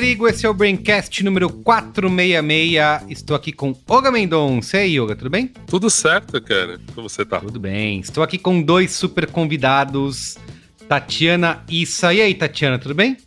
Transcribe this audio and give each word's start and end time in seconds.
Merigo, 0.00 0.26
esse 0.26 0.46
é 0.46 0.48
o 0.48 0.54
Braincast 0.54 1.22
número 1.22 1.50
466. 1.50 3.10
Estou 3.10 3.36
aqui 3.36 3.52
com 3.52 3.76
Olga 3.86 4.10
Mendonça. 4.10 4.78
E 4.78 4.80
aí, 4.80 4.98
Olga, 4.98 5.14
tudo 5.14 5.28
bem? 5.28 5.52
Tudo 5.66 5.90
certo, 5.90 6.40
cara. 6.40 6.80
Como 6.94 7.06
você 7.06 7.22
tá? 7.22 7.38
Tudo 7.38 7.60
bem. 7.60 8.00
Estou 8.00 8.24
aqui 8.24 8.38
com 8.38 8.62
dois 8.62 8.92
super 8.92 9.26
convidados, 9.26 10.38
Tatiana 10.88 11.62
Issa. 11.68 12.14
E 12.14 12.22
aí, 12.22 12.34
Tatiana, 12.34 12.78
tudo 12.78 12.94
bem? 12.94 13.18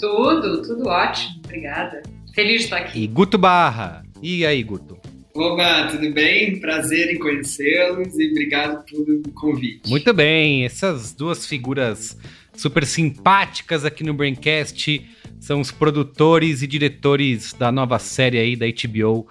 Tudo, 0.00 0.62
tudo 0.62 0.88
ótimo. 0.88 1.38
Obrigada. 1.44 2.02
Feliz 2.34 2.60
de 2.60 2.64
estar 2.64 2.78
aqui. 2.78 3.02
E 3.02 3.06
Guto 3.06 3.36
Barra. 3.36 4.02
E 4.22 4.46
aí, 4.46 4.62
Guto? 4.62 4.96
Oba, 5.34 5.88
tudo 5.88 6.10
bem? 6.14 6.58
Prazer 6.58 7.12
em 7.12 7.18
conhecê-los 7.18 8.18
e 8.18 8.30
obrigado 8.30 8.82
pelo 8.86 9.22
convite. 9.34 9.86
Muito 9.86 10.14
bem, 10.14 10.64
essas 10.64 11.12
duas 11.12 11.46
figuras 11.46 12.16
super 12.56 12.86
simpáticas 12.86 13.84
aqui 13.84 14.02
no 14.02 14.14
Braincast 14.14 15.06
são 15.40 15.60
os 15.60 15.70
produtores 15.70 16.62
e 16.62 16.66
diretores 16.66 17.52
da 17.52 17.70
nova 17.70 17.98
série 17.98 18.38
aí 18.38 18.56
da 18.56 18.66
HBO, 18.66 19.28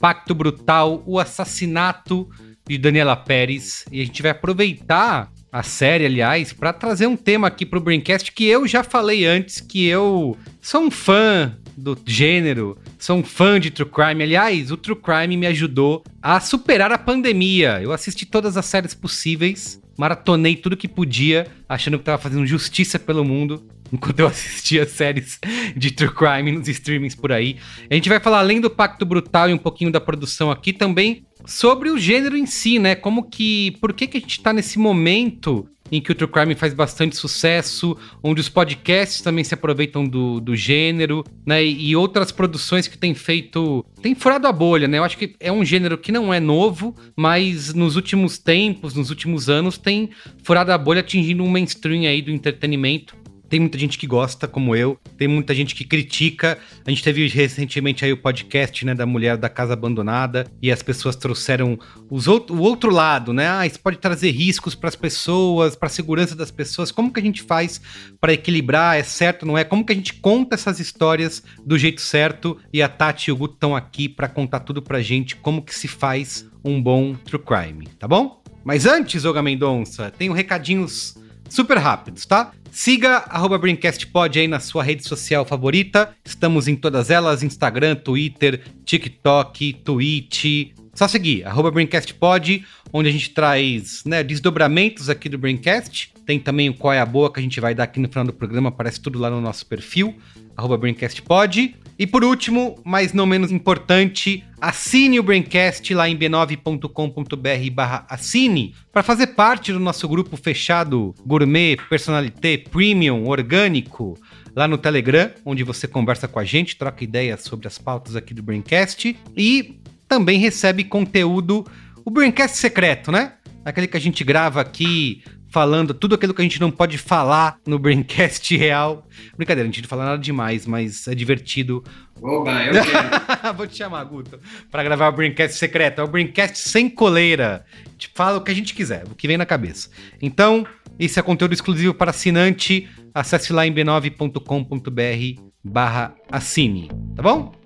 Pacto 0.00 0.34
Brutal, 0.34 1.02
o 1.06 1.18
assassinato 1.18 2.28
de 2.66 2.78
Daniela 2.78 3.16
Pérez. 3.16 3.84
E 3.90 4.00
a 4.00 4.04
gente 4.04 4.22
vai 4.22 4.30
aproveitar 4.30 5.30
a 5.50 5.62
série, 5.62 6.06
aliás, 6.06 6.52
para 6.52 6.72
trazer 6.72 7.06
um 7.06 7.16
tema 7.16 7.48
aqui 7.48 7.64
pro 7.64 7.80
Braincast 7.80 8.32
que 8.32 8.44
eu 8.44 8.66
já 8.66 8.84
falei 8.84 9.24
antes 9.24 9.60
que 9.60 9.86
eu 9.86 10.36
sou 10.60 10.82
um 10.82 10.90
fã 10.90 11.56
do 11.76 11.96
gênero, 12.04 12.76
sou 12.98 13.18
um 13.18 13.24
fã 13.24 13.58
de 13.58 13.70
True 13.70 13.88
Crime. 13.88 14.22
Aliás, 14.22 14.70
o 14.70 14.76
True 14.76 15.00
Crime 15.00 15.36
me 15.36 15.46
ajudou 15.46 16.02
a 16.20 16.40
superar 16.40 16.92
a 16.92 16.98
pandemia. 16.98 17.80
Eu 17.80 17.92
assisti 17.92 18.26
todas 18.26 18.56
as 18.56 18.66
séries 18.66 18.94
possíveis, 18.94 19.80
maratonei 19.98 20.54
tudo 20.54 20.76
que 20.76 20.86
podia, 20.86 21.48
achando 21.68 21.98
que 21.98 22.04
tava 22.04 22.22
fazendo 22.22 22.46
justiça 22.46 22.98
pelo 23.00 23.24
mundo 23.24 23.66
enquanto 23.92 24.20
eu 24.20 24.26
assistia 24.26 24.86
séries 24.86 25.38
de 25.76 25.90
True 25.90 26.12
Crime 26.14 26.52
nos 26.52 26.68
streamings 26.68 27.14
por 27.14 27.32
aí. 27.32 27.56
A 27.90 27.94
gente 27.94 28.08
vai 28.08 28.20
falar 28.20 28.40
além 28.40 28.60
do 28.60 28.70
Pacto 28.70 29.04
Brutal 29.04 29.50
e 29.50 29.54
um 29.54 29.58
pouquinho 29.58 29.90
da 29.90 30.00
produção 30.00 30.50
aqui 30.50 30.72
também 30.72 31.24
sobre 31.46 31.90
o 31.90 31.98
gênero 31.98 32.36
em 32.36 32.46
si, 32.46 32.78
né? 32.78 32.94
Como 32.94 33.28
que. 33.28 33.72
Por 33.80 33.92
que, 33.92 34.06
que 34.06 34.18
a 34.18 34.20
gente 34.20 34.40
tá 34.40 34.52
nesse 34.52 34.78
momento 34.78 35.68
em 35.90 36.00
que 36.00 36.12
o 36.12 36.14
True 36.14 36.30
Crime 36.30 36.54
faz 36.54 36.74
bastante 36.74 37.16
sucesso, 37.16 37.96
onde 38.22 38.40
os 38.40 38.48
podcasts 38.48 39.22
também 39.22 39.42
se 39.42 39.54
aproveitam 39.54 40.04
do, 40.06 40.40
do 40.40 40.54
gênero, 40.54 41.24
né? 41.46 41.64
E, 41.64 41.90
e 41.90 41.96
outras 41.96 42.30
produções 42.30 42.86
que 42.86 42.98
têm 42.98 43.14
feito. 43.14 43.84
tem 44.02 44.14
furado 44.14 44.46
a 44.46 44.52
bolha, 44.52 44.86
né? 44.86 44.98
Eu 44.98 45.04
acho 45.04 45.16
que 45.16 45.34
é 45.40 45.50
um 45.50 45.64
gênero 45.64 45.96
que 45.96 46.12
não 46.12 46.32
é 46.32 46.40
novo, 46.40 46.94
mas 47.16 47.72
nos 47.72 47.96
últimos 47.96 48.38
tempos, 48.38 48.94
nos 48.94 49.10
últimos 49.10 49.48
anos, 49.48 49.78
tem 49.78 50.10
furado 50.42 50.72
a 50.72 50.78
bolha 50.78 51.00
atingindo 51.00 51.42
um 51.42 51.48
mainstream 51.48 52.02
aí 52.02 52.20
do 52.20 52.30
entretenimento. 52.30 53.16
Tem 53.48 53.60
muita 53.60 53.78
gente 53.78 53.96
que 53.96 54.06
gosta, 54.06 54.46
como 54.46 54.76
eu, 54.76 54.98
tem 55.16 55.26
muita 55.26 55.54
gente 55.54 55.74
que 55.74 55.84
critica. 55.84 56.58
A 56.86 56.90
gente 56.90 57.02
teve 57.02 57.26
recentemente 57.28 58.04
aí 58.04 58.12
o 58.12 58.16
podcast, 58.16 58.84
né, 58.84 58.94
da 58.94 59.06
mulher 59.06 59.36
da 59.36 59.48
casa 59.48 59.72
abandonada, 59.72 60.46
e 60.60 60.70
as 60.70 60.82
pessoas 60.82 61.16
trouxeram 61.16 61.78
os 62.10 62.28
outro, 62.28 62.54
o 62.54 62.60
outro 62.60 62.90
lado, 62.90 63.32
né? 63.32 63.48
Ah, 63.48 63.66
isso 63.66 63.80
pode 63.80 63.98
trazer 63.98 64.30
riscos 64.30 64.74
para 64.74 64.88
as 64.88 64.96
pessoas, 64.96 65.74
para 65.74 65.86
a 65.86 65.90
segurança 65.90 66.34
das 66.34 66.50
pessoas. 66.50 66.90
Como 66.90 67.12
que 67.12 67.20
a 67.20 67.22
gente 67.22 67.42
faz 67.42 67.80
para 68.20 68.32
equilibrar? 68.32 68.96
É 68.96 69.02
certo, 69.02 69.46
não 69.46 69.56
é? 69.56 69.64
Como 69.64 69.84
que 69.84 69.92
a 69.92 69.96
gente 69.96 70.14
conta 70.14 70.54
essas 70.54 70.80
histórias 70.80 71.42
do 71.64 71.78
jeito 71.78 72.00
certo? 72.00 72.58
E 72.72 72.82
a 72.82 72.88
Tati 72.88 73.30
e 73.30 73.32
o 73.32 73.36
Guto 73.36 73.54
estão 73.54 73.74
aqui 73.74 74.08
para 74.08 74.28
contar 74.28 74.60
tudo 74.60 74.82
pra 74.82 75.00
gente, 75.00 75.36
como 75.36 75.62
que 75.62 75.74
se 75.74 75.88
faz 75.88 76.48
um 76.64 76.82
bom 76.82 77.14
true 77.14 77.42
crime, 77.42 77.86
tá 77.98 78.06
bom? 78.06 78.42
Mas 78.64 78.84
antes, 78.84 79.24
Olga 79.24 79.42
Mendonça, 79.42 80.10
tenho 80.10 80.32
recadinhos 80.32 81.16
super 81.48 81.78
rápidos, 81.78 82.26
tá? 82.26 82.52
Siga 82.70 83.24
arroba 83.28 83.58
BrainCastPod 83.58 84.38
aí 84.38 84.48
na 84.48 84.60
sua 84.60 84.82
rede 84.82 85.06
social 85.06 85.44
favorita. 85.44 86.14
Estamos 86.24 86.68
em 86.68 86.76
todas 86.76 87.10
elas: 87.10 87.42
Instagram, 87.42 87.96
Twitter, 87.96 88.62
TikTok, 88.84 89.72
Twitch. 89.84 90.72
Só 90.94 91.06
seguir, 91.06 91.46
arroba 91.46 91.70
BrainCastPod, 91.70 92.64
onde 92.92 93.08
a 93.08 93.12
gente 93.12 93.30
traz 93.30 94.02
né, 94.04 94.22
desdobramentos 94.22 95.08
aqui 95.08 95.28
do 95.28 95.38
Braincast. 95.38 96.12
Tem 96.26 96.40
também 96.40 96.68
o 96.68 96.74
Qual 96.74 96.92
é 96.92 97.00
a 97.00 97.06
Boa 97.06 97.32
que 97.32 97.38
a 97.38 97.42
gente 97.42 97.60
vai 97.60 97.74
dar 97.74 97.84
aqui 97.84 98.00
no 98.00 98.08
final 98.08 98.24
do 98.24 98.32
programa, 98.32 98.68
aparece 98.68 99.00
tudo 99.00 99.18
lá 99.18 99.30
no 99.30 99.40
nosso 99.40 99.64
perfil, 99.66 100.16
arroba 100.56 100.76
BrainCastPod. 100.76 101.76
E 101.98 102.06
por 102.06 102.22
último, 102.22 102.80
mas 102.84 103.12
não 103.12 103.26
menos 103.26 103.50
importante, 103.50 104.44
assine 104.60 105.18
o 105.18 105.22
Braincast 105.22 105.92
lá 105.92 106.08
em 106.08 106.16
b9.com.br 106.16 107.70
barra 107.72 108.06
assine 108.08 108.72
para 108.92 109.02
fazer 109.02 109.28
parte 109.28 109.72
do 109.72 109.80
nosso 109.80 110.06
grupo 110.06 110.36
fechado 110.36 111.12
Gourmet, 111.26 111.76
Personalité, 111.88 112.56
Premium, 112.56 113.26
Orgânico, 113.26 114.16
lá 114.54 114.68
no 114.68 114.78
Telegram, 114.78 115.32
onde 115.44 115.64
você 115.64 115.88
conversa 115.88 116.28
com 116.28 116.38
a 116.38 116.44
gente, 116.44 116.76
troca 116.76 117.02
ideias 117.02 117.42
sobre 117.42 117.66
as 117.66 117.78
pautas 117.78 118.14
aqui 118.14 118.32
do 118.32 118.44
Braincast 118.44 119.16
e 119.36 119.80
também 120.06 120.38
recebe 120.38 120.84
conteúdo, 120.84 121.66
o 122.04 122.10
Braincast 122.10 122.58
secreto, 122.58 123.10
né? 123.10 123.32
Aquele 123.64 123.88
que 123.88 123.96
a 123.96 124.00
gente 124.00 124.22
grava 124.22 124.60
aqui 124.60 125.22
falando 125.58 125.92
tudo 125.92 126.14
aquilo 126.14 126.32
que 126.32 126.40
a 126.40 126.44
gente 126.44 126.60
não 126.60 126.70
pode 126.70 126.96
falar 126.96 127.58
no 127.66 127.80
Braincast 127.80 128.56
real. 128.56 129.04
Brincadeira, 129.36 129.68
a 129.68 129.72
gente 129.72 129.82
não 129.82 129.88
fala 129.88 130.04
nada 130.04 130.18
demais, 130.18 130.64
mas 130.68 131.08
é 131.08 131.16
divertido. 131.16 131.82
Oba, 132.22 132.62
eu 132.62 132.74
quero. 132.80 133.54
Vou 133.56 133.66
te 133.66 133.76
chamar, 133.76 134.04
Guto, 134.04 134.38
para 134.70 134.84
gravar 134.84 135.08
o 135.08 135.12
Braincast 135.12 135.58
secreto. 135.58 136.00
É 136.00 136.04
o 136.04 136.06
Braincast 136.06 136.58
sem 136.58 136.88
coleira. 136.88 137.66
A 137.84 137.90
gente 137.90 138.08
fala 138.14 138.38
o 138.38 138.40
que 138.40 138.52
a 138.52 138.54
gente 138.54 138.72
quiser, 138.72 139.02
o 139.10 139.16
que 139.16 139.26
vem 139.26 139.36
na 139.36 139.44
cabeça. 139.44 139.90
Então, 140.22 140.64
esse 140.96 141.18
é 141.18 141.22
conteúdo 141.22 141.54
exclusivo 141.54 141.92
para 141.92 142.12
assinante. 142.12 142.88
Acesse 143.12 143.52
lá 143.52 143.66
em 143.66 143.74
b9.com.br 143.74 145.42
barra 145.64 146.14
assine, 146.30 146.88
tá 147.16 147.22
bom? 147.24 147.57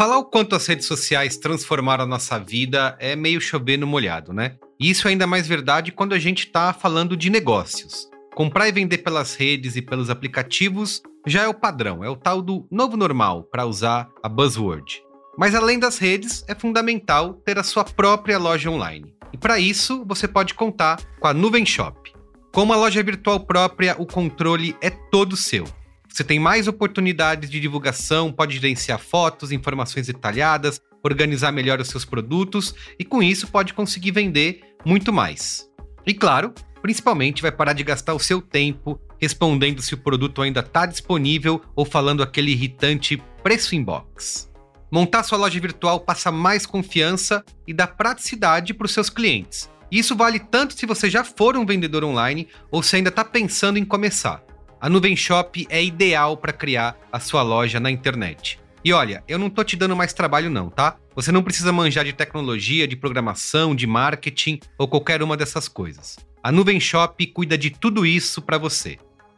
Falar 0.00 0.16
o 0.16 0.24
quanto 0.24 0.56
as 0.56 0.66
redes 0.66 0.86
sociais 0.86 1.36
transformaram 1.36 2.04
a 2.04 2.06
nossa 2.06 2.38
vida 2.38 2.96
é 2.98 3.14
meio 3.14 3.38
chover 3.38 3.76
no 3.76 3.86
molhado, 3.86 4.32
né? 4.32 4.56
E 4.80 4.88
isso 4.88 5.06
é 5.06 5.10
ainda 5.10 5.26
mais 5.26 5.46
verdade 5.46 5.92
quando 5.92 6.14
a 6.14 6.18
gente 6.18 6.46
está 6.46 6.72
falando 6.72 7.14
de 7.14 7.28
negócios. 7.28 8.08
Comprar 8.34 8.66
e 8.66 8.72
vender 8.72 8.96
pelas 8.96 9.34
redes 9.34 9.76
e 9.76 9.82
pelos 9.82 10.08
aplicativos 10.08 11.02
já 11.26 11.42
é 11.42 11.48
o 11.48 11.52
padrão, 11.52 12.02
é 12.02 12.08
o 12.08 12.16
tal 12.16 12.40
do 12.40 12.66
novo 12.70 12.96
normal, 12.96 13.42
para 13.42 13.66
usar 13.66 14.08
a 14.22 14.28
buzzword. 14.30 15.02
Mas 15.36 15.54
além 15.54 15.78
das 15.78 15.98
redes, 15.98 16.46
é 16.48 16.54
fundamental 16.54 17.34
ter 17.34 17.58
a 17.58 17.62
sua 17.62 17.84
própria 17.84 18.38
loja 18.38 18.70
online. 18.70 19.14
E 19.34 19.36
para 19.36 19.60
isso, 19.60 20.02
você 20.06 20.26
pode 20.26 20.54
contar 20.54 20.98
com 21.20 21.26
a 21.26 21.34
Nuvem 21.34 21.66
Shop. 21.66 22.10
Com 22.54 22.62
uma 22.62 22.74
loja 22.74 23.02
virtual 23.02 23.40
própria, 23.40 23.94
o 23.98 24.06
controle 24.06 24.74
é 24.80 24.88
todo 24.88 25.36
seu. 25.36 25.66
Você 26.12 26.24
tem 26.24 26.40
mais 26.40 26.66
oportunidades 26.66 27.48
de 27.48 27.60
divulgação, 27.60 28.32
pode 28.32 28.54
gerenciar 28.54 28.98
fotos, 28.98 29.52
informações 29.52 30.08
detalhadas, 30.08 30.80
organizar 31.04 31.52
melhor 31.52 31.80
os 31.80 31.88
seus 31.88 32.04
produtos 32.04 32.74
e 32.98 33.04
com 33.04 33.22
isso 33.22 33.46
pode 33.46 33.72
conseguir 33.72 34.10
vender 34.10 34.60
muito 34.84 35.12
mais. 35.12 35.70
E 36.04 36.12
claro, 36.12 36.52
principalmente 36.82 37.42
vai 37.42 37.52
parar 37.52 37.74
de 37.74 37.84
gastar 37.84 38.14
o 38.14 38.18
seu 38.18 38.42
tempo 38.42 39.00
respondendo 39.20 39.80
se 39.80 39.94
o 39.94 39.98
produto 39.98 40.42
ainda 40.42 40.60
está 40.60 40.84
disponível 40.84 41.62
ou 41.76 41.84
falando 41.84 42.22
aquele 42.22 42.50
irritante 42.50 43.22
preço 43.42 43.74
inbox. 43.74 44.50
Montar 44.90 45.22
sua 45.22 45.38
loja 45.38 45.60
virtual 45.60 46.00
passa 46.00 46.32
mais 46.32 46.66
confiança 46.66 47.44
e 47.66 47.72
dá 47.72 47.86
praticidade 47.86 48.74
para 48.74 48.86
os 48.86 48.92
seus 48.92 49.08
clientes. 49.08 49.70
Isso 49.90 50.16
vale 50.16 50.40
tanto 50.40 50.74
se 50.74 50.86
você 50.86 51.08
já 51.08 51.22
for 51.22 51.56
um 51.56 51.64
vendedor 51.64 52.02
online 52.02 52.48
ou 52.70 52.82
se 52.82 52.96
ainda 52.96 53.10
está 53.10 53.24
pensando 53.24 53.78
em 53.78 53.84
começar. 53.84 54.42
A 54.80 54.88
Nuvem 54.88 55.14
Shop 55.14 55.66
é 55.68 55.84
ideal 55.84 56.38
para 56.38 56.54
criar 56.54 56.96
a 57.12 57.20
sua 57.20 57.42
loja 57.42 57.78
na 57.78 57.90
internet. 57.90 58.58
E 58.82 58.94
olha, 58.94 59.22
eu 59.28 59.38
não 59.38 59.50
tô 59.50 59.62
te 59.62 59.76
dando 59.76 59.94
mais 59.94 60.14
trabalho 60.14 60.48
não, 60.48 60.70
tá? 60.70 60.96
Você 61.14 61.30
não 61.30 61.42
precisa 61.42 61.70
manjar 61.70 62.02
de 62.02 62.14
tecnologia, 62.14 62.88
de 62.88 62.96
programação, 62.96 63.74
de 63.74 63.86
marketing 63.86 64.58
ou 64.78 64.88
qualquer 64.88 65.22
uma 65.22 65.36
dessas 65.36 65.68
coisas. 65.68 66.18
A 66.42 66.50
Nuvem 66.50 66.80
Shop 66.80 67.26
cuida 67.26 67.58
de 67.58 67.68
tudo 67.68 68.06
isso 68.06 68.40
para 68.40 68.56
você. 68.56 68.96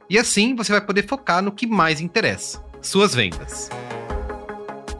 E 0.08 0.16
assim 0.16 0.54
você 0.54 0.70
vai 0.70 0.80
poder 0.80 1.08
focar 1.08 1.42
no 1.42 1.50
que 1.50 1.66
mais 1.66 2.00
interessa: 2.00 2.64
suas 2.80 3.12
vendas. 3.12 3.68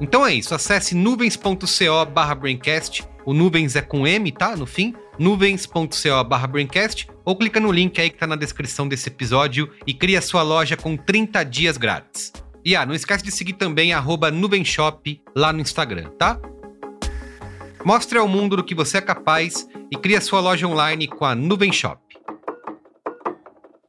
Então 0.01 0.27
é 0.27 0.35
isso, 0.35 0.57
acesse 0.57 0.97
nuvens.co/braincast. 0.97 3.05
O 3.25 3.33
nuvens 3.33 3.77
é 3.77 3.83
com 3.83 4.05
M, 4.05 4.33
tá? 4.33 4.57
No 4.57 4.67
fim, 4.67 4.93
nuvens.co/braincast 5.23 7.09
ou 7.25 7.37
clica 7.37 7.61
no 7.61 7.71
link 7.71 8.01
aí 8.01 8.11
que 8.11 8.19
tá 8.19 8.27
na 8.27 8.35
descrição 8.35 8.89
desse 8.89 9.09
episódio 9.09 9.71
e 9.87 9.95
cria 9.95 10.21
sua 10.21 10.43
loja 10.43 10.77
com 10.77 10.97
30 10.97 11.45
dias 11.45 11.77
grátis. 11.77 12.33
E 12.65 12.75
ah, 12.75 12.85
não 12.85 12.95
esquece 12.95 13.25
de 13.25 13.31
seguir 13.31 13.55
também 13.55 13.93
arroba 13.93 14.31
Nuvenshop 14.31 15.23
lá 15.35 15.53
no 15.53 15.61
Instagram, 15.61 16.11
tá? 16.19 16.41
Mostre 17.85 18.19
ao 18.19 18.29
mundo 18.29 18.57
do 18.57 18.65
que 18.65 18.75
você 18.75 18.99
é 18.99 19.01
capaz 19.01 19.67
e 19.91 19.97
crie 19.97 20.21
sua 20.21 20.41
loja 20.41 20.67
online 20.67 21.09
com 21.09 21.25
a 21.25 21.35
Nuvem 21.35 21.73
Shop. 21.73 22.01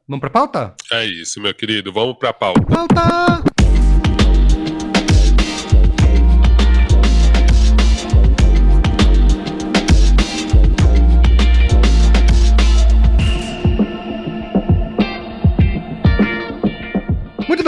Vamos 0.06 0.20
pra 0.20 0.30
pauta? 0.30 0.74
É 0.92 1.04
isso, 1.06 1.40
meu 1.40 1.54
querido. 1.54 1.92
Vamos 1.92 2.16
pra 2.18 2.32
pauta. 2.32 2.60
Pauta! 2.62 3.43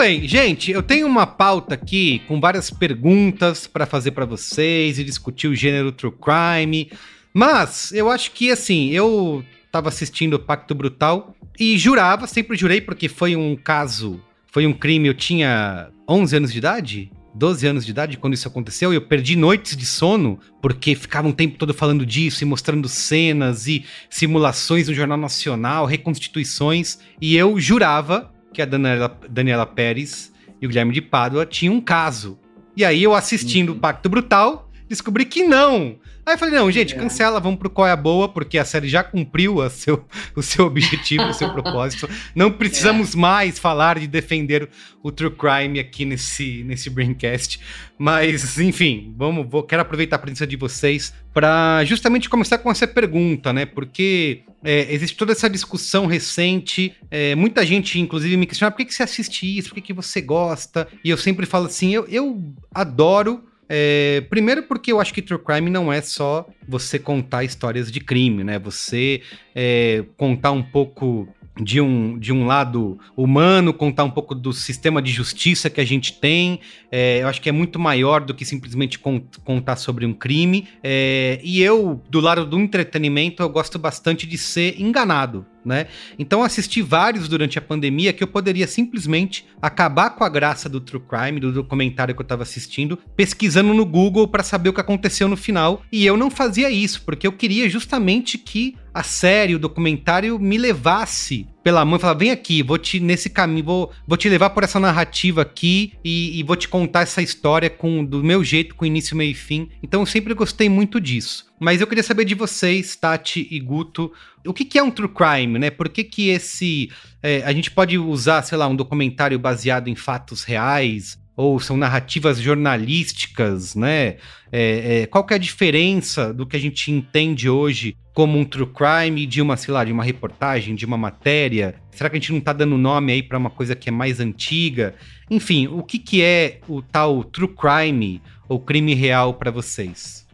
Bem, 0.07 0.25
gente, 0.25 0.71
eu 0.71 0.81
tenho 0.81 1.05
uma 1.05 1.27
pauta 1.27 1.73
aqui 1.73 2.21
com 2.29 2.39
várias 2.39 2.69
perguntas 2.69 3.67
para 3.67 3.85
fazer 3.85 4.11
para 4.11 4.23
vocês 4.23 4.97
e 4.97 5.03
discutir 5.03 5.49
o 5.49 5.55
gênero 5.55 5.91
true 5.91 6.13
crime, 6.13 6.89
mas 7.33 7.91
eu 7.91 8.09
acho 8.09 8.31
que 8.31 8.49
assim, 8.49 8.89
eu 8.91 9.43
tava 9.69 9.89
assistindo 9.89 10.35
o 10.35 10.39
Pacto 10.39 10.73
Brutal 10.73 11.35
e 11.59 11.77
jurava, 11.77 12.25
sempre 12.25 12.55
jurei 12.55 12.79
porque 12.79 13.09
foi 13.09 13.35
um 13.35 13.53
caso, 13.57 14.21
foi 14.49 14.65
um 14.65 14.71
crime, 14.71 15.09
eu 15.09 15.13
tinha 15.13 15.89
11 16.07 16.37
anos 16.37 16.53
de 16.53 16.57
idade, 16.59 17.11
12 17.35 17.67
anos 17.67 17.85
de 17.85 17.91
idade 17.91 18.17
quando 18.17 18.33
isso 18.33 18.47
aconteceu, 18.47 18.93
e 18.93 18.95
eu 18.95 19.01
perdi 19.01 19.35
noites 19.35 19.75
de 19.75 19.85
sono 19.85 20.39
porque 20.61 20.95
ficava 20.95 21.27
um 21.27 21.33
tempo 21.33 21.57
todo 21.57 21.73
falando 21.73 22.05
disso 22.05 22.45
e 22.45 22.47
mostrando 22.47 22.87
cenas 22.87 23.67
e 23.67 23.83
simulações 24.09 24.87
no 24.87 24.93
Jornal 24.93 25.17
Nacional, 25.17 25.85
reconstituições, 25.85 26.97
e 27.19 27.35
eu 27.35 27.59
jurava 27.59 28.31
que 28.57 28.61
a 28.63 28.65
Daniela, 28.65 29.19
Daniela 29.29 29.65
Pérez 29.67 30.33
e 30.59 30.65
o 30.65 30.69
Guilherme 30.69 30.91
de 30.91 30.99
Pádua 30.99 31.45
tinham 31.45 31.75
um 31.75 31.81
caso. 31.81 32.39
E 32.75 32.83
aí 32.83 33.03
eu 33.03 33.13
assistindo 33.13 33.73
o 33.73 33.75
Pacto 33.75 34.09
Brutal, 34.09 34.67
descobri 34.89 35.25
que 35.25 35.43
não. 35.43 35.99
Aí 36.27 36.33
eu 36.33 36.37
falei, 36.37 36.55
não, 36.55 36.69
gente, 36.69 36.93
É. 36.93 36.97
cancela, 36.97 37.39
vamos 37.39 37.57
pro 37.57 37.69
Qual 37.69 37.87
é 37.87 37.91
a 37.91 37.95
Boa, 37.95 38.27
porque 38.27 38.57
a 38.57 38.65
série 38.65 38.89
já 38.89 39.01
cumpriu 39.01 39.61
a 39.61 39.69
seu, 39.69 40.05
o 40.35 40.41
seu 40.43 40.65
objetivo, 40.65 41.23
o 41.23 41.33
seu 41.33 41.49
propósito. 41.55 42.09
Não 42.35 42.51
precisamos 42.51 43.15
mais 43.15 43.57
falar 43.57 43.97
de 43.97 44.07
defender 44.07 44.67
o 45.01 45.09
True 45.09 45.31
Crime 45.31 45.79
aqui 45.79 46.03
nesse, 46.03 46.65
nesse 46.65 46.89
Braincast. 46.89 47.61
Mas, 47.97 48.59
enfim, 48.59 49.13
vamos, 49.15 49.47
vou, 49.49 49.63
quero 49.63 49.81
aproveitar 49.83 50.17
a 50.17 50.19
presença 50.19 50.45
de 50.45 50.57
vocês 50.57 51.13
para 51.33 51.85
justamente 51.85 52.27
começar 52.27 52.57
com 52.57 52.69
essa 52.69 52.85
pergunta, 52.85 53.53
né? 53.53 53.65
Porque 53.65 54.41
é, 54.65 54.93
existe 54.93 55.15
toda 55.15 55.31
essa 55.31 55.49
discussão 55.49 56.07
recente, 56.07 56.93
é, 57.09 57.35
muita 57.35 57.65
gente, 57.65 58.01
inclusive, 58.01 58.35
me 58.35 58.45
questiona 58.45 58.69
por 58.69 58.79
que, 58.79 58.85
que 58.85 58.93
você 58.93 59.03
assiste 59.03 59.57
isso, 59.57 59.69
por 59.69 59.75
que, 59.75 59.81
que 59.81 59.93
você 59.93 60.19
gosta? 60.19 60.89
E 61.05 61.09
eu 61.09 61.17
sempre 61.17 61.45
falo 61.45 61.67
assim, 61.67 61.93
eu, 61.93 62.05
eu 62.09 62.53
adoro 62.73 63.45
é, 63.69 64.21
primeiro 64.29 64.63
porque 64.63 64.91
eu 64.91 64.99
acho 64.99 65.13
que 65.13 65.21
true 65.21 65.39
crime 65.39 65.69
não 65.69 65.91
é 65.91 66.01
só 66.01 66.47
você 66.67 66.97
contar 66.97 67.43
histórias 67.43 67.91
de 67.91 67.99
crime, 67.99 68.43
né? 68.43 68.59
Você 68.59 69.21
é, 69.55 70.03
contar 70.15 70.51
um 70.51 70.63
pouco 70.63 71.27
de 71.61 71.81
um, 71.81 72.17
de 72.17 72.31
um 72.31 72.45
lado 72.45 72.99
humano, 73.15 73.73
contar 73.73 74.03
um 74.03 74.11
pouco 74.11 74.35
do 74.35 74.53
sistema 74.53 75.01
de 75.01 75.11
justiça 75.11 75.69
que 75.69 75.81
a 75.81 75.85
gente 75.85 76.13
tem. 76.13 76.59
É, 76.91 77.21
eu 77.21 77.27
acho 77.27 77.41
que 77.41 77.49
é 77.49 77.51
muito 77.51 77.79
maior 77.79 78.21
do 78.21 78.33
que 78.33 78.45
simplesmente 78.45 78.99
con- 78.99 79.23
contar 79.43 79.75
sobre 79.75 80.05
um 80.05 80.13
crime. 80.13 80.67
É, 80.83 81.39
e 81.43 81.61
eu, 81.61 82.01
do 82.09 82.19
lado 82.19 82.45
do 82.45 82.59
entretenimento, 82.59 83.41
eu 83.41 83.49
gosto 83.49 83.79
bastante 83.79 84.27
de 84.27 84.37
ser 84.37 84.79
enganado. 84.79 85.45
Né? 85.67 85.87
Então 86.17 86.43
assisti 86.43 86.81
vários 86.81 87.27
durante 87.27 87.59
a 87.59 87.61
pandemia 87.61 88.13
que 88.13 88.23
eu 88.23 88.27
poderia 88.27 88.65
simplesmente 88.65 89.45
acabar 89.61 90.11
com 90.11 90.23
a 90.23 90.29
graça 90.29 90.69
do 90.69 90.79
true 90.79 91.01
crime, 91.01 91.41
do 91.41 91.51
documentário 91.51 92.15
que 92.15 92.21
eu 92.21 92.25
tava 92.25 92.43
assistindo, 92.43 92.97
pesquisando 93.17 93.73
no 93.73 93.85
Google 93.85 94.29
para 94.29 94.43
saber 94.43 94.69
o 94.69 94.73
que 94.73 94.79
aconteceu 94.79 95.27
no 95.27 95.35
final. 95.35 95.81
E 95.91 96.05
eu 96.05 96.15
não 96.15 96.31
fazia 96.31 96.69
isso, 96.69 97.01
porque 97.01 97.27
eu 97.27 97.33
queria 97.33 97.67
justamente 97.69 98.37
que 98.37 98.77
a 98.93 99.03
série, 99.03 99.53
o 99.53 99.59
documentário 99.59 100.39
me 100.39 100.57
levasse 100.57 101.45
pela 101.63 101.83
mão 101.83 101.97
e 101.97 101.99
falar: 101.99 102.13
vem 102.13 102.31
aqui, 102.31 102.63
vou 102.63 102.77
te 102.77 102.99
nesse 102.99 103.29
caminho, 103.29 103.65
vou, 103.65 103.91
vou 104.07 104.17
te 104.17 104.29
levar 104.29 104.51
por 104.51 104.63
essa 104.63 104.79
narrativa 104.79 105.41
aqui 105.41 105.93
e, 106.03 106.39
e 106.39 106.43
vou 106.43 106.55
te 106.55 106.67
contar 106.67 107.01
essa 107.01 107.21
história 107.21 107.69
com 107.69 108.03
do 108.03 108.23
meu 108.23 108.43
jeito, 108.43 108.73
com 108.73 108.85
início, 108.85 109.17
meio 109.17 109.31
e 109.31 109.35
fim. 109.35 109.69
Então 109.83 109.99
eu 110.01 110.05
sempre 110.05 110.33
gostei 110.33 110.69
muito 110.69 110.99
disso. 110.99 111.46
Mas 111.59 111.81
eu 111.81 111.87
queria 111.87 112.03
saber 112.03 112.23
de 112.25 112.35
vocês, 112.35 112.95
Tati 112.95 113.47
e 113.49 113.59
Guto, 113.59 114.11
o 114.45 114.53
que, 114.53 114.63
que 114.63 114.77
é 114.77 114.83
um 114.83 114.91
true 114.91 115.09
crime, 115.09 115.57
né? 115.57 115.69
Por 115.71 115.89
que, 115.89 116.03
que 116.03 116.29
esse. 116.29 116.91
é, 117.21 117.41
a 117.43 117.51
gente 117.51 117.71
pode 117.71 117.97
usar, 117.97 118.43
sei 118.43 118.57
lá, 118.57 118.67
um 118.67 118.75
documentário 118.75 119.39
baseado 119.39 119.87
em 119.87 119.95
fatos 119.95 120.43
reais? 120.43 121.17
Ou 121.35 121.59
são 121.59 121.77
narrativas 121.77 122.39
jornalísticas, 122.39 123.75
né? 123.75 124.17
É, 124.51 125.01
é, 125.01 125.05
qual 125.05 125.23
que 125.23 125.33
é 125.33 125.35
a 125.35 125.39
diferença 125.39 126.33
do 126.33 126.47
que 126.47 126.55
a 126.55 126.59
gente 126.59 126.91
entende 126.91 127.47
hoje 127.47 127.95
como 128.11 128.39
um 128.39 128.43
true 128.43 128.67
crime 128.67 129.25
de 129.27 129.39
uma, 129.41 129.55
sei 129.55 129.71
lá, 129.71 129.83
de 129.83 129.91
uma 129.91 130.03
reportagem, 130.03 130.73
de 130.73 130.85
uma 130.85 130.97
matéria? 130.97 131.75
Será 131.91 132.09
que 132.09 132.17
a 132.17 132.19
gente 132.19 132.33
não 132.33 132.41
tá 132.41 132.53
dando 132.53 132.75
nome 132.75 133.11
aí 133.11 133.21
para 133.21 133.37
uma 133.37 133.51
coisa 133.51 133.75
que 133.75 133.89
é 133.89 133.91
mais 133.91 134.19
antiga? 134.19 134.95
Enfim, 135.29 135.67
o 135.67 135.83
que, 135.83 135.99
que 135.99 136.23
é 136.23 136.59
o 136.67 136.81
tal 136.81 137.23
true 137.23 137.53
crime 137.53 138.19
ou 138.49 138.59
crime 138.59 138.95
real 138.95 139.35
para 139.35 139.51
vocês? 139.51 140.26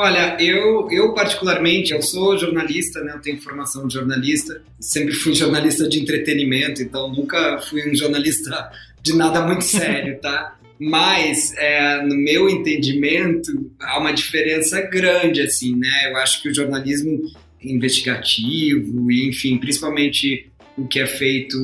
Olha, 0.00 0.36
eu, 0.38 0.88
eu 0.92 1.12
particularmente, 1.12 1.92
eu 1.92 2.00
sou 2.00 2.38
jornalista, 2.38 3.02
né? 3.02 3.14
Eu 3.16 3.20
tenho 3.20 3.42
formação 3.42 3.88
de 3.88 3.94
jornalista. 3.94 4.62
Sempre 4.78 5.12
fui 5.12 5.34
jornalista 5.34 5.88
de 5.88 5.98
entretenimento, 5.98 6.80
então 6.80 7.10
nunca 7.10 7.58
fui 7.58 7.90
um 7.90 7.92
jornalista 7.96 8.70
de 9.02 9.16
nada 9.16 9.44
muito 9.44 9.64
sério, 9.66 10.16
tá? 10.20 10.56
Mas, 10.78 11.52
é, 11.56 12.00
no 12.02 12.14
meu 12.14 12.48
entendimento, 12.48 13.72
há 13.80 13.98
uma 13.98 14.12
diferença 14.12 14.80
grande, 14.82 15.40
assim, 15.40 15.74
né? 15.74 16.12
Eu 16.12 16.16
acho 16.18 16.40
que 16.42 16.48
o 16.48 16.54
jornalismo 16.54 17.20
investigativo 17.60 19.10
e, 19.10 19.28
enfim, 19.28 19.58
principalmente 19.58 20.47
o 20.78 20.86
que 20.86 21.00
é 21.00 21.06
feito 21.06 21.56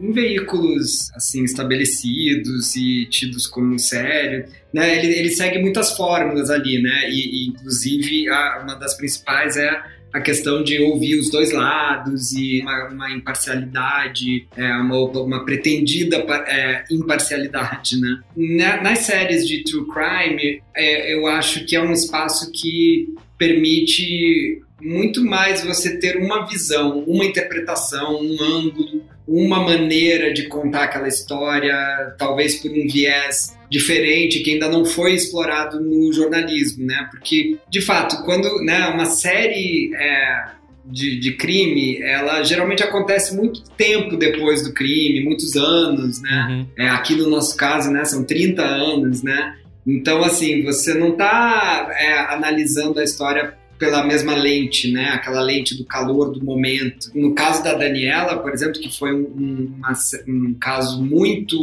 em 0.00 0.12
veículos 0.12 1.10
assim 1.14 1.44
estabelecidos 1.44 2.74
e 2.74 3.06
tidos 3.06 3.46
como 3.46 3.78
sério, 3.78 4.46
né? 4.72 4.98
Ele, 4.98 5.18
ele 5.18 5.30
segue 5.30 5.58
muitas 5.58 5.96
fórmulas 5.96 6.50
ali, 6.50 6.80
né? 6.80 7.10
E, 7.10 7.44
e, 7.44 7.48
inclusive 7.48 8.28
a, 8.30 8.60
uma 8.62 8.74
das 8.74 8.96
principais 8.96 9.56
é 9.56 9.82
a 10.12 10.20
questão 10.20 10.64
de 10.64 10.80
ouvir 10.80 11.18
os 11.18 11.30
dois 11.30 11.52
lados 11.52 12.32
e 12.32 12.62
uma, 12.62 12.88
uma 12.88 13.10
imparcialidade, 13.10 14.48
é, 14.56 14.72
uma, 14.76 14.96
uma 15.20 15.44
pretendida 15.44 16.16
é, 16.46 16.84
imparcialidade, 16.90 18.00
né? 18.00 18.20
Na, 18.34 18.82
nas 18.82 19.00
séries 19.00 19.46
de 19.46 19.62
true 19.64 19.86
crime, 19.86 20.62
é, 20.74 21.14
eu 21.14 21.26
acho 21.26 21.64
que 21.66 21.76
é 21.76 21.82
um 21.82 21.92
espaço 21.92 22.50
que 22.52 23.14
permite 23.36 24.62
muito 24.80 25.24
mais 25.24 25.64
você 25.64 25.98
ter 25.98 26.16
uma 26.16 26.46
visão, 26.46 27.00
uma 27.06 27.24
interpretação, 27.24 28.20
um 28.20 28.42
ângulo, 28.42 29.02
uma 29.26 29.62
maneira 29.62 30.32
de 30.32 30.48
contar 30.48 30.84
aquela 30.84 31.08
história, 31.08 31.74
talvez 32.16 32.56
por 32.56 32.70
um 32.70 32.86
viés 32.86 33.56
diferente 33.70 34.40
que 34.40 34.52
ainda 34.52 34.68
não 34.68 34.84
foi 34.84 35.14
explorado 35.14 35.80
no 35.80 36.12
jornalismo, 36.12 36.86
né? 36.86 37.08
Porque, 37.10 37.58
de 37.68 37.82
fato, 37.82 38.24
quando 38.24 38.62
né, 38.64 38.86
uma 38.88 39.04
série 39.04 39.90
é, 39.94 40.44
de, 40.86 41.20
de, 41.20 41.32
crime, 41.32 42.00
ela 42.00 42.42
geralmente 42.42 42.82
acontece 42.82 43.36
muito 43.36 43.62
tempo 43.76 44.16
depois 44.16 44.62
do 44.62 44.72
crime, 44.72 45.22
muitos 45.22 45.54
anos, 45.56 46.22
né? 46.22 46.46
Uhum. 46.48 46.66
É, 46.78 46.88
aqui 46.88 47.14
no 47.14 47.28
nosso 47.28 47.54
caso, 47.56 47.90
né, 47.90 48.04
são 48.06 48.24
30 48.24 48.62
anos, 48.62 49.22
né? 49.22 49.58
Então, 49.86 50.22
assim, 50.22 50.62
você 50.62 50.94
não 50.94 51.12
está 51.12 51.88
é, 51.98 52.18
analisando 52.32 53.00
a 53.00 53.04
história 53.04 53.57
pela 53.78 54.04
mesma 54.04 54.34
lente, 54.34 54.90
né? 54.90 55.10
Aquela 55.10 55.40
lente 55.40 55.76
do 55.76 55.84
calor 55.84 56.30
do 56.32 56.44
momento. 56.44 57.10
No 57.14 57.34
caso 57.34 57.62
da 57.62 57.74
Daniela, 57.74 58.38
por 58.38 58.52
exemplo, 58.52 58.80
que 58.80 58.96
foi 58.96 59.14
um, 59.14 59.72
uma, 59.76 59.92
um 60.26 60.54
caso 60.54 61.02
muito 61.02 61.56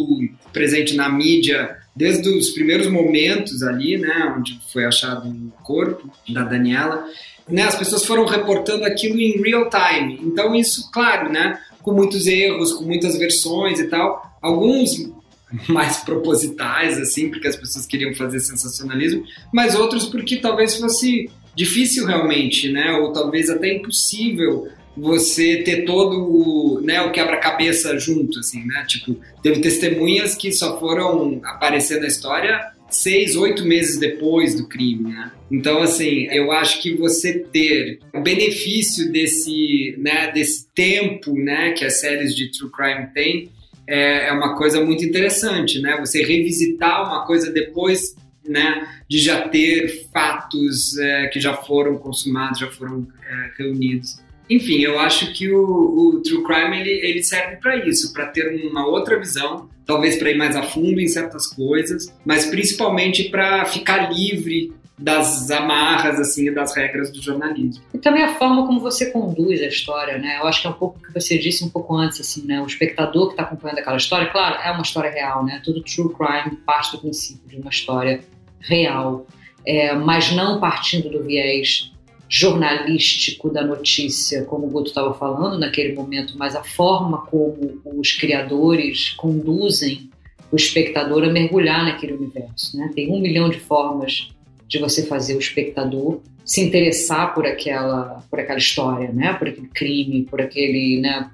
presente 0.53 0.95
na 0.95 1.09
mídia 1.09 1.77
desde 1.95 2.27
os 2.29 2.49
primeiros 2.51 2.87
momentos 2.87 3.61
ali, 3.61 3.97
né? 3.97 4.33
Onde 4.37 4.59
foi 4.71 4.85
achado 4.85 5.27
o 5.29 5.51
corpo 5.63 6.09
da 6.29 6.43
Daniela. 6.43 7.05
Né, 7.47 7.61
as 7.61 7.75
pessoas 7.75 8.03
foram 8.03 8.25
reportando 8.25 8.85
aquilo 8.85 9.19
em 9.19 9.39
real 9.39 9.69
time. 9.69 10.19
Então, 10.23 10.55
isso, 10.55 10.89
claro, 10.91 11.31
né? 11.31 11.59
Com 11.83 11.93
muitos 11.93 12.25
erros, 12.25 12.73
com 12.73 12.83
muitas 12.83 13.17
versões 13.17 13.79
e 13.79 13.87
tal. 13.87 14.35
Alguns 14.41 15.11
mais 15.69 15.97
propositais, 15.97 16.97
assim, 16.97 17.29
porque 17.29 17.47
as 17.47 17.55
pessoas 17.55 17.85
queriam 17.85 18.13
fazer 18.15 18.39
sensacionalismo, 18.39 19.23
mas 19.53 19.75
outros 19.75 20.05
porque 20.05 20.37
talvez 20.37 20.75
fosse 20.75 21.29
difícil 21.55 22.05
realmente, 22.05 22.71
né? 22.71 22.93
Ou 22.93 23.11
talvez 23.11 23.49
até 23.49 23.73
impossível 23.73 24.67
você 24.97 25.57
ter 25.57 25.83
todo 25.83 26.17
o, 26.17 26.81
né, 26.81 27.01
o 27.01 27.11
quebra-cabeça 27.11 27.97
junto, 27.99 28.39
assim, 28.39 28.65
né? 28.65 28.85
Tipo, 28.87 29.19
teve 29.43 29.59
testemunhas 29.59 30.35
que 30.35 30.51
só 30.51 30.79
foram 30.79 31.41
aparecer 31.43 31.99
na 31.99 32.07
história 32.07 32.75
seis, 32.89 33.35
oito 33.35 33.65
meses 33.65 33.97
depois 33.97 34.55
do 34.55 34.67
crime, 34.67 35.11
né? 35.11 35.31
Então, 35.51 35.81
assim, 35.81 36.27
eu 36.31 36.51
acho 36.51 36.81
que 36.81 36.95
você 36.95 37.39
ter 37.39 37.99
o 38.13 38.21
benefício 38.21 39.11
desse, 39.11 39.95
né, 39.97 40.31
desse 40.31 40.67
tempo, 40.73 41.33
né, 41.33 41.71
que 41.71 41.83
as 41.83 41.99
séries 41.99 42.35
de 42.35 42.51
true 42.51 42.71
crime 42.71 43.07
têm, 43.13 43.49
é, 43.87 44.29
é 44.29 44.31
uma 44.31 44.55
coisa 44.55 44.83
muito 44.83 45.03
interessante, 45.03 45.79
né? 45.79 45.97
Você 45.99 46.23
revisitar 46.23 47.05
uma 47.05 47.25
coisa 47.25 47.51
depois, 47.51 48.15
né, 48.47 48.87
de 49.09 49.17
já 49.19 49.47
ter 49.49 50.07
fatos 50.11 50.97
é, 50.97 51.27
que 51.27 51.39
já 51.39 51.53
foram 51.53 51.97
consumados, 51.97 52.59
já 52.59 52.67
foram 52.67 53.07
é, 53.27 53.51
reunidos. 53.57 54.19
Enfim, 54.49 54.79
eu 54.81 54.99
acho 54.99 55.33
que 55.33 55.51
o, 55.51 55.63
o 55.63 56.21
True 56.21 56.43
Crime 56.43 56.79
ele, 56.79 56.91
ele 56.91 57.23
serve 57.23 57.57
para 57.57 57.77
isso, 57.87 58.13
para 58.13 58.27
ter 58.27 58.47
uma 58.69 58.85
outra 58.85 59.17
visão, 59.19 59.69
talvez 59.85 60.17
para 60.17 60.31
ir 60.31 60.37
mais 60.37 60.55
a 60.55 60.63
fundo 60.63 60.99
em 60.99 61.07
certas 61.07 61.47
coisas, 61.47 62.13
mas 62.23 62.45
principalmente 62.45 63.29
para 63.29 63.65
ficar 63.65 64.13
livre 64.13 64.71
das 64.97 65.51
amarras 65.51 66.19
assim 66.19 66.51
das 66.53 66.75
regras 66.75 67.11
do 67.11 67.21
jornalismo. 67.21 67.83
E 67.93 67.97
também 67.97 68.23
a 68.23 68.35
forma 68.35 68.65
como 68.65 68.79
você 68.79 69.11
conduz 69.11 69.61
a 69.61 69.67
história, 69.67 70.17
né? 70.17 70.39
Eu 70.39 70.47
acho 70.47 70.61
que 70.61 70.67
é 70.67 70.69
um 70.69 70.73
pouco 70.73 70.99
o 70.99 71.01
que 71.01 71.13
você 71.13 71.37
disse 71.37 71.65
um 71.65 71.69
pouco 71.69 71.95
antes, 71.95 72.21
assim, 72.21 72.45
né? 72.45 72.61
O 72.61 72.65
espectador 72.65 73.27
que 73.27 73.33
está 73.33 73.43
acompanhando 73.43 73.79
aquela 73.79 73.97
história, 73.97 74.27
claro, 74.27 74.55
é 74.61 74.71
uma 74.71 74.83
história 74.83 75.11
real, 75.11 75.43
né? 75.43 75.61
Todo 75.65 75.83
true 75.83 76.13
crime 76.13 76.57
parte 76.65 76.93
do 76.93 76.99
princípio 76.99 77.47
de 77.47 77.57
uma 77.57 77.69
história 77.69 78.21
real, 78.67 79.27
é, 79.65 79.93
mas 79.93 80.31
não 80.31 80.59
partindo 80.59 81.09
do 81.09 81.23
viés 81.23 81.91
jornalístico 82.27 83.49
da 83.49 83.63
notícia, 83.63 84.43
como 84.45 84.65
o 84.65 84.69
Guto 84.69 84.89
estava 84.89 85.13
falando 85.13 85.59
naquele 85.59 85.93
momento, 85.93 86.33
mas 86.37 86.55
a 86.55 86.63
forma 86.63 87.25
como 87.27 87.79
os 87.85 88.11
criadores 88.13 89.11
conduzem 89.11 90.09
o 90.51 90.55
espectador 90.55 91.23
a 91.23 91.31
mergulhar 91.31 91.83
naquele 91.83 92.13
universo. 92.13 92.77
Né? 92.77 92.91
Tem 92.95 93.11
um 93.11 93.19
milhão 93.19 93.49
de 93.49 93.59
formas 93.59 94.29
de 94.67 94.79
você 94.79 95.05
fazer 95.05 95.35
o 95.35 95.39
espectador 95.39 96.19
se 96.43 96.61
interessar 96.61 97.33
por 97.33 97.45
aquela, 97.45 98.23
por 98.29 98.39
aquela 98.39 98.59
história, 98.59 99.11
né? 99.11 99.33
por 99.33 99.47
aquele 99.47 99.67
crime, 99.67 100.23
por 100.23 100.41
aquele, 100.41 100.99
né? 100.99 101.29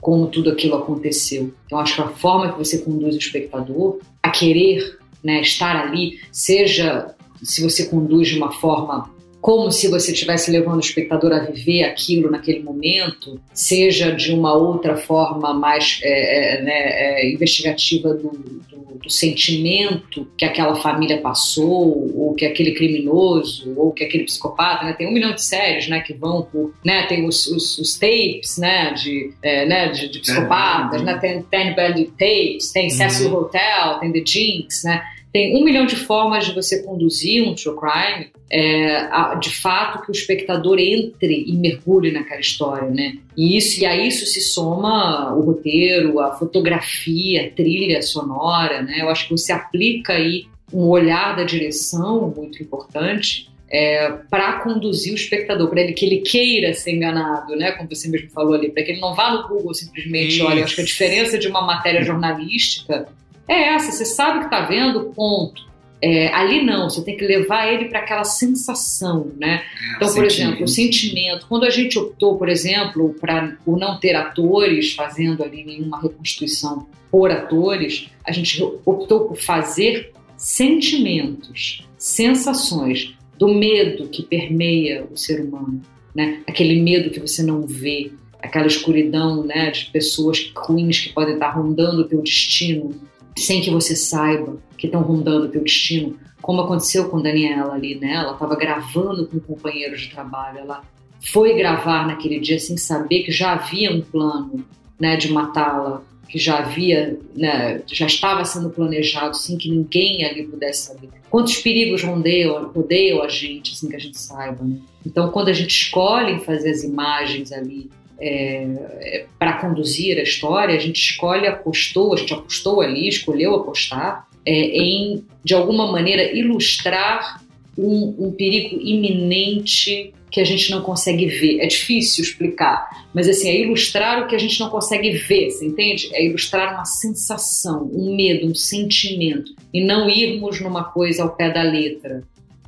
como 0.00 0.26
tudo 0.26 0.50
aquilo 0.50 0.76
aconteceu. 0.76 1.54
Então 1.66 1.78
acho 1.78 1.94
que 1.94 2.02
a 2.02 2.08
forma 2.08 2.52
que 2.52 2.58
você 2.58 2.78
conduz 2.78 3.14
o 3.14 3.18
espectador 3.18 4.00
a 4.22 4.30
querer 4.30 4.98
né, 5.22 5.40
estar 5.40 5.76
ali, 5.76 6.20
seja 6.30 7.14
se 7.42 7.62
você 7.62 7.86
conduz 7.86 8.28
de 8.28 8.36
uma 8.36 8.52
forma 8.52 9.11
como 9.42 9.72
se 9.72 9.88
você 9.88 10.12
estivesse 10.12 10.52
levando 10.52 10.76
o 10.76 10.80
espectador 10.80 11.32
a 11.32 11.40
viver 11.40 11.82
aquilo 11.82 12.30
naquele 12.30 12.62
momento, 12.62 13.40
seja 13.52 14.12
de 14.12 14.32
uma 14.32 14.54
outra 14.54 14.96
forma 14.96 15.52
mais 15.52 15.98
é, 16.04 16.60
é, 16.60 16.62
né, 16.62 16.72
é, 16.72 17.28
investigativa 17.28 18.14
do, 18.14 18.30
do, 18.30 18.98
do, 19.02 19.10
sentimento 19.10 20.28
que 20.38 20.44
aquela 20.44 20.76
família 20.76 21.20
passou, 21.20 22.16
ou 22.16 22.34
que 22.34 22.46
aquele 22.46 22.70
criminoso, 22.70 23.74
ou 23.76 23.90
que 23.90 24.04
aquele 24.04 24.22
psicopata, 24.22 24.84
né? 24.84 24.92
Tem 24.92 25.08
um 25.08 25.12
milhão 25.12 25.34
de 25.34 25.42
séries, 25.42 25.88
né, 25.88 26.00
que 26.00 26.12
vão 26.12 26.42
por, 26.42 26.72
né, 26.84 27.04
tem 27.08 27.26
os, 27.26 27.44
os, 27.48 27.78
os 27.78 27.98
tapes, 27.98 28.58
né, 28.58 28.92
de, 28.92 29.34
é, 29.42 29.66
né, 29.66 29.88
de, 29.88 30.08
de 30.08 30.20
psicopatas, 30.20 31.02
né, 31.02 31.18
tem 31.18 31.42
Ten 31.42 31.74
Bad 31.74 32.04
Tapes, 32.16 32.70
tem 32.70 32.88
Cecil 32.90 33.30
uhum. 33.30 33.40
Hotel, 33.40 33.98
tem 33.98 34.12
The 34.12 34.22
Jinx, 34.24 34.84
né, 34.84 35.02
tem 35.32 35.56
um 35.56 35.64
milhão 35.64 35.86
de 35.86 35.96
formas 35.96 36.44
de 36.44 36.54
você 36.54 36.82
conduzir 36.82 37.42
um 37.42 37.54
true 37.54 37.74
crime, 37.76 38.30
é, 38.50 39.08
de 39.40 39.48
fato 39.48 40.02
que 40.02 40.10
o 40.10 40.12
espectador 40.12 40.78
entre 40.78 41.44
e 41.46 41.52
mergulhe 41.56 42.12
naquela 42.12 42.40
história, 42.40 42.90
né? 42.90 43.16
E, 43.34 43.56
isso, 43.56 43.80
e 43.80 43.86
a 43.86 43.96
isso 43.96 44.26
se 44.26 44.42
soma 44.42 45.34
o 45.34 45.40
roteiro, 45.40 46.20
a 46.20 46.32
fotografia, 46.34 47.46
a 47.46 47.50
trilha 47.50 48.02
sonora, 48.02 48.82
né? 48.82 48.98
Eu 49.00 49.08
acho 49.08 49.26
que 49.26 49.30
você 49.30 49.52
aplica 49.52 50.12
aí 50.12 50.46
um 50.70 50.86
olhar 50.88 51.34
da 51.34 51.44
direção 51.44 52.32
muito 52.36 52.62
importante 52.62 53.50
é, 53.70 54.10
para 54.28 54.60
conduzir 54.60 55.14
o 55.14 55.16
espectador, 55.16 55.70
para 55.70 55.80
ele 55.80 55.94
que 55.94 56.04
ele 56.04 56.18
queira 56.18 56.74
ser 56.74 56.92
enganado, 56.92 57.56
né? 57.56 57.72
Como 57.72 57.88
você 57.88 58.06
mesmo 58.06 58.28
falou 58.30 58.52
ali, 58.52 58.70
para 58.70 58.82
que 58.82 58.92
ele 58.92 59.00
não 59.00 59.14
vá 59.14 59.30
no 59.30 59.48
Google 59.48 59.72
simplesmente, 59.72 60.36
Isso. 60.36 60.44
olha, 60.44 60.62
acho 60.62 60.74
que 60.74 60.82
a 60.82 60.84
diferença 60.84 61.38
de 61.38 61.48
uma 61.48 61.62
matéria 61.62 62.02
jornalística 62.02 63.08
é 63.48 63.74
essa, 63.74 63.92
você 63.92 64.04
sabe 64.04 64.40
que 64.40 64.44
está 64.46 64.62
vendo, 64.62 65.12
ponto. 65.14 65.72
É, 66.04 66.34
ali 66.34 66.64
não, 66.64 66.90
você 66.90 67.00
tem 67.04 67.16
que 67.16 67.24
levar 67.24 67.72
ele 67.72 67.84
para 67.84 68.00
aquela 68.00 68.24
sensação, 68.24 69.30
né? 69.38 69.62
É, 69.62 69.96
então, 69.96 70.12
por 70.12 70.24
exemplo, 70.24 70.64
o 70.64 70.68
sentimento. 70.68 71.46
Quando 71.48 71.64
a 71.64 71.70
gente 71.70 71.96
optou, 71.96 72.36
por 72.36 72.48
exemplo, 72.48 73.14
pra, 73.20 73.56
por 73.64 73.78
não 73.78 74.00
ter 74.00 74.16
atores 74.16 74.94
fazendo 74.94 75.44
ali 75.44 75.64
nenhuma 75.64 76.00
reconstituição 76.00 76.88
por 77.08 77.30
atores, 77.30 78.08
a 78.26 78.32
gente 78.32 78.60
optou 78.84 79.26
por 79.26 79.36
fazer 79.36 80.12
sentimentos, 80.36 81.86
sensações 81.96 83.14
do 83.38 83.54
medo 83.54 84.08
que 84.08 84.24
permeia 84.24 85.06
o 85.08 85.16
ser 85.16 85.40
humano, 85.40 85.80
né? 86.12 86.42
Aquele 86.48 86.80
medo 86.82 87.10
que 87.10 87.20
você 87.20 87.44
não 87.44 87.62
vê, 87.62 88.10
aquela 88.40 88.66
escuridão, 88.66 89.44
né, 89.44 89.70
de 89.70 89.86
pessoas 89.86 90.50
ruins 90.56 90.98
que 90.98 91.12
podem 91.12 91.34
estar 91.34 91.50
rondando 91.50 92.02
o 92.02 92.08
teu 92.08 92.20
destino 92.22 92.90
sem 93.36 93.60
que 93.60 93.70
você 93.70 93.96
saiba 93.96 94.56
que 94.76 94.86
estão 94.86 95.02
rondando 95.02 95.46
o 95.46 95.48
teu 95.48 95.62
destino, 95.62 96.16
como 96.40 96.60
aconteceu 96.60 97.08
com 97.08 97.22
Daniela 97.22 97.74
ali, 97.74 97.94
né? 97.94 98.14
Ela 98.14 98.32
estava 98.32 98.56
gravando 98.56 99.26
com 99.26 99.38
companheiros 99.38 100.00
de 100.00 100.10
trabalho, 100.10 100.58
ela 100.58 100.82
foi 101.30 101.54
gravar 101.54 102.06
naquele 102.06 102.40
dia 102.40 102.58
sem 102.58 102.76
saber 102.76 103.22
que 103.22 103.30
já 103.30 103.52
havia 103.52 103.92
um 103.92 104.00
plano, 104.00 104.64
né, 104.98 105.16
de 105.16 105.32
matá-la, 105.32 106.02
que 106.28 106.38
já 106.38 106.58
havia, 106.58 107.18
né, 107.36 107.82
já 107.86 108.06
estava 108.06 108.44
sendo 108.44 108.70
planejado 108.70 109.36
sem 109.36 109.56
que 109.56 109.70
ninguém 109.70 110.24
ali 110.24 110.44
pudesse 110.44 110.86
saber. 110.86 111.10
Quantos 111.30 111.56
perigos 111.58 112.02
rodeiam, 112.02 112.70
rodeiam 112.72 113.22
a 113.22 113.28
gente, 113.28 113.72
assim 113.72 113.88
que 113.88 113.96
a 113.96 114.00
gente 114.00 114.18
saiba, 114.18 114.64
né? 114.64 114.78
Então, 115.06 115.30
quando 115.30 115.48
a 115.48 115.52
gente 115.52 115.70
escolhe 115.70 116.40
fazer 116.40 116.70
as 116.70 116.82
imagens 116.82 117.52
ali 117.52 117.90
é, 118.22 118.66
é 119.00 119.26
para 119.36 119.54
conduzir 119.54 120.16
a 120.18 120.22
história, 120.22 120.76
a 120.76 120.78
gente 120.78 121.00
escolhe, 121.00 121.46
apostou, 121.46 122.14
a 122.14 122.16
gente 122.16 122.32
apostou 122.32 122.80
ali, 122.80 123.08
escolheu 123.08 123.56
apostar 123.56 124.28
é, 124.46 124.52
em, 124.52 125.24
de 125.42 125.54
alguma 125.54 125.90
maneira, 125.90 126.32
ilustrar 126.32 127.42
um, 127.76 128.14
um, 128.18 128.32
perigo 128.32 128.80
iminente 128.80 130.12
que 130.30 130.40
a 130.40 130.44
gente 130.44 130.70
não 130.70 130.82
consegue 130.82 131.26
ver. 131.26 131.60
É 131.60 131.66
difícil 131.66 132.22
explicar, 132.22 133.06
mas 133.12 133.28
assim, 133.28 133.48
é 133.48 133.60
ilustrar 133.60 134.22
o 134.22 134.28
que 134.28 134.36
a 134.36 134.38
gente 134.38 134.58
não 134.60 134.70
consegue 134.70 135.10
ver, 135.10 135.50
você 135.50 135.66
entende? 135.66 136.08
É 136.12 136.24
ilustrar 136.24 136.74
uma 136.74 136.84
sensação, 136.84 137.90
um 137.92 138.14
medo, 138.14 138.46
um 138.46 138.54
sentimento, 138.54 139.52
e 139.74 139.84
não 139.84 140.08
irmos 140.08 140.60
numa 140.60 140.84
coisa 140.84 141.24
ao 141.24 141.34
pé 141.34 141.50
da 141.50 141.62
letra. 141.62 142.22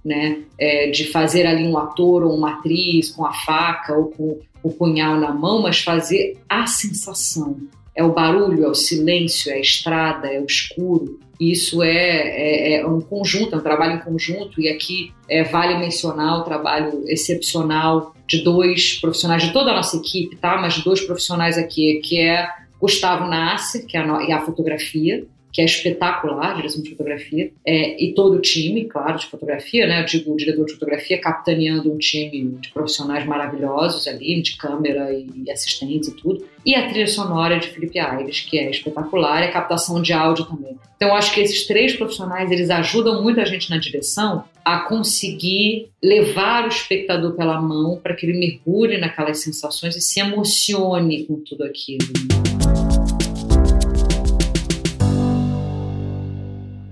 Né, 0.05 0.43
é, 0.59 0.91
de 0.91 1.07
fazer 1.07 1.47
ali 1.47 1.67
um 1.67 1.79
ator 1.79 2.25
ou 2.25 2.37
uma 2.37 2.59
atriz 2.59 3.11
com 3.11 3.25
a 3.25 3.33
faca 3.33 3.97
ou 3.97 4.11
com 4.11 4.39
o 4.65 4.73
punhal 4.73 5.21
na 5.21 5.31
mão, 5.31 5.63
mas 5.63 5.81
fazer 5.81 6.39
a 6.49 6.67
sensação. 6.67 7.59
É 7.95 8.03
o 8.03 8.13
barulho, 8.13 8.65
é 8.65 8.69
o 8.69 8.75
silêncio, 8.75 9.53
é 9.53 9.57
a 9.57 9.61
estrada, 9.61 10.27
é 10.27 10.41
o 10.41 10.47
escuro. 10.47 11.21
Isso 11.39 11.83
é, 11.83 11.93
é, 11.97 12.81
é 12.81 12.87
um 12.87 13.01
conjunto, 13.01 13.55
é 13.55 13.59
um 13.59 13.63
trabalho 13.63 13.97
em 13.97 14.01
conjunto, 14.01 14.61
e 14.61 14.69
aqui 14.69 15.13
é, 15.29 15.45
vale 15.45 15.79
mencionar 15.79 16.41
o 16.41 16.45
trabalho 16.45 17.05
excepcional 17.07 18.15
de 18.27 18.43
dois 18.43 18.95
profissionais, 19.01 19.43
de 19.43 19.53
toda 19.53 19.71
a 19.71 19.75
nossa 19.75 19.97
equipe, 19.99 20.35
tá? 20.37 20.57
mas 20.57 20.75
de 20.75 20.83
dois 20.83 21.03
profissionais 21.03 21.59
aqui, 21.59 22.01
que 22.03 22.19
é 22.19 22.49
Gustavo 22.81 23.29
Nasser, 23.29 23.87
que 23.87 23.97
é 23.97 24.01
a, 24.01 24.37
a 24.37 24.41
fotografia, 24.41 25.27
que 25.55 25.63
é 25.63 25.65
espetacular, 25.65 26.57
direção 26.57 26.83
de 26.83 26.91
fotografia, 26.91 27.53
é, 27.65 28.05
e 28.05 28.13
todo 28.13 28.35
o 28.35 28.41
time, 28.41 28.87
claro, 28.87 29.17
de 29.17 29.27
fotografia, 29.27 29.87
né? 29.87 30.03
Digo 30.03 30.33
o 30.33 30.37
diretor 30.37 30.67
de 30.67 30.73
fotografia 30.73 31.17
capitaneando 31.21 31.93
um 31.93 31.97
time 31.97 32.57
de 32.61 32.71
profissionais 32.71 33.25
maravilhosos 33.25 34.09
ali, 34.09 34.43
de 34.43 34.57
câmera 34.57 35.13
e 35.13 35.49
assistentes 35.49 36.09
e 36.09 36.17
tudo. 36.17 36.45
E 36.67 36.75
a 36.75 36.89
trilha 36.89 37.07
sonora 37.07 37.61
de 37.61 37.69
Felipe 37.69 38.01
Aires, 38.01 38.41
que 38.41 38.59
é 38.59 38.69
espetacular, 38.69 39.43
e 39.43 39.45
a 39.45 39.53
captação 39.53 40.03
de 40.03 40.13
áudio 40.13 40.45
também. 40.45 40.77
Então, 40.97 41.15
acho 41.15 41.33
que 41.33 41.41
esses 41.41 41.65
três 41.69 41.95
profissionais, 41.95 42.51
eles 42.51 42.69
ajudam 42.69 43.23
muito 43.23 43.41
a 43.41 43.45
gente 43.45 43.71
na 43.71 43.79
direção 43.79 44.45
a 44.65 44.81
conseguir 44.81 45.89
levar 46.03 46.65
o 46.65 46.69
espectador 46.69 47.37
pela 47.37 47.61
mão 47.61 48.01
para 48.03 48.15
que 48.15 48.27
ele 48.27 48.39
mergulhe 48.39 48.99
naquelas 48.99 49.41
sensações 49.41 49.95
e 49.95 50.01
se 50.01 50.19
emocione 50.19 51.25
com 51.27 51.37
tudo 51.45 51.63
aquilo. 51.63 52.44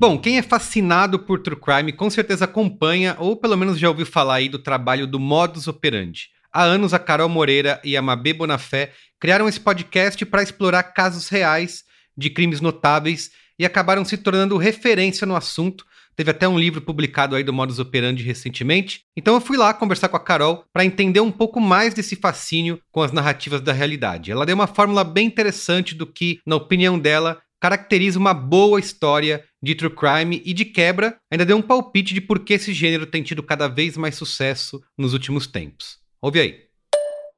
Bom, 0.03 0.19
quem 0.19 0.37
é 0.37 0.43
fascinado 0.43 1.17
por 1.17 1.39
true 1.39 1.55
crime 1.55 1.93
com 1.93 2.11
certeza 2.11 2.45
acompanha 2.45 3.15
ou 3.21 3.37
pelo 3.37 3.57
menos 3.57 3.79
já 3.79 3.89
ouviu 3.89 4.05
falar 4.05 4.35
aí 4.35 4.49
do 4.49 4.59
trabalho 4.59 5.07
do 5.07 5.21
Modus 5.21 5.69
Operandi. 5.69 6.31
Há 6.53 6.65
anos 6.65 6.93
a 6.93 6.99
Carol 6.99 7.29
Moreira 7.29 7.81
e 7.85 7.97
a 7.97 8.03
Mabê 8.03 8.33
Bonafé 8.33 8.91
criaram 9.21 9.49
esse 9.49 9.61
podcast 9.61 10.27
para 10.27 10.43
explorar 10.43 10.83
casos 10.83 11.29
reais 11.29 11.85
de 12.17 12.31
crimes 12.31 12.61
notáveis 12.61 13.31
e 13.57 13.65
acabaram 13.65 14.05
se 14.05 14.19
tornando 14.19 14.57
referência 14.57 15.25
no 15.25 15.37
assunto. 15.37 15.87
Teve 16.17 16.33
até 16.33 16.49
um 16.49 16.59
livro 16.59 16.81
publicado 16.81 17.37
aí 17.37 17.45
do 17.45 17.53
Modus 17.53 17.79
Operandi 17.79 18.25
recentemente. 18.25 19.03
Então 19.17 19.35
eu 19.35 19.41
fui 19.41 19.57
lá 19.57 19.73
conversar 19.73 20.09
com 20.09 20.17
a 20.17 20.21
Carol 20.21 20.65
para 20.73 20.85
entender 20.85 21.21
um 21.21 21.31
pouco 21.31 21.61
mais 21.61 21.95
desse 21.95 22.17
fascínio 22.17 22.81
com 22.91 23.03
as 23.03 23.13
narrativas 23.13 23.61
da 23.61 23.73
realidade. 23.73 24.33
Ela 24.33 24.45
deu 24.45 24.57
uma 24.57 24.67
fórmula 24.67 25.05
bem 25.05 25.29
interessante 25.29 25.95
do 25.95 26.09
que, 26.09 26.41
na 26.45 26.57
opinião 26.57 26.99
dela, 26.99 27.41
caracteriza 27.63 28.19
uma 28.19 28.35
boa 28.35 28.81
história 28.81 29.45
de 29.63 29.77
true 29.77 29.95
crime 29.95 30.43
e 30.45 30.53
de 30.53 30.65
quebra, 30.65 31.17
ainda 31.31 31.47
deu 31.47 31.57
um 31.57 31.63
palpite 31.63 32.13
de 32.13 32.21
por 32.21 32.41
que 32.41 32.55
esse 32.55 32.73
gênero 32.73 33.07
tem 33.07 33.23
tido 33.23 33.41
cada 33.41 33.69
vez 33.69 33.97
mais 33.97 34.17
sucesso 34.17 34.83
nos 34.99 35.13
últimos 35.13 35.47
tempos. 35.47 36.01
Ouve 36.21 36.41
aí. 36.41 36.61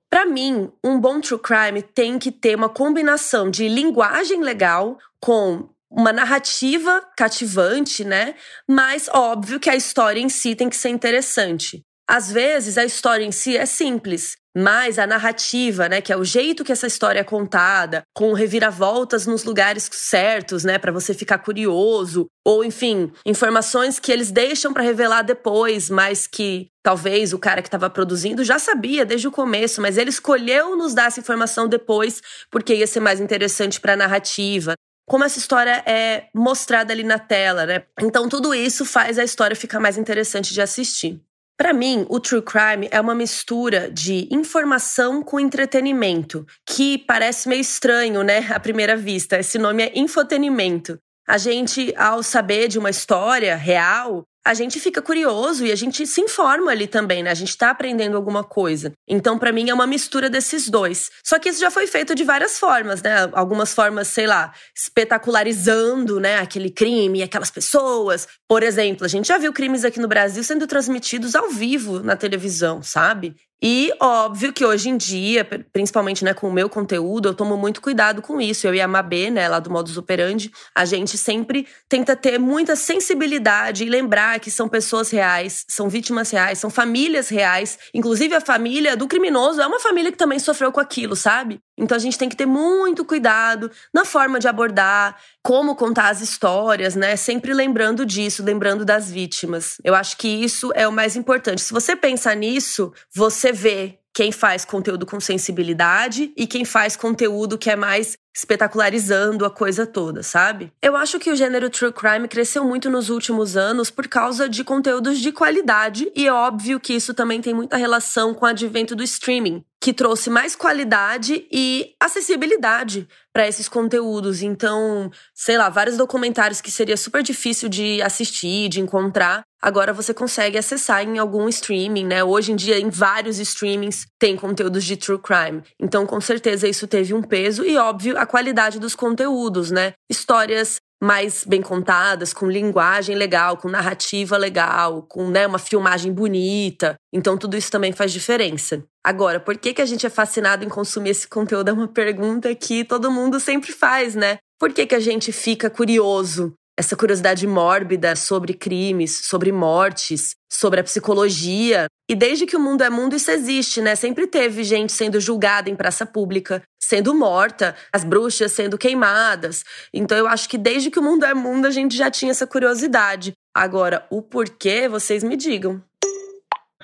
Para 0.08 0.24
mim, 0.24 0.70
um 0.82 0.98
bom 0.98 1.20
true 1.20 1.38
crime 1.38 1.82
tem 1.82 2.18
que 2.18 2.32
ter 2.32 2.56
uma 2.56 2.70
combinação 2.70 3.50
de 3.50 3.68
linguagem 3.68 4.40
legal 4.40 4.96
com 5.20 5.68
uma 5.90 6.10
narrativa 6.10 7.06
cativante, 7.14 8.02
né? 8.02 8.34
Mas 8.66 9.10
óbvio 9.12 9.60
que 9.60 9.68
a 9.68 9.76
história 9.76 10.20
em 10.20 10.30
si 10.30 10.56
tem 10.56 10.70
que 10.70 10.76
ser 10.76 10.88
interessante. 10.88 11.84
Às 12.08 12.30
vezes 12.30 12.76
a 12.76 12.84
história 12.84 13.24
em 13.24 13.32
si 13.32 13.56
é 13.56 13.64
simples, 13.64 14.36
mas 14.56 14.98
a 14.98 15.06
narrativa, 15.06 15.88
né, 15.88 16.00
que 16.00 16.12
é 16.12 16.16
o 16.16 16.24
jeito 16.24 16.62
que 16.62 16.70
essa 16.70 16.86
história 16.86 17.20
é 17.20 17.24
contada, 17.24 18.02
com 18.14 18.34
reviravoltas 18.34 19.26
nos 19.26 19.42
lugares 19.42 19.88
certos, 19.90 20.64
né, 20.64 20.78
para 20.78 20.92
você 20.92 21.14
ficar 21.14 21.38
curioso, 21.38 22.26
ou 22.44 22.62
enfim, 22.62 23.10
informações 23.24 23.98
que 23.98 24.12
eles 24.12 24.30
deixam 24.30 24.72
para 24.72 24.82
revelar 24.82 25.22
depois, 25.22 25.88
mas 25.88 26.26
que 26.26 26.68
talvez 26.84 27.32
o 27.32 27.38
cara 27.38 27.62
que 27.62 27.68
estava 27.68 27.88
produzindo 27.88 28.44
já 28.44 28.58
sabia 28.58 29.04
desde 29.04 29.26
o 29.26 29.32
começo, 29.32 29.80
mas 29.80 29.96
ele 29.96 30.10
escolheu 30.10 30.76
nos 30.76 30.94
dar 30.94 31.06
essa 31.06 31.20
informação 31.20 31.66
depois 31.66 32.20
porque 32.50 32.74
ia 32.74 32.86
ser 32.86 33.00
mais 33.00 33.18
interessante 33.18 33.80
para 33.80 33.94
a 33.94 33.96
narrativa 33.96 34.74
como 35.06 35.24
essa 35.24 35.38
história 35.38 35.82
é 35.86 36.28
mostrada 36.34 36.92
ali 36.92 37.02
na 37.02 37.18
tela, 37.18 37.66
né? 37.66 37.82
Então 38.00 38.26
tudo 38.26 38.54
isso 38.54 38.86
faz 38.86 39.18
a 39.18 39.24
história 39.24 39.54
ficar 39.54 39.78
mais 39.78 39.98
interessante 39.98 40.54
de 40.54 40.62
assistir. 40.62 41.20
Para 41.56 41.72
mim, 41.72 42.04
o 42.08 42.18
true 42.18 42.42
crime 42.42 42.88
é 42.90 43.00
uma 43.00 43.14
mistura 43.14 43.88
de 43.88 44.28
informação 44.30 45.22
com 45.22 45.38
entretenimento, 45.38 46.44
que 46.66 46.98
parece 46.98 47.48
meio 47.48 47.60
estranho, 47.60 48.24
né, 48.24 48.46
à 48.50 48.58
primeira 48.58 48.96
vista. 48.96 49.38
Esse 49.38 49.56
nome 49.56 49.84
é 49.84 49.92
infotenimento. 49.94 50.98
A 51.28 51.38
gente, 51.38 51.94
ao 51.96 52.22
saber 52.22 52.66
de 52.68 52.78
uma 52.78 52.90
história 52.90 53.54
real, 53.54 54.24
a 54.44 54.52
gente 54.52 54.78
fica 54.78 55.00
curioso 55.00 55.64
e 55.64 55.72
a 55.72 55.76
gente 55.76 56.06
se 56.06 56.20
informa 56.20 56.70
ali 56.70 56.86
também, 56.86 57.22
né? 57.22 57.30
A 57.30 57.34
gente 57.34 57.56
tá 57.56 57.70
aprendendo 57.70 58.16
alguma 58.16 58.44
coisa. 58.44 58.92
Então, 59.08 59.38
para 59.38 59.52
mim, 59.52 59.70
é 59.70 59.74
uma 59.74 59.86
mistura 59.86 60.28
desses 60.28 60.68
dois. 60.68 61.10
Só 61.24 61.38
que 61.38 61.48
isso 61.48 61.60
já 61.60 61.70
foi 61.70 61.86
feito 61.86 62.14
de 62.14 62.24
várias 62.24 62.58
formas, 62.58 63.00
né? 63.00 63.30
Algumas 63.32 63.72
formas, 63.72 64.08
sei 64.08 64.26
lá, 64.26 64.52
espetacularizando, 64.76 66.20
né? 66.20 66.38
Aquele 66.38 66.68
crime, 66.68 67.22
aquelas 67.22 67.50
pessoas. 67.50 68.28
Por 68.46 68.62
exemplo, 68.62 69.06
a 69.06 69.08
gente 69.08 69.28
já 69.28 69.38
viu 69.38 69.52
crimes 69.52 69.84
aqui 69.84 69.98
no 69.98 70.08
Brasil 70.08 70.44
sendo 70.44 70.66
transmitidos 70.66 71.34
ao 71.34 71.48
vivo 71.48 72.00
na 72.00 72.14
televisão, 72.14 72.82
sabe? 72.82 73.34
E 73.66 73.90
óbvio 73.98 74.52
que 74.52 74.62
hoje 74.62 74.90
em 74.90 74.96
dia, 74.98 75.42
principalmente 75.72 76.22
né, 76.22 76.34
com 76.34 76.48
o 76.48 76.52
meu 76.52 76.68
conteúdo, 76.68 77.30
eu 77.30 77.34
tomo 77.34 77.56
muito 77.56 77.80
cuidado 77.80 78.20
com 78.20 78.38
isso. 78.38 78.66
Eu 78.66 78.74
e 78.74 78.80
a 78.80 78.86
Mabê, 78.86 79.30
né, 79.30 79.48
lá 79.48 79.58
do 79.58 79.70
Modus 79.70 79.96
Operandi, 79.96 80.52
a 80.74 80.84
gente 80.84 81.16
sempre 81.16 81.66
tenta 81.88 82.14
ter 82.14 82.38
muita 82.38 82.76
sensibilidade 82.76 83.82
e 83.84 83.88
lembrar 83.88 84.33
que 84.38 84.50
são 84.50 84.68
pessoas 84.68 85.10
reais, 85.10 85.64
são 85.68 85.88
vítimas 85.88 86.30
reais, 86.30 86.58
são 86.58 86.70
famílias 86.70 87.28
reais. 87.28 87.78
Inclusive 87.92 88.34
a 88.34 88.40
família 88.40 88.96
do 88.96 89.06
criminoso 89.06 89.60
é 89.60 89.66
uma 89.66 89.80
família 89.80 90.12
que 90.12 90.18
também 90.18 90.38
sofreu 90.38 90.72
com 90.72 90.80
aquilo, 90.80 91.16
sabe? 91.16 91.60
Então 91.76 91.96
a 91.96 92.00
gente 92.00 92.18
tem 92.18 92.28
que 92.28 92.36
ter 92.36 92.46
muito 92.46 93.04
cuidado 93.04 93.70
na 93.92 94.04
forma 94.04 94.38
de 94.38 94.46
abordar, 94.46 95.16
como 95.42 95.74
contar 95.74 96.08
as 96.08 96.20
histórias, 96.20 96.94
né? 96.94 97.16
Sempre 97.16 97.52
lembrando 97.52 98.06
disso, 98.06 98.44
lembrando 98.44 98.84
das 98.84 99.10
vítimas. 99.10 99.76
Eu 99.82 99.94
acho 99.94 100.16
que 100.16 100.28
isso 100.28 100.70
é 100.74 100.86
o 100.86 100.92
mais 100.92 101.16
importante. 101.16 101.60
Se 101.60 101.72
você 101.72 101.96
pensa 101.96 102.34
nisso, 102.34 102.92
você 103.14 103.52
vê 103.52 103.98
quem 104.14 104.30
faz 104.30 104.64
conteúdo 104.64 105.04
com 105.04 105.18
sensibilidade 105.18 106.32
e 106.36 106.46
quem 106.46 106.64
faz 106.64 106.94
conteúdo 106.94 107.58
que 107.58 107.68
é 107.68 107.74
mais 107.74 108.16
espetacularizando 108.34 109.44
a 109.44 109.50
coisa 109.50 109.86
toda, 109.86 110.22
sabe? 110.22 110.72
Eu 110.82 110.96
acho 110.96 111.18
que 111.20 111.30
o 111.30 111.36
gênero 111.36 111.70
true 111.70 111.92
crime 111.92 112.26
cresceu 112.26 112.64
muito 112.64 112.90
nos 112.90 113.08
últimos 113.08 113.56
anos 113.56 113.90
por 113.90 114.08
causa 114.08 114.48
de 114.48 114.64
conteúdos 114.64 115.20
de 115.20 115.30
qualidade 115.30 116.10
e 116.16 116.26
é 116.26 116.32
óbvio 116.32 116.80
que 116.80 116.94
isso 116.94 117.14
também 117.14 117.40
tem 117.40 117.54
muita 117.54 117.76
relação 117.76 118.34
com 118.34 118.44
o 118.44 118.48
advento 118.48 118.96
do 118.96 119.04
streaming, 119.04 119.64
que 119.84 119.92
trouxe 119.92 120.30
mais 120.30 120.56
qualidade 120.56 121.46
e 121.52 121.94
acessibilidade 122.00 123.06
para 123.34 123.46
esses 123.46 123.68
conteúdos. 123.68 124.40
Então, 124.40 125.10
sei 125.34 125.58
lá, 125.58 125.68
vários 125.68 125.98
documentários 125.98 126.62
que 126.62 126.70
seria 126.70 126.96
super 126.96 127.22
difícil 127.22 127.68
de 127.68 128.00
assistir, 128.00 128.70
de 128.70 128.80
encontrar, 128.80 129.42
agora 129.60 129.92
você 129.92 130.14
consegue 130.14 130.56
acessar 130.56 131.02
em 131.02 131.18
algum 131.18 131.50
streaming, 131.50 132.06
né? 132.06 132.24
Hoje 132.24 132.52
em 132.52 132.56
dia, 132.56 132.80
em 132.80 132.88
vários 132.88 133.38
streamings, 133.38 134.06
tem 134.18 134.38
conteúdos 134.38 134.84
de 134.84 134.96
true 134.96 135.18
crime. 135.18 135.62
Então, 135.78 136.06
com 136.06 136.18
certeza, 136.18 136.66
isso 136.66 136.86
teve 136.86 137.12
um 137.12 137.20
peso 137.20 137.62
e, 137.62 137.76
óbvio, 137.76 138.18
a 138.18 138.24
qualidade 138.24 138.80
dos 138.80 138.94
conteúdos, 138.94 139.70
né? 139.70 139.92
Histórias 140.08 140.80
mais 141.02 141.44
bem 141.44 141.60
contadas, 141.60 142.32
com 142.32 142.48
linguagem 142.48 143.14
legal, 143.16 143.56
com 143.56 143.68
narrativa 143.68 144.36
legal, 144.36 145.02
com 145.02 145.28
né, 145.28 145.46
uma 145.46 145.58
filmagem 145.58 146.12
bonita. 146.12 146.94
Então 147.12 147.36
tudo 147.36 147.56
isso 147.56 147.70
também 147.70 147.92
faz 147.92 148.12
diferença. 148.12 148.82
Agora, 149.04 149.38
por 149.38 149.56
que, 149.58 149.74
que 149.74 149.82
a 149.82 149.86
gente 149.86 150.06
é 150.06 150.10
fascinado 150.10 150.64
em 150.64 150.68
consumir 150.68 151.10
esse 151.10 151.28
conteúdo? 151.28 151.68
É 151.68 151.72
uma 151.72 151.88
pergunta 151.88 152.54
que 152.54 152.84
todo 152.84 153.10
mundo 153.10 153.38
sempre 153.38 153.72
faz, 153.72 154.14
né? 154.14 154.38
Por 154.58 154.72
que, 154.72 154.86
que 154.86 154.94
a 154.94 155.00
gente 155.00 155.30
fica 155.30 155.68
curioso 155.68 156.54
essa 156.76 156.96
curiosidade 156.96 157.46
mórbida 157.46 158.16
sobre 158.16 158.52
crimes, 158.52 159.26
sobre 159.26 159.52
mortes, 159.52 160.34
sobre 160.50 160.80
a 160.80 160.84
psicologia. 160.84 161.86
E 162.08 162.14
desde 162.14 162.46
que 162.46 162.56
o 162.56 162.60
mundo 162.60 162.82
é 162.82 162.90
mundo, 162.90 163.14
isso 163.14 163.30
existe, 163.30 163.80
né? 163.80 163.94
Sempre 163.94 164.26
teve 164.26 164.64
gente 164.64 164.92
sendo 164.92 165.20
julgada 165.20 165.70
em 165.70 165.76
praça 165.76 166.04
pública, 166.04 166.62
sendo 166.82 167.14
morta, 167.14 167.76
as 167.92 168.04
bruxas 168.04 168.52
sendo 168.52 168.76
queimadas. 168.76 169.64
Então 169.92 170.18
eu 170.18 170.26
acho 170.26 170.48
que 170.48 170.58
desde 170.58 170.90
que 170.90 170.98
o 170.98 171.02
mundo 171.02 171.24
é 171.24 171.32
mundo, 171.32 171.66
a 171.66 171.70
gente 171.70 171.96
já 171.96 172.10
tinha 172.10 172.32
essa 172.32 172.46
curiosidade. 172.46 173.32
Agora, 173.54 174.06
o 174.10 174.20
porquê, 174.20 174.88
vocês 174.88 175.22
me 175.22 175.36
digam. 175.36 175.82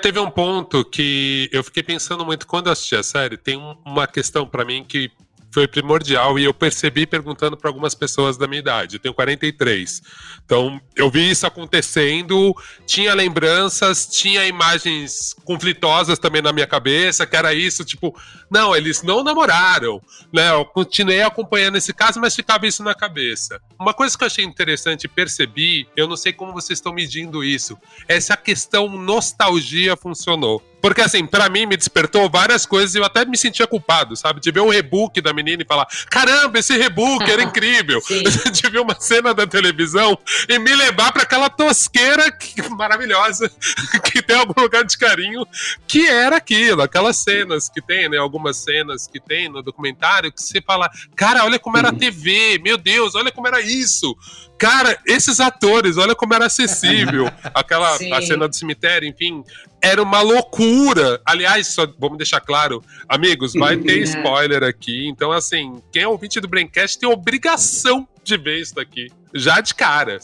Teve 0.00 0.18
um 0.18 0.30
ponto 0.30 0.82
que 0.84 1.50
eu 1.52 1.62
fiquei 1.62 1.82
pensando 1.82 2.24
muito 2.24 2.46
quando 2.46 2.68
eu 2.68 2.72
assisti 2.72 2.96
a 2.96 3.02
série. 3.02 3.36
Tem 3.36 3.56
uma 3.84 4.06
questão 4.06 4.46
para 4.46 4.64
mim 4.64 4.82
que 4.82 5.10
foi 5.52 5.66
primordial 5.66 6.38
e 6.38 6.44
eu 6.44 6.54
percebi 6.54 7.06
perguntando 7.06 7.56
para 7.56 7.68
algumas 7.68 7.94
pessoas 7.94 8.36
da 8.36 8.46
minha 8.46 8.60
idade. 8.60 8.96
Eu 8.96 9.00
tenho 9.00 9.14
43. 9.14 10.02
Então, 10.44 10.80
eu 10.96 11.10
vi 11.10 11.30
isso 11.30 11.46
acontecendo, 11.46 12.54
tinha 12.86 13.14
lembranças, 13.14 14.06
tinha 14.06 14.46
imagens 14.46 15.34
conflitosas 15.44 16.18
também 16.18 16.40
na 16.42 16.52
minha 16.52 16.66
cabeça, 16.66 17.26
que 17.26 17.36
era 17.36 17.52
isso, 17.52 17.84
tipo, 17.84 18.14
não, 18.50 18.74
eles 18.74 19.02
não 19.02 19.22
namoraram, 19.22 20.00
né? 20.32 20.50
Eu 20.50 20.64
continuei 20.64 21.22
acompanhando 21.22 21.76
esse 21.76 21.92
caso, 21.92 22.20
mas 22.20 22.34
ficava 22.34 22.66
isso 22.66 22.82
na 22.82 22.94
cabeça. 22.94 23.60
Uma 23.78 23.94
coisa 23.94 24.16
que 24.16 24.24
eu 24.24 24.26
achei 24.26 24.44
interessante 24.44 25.08
percebi, 25.08 25.88
eu 25.96 26.06
não 26.06 26.16
sei 26.16 26.32
como 26.32 26.52
vocês 26.52 26.78
estão 26.78 26.92
medindo 26.92 27.44
isso, 27.44 27.76
é 28.06 28.20
se 28.20 28.32
a 28.32 28.36
questão 28.36 28.88
nostalgia 28.88 29.96
funcionou. 29.96 30.62
Porque, 30.80 31.00
assim, 31.00 31.26
para 31.26 31.48
mim 31.48 31.66
me 31.66 31.76
despertou 31.76 32.28
várias 32.30 32.64
coisas 32.64 32.94
e 32.94 32.98
eu 32.98 33.04
até 33.04 33.24
me 33.24 33.36
sentia 33.36 33.66
culpado, 33.66 34.16
sabe? 34.16 34.40
De 34.40 34.50
ver 34.50 34.60
um 34.60 34.68
rebook 34.68 35.20
da 35.20 35.32
menina 35.32 35.62
e 35.62 35.66
falar: 35.66 35.86
caramba, 36.08 36.58
esse 36.58 36.76
rebook 36.76 37.30
era 37.30 37.42
incrível. 37.44 38.00
de 38.52 38.70
ver 38.70 38.80
uma 38.80 38.98
cena 38.98 39.34
da 39.34 39.46
televisão 39.46 40.18
e 40.48 40.58
me 40.58 40.74
levar 40.74 41.12
para 41.12 41.22
aquela 41.22 41.48
tosqueira 41.48 42.30
que, 42.32 42.68
maravilhosa 42.70 43.50
que 44.04 44.22
tem 44.22 44.36
algum 44.36 44.60
lugar 44.60 44.84
de 44.84 44.96
carinho, 44.96 45.46
que 45.86 46.06
era 46.06 46.36
aquilo, 46.36 46.82
aquelas 46.82 47.16
cenas 47.16 47.68
que 47.68 47.80
tem, 47.80 48.08
né? 48.08 48.16
Algumas 48.16 48.56
cenas 48.56 49.06
que 49.06 49.20
tem 49.20 49.48
no 49.48 49.62
documentário 49.62 50.32
que 50.32 50.42
você 50.42 50.60
fala: 50.60 50.90
cara, 51.14 51.44
olha 51.44 51.58
como 51.58 51.76
era 51.76 51.88
a 51.88 51.94
TV, 51.94 52.58
meu 52.62 52.76
Deus, 52.76 53.14
olha 53.14 53.30
como 53.30 53.46
era 53.46 53.60
isso. 53.60 54.16
Cara, 54.60 54.98
esses 55.06 55.40
atores, 55.40 55.96
olha 55.96 56.14
como 56.14 56.34
era 56.34 56.44
acessível. 56.44 57.30
Aquela 57.54 57.94
a 57.94 58.20
cena 58.20 58.46
do 58.46 58.54
cemitério, 58.54 59.08
enfim, 59.08 59.42
era 59.82 60.02
uma 60.02 60.20
loucura. 60.20 61.18
Aliás, 61.24 61.68
só 61.68 61.86
vamos 61.98 62.18
deixar 62.18 62.42
claro, 62.42 62.84
amigos, 63.08 63.54
vai 63.54 63.78
ter 63.78 64.00
spoiler 64.00 64.62
aqui. 64.62 65.08
Então, 65.08 65.32
assim, 65.32 65.80
quem 65.90 66.02
é 66.02 66.08
ouvinte 66.08 66.38
do 66.40 66.46
Braincast 66.46 66.98
tem 66.98 67.08
obrigação 67.08 68.06
de 68.22 68.36
ver 68.36 68.60
isso 68.60 68.74
daqui. 68.74 69.06
Já 69.34 69.62
de 69.62 69.74
cara. 69.74 70.18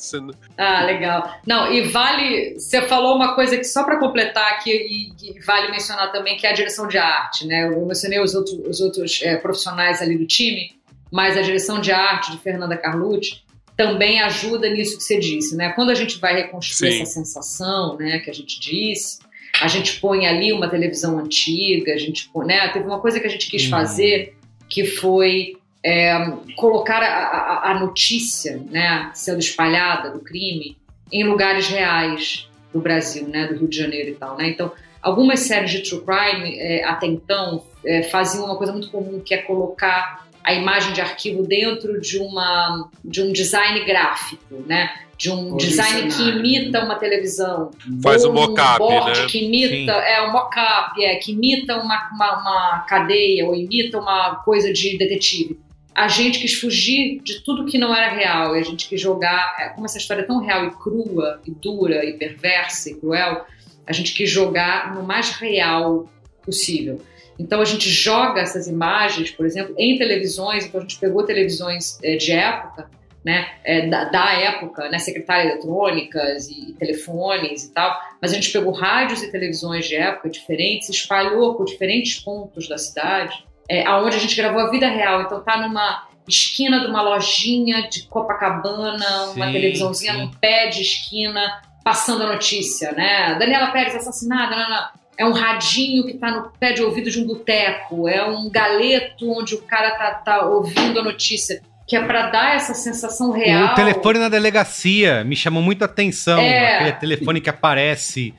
Ah, 0.59 0.85
legal. 0.85 1.40
Não, 1.46 1.72
e 1.72 1.88
vale. 1.88 2.59
Você 2.59 2.83
falou 2.83 3.16
uma 3.16 3.35
coisa 3.35 3.57
que 3.57 3.64
só 3.64 3.85
para 3.85 3.99
completar 3.99 4.53
aqui, 4.53 4.70
e, 4.70 5.31
e, 5.31 5.40
vale 5.46 5.70
mencionar 5.70 6.12
também, 6.12 6.37
que 6.37 6.46
é 6.46 6.51
a 6.51 6.55
direção 6.55 6.87
de 6.87 6.99
arte, 6.99 7.46
né? 7.46 7.68
Eu 7.68 7.87
mencionei 7.87 8.20
os 8.20 8.35
outros, 8.35 8.59
os 8.68 8.81
outros 8.83 9.22
é, 9.22 9.37
profissionais 9.37 10.03
ali 10.03 10.18
do 10.18 10.27
time, 10.27 10.72
mas 11.11 11.38
a 11.38 11.40
direção 11.40 11.81
de 11.81 11.90
arte 11.90 12.33
de 12.33 12.38
Fernanda 12.38 12.77
Carlucci 12.77 13.45
também 13.77 14.21
ajuda 14.21 14.71
nisso 14.71 14.97
que 14.97 15.03
você 15.03 15.19
disse, 15.19 15.55
né? 15.55 15.71
Quando 15.71 15.91
a 15.91 15.95
gente 15.95 16.19
vai 16.19 16.35
reconstruir 16.35 16.93
Sim. 16.93 17.03
essa 17.03 17.12
sensação, 17.12 17.97
né, 17.99 18.19
que 18.21 18.31
a 18.31 18.35
gente 18.35 18.59
disse, 18.59 19.19
a 19.61 19.69
gente 19.69 20.01
põe 20.01 20.27
ali 20.27 20.53
uma 20.53 20.69
televisão 20.69 21.19
antiga, 21.19 21.93
a 21.93 21.99
gente 21.99 22.29
põe, 22.31 22.47
né? 22.47 22.69
Teve 22.69 22.87
uma 22.87 23.01
coisa 23.01 23.21
que 23.21 23.27
a 23.27 23.31
gente 23.31 23.49
quis 23.49 23.67
hum. 23.67 23.71
fazer 23.71 24.37
que 24.69 24.85
foi 24.85 25.57
é, 25.85 26.33
colocar 26.57 27.03
a, 27.03 27.07
a, 27.07 27.71
a, 27.71 27.81
notícia, 27.81 28.61
né, 28.71 29.11
sendo 29.15 29.39
espalhada 29.39 30.11
do 30.11 30.19
crime 30.19 30.77
em 31.12 31.23
lugares 31.23 31.69
reais 31.69 32.49
do 32.73 32.81
Brasil, 32.81 33.29
né, 33.29 33.47
do 33.47 33.55
Rio 33.55 33.69
de 33.69 33.77
Janeiro 33.77 34.11
e 34.11 34.15
tal, 34.15 34.37
né? 34.37 34.49
Então, 34.49 34.73
algumas 35.01 35.41
séries 35.41 35.71
de 35.71 35.83
true 35.89 36.03
crime 36.03 36.59
é, 36.59 36.83
até 36.85 37.07
então 37.07 37.62
é, 37.85 38.03
faziam 38.03 38.47
uma 38.47 38.57
coisa 38.57 38.73
muito 38.73 38.91
comum 38.91 39.21
que 39.21 39.33
é 39.33 39.39
colocar 39.39 40.26
a 40.46 40.54
imagem 40.54 40.92
de 40.92 41.00
arquivo 41.00 41.42
dentro 41.42 42.00
de 42.00 42.18
uma 42.18 42.88
de 43.04 43.20
um 43.20 43.32
design 43.32 43.85
gráfico, 43.85 44.62
né? 44.64 44.88
De 45.18 45.28
um 45.30 45.56
design 45.56 46.09
que 46.09 46.22
imita 46.22 46.85
uma 46.85 46.94
televisão. 46.94 47.72
Faz 48.00 48.24
um 48.24 48.32
mockup, 48.32 48.80
um 48.80 49.04
né? 49.06 49.26
Que 49.26 49.44
imita, 49.44 49.92
Sim. 49.92 50.06
é 50.06 50.22
um 50.22 50.30
mockup, 50.30 51.02
é, 51.02 51.16
que 51.16 51.32
imita 51.32 51.76
uma, 51.80 52.09
uma, 52.14 52.40
uma 52.40 52.78
cadeia 52.88 53.44
ou 53.44 53.56
imita 53.56 53.98
uma 53.98 54.37
coisa 54.37 54.72
de 54.72 54.96
detetive 54.96 55.59
a 55.92 56.09
gente 56.09 56.40
quis 56.40 56.52
fugir 56.52 57.22
de 57.22 57.40
tudo 57.40 57.64
que 57.64 57.78
não 57.78 57.96
era 57.96 58.14
real 58.14 58.54
e 58.54 58.61
a 58.61 58.62
gente 58.62 58.87
quis 58.87 59.00
jogar, 59.00 59.56
é, 59.59 59.70
como 59.70 59.87
essa 59.87 59.96
história 59.96 60.20
é 60.20 60.26
tão 60.26 60.44
real 60.44 60.66
e 60.66 60.70
crua 60.72 61.40
e 61.46 61.50
dura 61.50 62.04
e 62.04 62.12
perversa 62.12 62.90
e 62.90 62.96
cruel, 62.96 63.46
a 63.87 63.92
gente 63.94 64.12
quis 64.12 64.28
jogar 64.28 64.94
no 64.94 65.02
mais 65.02 65.30
real 65.30 66.06
possível. 66.42 67.00
Então 67.38 67.61
a 67.61 67.64
gente 67.64 67.88
joga 67.88 68.40
essas 68.40 68.66
imagens, 68.66 69.31
por 69.31 69.44
exemplo, 69.44 69.75
em 69.79 69.99
televisões. 69.99 70.64
Então 70.64 70.81
a 70.81 70.83
gente 70.83 70.99
pegou 70.99 71.25
televisões 71.25 71.99
é, 72.03 72.16
de 72.16 72.33
época, 72.33 72.90
né, 73.25 73.49
é, 73.64 73.88
da, 73.88 74.05
da, 74.05 74.33
época, 74.35 74.88
né, 74.88 74.99
secretárias 74.99 75.53
eletrônicas 75.53 76.49
e, 76.49 76.70
e, 76.70 76.72
telefones 76.75 77.64
e 77.64 77.72
tal. 77.72 77.99
Mas 78.22 78.33
a 78.33 78.35
gente 78.35 78.53
pegou 78.53 78.72
rádios 78.72 79.22
e 79.22 79.31
televisões 79.31 79.87
de 79.87 79.96
época 79.96 80.31
diferentes, 80.31 80.88
espalhou 80.88 81.57
por 81.57 81.66
diferentes 81.66 82.20
pontos 82.20 82.68
da 82.68 82.79
cidade 82.79 83.44
é, 83.68 83.85
aonde 83.87 84.16
a 84.16 84.18
gente 84.18 84.37
gravou 84.37 84.61
a 84.61 84.70
vida 84.70 84.88
real. 84.88 85.22
Então 85.22 85.42
tá 85.42 85.57
numa 85.57 86.07
esquina 86.27 86.81
de 86.81 86.87
uma 86.87 87.03
lojinha 87.03 87.88
de 87.88 88.03
Copacabana, 88.09 89.31
uma 89.35 89.51
televisãozinha 89.53 90.12
sim. 90.12 90.18
num 90.20 90.31
pé 90.31 90.68
de 90.68 90.83
esquina, 90.83 91.62
passando 91.85 92.25
a 92.25 92.33
notícia, 92.33 92.92
né? 92.92 93.37
Daniela 93.38 93.70
Pérez 93.70 93.94
assassinada, 93.94 94.57
não, 94.57 94.70
não. 94.70 95.06
É 95.18 95.24
um 95.24 95.33
radinho 95.33 96.05
que 96.05 96.14
tá 96.14 96.31
no 96.31 96.50
pé 96.59 96.72
de 96.72 96.83
ouvido 96.83 97.11
de 97.11 97.20
um 97.20 97.26
boteco, 97.26 98.09
é 98.09 98.24
um 98.24 98.50
galeto 98.50 99.31
onde 99.31 99.55
o 99.55 99.62
cara 99.62 99.90
tá, 99.92 100.11
tá 100.14 100.46
ouvindo 100.46 101.00
a 101.00 101.02
notícia. 101.02 101.62
Que 101.87 101.94
é 101.94 102.02
para 102.02 102.31
dar 102.31 102.57
essa 102.57 102.74
sensação 102.74 103.31
real. 103.31 103.72
O 103.72 103.74
telefone 103.76 104.18
na 104.18 104.29
delegacia 104.29 105.22
me 105.22 105.37
chamou 105.37 105.62
muito 105.62 105.83
a 105.83 105.85
atenção. 105.85 106.40
É... 106.40 106.74
Aquele 106.74 106.92
telefone 106.94 107.40
que 107.40 107.48
aparece 107.48 108.35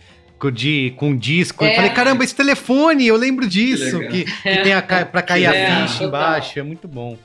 de, 0.51 0.93
com 0.97 1.15
disco. 1.15 1.63
É. 1.63 1.71
Eu 1.71 1.75
falei, 1.75 1.89
caramba, 1.91 2.25
esse 2.25 2.35
telefone, 2.35 3.07
eu 3.07 3.15
lembro 3.15 3.47
disso. 3.47 3.99
Que, 3.99 4.25
que, 4.25 4.41
que 4.43 4.57
tem 4.63 4.73
a, 4.73 4.81
pra 4.81 5.21
cair 5.21 5.45
é, 5.45 5.67
a 5.67 5.87
ficha 5.87 6.03
embaixo. 6.03 6.59
É 6.59 6.63
muito 6.63 6.89
bom. 6.89 7.17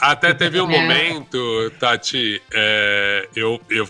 Até 0.00 0.34
teve 0.34 0.60
um 0.60 0.70
é. 0.70 0.80
momento, 0.80 1.70
Tati, 1.78 2.40
é, 2.52 3.28
eu, 3.36 3.60
eu 3.70 3.86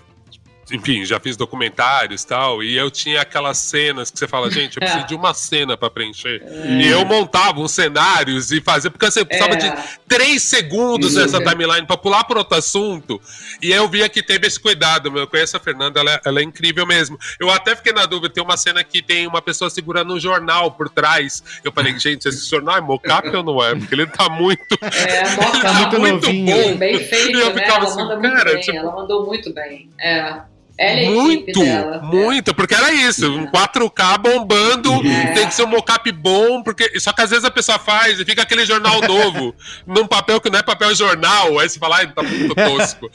enfim, 0.73 1.05
já 1.05 1.19
fiz 1.19 1.37
documentários 1.37 2.23
e 2.23 2.27
tal, 2.27 2.63
e 2.63 2.77
eu 2.77 2.91
tinha 2.91 3.21
aquelas 3.21 3.59
cenas 3.59 4.11
que 4.11 4.19
você 4.19 4.29
fala, 4.29 4.51
gente, 4.51 4.77
eu 4.77 4.81
preciso 4.81 5.07
de 5.07 5.15
uma 5.15 5.35
cena 5.35 5.77
para 5.77 5.91
preencher. 5.91 6.43
É. 6.43 6.83
E 6.83 6.89
eu 6.89 7.05
montava 7.05 7.61
uns 7.61 7.73
cenários 7.73 8.51
e 8.53 8.61
fazia, 8.61 8.91
porque 8.91 9.11
você 9.11 9.25
precisava 9.25 9.55
é. 9.55 9.57
de 9.57 9.73
três 10.09 10.43
segundos 10.43 11.15
nessa 11.15 11.43
timeline 11.43 11.87
para 11.87 11.97
pular 11.97 12.25
para 12.25 12.39
outro 12.39 12.57
assunto. 12.57 13.21
E 13.63 13.73
eu 13.73 13.89
via 13.89 14.09
que 14.09 14.23
teve 14.23 14.47
esse 14.47 14.59
cuidado, 14.59 15.11
meu. 15.11 15.23
Eu 15.23 15.27
conheço 15.27 15.57
a 15.57 15.61
Fernanda, 15.61 16.01
ela, 16.01 16.13
é, 16.13 16.21
ela, 16.25 16.41
é 16.41 16.43
incrível 16.43 16.87
mesmo. 16.87 17.19
Eu 17.39 17.51
até 17.51 17.75
fiquei 17.75 17.93
na 17.93 18.07
dúvida, 18.07 18.33
tem 18.33 18.43
uma 18.43 18.57
cena 18.57 18.83
que 18.83 19.03
tem 19.03 19.27
uma 19.27 19.43
pessoa 19.43 19.71
segurando 19.71 20.15
um 20.15 20.21
jornal 20.21 20.73
por 20.73 20.89
trás. 20.89 21.43
Eu 21.65 21.73
falei, 21.73 21.99
gente, 21.99 22.29
esse 22.29 22.49
jornal 22.49 22.77
é 22.77 22.81
mocap 22.81 23.29
ou 23.29 23.43
não 23.43 23.63
é? 23.63 23.75
Porque 23.75 23.95
ele 23.95 24.07
tá 24.07 24.29
muito. 24.29 24.61
É, 24.91 25.23
ele 25.23 25.37
tá 25.63 25.73
muito, 25.73 26.01
muito 26.01 26.27
bom. 26.27 26.77
Bem 26.77 26.99
feito, 26.99 27.39
e 27.39 27.41
eu 27.41 27.55
né? 27.55 27.63
ficava 27.63 27.85
ela 27.87 28.15
assim, 28.15 28.23
cara, 28.23 28.53
bem, 28.53 28.61
tipo... 28.61 28.77
ela 28.77 28.93
mandou 28.93 29.27
muito 29.27 29.53
bem. 29.53 29.89
É. 30.01 30.43
Ela 30.81 31.01
é 31.01 31.11
muito, 31.11 31.61
muito, 32.05 32.55
porque 32.55 32.75
era 32.75 32.91
isso, 32.91 33.31
um 33.31 33.47
4K 33.49 34.17
bombando, 34.17 34.91
é. 35.07 35.33
tem 35.35 35.47
que 35.47 35.53
ser 35.53 35.65
um 35.65 35.67
mocap 35.67 36.11
bom, 36.11 36.63
porque 36.63 36.99
só 36.99 37.13
que 37.13 37.21
às 37.21 37.29
vezes 37.29 37.45
a 37.45 37.51
pessoa 37.51 37.79
faz 37.79 38.19
e 38.19 38.25
fica 38.25 38.41
aquele 38.41 38.65
jornal 38.65 38.99
novo, 39.03 39.55
num 39.87 40.07
papel 40.07 40.41
que 40.41 40.49
não 40.49 40.59
é 40.59 40.63
papel 40.63 40.95
jornal, 40.95 41.59
aí 41.59 41.69
você 41.69 41.79
fala, 41.79 41.99
ai, 41.99 42.11
tá 42.11 42.23
muito 42.23 42.55
tosco. 42.55 43.11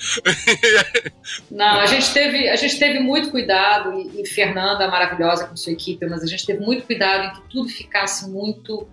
não, 1.49 1.79
a 1.79 1.87
gente 1.87 2.13
teve, 2.13 2.47
a 2.49 2.55
gente 2.55 2.77
teve 2.77 2.99
muito 2.99 3.31
cuidado, 3.31 3.93
e, 3.99 4.21
e 4.21 4.27
Fernanda 4.27 4.87
maravilhosa 4.87 5.47
com 5.47 5.55
sua 5.55 5.73
equipe, 5.73 6.05
mas 6.05 6.21
a 6.21 6.27
gente 6.27 6.45
teve 6.45 6.63
muito 6.63 6.85
cuidado 6.85 7.25
em 7.25 7.33
que 7.33 7.49
tudo 7.49 7.67
ficasse 7.67 8.29
muito 8.29 8.87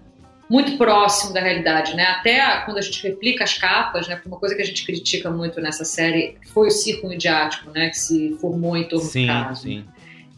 muito 0.53 0.77
próximo 0.77 1.33
da 1.33 1.41
realidade, 1.41 1.97
né? 1.97 2.05
Até 2.05 2.61
quando 2.67 2.77
a 2.77 2.83
gente 2.83 3.03
replica 3.03 3.43
as 3.43 3.57
capas, 3.57 4.07
né? 4.07 4.17
Porque 4.17 4.29
uma 4.29 4.39
coisa 4.39 4.55
que 4.55 4.61
a 4.61 4.65
gente 4.67 4.85
critica 4.85 5.31
muito 5.31 5.59
nessa 5.63 5.83
série 5.83 6.37
foi 6.53 6.69
o 6.69 6.71
circo 6.71 7.09
midiático, 7.09 7.71
né? 7.71 7.89
Que 7.89 7.97
se 7.99 8.37
formou 8.39 8.77
em 8.77 8.87
torno 8.87 9.07
sim, 9.07 9.23
do 9.23 9.33
caso. 9.33 9.63
Sim. 9.63 9.85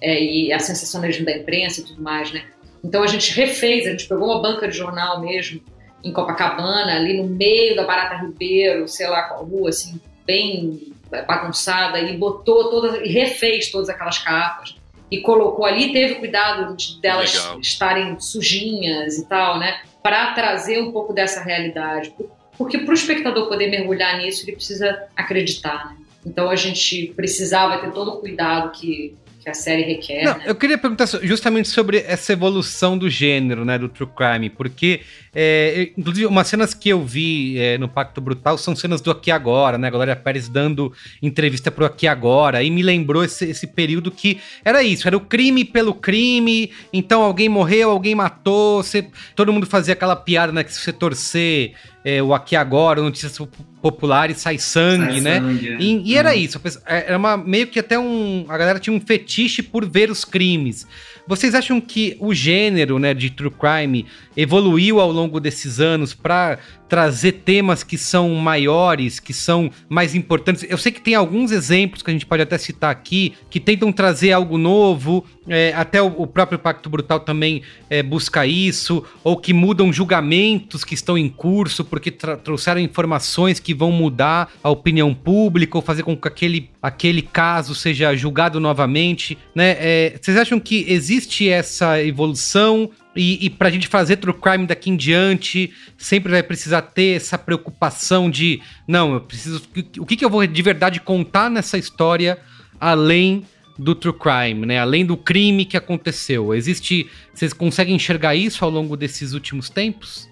É, 0.00 0.22
e 0.22 0.52
a 0.52 0.60
sensacionalismo 0.60 1.24
da 1.24 1.36
imprensa 1.36 1.80
e 1.80 1.84
tudo 1.84 2.00
mais, 2.00 2.32
né? 2.32 2.44
Então 2.84 3.02
a 3.02 3.08
gente 3.08 3.34
refez, 3.34 3.88
a 3.88 3.90
gente 3.90 4.06
pegou 4.06 4.28
uma 4.28 4.40
banca 4.40 4.68
de 4.68 4.76
jornal 4.76 5.20
mesmo 5.20 5.60
em 6.04 6.12
Copacabana, 6.12 6.94
ali 6.94 7.20
no 7.20 7.24
meio 7.24 7.74
da 7.74 7.82
Barata 7.82 8.14
Ribeiro, 8.14 8.86
sei 8.86 9.08
lá 9.08 9.24
qual 9.24 9.44
rua, 9.44 9.70
assim, 9.70 10.00
bem 10.24 10.92
bagunçada, 11.26 11.98
e 11.98 12.16
botou 12.16 12.70
todas, 12.70 13.00
e 13.04 13.08
refez 13.08 13.68
todas 13.68 13.88
aquelas 13.88 14.18
capas 14.18 14.76
e 15.10 15.20
colocou 15.20 15.64
ali, 15.64 15.92
teve 15.92 16.16
cuidado 16.16 16.76
de 16.76 17.00
delas 17.00 17.34
Legal. 17.34 17.60
estarem 17.60 18.20
sujinhas 18.20 19.18
e 19.18 19.28
tal, 19.28 19.58
né? 19.58 19.80
Para 20.04 20.34
trazer 20.34 20.78
um 20.82 20.92
pouco 20.92 21.14
dessa 21.14 21.42
realidade. 21.42 22.14
Porque 22.58 22.76
para 22.76 22.90
o 22.90 22.94
espectador 22.94 23.48
poder 23.48 23.70
mergulhar 23.70 24.18
nisso, 24.18 24.44
ele 24.44 24.52
precisa 24.52 25.08
acreditar. 25.16 25.86
Né? 25.86 25.96
Então 26.26 26.50
a 26.50 26.56
gente 26.56 27.10
precisava 27.16 27.78
ter 27.78 27.90
todo 27.90 28.10
o 28.10 28.20
cuidado 28.20 28.70
que, 28.70 29.16
que 29.44 29.50
a 29.50 29.54
série 29.54 29.82
requer. 29.82 30.24
Não, 30.24 30.38
né? 30.38 30.44
Eu 30.46 30.54
queria 30.54 30.78
perguntar 30.78 31.06
justamente 31.22 31.68
sobre 31.68 31.98
essa 31.98 32.32
evolução 32.32 32.96
do 32.96 33.10
gênero, 33.10 33.62
né, 33.64 33.78
do 33.78 33.90
true 33.90 34.08
crime, 34.08 34.48
porque 34.48 35.02
é, 35.34 35.90
inclusive 35.98 36.26
umas 36.26 36.48
cenas 36.48 36.72
que 36.72 36.88
eu 36.88 37.04
vi 37.04 37.58
é, 37.58 37.76
no 37.76 37.86
Pacto 37.86 38.22
Brutal 38.22 38.56
são 38.56 38.74
cenas 38.74 39.02
do 39.02 39.10
Aqui 39.10 39.30
Agora, 39.30 39.76
né, 39.76 39.90
Glória 39.90 40.16
Pérez 40.16 40.48
dando 40.48 40.92
entrevista 41.20 41.70
pro 41.70 41.84
Aqui 41.84 42.06
Agora, 42.06 42.62
e 42.62 42.70
me 42.70 42.82
lembrou 42.82 43.22
esse, 43.22 43.44
esse 43.44 43.66
período 43.66 44.10
que 44.10 44.40
era 44.64 44.82
isso, 44.82 45.06
era 45.06 45.16
o 45.16 45.20
crime 45.20 45.62
pelo 45.62 45.92
crime, 45.92 46.72
então 46.90 47.20
alguém 47.22 47.48
morreu, 47.48 47.90
alguém 47.90 48.14
matou, 48.14 48.82
você, 48.82 49.06
todo 49.36 49.52
mundo 49.52 49.66
fazia 49.66 49.92
aquela 49.92 50.16
piada, 50.16 50.52
né, 50.52 50.64
que 50.64 50.72
se 50.72 50.80
você 50.80 50.92
torcer 50.92 51.74
é, 52.04 52.22
o 52.22 52.34
Aqui 52.34 52.54
Agora, 52.54 53.00
notícias 53.00 53.38
populares, 53.80 54.36
sai 54.36 54.58
sangue, 54.58 55.14
sai 55.14 55.20
né? 55.22 55.40
Sangue, 55.40 55.68
é. 55.70 55.76
e, 55.80 56.10
e, 56.10 56.16
era 56.16 56.30
uhum. 56.30 56.36
isso. 56.36 56.60
É, 56.84 57.06
era 57.08 57.16
uma, 57.16 57.36
meio 57.36 57.66
que 57.66 57.80
até 57.80 57.98
um. 57.98 58.44
A 58.48 58.58
galera 58.58 58.78
tinha 58.78 58.94
um 58.94 59.00
fetiche 59.00 59.62
por 59.62 59.88
ver 59.88 60.10
os 60.10 60.22
crimes. 60.24 60.86
Vocês 61.26 61.54
acham 61.54 61.80
que 61.80 62.18
o 62.20 62.34
gênero 62.34 62.98
né, 62.98 63.14
de 63.14 63.30
true 63.30 63.50
crime 63.50 64.04
evoluiu 64.36 65.00
ao 65.00 65.10
longo 65.10 65.40
desses 65.40 65.80
anos 65.80 66.12
para 66.12 66.58
trazer 66.86 67.32
temas 67.32 67.82
que 67.82 67.96
são 67.96 68.34
maiores, 68.34 69.18
que 69.18 69.32
são 69.32 69.70
mais 69.88 70.14
importantes? 70.14 70.66
Eu 70.68 70.76
sei 70.76 70.92
que 70.92 71.00
tem 71.00 71.14
alguns 71.14 71.50
exemplos 71.50 72.02
que 72.02 72.10
a 72.10 72.12
gente 72.12 72.26
pode 72.26 72.42
até 72.42 72.58
citar 72.58 72.90
aqui 72.90 73.32
que 73.48 73.58
tentam 73.58 73.90
trazer 73.90 74.32
algo 74.32 74.58
novo, 74.58 75.24
é, 75.48 75.72
até 75.74 76.00
o, 76.00 76.06
o, 76.06 76.26
próprio 76.26 76.58
Pacto 76.58 76.88
Brutal 76.88 77.20
também 77.20 77.62
é, 77.90 78.02
busca 78.02 78.46
isso, 78.46 79.04
ou 79.22 79.36
que 79.36 79.52
mudam 79.52 79.92
julgamentos 79.92 80.84
que 80.84 80.94
estão 80.94 81.18
em 81.18 81.28
curso 81.28 81.84
porque 81.84 82.10
trouxeram 82.10 82.80
informações 82.80 83.60
que 83.60 83.74
vão 83.74 83.92
mudar 83.92 84.50
a 84.62 84.70
opinião 84.70 85.14
pública 85.14 85.76
ou 85.76 85.82
fazer 85.82 86.02
com 86.02 86.16
que 86.16 86.28
aquele, 86.28 86.70
aquele 86.82 87.22
caso 87.22 87.74
seja 87.74 88.14
julgado 88.16 88.58
novamente. 88.58 89.36
Né? 89.54 89.76
É, 89.78 90.18
vocês 90.20 90.36
acham 90.36 90.58
que 90.58 90.86
existe 90.88 91.48
essa 91.48 92.02
evolução 92.02 92.90
e, 93.14 93.46
e 93.46 93.50
para 93.50 93.68
a 93.68 93.70
gente 93.70 93.86
fazer 93.86 94.16
true 94.16 94.34
crime 94.34 94.66
daqui 94.66 94.90
em 94.90 94.96
diante, 94.96 95.72
sempre 95.96 96.32
vai 96.32 96.42
precisar 96.42 96.82
ter 96.82 97.16
essa 97.16 97.38
preocupação 97.38 98.28
de, 98.28 98.60
não, 98.88 99.14
eu 99.14 99.20
preciso. 99.20 99.62
O 99.98 100.06
que, 100.06 100.16
que 100.16 100.24
eu 100.24 100.30
vou 100.30 100.44
de 100.46 100.62
verdade 100.62 101.00
contar 101.00 101.48
nessa 101.48 101.78
história 101.78 102.38
além 102.80 103.44
do 103.78 103.94
true 103.94 104.14
crime, 104.14 104.66
né? 104.66 104.78
Além 104.78 105.04
do 105.04 105.16
crime 105.16 105.64
que 105.64 105.76
aconteceu. 105.76 106.54
Existe. 106.54 107.08
Vocês 107.32 107.52
conseguem 107.52 107.96
enxergar 107.96 108.34
isso 108.34 108.64
ao 108.64 108.70
longo 108.70 108.96
desses 108.96 109.32
últimos 109.32 109.68
tempos? 109.68 110.28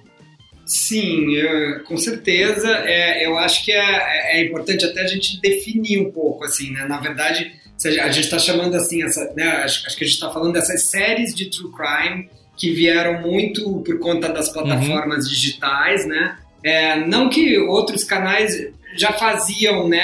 Sim, 0.64 1.34
eu, 1.34 1.82
com 1.84 1.96
certeza. 1.96 2.68
É, 2.86 3.26
eu 3.26 3.36
acho 3.36 3.64
que 3.64 3.72
é, 3.72 4.38
é, 4.38 4.44
importante 4.44 4.84
até 4.84 5.02
a 5.02 5.06
gente 5.06 5.40
definir 5.40 6.00
um 6.00 6.10
pouco, 6.10 6.44
assim, 6.44 6.70
né? 6.70 6.86
Na 6.86 6.98
verdade, 6.98 7.52
a 7.84 8.10
gente 8.10 8.24
está 8.24 8.38
chamando 8.38 8.74
assim, 8.76 9.02
essa, 9.02 9.32
né? 9.34 9.48
acho, 9.64 9.86
acho 9.86 9.96
que 9.96 10.04
a 10.04 10.06
gente 10.06 10.14
está 10.14 10.30
falando 10.30 10.52
dessas 10.52 10.84
séries 10.84 11.34
de 11.34 11.50
true 11.50 11.70
crime 11.72 12.28
que 12.56 12.70
vieram 12.70 13.20
muito 13.20 13.80
por 13.80 13.98
conta 13.98 14.28
das 14.28 14.48
plataformas 14.50 15.24
uhum. 15.24 15.30
digitais, 15.30 16.06
né? 16.06 16.38
É, 16.64 16.96
não 17.06 17.28
que 17.28 17.58
outros 17.58 18.04
canais 18.04 18.68
já 18.96 19.12
faziam, 19.12 19.88
né, 19.88 20.02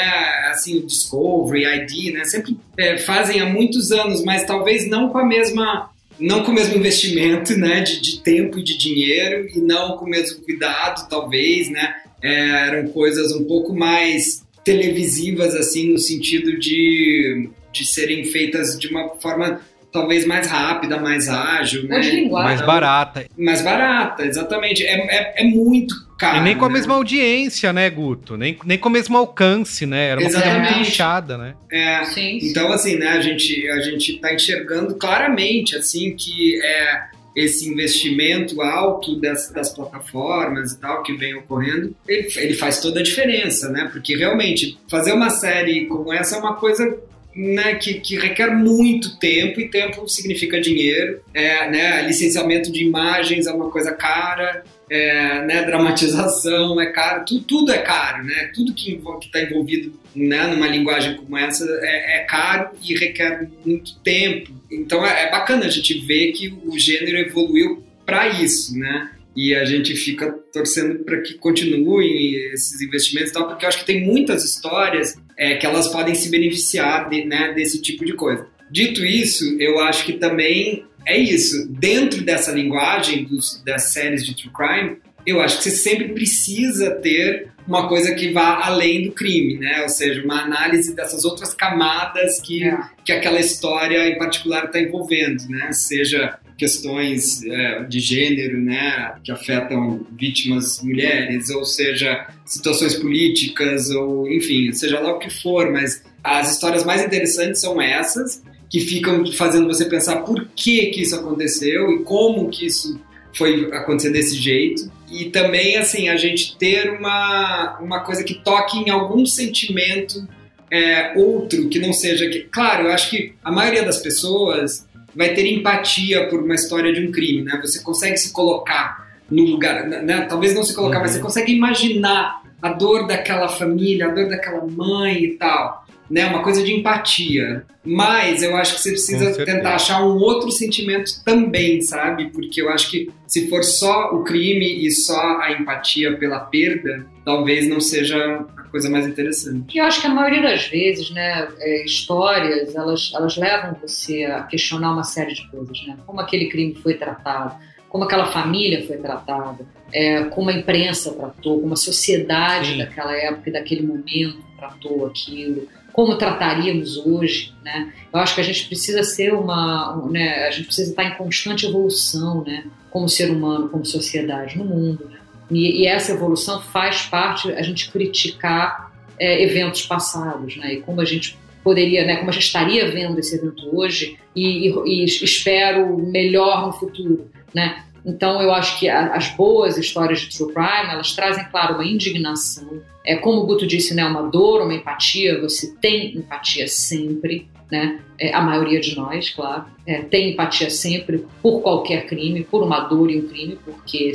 assim, 0.50 0.78
o 0.78 0.86
Discovery, 0.86 1.64
ID, 1.64 2.14
né, 2.14 2.24
sempre 2.24 2.56
é, 2.76 2.98
fazem 2.98 3.40
há 3.40 3.46
muitos 3.46 3.92
anos, 3.92 4.24
mas 4.24 4.44
talvez 4.44 4.88
não 4.88 5.08
com 5.08 5.18
a 5.18 5.24
mesma 5.24 5.90
não 6.20 6.42
com 6.42 6.50
o 6.50 6.54
mesmo 6.54 6.76
investimento, 6.76 7.56
né, 7.56 7.80
de, 7.80 8.00
de 8.00 8.20
tempo 8.20 8.58
e 8.58 8.64
de 8.64 8.76
dinheiro, 8.76 9.46
e 9.54 9.60
não 9.60 9.96
com 9.96 10.04
o 10.04 10.08
mesmo 10.08 10.42
cuidado, 10.42 11.08
talvez, 11.08 11.70
né, 11.70 11.94
é, 12.20 12.66
eram 12.68 12.88
coisas 12.88 13.32
um 13.32 13.44
pouco 13.44 13.72
mais 13.72 14.44
televisivas, 14.64 15.54
assim, 15.54 15.92
no 15.92 15.98
sentido 15.98 16.58
de, 16.58 17.48
de 17.72 17.86
serem 17.86 18.24
feitas 18.24 18.78
de 18.78 18.88
uma 18.88 19.08
forma 19.20 19.60
talvez 19.92 20.26
mais 20.26 20.46
rápida, 20.46 20.98
mais 20.98 21.28
ágil, 21.28 21.84
né? 21.84 22.28
mais 22.30 22.60
barata. 22.60 23.26
Mais 23.36 23.62
barata, 23.62 24.26
exatamente. 24.26 24.84
É, 24.84 24.94
é, 24.94 25.42
é 25.42 25.44
muito 25.44 25.94
caro. 26.18 26.38
E 26.38 26.40
nem 26.40 26.56
com 26.56 26.64
a 26.64 26.68
né? 26.68 26.74
mesma 26.74 26.94
audiência, 26.94 27.72
né, 27.72 27.88
Guto? 27.88 28.36
Nem, 28.36 28.58
nem 28.64 28.76
com 28.76 28.88
o 28.88 28.92
mesmo 28.92 29.16
alcance, 29.16 29.86
né? 29.86 30.08
Era 30.08 30.20
uma 30.20 30.30
coisa 30.30 30.38
Exatamente. 30.44 30.74
muito 30.74 30.88
inchada, 30.88 31.38
né? 31.38 31.54
É, 31.70 32.04
Sim, 32.04 32.40
sim. 32.40 32.48
Então, 32.48 32.72
assim, 32.72 32.96
né, 32.96 33.08
a 33.08 33.20
gente, 33.20 33.68
a 33.68 33.80
gente 33.80 34.18
tá 34.18 34.34
enxergando 34.34 34.96
claramente, 34.96 35.76
assim, 35.76 36.14
que 36.16 36.60
é, 36.62 37.04
esse 37.36 37.68
investimento 37.68 38.60
alto 38.60 39.20
das, 39.20 39.50
das 39.50 39.72
plataformas 39.72 40.72
e 40.72 40.80
tal 40.80 41.02
que 41.02 41.14
vem 41.14 41.34
ocorrendo, 41.36 41.94
ele, 42.06 42.28
ele 42.36 42.54
faz 42.54 42.80
toda 42.80 43.00
a 43.00 43.02
diferença, 43.02 43.68
né? 43.68 43.88
Porque 43.92 44.16
realmente 44.16 44.76
fazer 44.88 45.12
uma 45.12 45.30
série 45.30 45.86
como 45.86 46.12
essa 46.12 46.36
é 46.36 46.38
uma 46.38 46.56
coisa 46.56 46.98
né, 47.34 47.74
que, 47.76 47.94
que 48.00 48.18
requer 48.18 48.50
muito 48.50 49.16
tempo 49.18 49.60
e 49.60 49.68
tempo 49.68 50.08
significa 50.08 50.60
dinheiro, 50.60 51.20
é, 51.32 51.70
né, 51.70 52.02
licenciamento 52.02 52.72
de 52.72 52.82
imagens 52.82 53.46
é 53.46 53.52
uma 53.52 53.70
coisa 53.70 53.92
cara, 53.92 54.64
é, 54.90 55.44
né, 55.44 55.62
dramatização 55.64 56.80
é 56.80 56.86
caro, 56.86 57.24
tudo, 57.26 57.44
tudo 57.44 57.72
é 57.72 57.78
caro, 57.78 58.24
né? 58.24 58.50
Tudo 58.54 58.74
que 58.74 59.00
está 59.22 59.40
envolvido 59.40 59.92
né, 60.14 60.46
numa 60.46 60.66
linguagem 60.66 61.16
como 61.16 61.36
essa 61.36 61.64
é, 61.82 62.18
é 62.18 62.24
caro 62.24 62.70
e 62.82 62.94
requer 62.94 63.48
muito 63.64 63.98
tempo. 64.00 64.50
Então 64.70 65.04
é, 65.04 65.24
é 65.24 65.30
bacana 65.30 65.66
a 65.66 65.70
gente 65.70 65.98
ver 66.06 66.32
que 66.32 66.48
o 66.64 66.78
gênero 66.78 67.18
evoluiu 67.18 67.84
para 68.06 68.28
isso, 68.28 68.76
né? 68.78 69.10
E 69.36 69.54
a 69.54 69.64
gente 69.64 69.94
fica 69.94 70.32
torcendo 70.52 71.04
para 71.04 71.20
que 71.20 71.34
continuem 71.34 72.34
esses 72.52 72.80
investimentos 72.80 73.30
e 73.30 73.34
tal, 73.34 73.46
porque 73.46 73.64
eu 73.64 73.68
acho 73.68 73.78
que 73.78 73.86
tem 73.86 74.04
muitas 74.04 74.44
histórias 74.44 75.16
é, 75.36 75.54
que 75.54 75.64
elas 75.64 75.86
podem 75.88 76.14
se 76.14 76.28
beneficiar 76.28 77.08
de, 77.08 77.24
né, 77.24 77.52
desse 77.52 77.80
tipo 77.80 78.04
de 78.04 78.14
coisa. 78.14 78.46
Dito 78.68 79.04
isso, 79.04 79.56
eu 79.60 79.78
acho 79.78 80.04
que 80.04 80.14
também 80.14 80.84
é 81.06 81.18
isso. 81.18 81.68
Dentro 81.68 82.22
dessa 82.22 82.52
linguagem 82.52 83.24
dos, 83.24 83.62
das 83.64 83.92
séries 83.92 84.24
de 84.24 84.34
true 84.34 84.52
crime, 84.52 84.96
eu 85.26 85.40
acho 85.40 85.58
que 85.58 85.64
você 85.64 85.70
sempre 85.70 86.08
precisa 86.08 86.90
ter 86.92 87.48
uma 87.66 87.86
coisa 87.86 88.14
que 88.14 88.32
vá 88.32 88.64
além 88.64 89.04
do 89.04 89.12
crime, 89.12 89.58
né? 89.58 89.82
Ou 89.82 89.88
seja, 89.90 90.22
uma 90.24 90.42
análise 90.42 90.94
dessas 90.94 91.24
outras 91.24 91.52
camadas 91.52 92.40
que, 92.40 92.64
É. 92.64 92.78
que 93.04 93.12
aquela 93.12 93.38
história 93.38 94.08
em 94.08 94.16
particular 94.16 94.64
está 94.64 94.80
envolvendo, 94.80 95.46
né? 95.48 95.70
Seja 95.72 96.38
questões 96.56 97.44
é, 97.44 97.84
de 97.84 98.00
gênero, 98.00 98.58
né, 98.60 99.14
que 99.22 99.30
afetam 99.30 100.04
vítimas 100.10 100.82
mulheres, 100.82 101.50
ou 101.50 101.64
seja, 101.64 102.26
situações 102.44 102.96
políticas, 102.96 103.90
ou 103.90 104.28
enfim, 104.28 104.72
seja 104.72 104.98
lá 104.98 105.12
o 105.12 105.20
que 105.20 105.30
for, 105.30 105.70
mas 105.70 106.02
as 106.22 106.52
histórias 106.54 106.84
mais 106.84 107.00
interessantes 107.00 107.60
são 107.60 107.80
essas, 107.80 108.42
que 108.70 108.80
ficam 108.80 109.24
fazendo 109.32 109.66
você 109.66 109.84
pensar 109.84 110.16
por 110.16 110.48
que 110.54 110.86
que 110.86 111.02
isso 111.02 111.14
aconteceu 111.14 111.90
e 111.92 112.02
como 112.02 112.48
que 112.48 112.66
isso 112.66 113.00
foi 113.34 113.70
acontecer 113.72 114.10
desse 114.10 114.36
jeito. 114.36 114.90
E 115.10 115.26
também, 115.26 115.76
assim, 115.76 116.08
a 116.08 116.16
gente 116.16 116.56
ter 116.58 116.90
uma, 116.90 117.78
uma 117.80 118.00
coisa 118.00 118.22
que 118.22 118.34
toque 118.34 118.78
em 118.78 118.90
algum 118.90 119.24
sentimento 119.24 120.26
é, 120.70 121.14
outro, 121.16 121.68
que 121.68 121.78
não 121.78 121.92
seja... 121.92 122.28
Que, 122.28 122.40
claro, 122.40 122.88
eu 122.88 122.92
acho 122.92 123.10
que 123.10 123.34
a 123.42 123.50
maioria 123.50 123.84
das 123.84 123.98
pessoas 123.98 124.86
vai 125.14 125.32
ter 125.34 125.46
empatia 125.46 126.28
por 126.28 126.42
uma 126.42 126.54
história 126.54 126.92
de 126.92 127.06
um 127.06 127.10
crime, 127.10 127.42
né? 127.42 127.58
Você 127.62 127.82
consegue 127.82 128.16
se 128.18 128.32
colocar 128.32 129.08
no 129.30 129.44
lugar, 129.44 129.86
né? 129.86 130.26
Talvez 130.28 130.54
não 130.54 130.62
se 130.62 130.74
colocar, 130.74 131.00
mas 131.00 131.12
você 131.12 131.20
consegue 131.20 131.52
imaginar 131.52 132.42
a 132.60 132.72
dor 132.72 133.06
daquela 133.06 133.48
família, 133.48 134.08
a 134.08 134.10
dor 134.10 134.28
daquela 134.28 134.66
mãe 134.66 135.24
e 135.24 135.28
tal, 135.36 135.86
né? 136.10 136.26
Uma 136.26 136.42
coisa 136.42 136.62
de 136.62 136.72
empatia. 136.72 137.64
Mas 137.84 138.42
eu 138.42 138.56
acho 138.56 138.74
que 138.74 138.80
você 138.80 138.90
precisa 138.90 139.44
tentar 139.44 139.74
achar 139.74 140.04
um 140.04 140.16
outro 140.18 140.50
sentimento 140.50 141.22
também, 141.24 141.80
sabe? 141.80 142.30
Porque 142.30 142.60
eu 142.60 142.68
acho 142.68 142.90
que 142.90 143.10
se 143.26 143.48
for 143.48 143.62
só 143.62 144.14
o 144.14 144.24
crime 144.24 144.86
e 144.86 144.90
só 144.90 145.40
a 145.40 145.52
empatia 145.52 146.16
pela 146.16 146.40
perda, 146.40 147.06
talvez 147.24 147.68
não 147.68 147.80
seja 147.80 148.44
a 148.56 148.62
coisa 148.64 148.90
mais 148.90 149.06
interessante. 149.06 149.74
E 149.74 149.78
eu 149.78 149.84
acho 149.84 150.00
que 150.00 150.06
a 150.06 150.10
maioria 150.10 150.42
das 150.42 150.66
vezes, 150.66 151.10
né, 151.10 151.48
é, 151.58 151.84
histórias, 151.84 152.74
elas, 152.74 153.12
elas 153.14 153.36
levam 153.36 153.76
você 153.80 154.24
a 154.24 154.42
questionar 154.42 154.92
uma 154.92 155.04
série 155.04 155.34
de 155.34 155.46
coisas, 155.48 155.86
né? 155.86 155.96
Como 156.06 156.20
aquele 156.20 156.46
crime 156.48 156.74
foi 156.74 156.94
tratado, 156.94 157.56
como 157.88 158.04
aquela 158.04 158.26
família 158.26 158.86
foi 158.86 158.98
tratada, 158.98 159.64
é, 159.92 160.24
como 160.24 160.50
a 160.50 160.52
imprensa 160.52 161.12
tratou, 161.12 161.60
como 161.60 161.72
a 161.72 161.76
sociedade 161.76 162.72
Sim. 162.72 162.78
daquela 162.78 163.16
época 163.16 163.48
e 163.48 163.52
daquele 163.52 163.86
momento 163.86 164.46
tratou 164.58 165.06
aquilo, 165.06 165.66
como 165.98 166.16
trataríamos 166.16 166.96
hoje, 166.98 167.52
né? 167.64 167.92
Eu 168.12 168.20
acho 168.20 168.32
que 168.36 168.40
a 168.40 168.44
gente 168.44 168.68
precisa 168.68 169.02
ser 169.02 169.34
uma, 169.34 169.98
um, 169.98 170.08
né, 170.08 170.46
a 170.46 170.50
gente 170.52 170.66
precisa 170.66 170.90
estar 170.90 171.02
em 171.02 171.16
constante 171.16 171.66
evolução, 171.66 172.44
né? 172.44 172.66
Como 172.88 173.08
ser 173.08 173.32
humano, 173.32 173.68
como 173.68 173.84
sociedade 173.84 174.56
no 174.56 174.64
mundo, 174.64 175.08
né? 175.10 175.18
E, 175.50 175.82
e 175.82 175.86
essa 175.88 176.12
evolução 176.12 176.62
faz 176.62 177.02
parte 177.06 177.50
a 177.50 177.62
gente 177.62 177.90
criticar 177.90 178.92
é, 179.18 179.42
eventos 179.42 179.86
passados, 179.86 180.56
né? 180.56 180.74
E 180.74 180.80
como 180.82 181.00
a 181.00 181.04
gente 181.04 181.36
poderia, 181.64 182.06
né? 182.06 182.18
Como 182.18 182.30
a 182.30 182.32
gente 182.32 182.44
estaria 182.44 182.88
vendo 182.92 183.18
esse 183.18 183.34
evento 183.34 183.68
hoje 183.76 184.16
e, 184.36 184.68
e- 184.68 185.02
e 185.02 185.04
espero 185.04 185.98
melhor 185.98 186.64
no 186.64 186.72
futuro, 186.74 187.28
né? 187.52 187.82
Então 188.08 188.40
eu 188.42 188.52
acho 188.52 188.78
que 188.78 188.88
a- 188.88 189.14
as 189.14 189.28
boas 189.28 189.76
histórias 189.76 190.20
de 190.22 190.36
true 190.36 190.52
crime 190.52 190.90
elas 190.90 191.12
trazem, 191.14 191.44
claro, 191.50 191.74
uma 191.74 191.84
indignação. 191.84 192.80
É 193.04 193.16
como 193.16 193.40
o 193.42 193.46
Guto 193.46 193.66
disse, 193.66 193.94
né? 193.94 194.04
Uma 194.04 194.22
dor, 194.22 194.62
uma 194.62 194.74
empatia. 194.74 195.40
Você 195.40 195.74
tem 195.80 196.16
empatia 196.16 196.66
sempre, 196.68 197.48
né? 197.70 198.00
É, 198.18 198.34
a 198.34 198.40
maioria 198.40 198.80
de 198.80 198.96
nós, 198.96 199.30
claro, 199.30 199.64
é, 199.86 200.00
tem 200.02 200.30
empatia 200.32 200.68
sempre 200.70 201.24
por 201.42 201.60
qualquer 201.62 202.06
crime, 202.06 202.42
por 202.42 202.62
uma 202.64 202.80
dor 202.80 203.10
e 203.10 203.18
um 203.20 203.28
crime, 203.28 203.58
porque 203.64 204.12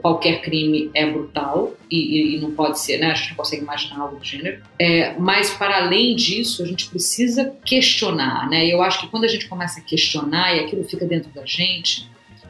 qualquer 0.00 0.40
crime 0.40 0.90
é 0.94 1.04
brutal 1.10 1.74
e, 1.90 1.98
e- 1.98 2.36
e 2.36 2.40
não 2.40 2.52
pode 2.52 2.80
ser, 2.80 2.98
né? 2.98 3.10
A 3.10 3.14
gente 3.14 3.30
não 3.30 3.36
consegue 3.36 3.62
imaginar 3.62 4.00
algo 4.00 4.16
do 4.16 4.24
gênero. 4.24 4.62
É, 4.78 5.14
mas 5.18 5.50
para 5.50 5.76
além 5.84 6.16
disso, 6.16 6.62
a 6.62 6.66
gente 6.66 6.88
precisa 6.88 7.52
questionar, 7.64 8.48
né? 8.48 8.66
Eu 8.66 8.80
acho 8.82 9.00
que 9.00 9.08
quando 9.08 9.24
a 9.24 9.28
gente 9.28 9.46
começa 9.48 9.78
a 9.80 9.82
questionar 9.82 10.56
e 10.56 10.60
aquilo 10.60 10.82
fica 10.84 11.04
dentro 11.04 11.30
da 11.34 11.44
gente, 11.44 12.08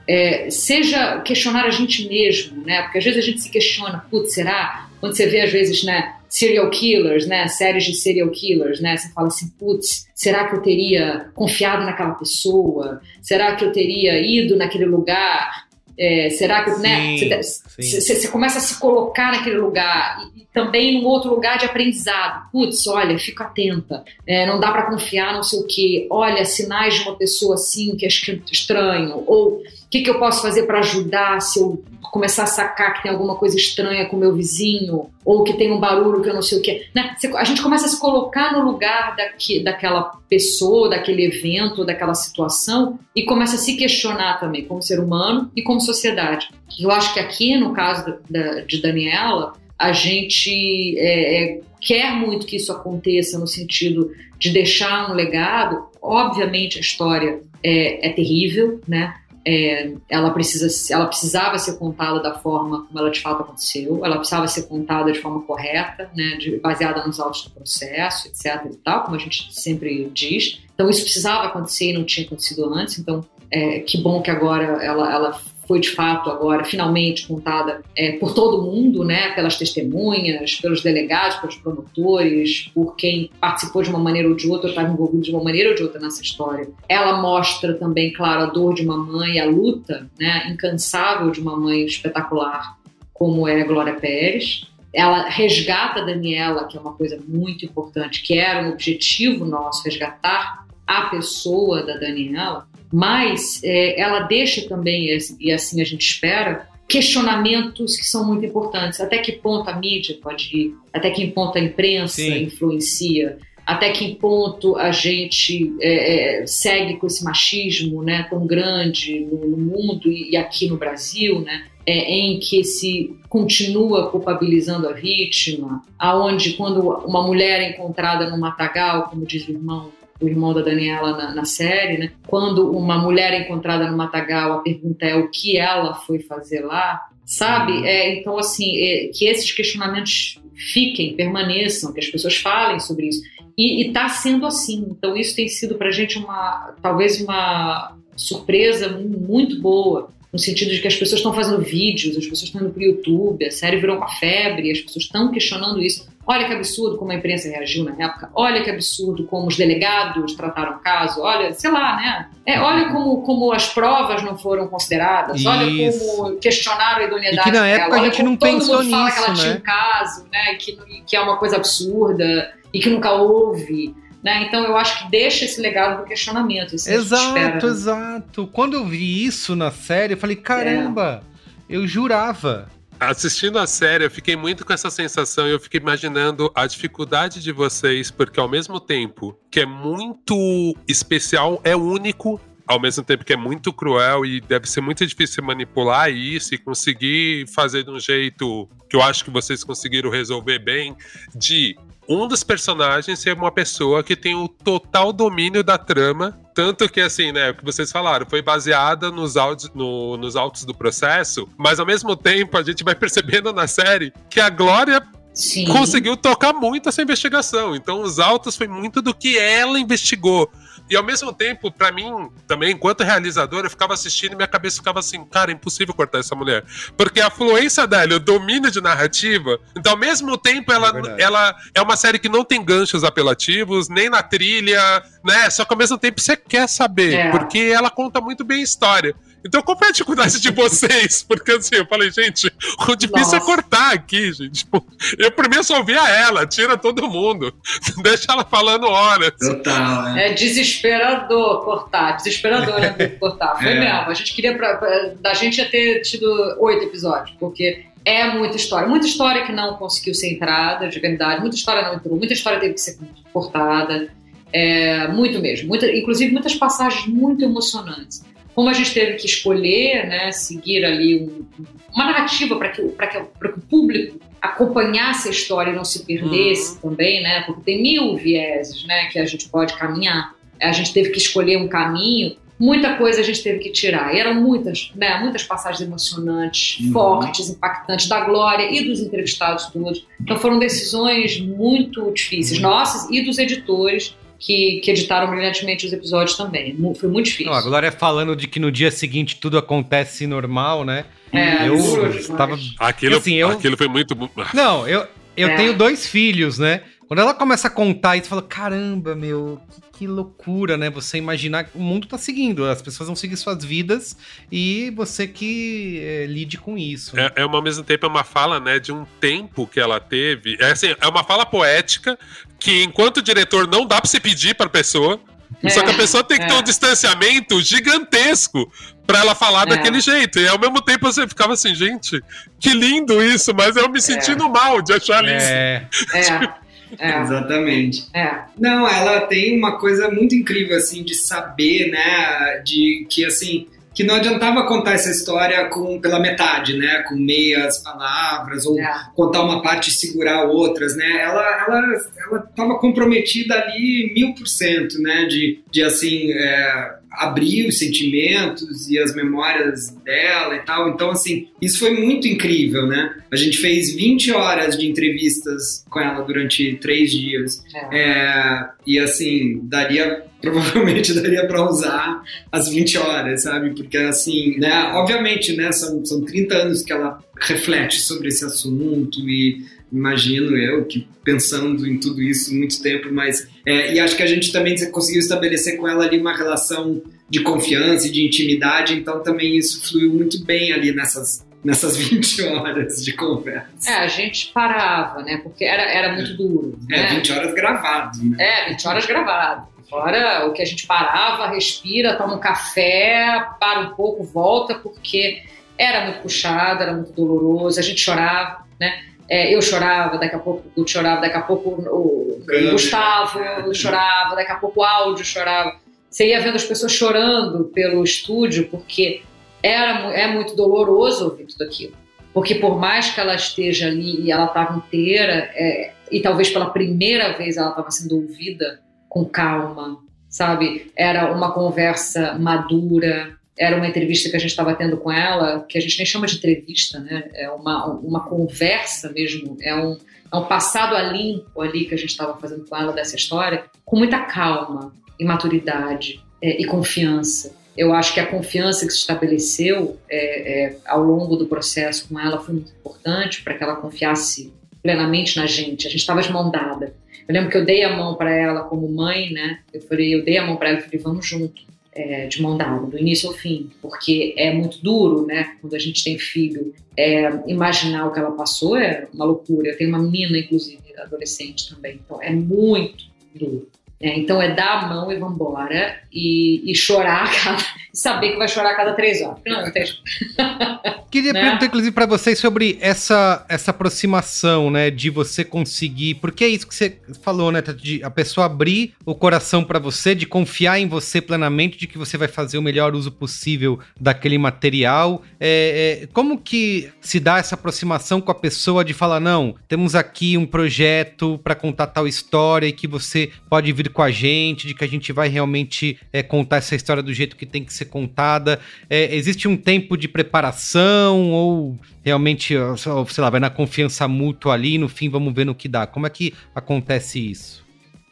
é, 0.08 0.50
seja 0.50 1.20
questionar 1.20 1.64
a 1.64 1.70
gente 1.70 2.06
mesmo, 2.08 2.62
né? 2.64 2.82
Porque 2.82 2.98
às 2.98 3.04
vezes 3.04 3.22
a 3.22 3.26
gente 3.26 3.40
se 3.40 3.50
questiona, 3.50 4.04
putz, 4.10 4.34
será? 4.34 4.88
Quando 5.00 5.16
você 5.16 5.26
vê 5.26 5.40
às 5.40 5.52
vezes, 5.52 5.82
né, 5.84 6.14
serial 6.28 6.68
killers, 6.70 7.26
né, 7.26 7.46
séries 7.46 7.84
de 7.84 7.94
serial 7.94 8.28
killers, 8.30 8.80
né? 8.80 8.96
Você 8.96 9.12
fala 9.12 9.28
assim, 9.28 9.48
putz, 9.58 10.06
será 10.14 10.48
que 10.48 10.56
eu 10.56 10.62
teria 10.62 11.30
confiado 11.34 11.84
naquela 11.84 12.14
pessoa? 12.14 13.00
Será 13.22 13.54
que 13.54 13.64
eu 13.64 13.72
teria 13.72 14.20
ido 14.20 14.56
naquele 14.56 14.84
lugar? 14.86 15.63
É, 15.98 16.28
será 16.30 16.64
que, 16.64 16.70
né? 16.80 17.16
Sim, 17.18 17.28
Você, 17.28 17.42
sim. 17.82 18.00
você- 18.00 18.14
você 18.16 18.28
começa 18.28 18.58
a 18.58 18.60
se 18.60 18.78
colocar 18.80 19.30
naquele 19.32 19.58
lugar 19.58 20.18
e, 20.34 20.40
e 20.42 20.46
também 20.52 21.00
num 21.00 21.06
outro 21.06 21.30
lugar 21.30 21.58
de 21.58 21.64
aprendizado. 21.66 22.50
Putz, 22.50 22.86
olha, 22.86 23.18
fica 23.18 23.44
atenta. 23.44 24.04
É, 24.26 24.44
não 24.46 24.58
dá 24.58 24.72
para 24.72 24.90
confiar, 24.90 25.32
não 25.34 25.42
sei 25.42 25.60
o 25.60 25.66
quê. 25.66 26.06
Olha, 26.10 26.44
sinais 26.44 26.94
de 26.94 27.02
uma 27.02 27.16
pessoa 27.16 27.54
assim 27.54 27.94
que 27.96 28.04
é 28.04 28.08
estranho. 28.08 29.22
Ou 29.26 29.58
o 29.58 29.62
que, 29.90 30.02
que 30.02 30.10
eu 30.10 30.18
posso 30.18 30.42
fazer 30.42 30.64
para 30.64 30.80
ajudar 30.80 31.40
se 31.40 31.60
eu 31.60 31.82
começar 32.14 32.44
a 32.44 32.46
sacar 32.46 32.94
que 32.94 33.02
tem 33.02 33.10
alguma 33.10 33.34
coisa 33.34 33.56
estranha 33.56 34.06
com 34.06 34.16
o 34.16 34.20
meu 34.20 34.32
vizinho? 34.32 35.10
Ou 35.24 35.42
que 35.42 35.54
tem 35.54 35.72
um 35.72 35.80
barulho 35.80 36.22
que 36.22 36.30
eu 36.30 36.34
não 36.34 36.42
sei 36.42 36.58
o 36.58 36.62
quê. 36.62 36.86
Né? 36.94 37.16
A 37.36 37.42
gente 37.42 37.60
começa 37.60 37.86
a 37.86 37.88
se 37.88 37.98
colocar 37.98 38.52
no 38.52 38.64
lugar 38.64 39.16
daqui, 39.16 39.58
daquela 39.58 40.12
pessoa, 40.28 40.88
daquele 40.88 41.24
evento, 41.24 41.84
daquela 41.84 42.14
situação 42.14 43.00
e 43.16 43.24
começa 43.24 43.56
a 43.56 43.58
se 43.58 43.76
questionar 43.76 44.38
também 44.38 44.64
como 44.64 44.80
ser 44.80 45.00
humano 45.00 45.50
e 45.56 45.62
como 45.62 45.80
sociedade. 45.80 46.48
Eu 46.78 46.92
acho 46.92 47.12
que 47.12 47.18
aqui, 47.18 47.56
no 47.56 47.72
caso 47.72 48.16
da- 48.30 48.60
de 48.60 48.80
Daniela, 48.80 49.54
a 49.76 49.90
gente 49.92 50.96
é, 50.96 51.56
é, 51.56 51.60
quer 51.80 52.12
muito 52.12 52.46
que 52.46 52.54
isso 52.54 52.70
aconteça 52.70 53.40
no 53.40 53.46
sentido 53.48 54.12
de 54.38 54.50
deixar 54.50 55.10
um 55.10 55.14
legado. 55.14 55.86
Obviamente, 56.00 56.78
a 56.78 56.80
história 56.80 57.40
é, 57.60 58.08
é 58.08 58.12
terrível, 58.12 58.80
né? 58.86 59.14
É, 59.46 59.92
ela, 60.08 60.30
precisa, 60.30 60.68
ela 60.92 61.06
precisava 61.06 61.58
ser 61.58 61.76
contada 61.76 62.20
da 62.20 62.34
forma 62.34 62.86
como 62.86 62.98
ela 62.98 63.10
de 63.10 63.20
fato 63.20 63.42
aconteceu, 63.42 64.04
ela 64.04 64.16
precisava 64.16 64.48
ser 64.48 64.62
contada 64.62 65.12
de 65.12 65.20
forma 65.20 65.42
correta, 65.42 66.10
né, 66.16 66.36
de, 66.38 66.58
baseada 66.58 67.06
nos 67.06 67.20
autos 67.20 67.44
do 67.44 67.50
processo, 67.50 68.26
etc. 68.28 68.70
e 68.72 68.76
tal, 68.76 69.04
como 69.04 69.16
a 69.16 69.18
gente 69.18 69.52
sempre 69.52 70.10
diz. 70.14 70.60
Então, 70.74 70.88
isso 70.88 71.02
precisava 71.02 71.44
acontecer 71.44 71.90
e 71.90 71.92
não 71.92 72.04
tinha 72.04 72.26
acontecido 72.26 72.64
antes. 72.72 72.98
Então, 72.98 73.24
é, 73.50 73.80
que 73.80 73.98
bom 73.98 74.22
que 74.22 74.30
agora 74.30 74.64
ela, 74.82 75.12
ela 75.12 75.40
foi 75.66 75.80
de 75.80 75.90
fato 75.90 76.30
agora 76.30 76.64
finalmente 76.64 77.26
contada 77.26 77.82
é, 77.96 78.12
por 78.12 78.34
todo 78.34 78.62
mundo, 78.62 79.04
né, 79.04 79.30
pelas 79.34 79.56
testemunhas, 79.56 80.56
pelos 80.56 80.82
delegados, 80.82 81.36
pelos 81.38 81.56
promotores, 81.56 82.70
por 82.74 82.96
quem 82.96 83.30
participou 83.40 83.82
de 83.82 83.90
uma 83.90 83.98
maneira 83.98 84.28
ou 84.28 84.34
de 84.34 84.48
outra, 84.48 84.68
estava 84.70 84.92
envolvido 84.92 85.22
de 85.22 85.30
uma 85.30 85.42
maneira 85.42 85.70
ou 85.70 85.74
de 85.74 85.82
outra 85.82 86.00
nessa 86.00 86.22
história. 86.22 86.68
Ela 86.88 87.20
mostra 87.20 87.74
também, 87.74 88.12
claro, 88.12 88.42
a 88.42 88.46
dor 88.46 88.74
de 88.74 88.82
uma 88.82 88.96
mãe, 88.96 89.40
a 89.40 89.46
luta, 89.46 90.08
né, 90.18 90.48
incansável 90.50 91.30
de 91.30 91.40
uma 91.40 91.56
mãe 91.56 91.84
espetacular 91.84 92.76
como 93.12 93.46
é 93.48 93.62
Glória 93.64 93.94
Pérez. 93.94 94.66
Ela 94.92 95.28
resgata 95.28 96.04
Daniela, 96.04 96.66
que 96.66 96.76
é 96.76 96.80
uma 96.80 96.92
coisa 96.92 97.18
muito 97.26 97.64
importante, 97.64 98.22
que 98.22 98.38
era 98.38 98.66
um 98.66 98.72
objetivo 98.72 99.44
nosso, 99.44 99.84
resgatar 99.84 100.66
a 100.86 101.02
pessoa 101.02 101.82
da 101.82 101.96
Daniela, 101.96 102.68
mas 102.94 103.60
é, 103.64 104.00
ela 104.00 104.20
deixa 104.20 104.68
também, 104.68 105.08
e 105.40 105.50
assim 105.50 105.82
a 105.82 105.84
gente 105.84 106.08
espera, 106.08 106.68
questionamentos 106.88 107.96
que 107.96 108.04
são 108.04 108.24
muito 108.24 108.46
importantes. 108.46 109.00
Até 109.00 109.18
que 109.18 109.32
ponto 109.32 109.68
a 109.68 109.76
mídia 109.76 110.16
pode 110.22 110.56
ir? 110.56 110.74
Até 110.92 111.10
que 111.10 111.26
ponto 111.32 111.58
a 111.58 111.60
imprensa 111.60 112.22
Sim. 112.22 112.44
influencia? 112.44 113.36
Até 113.66 113.90
que 113.90 114.14
ponto 114.14 114.76
a 114.76 114.92
gente 114.92 115.74
é, 115.80 116.42
é, 116.42 116.46
segue 116.46 116.96
com 116.96 117.08
esse 117.08 117.24
machismo 117.24 118.00
né, 118.00 118.28
tão 118.30 118.46
grande 118.46 119.20
no, 119.20 119.44
no 119.44 119.56
mundo 119.56 120.08
e, 120.08 120.30
e, 120.30 120.36
aqui 120.36 120.68
no 120.68 120.76
Brasil, 120.76 121.40
né? 121.40 121.66
É, 121.86 121.92
em 121.92 122.38
que 122.38 122.62
se 122.64 123.14
continua 123.28 124.08
culpabilizando 124.10 124.88
a 124.88 124.92
vítima, 124.92 125.82
aonde 125.98 126.52
quando 126.52 126.80
uma 126.80 127.26
mulher 127.26 127.60
é 127.60 127.70
encontrada 127.70 128.30
no 128.30 128.38
matagal, 128.38 129.08
como 129.10 129.26
diz 129.26 129.46
o 129.48 129.50
irmão, 129.50 129.90
o 130.20 130.28
irmão 130.28 130.54
da 130.54 130.62
Daniela 130.62 131.16
na, 131.16 131.34
na, 131.34 131.44
série, 131.44 131.98
né? 131.98 132.12
Quando 132.26 132.70
uma 132.70 132.98
mulher 132.98 133.32
é 133.32 133.40
encontrada 133.40 133.90
no 133.90 133.96
matagal, 133.96 134.52
a 134.52 134.58
pergunta 134.58 135.04
é 135.04 135.16
o 135.16 135.28
que 135.30 135.56
ela 135.56 135.94
foi 135.94 136.20
fazer 136.20 136.60
lá, 136.60 137.00
sabe? 137.24 137.86
É, 137.86 138.18
então, 138.18 138.38
assim, 138.38 138.76
é, 138.76 139.08
que 139.08 139.26
esses 139.26 139.50
questionamentos 139.50 140.40
fiquem, 140.54 141.14
permaneçam, 141.14 141.92
que 141.92 142.00
as 142.00 142.06
pessoas 142.06 142.36
falem 142.36 142.78
sobre 142.78 143.08
isso. 143.08 143.22
E 143.56 143.86
está 143.86 144.08
sendo 144.08 144.46
assim. 144.46 144.86
Então, 144.90 145.16
isso 145.16 145.34
tem 145.34 145.48
sido 145.48 145.76
para 145.76 145.88
a 145.88 145.92
gente 145.92 146.18
uma, 146.18 146.74
talvez 146.82 147.20
uma 147.20 147.96
surpresa 148.16 148.88
muito 148.88 149.60
boa, 149.60 150.10
no 150.34 150.38
sentido 150.40 150.72
de 150.72 150.80
que 150.80 150.88
as 150.88 150.96
pessoas 150.96 151.20
estão 151.20 151.32
fazendo 151.32 151.62
vídeos, 151.62 152.16
as 152.16 152.24
pessoas 152.24 152.48
estão 152.48 152.62
indo 152.62 152.70
para 152.70 152.80
o 152.80 152.82
YouTube, 152.82 153.46
a 153.46 153.52
série 153.52 153.76
virou 153.76 153.96
uma 153.96 154.08
febre, 154.08 154.68
as 154.72 154.80
pessoas 154.80 155.04
estão 155.04 155.30
questionando 155.30 155.80
isso. 155.80 156.08
Olha 156.26 156.44
que 156.44 156.52
absurdo 156.52 156.98
como 156.98 157.12
a 157.12 157.14
imprensa 157.14 157.48
reagiu 157.48 157.84
na 157.84 157.92
época. 157.92 158.30
Olha 158.34 158.60
que 158.60 158.68
absurdo 158.68 159.26
como 159.26 159.46
os 159.46 159.56
delegados 159.56 160.34
trataram 160.34 160.72
o 160.72 160.78
caso. 160.80 161.20
Olha, 161.20 161.52
sei 161.52 161.70
lá, 161.70 161.96
né? 161.96 162.28
É, 162.44 162.58
olha 162.60 162.90
como, 162.90 163.22
como 163.22 163.52
as 163.52 163.72
provas 163.72 164.24
não 164.24 164.36
foram 164.36 164.66
consideradas. 164.66 165.38
Isso. 165.38 165.48
Olha 165.48 165.92
como 165.92 166.36
questionaram 166.40 167.02
a 167.02 167.06
idoneidade 167.06 167.48
e 167.48 167.52
que 167.52 167.56
na 167.56 167.68
época 167.68 167.90
dela. 167.90 168.02
a 168.02 168.04
gente 168.06 168.22
não 168.24 168.36
todo 168.36 168.50
pensou 168.50 168.82
mundo 168.82 168.90
fala 168.90 169.04
nisso, 169.04 169.14
que 169.14 169.24
ela 169.24 169.28
né? 169.28 169.40
tinha 169.40 169.54
um 169.54 169.60
caso, 169.60 170.26
né? 170.32 170.52
E 170.52 170.56
que, 170.56 171.02
que 171.06 171.16
é 171.16 171.20
uma 171.20 171.36
coisa 171.36 171.56
absurda 171.56 172.52
e 172.72 172.80
que 172.80 172.90
nunca 172.90 173.12
houve. 173.12 173.94
Né? 174.24 174.44
Então 174.44 174.64
eu 174.64 174.76
acho 174.76 175.04
que 175.04 175.10
deixa 175.10 175.44
esse 175.44 175.60
legado 175.60 176.00
do 176.00 176.04
questionamento. 176.08 176.74
Exato, 176.74 177.26
espera, 177.28 177.60
né? 177.60 177.68
exato. 177.68 178.46
Quando 178.46 178.74
eu 178.74 178.86
vi 178.86 179.26
isso 179.26 179.54
na 179.54 179.70
série, 179.70 180.14
eu 180.14 180.18
falei, 180.18 180.36
caramba, 180.36 181.22
é. 181.68 181.76
eu 181.76 181.86
jurava 181.86 182.66
Assistindo 182.98 183.58
a 183.58 183.66
série, 183.66 184.04
eu 184.04 184.10
fiquei 184.10 184.36
muito 184.36 184.64
com 184.64 184.72
essa 184.72 184.88
sensação 184.88 185.48
e 185.48 185.50
eu 185.50 185.60
fiquei 185.60 185.80
imaginando 185.80 186.50
a 186.54 186.66
dificuldade 186.66 187.42
de 187.42 187.50
vocês, 187.50 188.10
porque 188.10 188.38
ao 188.38 188.48
mesmo 188.48 188.78
tempo 188.78 189.36
que 189.50 189.60
é 189.60 189.66
muito 189.66 190.76
especial, 190.86 191.60
é 191.64 191.74
único, 191.74 192.40
ao 192.66 192.80
mesmo 192.80 193.02
tempo 193.02 193.24
que 193.24 193.32
é 193.32 193.36
muito 193.36 193.72
cruel 193.72 194.24
e 194.24 194.40
deve 194.40 194.68
ser 194.68 194.80
muito 194.80 195.04
difícil 195.04 195.42
manipular 195.42 196.10
isso 196.10 196.54
e 196.54 196.58
conseguir 196.58 197.46
fazer 197.52 197.82
de 197.82 197.90
um 197.90 197.98
jeito 197.98 198.68
que 198.88 198.96
eu 198.96 199.02
acho 199.02 199.24
que 199.24 199.30
vocês 199.30 199.64
conseguiram 199.64 200.08
resolver 200.08 200.60
bem, 200.60 200.96
de 201.34 201.76
um 202.08 202.26
dos 202.26 202.42
personagens 202.42 203.18
ser 203.18 203.36
uma 203.36 203.50
pessoa 203.50 204.02
que 204.02 204.16
tem 204.16 204.34
o 204.34 204.48
total 204.48 205.12
domínio 205.12 205.62
da 205.62 205.78
trama. 205.78 206.38
Tanto 206.54 206.88
que, 206.88 207.00
assim, 207.00 207.32
né, 207.32 207.50
o 207.50 207.54
que 207.54 207.64
vocês 207.64 207.90
falaram, 207.90 208.26
foi 208.28 208.40
baseada 208.40 209.10
nos, 209.10 209.36
autos, 209.36 209.70
no, 209.74 210.16
nos 210.16 210.36
autos 210.36 210.64
do 210.64 210.74
processo, 210.74 211.48
mas 211.56 211.80
ao 211.80 211.86
mesmo 211.86 212.14
tempo 212.14 212.56
a 212.56 212.62
gente 212.62 212.84
vai 212.84 212.94
percebendo 212.96 213.52
na 213.52 213.66
série 213.66 214.12
que 214.30 214.40
a 214.40 214.48
Glória 214.48 215.02
Sim. 215.32 215.66
conseguiu 215.66 216.16
tocar 216.16 216.52
muito 216.52 216.88
essa 216.88 217.02
investigação. 217.02 217.74
Então, 217.74 218.02
os 218.02 218.18
autos 218.18 218.56
foi 218.56 218.68
muito 218.68 219.02
do 219.02 219.12
que 219.12 219.36
ela 219.36 219.78
investigou. 219.78 220.50
E 220.88 220.96
ao 220.96 221.02
mesmo 221.02 221.32
tempo, 221.32 221.70
para 221.70 221.90
mim, 221.90 222.30
também, 222.46 222.72
enquanto 222.72 223.02
realizador, 223.02 223.64
eu 223.64 223.70
ficava 223.70 223.94
assistindo 223.94 224.32
e 224.32 224.36
minha 224.36 224.48
cabeça 224.48 224.76
ficava 224.76 224.98
assim, 224.98 225.24
cara, 225.24 225.50
é 225.50 225.54
impossível 225.54 225.94
cortar 225.94 226.18
essa 226.18 226.34
mulher. 226.34 226.64
Porque 226.96 227.20
a 227.20 227.30
fluência 227.30 227.86
dela, 227.86 228.16
o 228.16 228.20
domínio 228.20 228.70
de 228.70 228.80
narrativa, 228.80 229.58
então 229.76 229.92
ao 229.92 229.98
mesmo 229.98 230.36
tempo 230.36 230.72
ela 230.72 230.92
é, 231.16 231.22
ela 231.22 231.56
é 231.74 231.80
uma 231.80 231.96
série 231.96 232.18
que 232.18 232.28
não 232.28 232.44
tem 232.44 232.62
ganchos 232.62 233.02
apelativos, 233.02 233.88
nem 233.88 234.10
na 234.10 234.22
trilha, 234.22 235.02
né? 235.24 235.48
Só 235.48 235.64
que 235.64 235.72
ao 235.72 235.78
mesmo 235.78 235.96
tempo 235.96 236.20
você 236.20 236.36
quer 236.36 236.68
saber, 236.68 237.14
é. 237.14 237.30
porque 237.30 237.58
ela 237.58 237.90
conta 237.90 238.20
muito 238.20 238.44
bem 238.44 238.60
a 238.60 238.64
história. 238.64 239.14
Então, 239.46 239.60
qual 239.62 239.76
foi 239.76 239.88
a 239.88 239.92
dificuldade 239.92 240.40
de 240.40 240.50
vocês? 240.50 241.22
Porque 241.22 241.52
assim, 241.52 241.76
eu 241.76 241.86
falei, 241.86 242.10
gente, 242.10 242.50
o 242.88 242.96
difícil 242.96 243.18
é 243.18 243.20
Nossa. 243.20 243.36
é 243.36 243.40
cortar 243.40 243.92
aqui, 243.92 244.32
gente. 244.32 244.64
Tipo, 244.64 244.84
eu 245.18 245.30
primeiro 245.30 245.62
só 245.62 245.78
ouvia 245.78 246.00
ela, 246.08 246.46
tira 246.46 246.78
todo 246.78 247.06
mundo. 247.08 247.54
Deixa 248.02 248.32
ela 248.32 248.44
falando 248.44 248.86
horas. 248.86 249.32
Total, 249.38 250.16
é. 250.16 250.30
É 250.30 250.32
desesperador 250.32 251.62
cortar, 251.64 252.12
desesperador 252.12 252.80
né, 252.80 253.08
cortar. 253.20 253.56
Foi 253.56 253.72
é. 253.72 253.80
mesmo. 253.80 254.10
A 254.10 254.14
gente 254.14 254.34
queria, 254.34 254.56
pra, 254.56 254.76
pra, 254.76 255.12
da 255.20 255.34
gente 255.34 255.58
ia 255.58 255.68
ter 255.68 256.00
tido 256.00 256.26
oito 256.60 256.84
episódios, 256.84 257.36
porque 257.38 257.84
é 258.04 258.32
muita 258.32 258.56
história. 258.56 258.88
Muita 258.88 259.06
história 259.06 259.44
que 259.44 259.52
não 259.52 259.76
conseguiu 259.76 260.14
ser 260.14 260.32
entrada 260.32 260.88
de 260.88 260.98
verdade, 260.98 261.40
muita 261.40 261.56
história 261.56 261.82
não 261.82 261.94
entrou, 261.94 262.16
muita 262.16 262.32
história 262.32 262.58
teve 262.58 262.74
que 262.74 262.80
ser 262.80 262.98
cortada. 263.32 264.08
É, 264.50 265.08
muito 265.08 265.40
mesmo. 265.40 265.68
Muita, 265.68 265.90
inclusive, 265.90 266.30
muitas 266.30 266.54
passagens 266.54 267.06
muito 267.06 267.44
emocionantes 267.44 268.22
como 268.54 268.68
a 268.68 268.72
gente 268.72 268.94
teve 268.94 269.14
que 269.14 269.26
escolher, 269.26 270.06
né, 270.06 270.30
seguir 270.32 270.84
ali 270.84 271.16
um, 271.16 271.44
uma 271.92 272.06
narrativa 272.06 272.56
para 272.56 272.68
que, 272.68 272.82
que, 272.82 273.06
que 273.06 273.58
o 273.58 273.62
público 273.62 274.20
acompanhasse 274.40 275.28
a 275.28 275.30
história 275.30 275.70
e 275.70 275.74
não 275.74 275.84
se 275.84 276.04
perdesse 276.04 276.74
uhum. 276.74 276.90
também, 276.90 277.22
né, 277.22 277.42
porque 277.46 277.62
tem 277.62 277.82
mil 277.82 278.16
vieses 278.16 278.84
né, 278.84 279.06
que 279.06 279.18
a 279.18 279.26
gente 279.26 279.48
pode 279.48 279.74
caminhar. 279.74 280.34
A 280.60 280.72
gente 280.72 280.92
teve 280.92 281.10
que 281.10 281.18
escolher 281.18 281.56
um 281.56 281.66
caminho, 281.66 282.36
muita 282.58 282.96
coisa 282.96 283.20
a 283.20 283.24
gente 283.24 283.42
teve 283.42 283.58
que 283.58 283.70
tirar. 283.70 284.14
E 284.14 284.20
eram 284.20 284.34
muitas, 284.34 284.92
né, 284.94 285.18
muitas 285.18 285.42
passagens 285.42 285.80
emocionantes, 285.80 286.78
uhum. 286.80 286.92
fortes, 286.92 287.48
impactantes, 287.50 288.06
da 288.06 288.20
Glória 288.20 288.70
e 288.70 288.84
dos 288.84 289.00
entrevistados 289.00 289.66
todos. 289.66 290.06
Então 290.20 290.38
foram 290.38 290.58
decisões 290.58 291.40
muito 291.40 292.12
difíceis, 292.12 292.60
uhum. 292.60 292.68
nossas 292.68 293.10
e 293.10 293.22
dos 293.22 293.38
editores 293.38 294.14
que, 294.44 294.78
que 294.80 294.90
editaram 294.90 295.30
brilhantemente 295.30 295.86
os 295.86 295.92
episódios 295.92 296.36
também. 296.36 296.76
Foi 297.00 297.08
muito 297.08 297.26
difícil. 297.26 297.50
Não, 297.50 297.58
a 297.58 297.62
Glória 297.62 297.90
falando 297.90 298.36
de 298.36 298.46
que 298.46 298.60
no 298.60 298.70
dia 298.70 298.90
seguinte 298.90 299.36
tudo 299.36 299.56
acontece 299.56 300.26
normal, 300.26 300.84
né? 300.84 301.06
É, 301.32 301.66
eu 301.66 302.10
estava. 302.10 302.58
Aquilo, 302.78 303.16
assim, 303.16 303.36
eu... 303.36 303.48
aquilo 303.48 303.74
foi 303.74 303.88
muito. 303.88 304.14
Não, 304.52 304.86
eu, 304.86 305.06
eu 305.34 305.48
é. 305.48 305.56
tenho 305.56 305.72
dois 305.72 306.06
filhos, 306.06 306.58
né? 306.58 306.82
Quando 307.08 307.20
ela 307.20 307.32
começa 307.32 307.68
a 307.68 307.70
contar 307.70 308.18
isso, 308.18 308.28
fala: 308.28 308.42
caramba, 308.42 309.14
meu, 309.14 309.60
que, 309.70 309.98
que, 309.98 310.06
loucura, 310.06 310.76
né? 310.76 310.90
Você 310.90 311.16
imaginar 311.16 311.64
que 311.64 311.78
o 311.78 311.80
mundo 311.80 312.06
tá 312.06 312.18
seguindo, 312.18 312.66
as 312.66 312.82
pessoas 312.82 313.06
vão 313.06 313.16
seguir 313.16 313.36
suas 313.38 313.64
vidas 313.64 314.16
e 314.52 314.92
você 314.94 315.26
que 315.26 316.00
é, 316.02 316.26
lide 316.26 316.58
com 316.58 316.76
isso. 316.76 317.18
É, 317.18 317.32
é 317.36 317.42
ao 317.42 317.62
mesmo 317.62 317.82
tempo 317.82 318.04
é 318.04 318.08
uma 318.08 318.24
fala, 318.24 318.60
né, 318.60 318.78
de 318.78 318.92
um 318.92 319.06
tempo 319.20 319.66
que 319.66 319.80
ela 319.80 319.98
teve. 319.98 320.56
É 320.60 320.72
assim, 320.72 320.94
é 321.00 321.08
uma 321.08 321.24
fala 321.24 321.46
poética 321.46 322.18
que 322.64 322.82
enquanto 322.82 323.20
diretor 323.20 323.68
não 323.68 323.84
dá 323.84 324.00
pra 324.00 324.08
você 324.08 324.18
pedir 324.18 324.54
pra 324.54 324.70
pessoa. 324.70 325.20
É, 325.62 325.68
só 325.68 325.82
que 325.82 325.90
a 325.90 325.94
pessoa 325.94 326.24
tem 326.24 326.38
que 326.38 326.44
é. 326.44 326.46
ter 326.46 326.54
um 326.54 326.62
distanciamento 326.62 327.60
gigantesco 327.60 328.72
para 329.06 329.18
ela 329.18 329.34
falar 329.34 329.64
é. 329.64 329.66
daquele 329.66 330.00
jeito. 330.00 330.38
E 330.38 330.48
ao 330.48 330.58
mesmo 330.58 330.80
tempo 330.80 331.04
você 331.04 331.28
ficava 331.28 331.52
assim, 331.52 331.74
gente, 331.74 332.22
que 332.58 332.70
lindo 332.70 333.22
isso, 333.22 333.54
mas 333.54 333.76
eu 333.76 333.86
me 333.90 334.00
sentindo 334.00 334.48
mal 334.48 334.80
de 334.80 334.94
achar 334.94 335.22
isso. 335.24 335.46
É. 335.46 335.86
É. 336.96 337.22
Exatamente. 337.22 338.06
É. 338.14 338.42
Não, 338.56 338.88
ela 338.88 339.22
tem 339.22 339.58
uma 339.58 339.80
coisa 339.80 340.08
muito 340.12 340.32
incrível, 340.36 340.76
assim, 340.76 341.02
de 341.02 341.16
saber, 341.16 341.90
né, 341.90 342.62
de 342.64 343.04
que, 343.10 343.24
assim, 343.24 343.66
que 343.94 344.04
não 344.04 344.16
adiantava 344.16 344.66
contar 344.66 344.92
essa 344.92 345.10
história 345.10 345.68
com 345.68 346.00
pela 346.00 346.18
metade, 346.18 346.76
né, 346.76 347.04
com 347.08 347.14
meias 347.14 347.78
palavras 347.78 348.66
ou 348.66 348.78
é. 348.78 348.92
contar 349.14 349.42
uma 349.42 349.62
parte 349.62 349.90
e 349.90 349.94
segurar 349.94 350.44
outras, 350.44 350.96
né? 350.96 351.22
Ela, 351.22 351.64
ela, 351.66 351.82
ela 352.26 352.46
estava 352.50 352.78
comprometida 352.78 353.54
ali 353.54 354.12
mil 354.14 354.34
por 354.34 354.46
cento, 354.46 355.00
né, 355.00 355.26
de, 355.26 355.62
de 355.70 355.82
assim 355.82 356.32
é, 356.32 356.94
abrir 357.18 357.66
os 357.66 357.78
sentimentos 357.78 358.88
e 358.88 358.98
as 358.98 359.14
memórias 359.14 359.90
dela 360.04 360.56
e 360.56 360.60
tal. 360.60 360.90
Então, 360.90 361.10
assim, 361.10 361.48
isso 361.60 361.78
foi 361.78 361.98
muito 361.98 362.26
incrível, 362.28 362.86
né? 362.86 363.14
A 363.30 363.36
gente 363.36 363.58
fez 363.58 363.94
20 363.94 364.32
horas 364.32 364.78
de 364.78 364.88
entrevistas 364.88 365.84
com 365.88 366.00
ela 366.00 366.22
durante 366.22 366.76
três 366.76 367.10
dias. 367.10 367.62
É. 367.92 367.98
É, 367.98 368.68
e, 368.86 368.98
assim, 368.98 369.60
daria 369.64 370.24
provavelmente 370.44 371.14
daria 371.14 371.46
para 371.46 371.66
usar 371.66 372.22
as 372.52 372.68
20 372.68 372.98
horas, 372.98 373.42
sabe? 373.42 373.70
Porque 373.70 373.96
assim, 373.96 374.58
né, 374.58 374.92
obviamente, 374.92 375.56
né, 375.56 375.72
são, 375.72 376.04
são 376.04 376.22
30 376.22 376.54
anos 376.54 376.82
que 376.82 376.92
ela 376.92 377.18
reflete 377.40 378.00
sobre 378.00 378.28
esse 378.28 378.44
assunto 378.44 379.26
e 379.28 379.64
imagino 379.92 380.56
eu 380.56 380.84
que 380.84 381.06
pensando 381.22 381.86
em 381.86 381.98
tudo 381.98 382.22
isso 382.22 382.54
muito 382.54 382.82
tempo, 382.82 383.12
mas 383.12 383.48
é, 383.66 383.94
e 383.94 384.00
acho 384.00 384.16
que 384.16 384.22
a 384.22 384.26
gente 384.26 384.52
também 384.52 384.74
conseguiu 384.90 385.20
estabelecer 385.20 385.76
com 385.76 385.88
ela 385.88 386.04
ali 386.04 386.18
uma 386.18 386.36
relação 386.36 387.02
de 387.28 387.40
confiança 387.40 388.06
e 388.06 388.10
de 388.10 388.26
intimidade, 388.26 388.94
então 388.94 389.22
também 389.22 389.56
isso 389.56 389.88
fluiu 389.88 390.12
muito 390.12 390.44
bem 390.44 390.72
ali 390.72 390.92
nessas 390.92 391.44
nessas 391.64 391.96
20 391.98 392.42
horas 392.42 393.02
de 393.02 393.12
conversa. 393.14 393.90
É, 393.90 393.94
a 393.94 394.06
gente 394.06 394.52
parava, 394.52 395.22
né? 395.22 395.38
Porque 395.38 395.64
era, 395.64 395.82
era 395.82 396.12
muito 396.12 396.32
é. 396.32 396.34
duro. 396.34 396.78
É, 396.90 396.96
né? 396.96 397.14
20 397.16 397.32
horas 397.32 397.54
gravado, 397.54 398.18
né? 398.22 398.36
É, 398.38 398.68
20 398.68 398.86
horas 398.86 399.06
gravado. 399.06 399.74
Fora 399.88 400.46
o 400.46 400.52
que 400.52 400.62
a 400.62 400.64
gente 400.64 400.86
parava, 400.86 401.48
respira, 401.48 402.16
toma 402.16 402.34
um 402.34 402.40
café, 402.40 403.46
para 403.60 403.80
um 403.80 403.94
pouco, 403.94 404.24
volta, 404.24 404.74
porque 404.74 405.42
era 405.78 406.04
muito 406.06 406.20
puxado, 406.20 406.82
era 406.82 406.92
muito 406.92 407.12
doloroso, 407.12 407.78
a 407.78 407.82
gente 407.82 408.00
chorava, 408.00 408.64
né? 408.80 409.04
É, 409.34 409.52
eu 409.52 409.60
chorava, 409.60 410.16
daqui 410.16 410.36
a 410.36 410.38
pouco 410.38 410.62
o 410.76 410.86
chorava, 410.86 411.20
daqui 411.20 411.36
a 411.36 411.42
pouco 411.42 411.70
o, 411.70 412.38
Gustavo 412.70 413.40
chorava, 413.74 414.36
daqui 414.36 414.52
a 414.52 414.54
pouco 414.54 414.78
o 414.78 414.84
áudio 414.84 415.24
chorava. 415.24 415.74
Você 416.08 416.28
ia 416.28 416.40
vendo 416.40 416.54
as 416.54 416.62
pessoas 416.62 416.92
chorando 416.92 417.64
pelo 417.74 418.04
estúdio, 418.04 418.68
porque 418.70 419.22
era, 419.60 420.14
é 420.14 420.28
muito 420.28 420.54
doloroso 420.54 421.24
ouvir 421.24 421.46
tudo 421.46 421.64
aquilo. 421.64 421.94
Porque 422.32 422.54
por 422.54 422.78
mais 422.78 423.10
que 423.10 423.18
ela 423.18 423.34
esteja 423.34 423.88
ali 423.88 424.20
e 424.20 424.30
ela 424.30 424.44
estava 424.44 424.76
inteira, 424.76 425.50
é, 425.52 425.90
e 426.12 426.20
talvez 426.20 426.50
pela 426.50 426.70
primeira 426.70 427.32
vez 427.32 427.56
ela 427.56 427.70
estava 427.70 427.90
sendo 427.90 428.14
ouvida 428.14 428.82
com 429.08 429.24
calma, 429.24 429.98
sabe? 430.28 430.92
Era 430.94 431.32
uma 431.32 431.50
conversa 431.50 432.38
madura, 432.38 433.36
era 433.56 433.76
uma 433.76 433.86
entrevista 433.86 434.28
que 434.28 434.36
a 434.36 434.38
gente 434.38 434.50
estava 434.50 434.74
tendo 434.74 434.96
com 434.96 435.10
ela, 435.10 435.64
que 435.68 435.78
a 435.78 435.80
gente 435.80 435.96
nem 435.96 436.06
chama 436.06 436.26
de 436.26 436.36
entrevista, 436.36 436.98
né? 436.98 437.30
É 437.34 437.48
uma, 437.50 437.86
uma 437.86 438.20
conversa 438.20 439.10
mesmo, 439.12 439.56
é 439.60 439.74
um, 439.74 439.96
é 440.32 440.36
um 440.36 440.44
passado 440.44 440.96
a 440.96 441.02
limpo 441.02 441.60
ali 441.60 441.84
que 441.84 441.94
a 441.94 441.98
gente 441.98 442.10
estava 442.10 442.36
fazendo 442.36 442.66
com 442.66 442.76
ela 442.76 442.92
dessa 442.92 443.14
história, 443.14 443.64
com 443.84 443.96
muita 443.96 444.18
calma 444.20 444.92
e 445.18 445.24
maturidade 445.24 446.20
é, 446.42 446.60
e 446.60 446.64
confiança. 446.64 447.54
Eu 447.76 447.92
acho 447.92 448.14
que 448.14 448.20
a 448.20 448.26
confiança 448.26 448.86
que 448.86 448.92
se 448.92 448.98
estabeleceu 448.98 449.98
é, 450.08 450.64
é, 450.64 450.76
ao 450.86 451.02
longo 451.02 451.36
do 451.36 451.46
processo 451.46 452.08
com 452.08 452.18
ela 452.18 452.40
foi 452.40 452.54
muito 452.54 452.72
importante 452.72 453.42
para 453.42 453.54
que 453.54 453.62
ela 453.62 453.76
confiasse 453.76 454.52
plenamente 454.82 455.36
na 455.36 455.46
gente. 455.46 455.86
A 455.86 455.90
gente 455.90 456.00
estava 456.00 456.22
de 456.22 456.32
mão 456.32 456.50
dada. 456.50 456.94
Eu 457.26 457.34
lembro 457.34 457.50
que 457.50 457.56
eu 457.56 457.64
dei 457.64 457.82
a 457.84 457.96
mão 457.96 458.16
para 458.16 458.34
ela 458.34 458.64
como 458.64 458.88
mãe, 458.88 459.32
né? 459.32 459.60
Eu 459.72 459.80
falei, 459.80 460.14
eu 460.14 460.24
dei 460.24 460.36
a 460.36 460.46
mão 460.46 460.56
para 460.56 460.70
ela 460.70 460.78
e 460.78 460.82
falei, 460.82 460.98
vamos 460.98 461.26
junto 461.26 461.62
é, 461.94 462.26
de 462.26 462.42
mão 462.42 462.56
dada, 462.56 462.86
do 462.86 462.98
início 462.98 463.28
ao 463.28 463.34
fim, 463.34 463.70
porque 463.80 464.34
é 464.36 464.52
muito 464.52 464.82
duro, 464.82 465.26
né? 465.26 465.56
Quando 465.60 465.74
a 465.74 465.78
gente 465.78 466.02
tem 466.02 466.18
filho, 466.18 466.74
é, 466.96 467.30
imaginar 467.46 468.06
o 468.06 468.12
que 468.12 468.18
ela 468.18 468.32
passou 468.32 468.76
é 468.76 469.08
uma 469.12 469.24
loucura. 469.24 469.68
Eu 469.68 469.78
tenho 469.78 469.90
uma 469.90 469.98
menina, 469.98 470.38
inclusive, 470.38 470.82
adolescente 470.98 471.74
também, 471.74 472.00
então 472.04 472.22
é 472.22 472.30
muito 472.30 473.04
duro. 473.34 473.68
É, 474.04 474.18
então 474.18 474.40
é 474.42 474.54
dar 474.54 474.80
a 474.80 474.86
mão 474.86 475.10
e 475.10 475.16
vambora 475.16 475.96
e, 476.12 476.70
e 476.70 476.74
chorar 476.74 477.26
cada, 477.42 477.64
saber 477.90 478.32
que 478.32 478.36
vai 478.36 478.46
chorar 478.46 478.72
a 478.72 478.76
cada 478.76 478.92
três 478.92 479.22
horas. 479.22 479.38
Não, 479.46 479.62
não 479.62 479.72
tem. 479.72 479.82
Queria 481.10 481.32
né? 481.32 481.40
perguntar, 481.40 481.66
inclusive, 481.66 481.90
para 481.90 482.04
vocês 482.04 482.38
sobre 482.38 482.76
essa, 482.82 483.46
essa 483.48 483.70
aproximação, 483.70 484.70
né? 484.70 484.90
De 484.90 485.08
você 485.08 485.42
conseguir. 485.42 486.16
Porque 486.16 486.44
é 486.44 486.48
isso 486.48 486.66
que 486.66 486.74
você 486.74 486.98
falou, 487.22 487.50
né? 487.50 487.62
De 487.62 488.04
a 488.04 488.10
pessoa 488.10 488.44
abrir 488.44 488.92
o 489.06 489.14
coração 489.14 489.64
para 489.64 489.78
você, 489.78 490.14
de 490.14 490.26
confiar 490.26 490.78
em 490.78 490.86
você 490.86 491.22
plenamente, 491.22 491.78
de 491.78 491.86
que 491.86 491.96
você 491.96 492.18
vai 492.18 492.28
fazer 492.28 492.58
o 492.58 492.62
melhor 492.62 492.94
uso 492.94 493.10
possível 493.10 493.78
daquele 493.98 494.36
material. 494.36 495.22
É, 495.40 496.02
é, 496.02 496.06
como 496.08 496.36
que 496.36 496.90
se 497.00 497.18
dá 497.18 497.38
essa 497.38 497.54
aproximação 497.54 498.20
com 498.20 498.32
a 498.32 498.34
pessoa 498.34 498.84
de 498.84 498.92
falar, 498.92 499.20
não, 499.20 499.54
temos 499.66 499.94
aqui 499.94 500.36
um 500.36 500.44
projeto 500.44 501.40
para 501.42 501.54
contar 501.54 501.86
tal 501.86 502.06
história 502.06 502.66
e 502.66 502.72
que 502.72 502.86
você 502.86 503.30
pode 503.48 503.72
vir 503.72 503.93
com 503.94 504.02
a 504.02 504.10
gente, 504.10 504.66
de 504.66 504.74
que 504.74 504.84
a 504.84 504.88
gente 504.88 505.12
vai 505.12 505.28
realmente 505.28 505.96
é, 506.12 506.22
contar 506.22 506.56
essa 506.56 506.74
história 506.74 507.02
do 507.02 507.14
jeito 507.14 507.36
que 507.36 507.46
tem 507.46 507.64
que 507.64 507.72
ser 507.72 507.86
contada? 507.86 508.60
É, 508.90 509.14
existe 509.14 509.46
um 509.46 509.56
tempo 509.56 509.96
de 509.96 510.08
preparação 510.08 511.30
ou 511.32 511.78
realmente, 512.04 512.54
sei 512.76 513.22
lá, 513.22 513.30
vai 513.30 513.40
na 513.40 513.48
confiança 513.48 514.06
mútua 514.08 514.52
ali 514.52 514.76
no 514.76 514.88
fim 514.88 515.08
vamos 515.08 515.32
ver 515.32 515.46
no 515.46 515.54
que 515.54 515.68
dá? 515.68 515.86
Como 515.86 516.06
é 516.06 516.10
que 516.10 516.34
acontece 516.54 517.30
isso? 517.30 517.64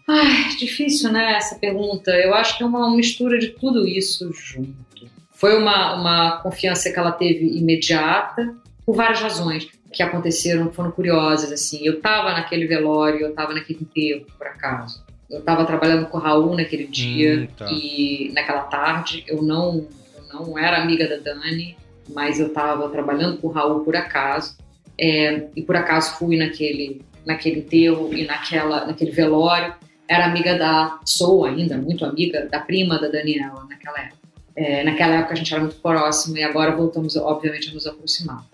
Ai, 0.08 0.54
difícil, 0.56 1.10
né, 1.12 1.34
essa 1.34 1.56
pergunta. 1.56 2.12
Eu 2.12 2.34
acho 2.34 2.56
que 2.56 2.62
é 2.62 2.66
uma 2.66 2.94
mistura 2.94 3.38
de 3.38 3.48
tudo 3.48 3.86
isso 3.86 4.32
junto. 4.32 5.10
Foi 5.32 5.58
uma, 5.58 5.94
uma 5.94 6.36
confiança 6.42 6.90
que 6.92 6.98
ela 6.98 7.10
teve 7.10 7.58
imediata, 7.58 8.54
por 8.86 8.94
várias 8.94 9.20
razões 9.20 9.68
que 9.92 10.02
aconteceram, 10.02 10.72
foram 10.72 10.92
curiosas, 10.92 11.50
assim. 11.50 11.84
Eu 11.84 11.94
estava 11.94 12.32
naquele 12.32 12.66
velório, 12.66 13.20
eu 13.20 13.30
estava 13.30 13.52
naquele 13.52 13.80
enterro, 13.82 14.26
por 14.38 14.46
acaso 14.46 15.11
eu 15.32 15.38
estava 15.38 15.64
trabalhando 15.64 16.06
com 16.06 16.18
o 16.18 16.20
Raul 16.20 16.54
naquele 16.54 16.86
dia 16.86 17.40
hum, 17.40 17.48
tá. 17.56 17.66
e 17.72 18.30
naquela 18.34 18.64
tarde. 18.64 19.24
Eu 19.26 19.42
não 19.42 19.88
eu 20.14 20.40
não 20.40 20.58
era 20.58 20.82
amiga 20.82 21.08
da 21.08 21.16
Dani, 21.16 21.76
mas 22.10 22.38
eu 22.38 22.48
estava 22.48 22.88
trabalhando 22.90 23.38
com 23.38 23.48
o 23.48 23.50
Raul 23.50 23.80
por 23.80 23.96
acaso. 23.96 24.58
É, 24.98 25.48
e 25.56 25.62
por 25.62 25.74
acaso 25.74 26.18
fui 26.18 26.36
naquele 26.36 27.00
naquele 27.24 27.60
enterro 27.60 28.12
e 28.12 28.26
naquela 28.26 28.84
naquele 28.84 29.10
velório. 29.10 29.74
Era 30.06 30.26
amiga 30.26 30.58
da 30.58 31.00
sou 31.06 31.46
ainda 31.46 31.78
muito 31.78 32.04
amiga 32.04 32.46
da 32.50 32.60
prima 32.60 33.00
da 33.00 33.08
Daniela 33.08 33.66
naquela 33.70 34.00
época. 34.00 34.22
É, 34.54 34.84
naquela 34.84 35.14
época 35.14 35.32
a 35.32 35.36
gente 35.36 35.54
era 35.54 35.62
muito 35.62 35.76
próximo 35.76 36.36
e 36.36 36.42
agora 36.42 36.76
voltamos 36.76 37.16
obviamente 37.16 37.70
a 37.70 37.72
nos 37.72 37.86
aproximar. 37.86 38.44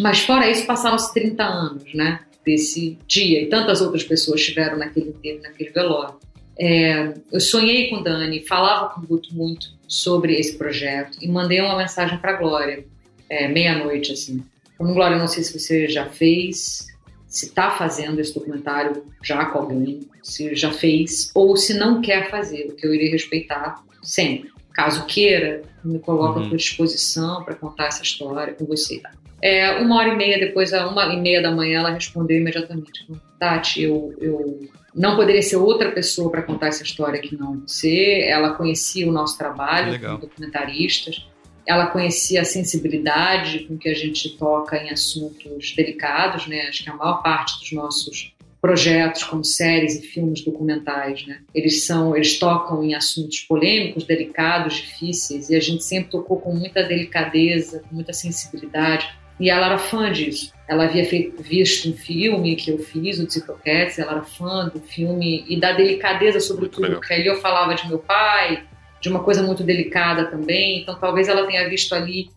Mas 0.00 0.20
fora 0.20 0.48
isso 0.48 0.64
passaram-se 0.64 1.12
30 1.12 1.44
anos 1.44 1.92
né 1.92 2.20
desse 2.44 2.98
dia 3.06 3.42
e 3.42 3.46
tantas 3.46 3.80
outras 3.80 4.02
pessoas 4.02 4.40
estiveram 4.40 4.78
naquele 4.78 5.10
enterro, 5.10 5.42
naquele 5.42 5.70
velório. 5.70 6.16
É, 6.58 7.14
eu 7.32 7.40
sonhei 7.40 7.88
com 7.88 8.02
Dani, 8.02 8.46
falava 8.46 8.94
com 8.94 9.00
o 9.00 9.06
Guto 9.06 9.34
muito 9.34 9.68
sobre 9.88 10.38
esse 10.38 10.56
projeto 10.56 11.18
e 11.20 11.28
mandei 11.28 11.60
uma 11.60 11.76
mensagem 11.76 12.18
para 12.18 12.34
Glória, 12.34 12.84
é, 13.28 13.48
meia-noite, 13.48 14.12
assim. 14.12 14.42
Como 14.76 14.94
Glória, 14.94 15.18
não 15.18 15.28
sei 15.28 15.42
se 15.42 15.58
você 15.58 15.88
já 15.88 16.06
fez, 16.06 16.86
se 17.26 17.46
está 17.46 17.70
fazendo 17.70 18.20
esse 18.20 18.34
documentário 18.34 19.04
já 19.22 19.46
com 19.46 19.58
alguém, 19.58 20.00
se 20.22 20.54
já 20.54 20.70
fez, 20.70 21.30
ou 21.34 21.56
se 21.56 21.74
não 21.74 22.02
quer 22.02 22.30
fazer, 22.30 22.66
o 22.66 22.76
que 22.76 22.86
eu 22.86 22.94
irei 22.94 23.10
respeitar 23.10 23.82
sempre. 24.02 24.50
Caso 24.74 25.06
queira, 25.06 25.62
me 25.84 25.98
coloco 25.98 26.38
uhum. 26.38 26.46
à 26.46 26.48
sua 26.48 26.56
disposição 26.56 27.44
para 27.44 27.54
contar 27.54 27.86
essa 27.86 28.02
história 28.02 28.54
com 28.54 28.64
você. 28.64 28.98
Tá? 28.98 29.10
É, 29.42 29.72
uma 29.78 29.96
hora 29.96 30.10
e 30.10 30.16
meia 30.16 30.38
depois, 30.38 30.72
a 30.72 30.88
uma 30.88 31.12
e 31.12 31.20
meia 31.20 31.42
da 31.42 31.50
manhã, 31.50 31.80
ela 31.80 31.90
respondeu 31.90 32.38
imediatamente: 32.38 33.04
Tati, 33.40 33.82
eu, 33.82 34.14
eu 34.20 34.68
não 34.94 35.16
poderia 35.16 35.42
ser 35.42 35.56
outra 35.56 35.90
pessoa 35.90 36.30
para 36.30 36.42
contar 36.42 36.68
essa 36.68 36.84
história 36.84 37.20
que 37.20 37.36
não 37.36 37.60
você. 37.66 38.20
Ela 38.24 38.54
conhecia 38.54 39.08
o 39.08 39.12
nosso 39.12 39.36
trabalho 39.36 39.98
como 40.00 40.18
documentaristas, 40.18 41.26
ela 41.66 41.86
conhecia 41.86 42.42
a 42.42 42.44
sensibilidade 42.44 43.60
com 43.60 43.76
que 43.76 43.88
a 43.88 43.94
gente 43.94 44.36
toca 44.36 44.76
em 44.76 44.90
assuntos 44.90 45.74
delicados, 45.74 46.46
né? 46.46 46.68
Acho 46.68 46.84
que 46.84 46.90
a 46.90 46.94
maior 46.94 47.20
parte 47.20 47.58
dos 47.58 47.72
nossos 47.72 48.32
projetos, 48.60 49.24
como 49.24 49.44
séries 49.44 49.96
e 49.96 50.02
filmes 50.02 50.44
documentais, 50.44 51.26
né? 51.26 51.40
Eles 51.52 51.84
são, 51.84 52.14
eles 52.14 52.38
tocam 52.38 52.84
em 52.84 52.94
assuntos 52.94 53.40
polêmicos, 53.40 54.04
delicados, 54.04 54.74
difíceis, 54.74 55.50
e 55.50 55.56
a 55.56 55.60
gente 55.60 55.82
sempre 55.82 56.12
tocou 56.12 56.38
com 56.38 56.54
muita 56.54 56.84
delicadeza, 56.84 57.82
com 57.88 57.96
muita 57.96 58.12
sensibilidade 58.12 59.08
e 59.38 59.50
ela 59.50 59.66
era 59.66 59.78
fã 59.78 60.10
disso. 60.12 60.52
Ela 60.68 60.84
havia 60.84 61.04
feito, 61.04 61.42
visto 61.42 61.90
um 61.90 61.94
filme 61.94 62.56
que 62.56 62.70
eu 62.70 62.78
fiz, 62.78 63.18
o 63.18 63.26
Discocats, 63.26 63.98
ela 63.98 64.12
era 64.12 64.22
fã 64.22 64.68
do 64.68 64.80
filme 64.80 65.44
e 65.48 65.58
da 65.58 65.72
delicadeza, 65.72 66.40
sobretudo, 66.40 66.92
porque 66.92 67.12
ali 67.12 67.26
eu 67.26 67.40
falava 67.40 67.74
de 67.74 67.86
meu 67.88 67.98
pai, 67.98 68.64
de 69.00 69.08
uma 69.08 69.20
coisa 69.20 69.42
muito 69.42 69.62
delicada 69.62 70.26
também. 70.26 70.80
Então 70.80 70.98
talvez 70.98 71.28
ela 71.28 71.46
tenha 71.46 71.68
visto 71.68 71.94
ali 71.94 72.30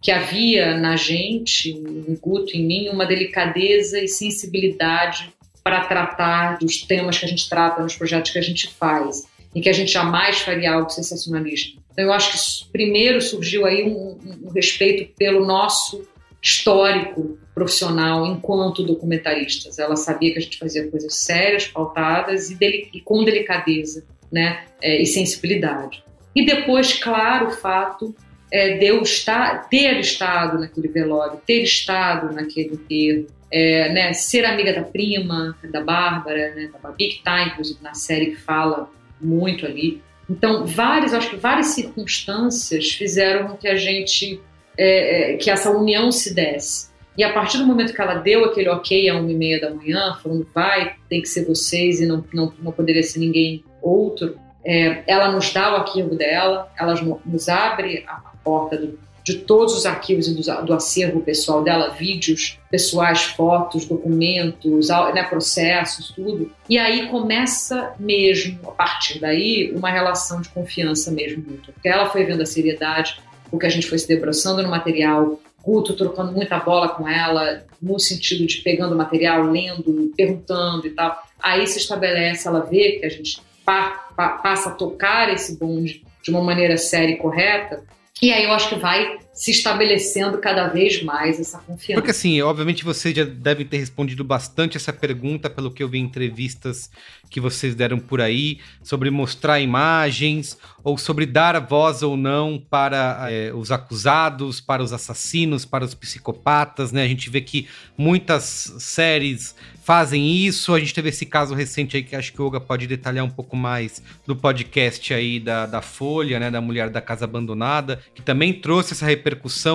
que 0.00 0.10
havia 0.10 0.74
na 0.76 0.96
gente, 0.96 1.70
em 1.70 2.16
Guto, 2.20 2.56
em 2.56 2.64
mim, 2.64 2.88
uma 2.88 3.06
delicadeza 3.06 4.00
e 4.00 4.08
sensibilidade 4.08 5.32
para 5.62 5.84
tratar 5.84 6.58
dos 6.58 6.82
temas 6.82 7.18
que 7.18 7.24
a 7.24 7.28
gente 7.28 7.48
trata 7.48 7.82
nos 7.82 7.94
projetos 7.94 8.30
que 8.30 8.38
a 8.38 8.42
gente 8.42 8.68
faz 8.68 9.28
e 9.54 9.60
que 9.60 9.68
a 9.68 9.72
gente 9.72 9.92
jamais 9.92 10.38
faria 10.40 10.72
algo 10.72 10.88
sensacionalista. 10.90 11.78
Então 11.92 12.04
eu 12.04 12.12
acho 12.12 12.32
que 12.32 12.72
primeiro 12.72 13.20
surgiu 13.20 13.66
aí 13.66 13.84
um, 13.84 14.18
um 14.44 14.52
respeito 14.52 15.12
pelo 15.16 15.44
nosso 15.44 16.02
histórico 16.42 17.38
profissional 17.54 18.26
enquanto 18.26 18.82
documentaristas. 18.82 19.78
Ela 19.78 19.96
sabia 19.96 20.32
que 20.32 20.38
a 20.38 20.42
gente 20.42 20.58
fazia 20.58 20.88
coisas 20.88 21.14
sérias, 21.14 21.66
pautadas 21.66 22.50
e, 22.50 22.56
e 22.94 23.00
com 23.00 23.24
delicadeza 23.24 24.04
né, 24.32 24.64
é, 24.82 25.00
e 25.00 25.06
sensibilidade. 25.06 26.02
E 26.34 26.44
depois, 26.44 26.92
claro, 26.94 27.48
o 27.48 27.50
fato 27.50 28.14
é, 28.50 28.78
de 28.78 28.86
eu 28.86 29.02
estar, 29.02 29.68
ter 29.68 29.98
estado 29.98 30.58
naquele 30.58 30.88
velório, 30.88 31.40
ter 31.46 31.62
estado 31.62 32.32
naquele 32.34 32.74
enterro, 32.74 33.26
é, 33.50 33.92
né, 33.92 34.12
ser 34.12 34.44
amiga 34.44 34.72
da 34.72 34.82
prima, 34.82 35.56
da 35.70 35.82
Bárbara, 35.82 36.54
né, 36.54 36.70
da 36.72 36.78
Babi, 36.78 37.08
que 37.08 37.16
está, 37.18 37.42
inclusive, 37.42 37.78
na 37.82 37.94
série 37.94 38.26
que 38.26 38.36
fala 38.36 38.88
muito 39.20 39.66
ali. 39.66 40.00
Então, 40.28 40.64
várias, 40.64 41.12
acho 41.12 41.30
que 41.30 41.36
várias 41.36 41.68
circunstâncias 41.68 42.90
fizeram 42.92 43.48
com 43.48 43.56
que 43.56 43.66
a 43.66 43.74
gente, 43.74 44.40
é, 44.82 45.32
é, 45.32 45.36
que 45.36 45.50
essa 45.50 45.70
união 45.70 46.10
se 46.10 46.34
desse. 46.34 46.88
E 47.18 47.22
a 47.22 47.32
partir 47.34 47.58
do 47.58 47.66
momento 47.66 47.92
que 47.92 48.00
ela 48.00 48.14
deu 48.14 48.46
aquele 48.46 48.70
ok 48.70 49.10
a 49.10 49.16
uma 49.16 49.30
e 49.30 49.34
meia 49.34 49.60
da 49.60 49.68
manhã, 49.68 50.16
falando 50.22 50.46
vai, 50.54 50.94
tem 51.06 51.20
que 51.20 51.28
ser 51.28 51.44
vocês 51.44 52.00
e 52.00 52.06
não, 52.06 52.24
não, 52.32 52.50
não 52.62 52.72
poderia 52.72 53.02
ser 53.02 53.18
ninguém 53.18 53.62
outro, 53.82 54.38
é, 54.64 55.02
ela 55.06 55.30
nos 55.30 55.52
dá 55.52 55.72
o 55.72 55.76
arquivo 55.76 56.14
dela, 56.14 56.72
ela 56.78 56.94
nos 57.26 57.48
abre 57.50 58.04
a 58.06 58.22
porta 58.42 58.78
do, 58.78 58.98
de 59.22 59.34
todos 59.34 59.76
os 59.76 59.84
arquivos 59.84 60.28
e 60.28 60.34
do, 60.34 60.64
do, 60.64 60.72
acervo 60.72 61.20
pessoal 61.20 61.62
dela, 61.62 61.90
vídeos 61.90 62.58
pessoais, 62.70 63.22
fotos, 63.22 63.84
documentos, 63.84 64.88
né, 65.14 65.22
processos, 65.24 66.10
tudo. 66.10 66.50
E 66.68 66.78
aí 66.78 67.06
começa 67.08 67.92
mesmo, 67.98 68.58
a 68.66 68.72
partir 68.72 69.18
daí, 69.18 69.72
uma 69.74 69.90
relação 69.90 70.40
de 70.40 70.48
confiança 70.48 71.10
mesmo 71.10 71.44
mútua. 71.46 71.74
Porque 71.74 71.88
ela 71.88 72.08
foi 72.08 72.24
vendo 72.24 72.42
a 72.42 72.46
seriedade, 72.46 73.20
porque 73.50 73.66
a 73.66 73.70
gente 73.70 73.88
foi 73.88 73.98
se 73.98 74.08
debruçando 74.08 74.62
no 74.62 74.68
material, 74.68 75.40
Guto 75.62 75.94
trocando 75.94 76.32
muita 76.32 76.58
bola 76.58 76.88
com 76.88 77.06
ela, 77.06 77.64
no 77.82 77.98
sentido 77.98 78.46
de 78.46 78.58
pegando 78.58 78.96
material, 78.96 79.42
lendo, 79.42 80.10
perguntando 80.16 80.86
e 80.86 80.90
tal. 80.90 81.22
Aí 81.42 81.66
se 81.66 81.78
estabelece, 81.78 82.48
ela 82.48 82.60
vê 82.60 82.92
que 82.92 83.06
a 83.06 83.10
gente 83.10 83.42
pa, 83.64 83.90
pa, 84.16 84.30
passa 84.38 84.70
a 84.70 84.72
tocar 84.72 85.32
esse 85.32 85.58
bonde 85.58 86.02
de 86.22 86.30
uma 86.30 86.42
maneira 86.42 86.76
séria 86.78 87.12
e 87.12 87.16
correta, 87.16 87.84
e 88.22 88.32
aí 88.32 88.44
eu 88.44 88.52
acho 88.52 88.68
que 88.68 88.74
vai 88.76 89.18
se 89.40 89.52
estabelecendo 89.52 90.36
cada 90.36 90.68
vez 90.68 91.02
mais 91.02 91.40
essa 91.40 91.56
confiança. 91.60 91.98
Porque 91.98 92.10
assim, 92.10 92.42
obviamente 92.42 92.84
vocês 92.84 93.16
já 93.16 93.24
devem 93.24 93.64
ter 93.64 93.78
respondido 93.78 94.22
bastante 94.22 94.76
essa 94.76 94.92
pergunta 94.92 95.48
pelo 95.48 95.70
que 95.70 95.82
eu 95.82 95.88
vi 95.88 95.98
em 95.98 96.02
entrevistas 96.02 96.90
que 97.30 97.40
vocês 97.40 97.74
deram 97.74 97.98
por 97.98 98.20
aí, 98.20 98.58
sobre 98.82 99.08
mostrar 99.08 99.58
imagens, 99.58 100.58
ou 100.84 100.98
sobre 100.98 101.24
dar 101.24 101.58
voz 101.58 102.02
ou 102.02 102.18
não 102.18 102.62
para 102.68 103.28
é, 103.30 103.50
os 103.54 103.70
acusados, 103.70 104.60
para 104.60 104.82
os 104.82 104.92
assassinos, 104.92 105.64
para 105.64 105.86
os 105.86 105.94
psicopatas, 105.94 106.92
né? 106.92 107.02
A 107.02 107.08
gente 107.08 107.30
vê 107.30 107.40
que 107.40 107.66
muitas 107.96 108.74
séries 108.78 109.54
fazem 109.82 110.36
isso. 110.36 110.74
A 110.74 110.78
gente 110.78 110.94
teve 110.94 111.08
esse 111.08 111.26
caso 111.26 111.54
recente 111.54 111.96
aí 111.96 112.02
que 112.02 112.14
acho 112.14 112.32
que 112.32 112.40
o 112.40 112.44
Olga 112.44 112.60
pode 112.60 112.86
detalhar 112.86 113.24
um 113.24 113.30
pouco 113.30 113.56
mais 113.56 114.02
do 114.26 114.36
podcast 114.36 115.12
aí 115.12 115.40
da, 115.40 115.66
da 115.66 115.82
Folha, 115.82 116.38
né, 116.38 116.50
da 116.50 116.60
mulher 116.60 116.90
da 116.90 117.00
casa 117.00 117.24
abandonada, 117.24 118.00
que 118.14 118.22
também 118.22 118.52
trouxe 118.52 118.92
essa 118.92 119.06
repercussão 119.06 119.29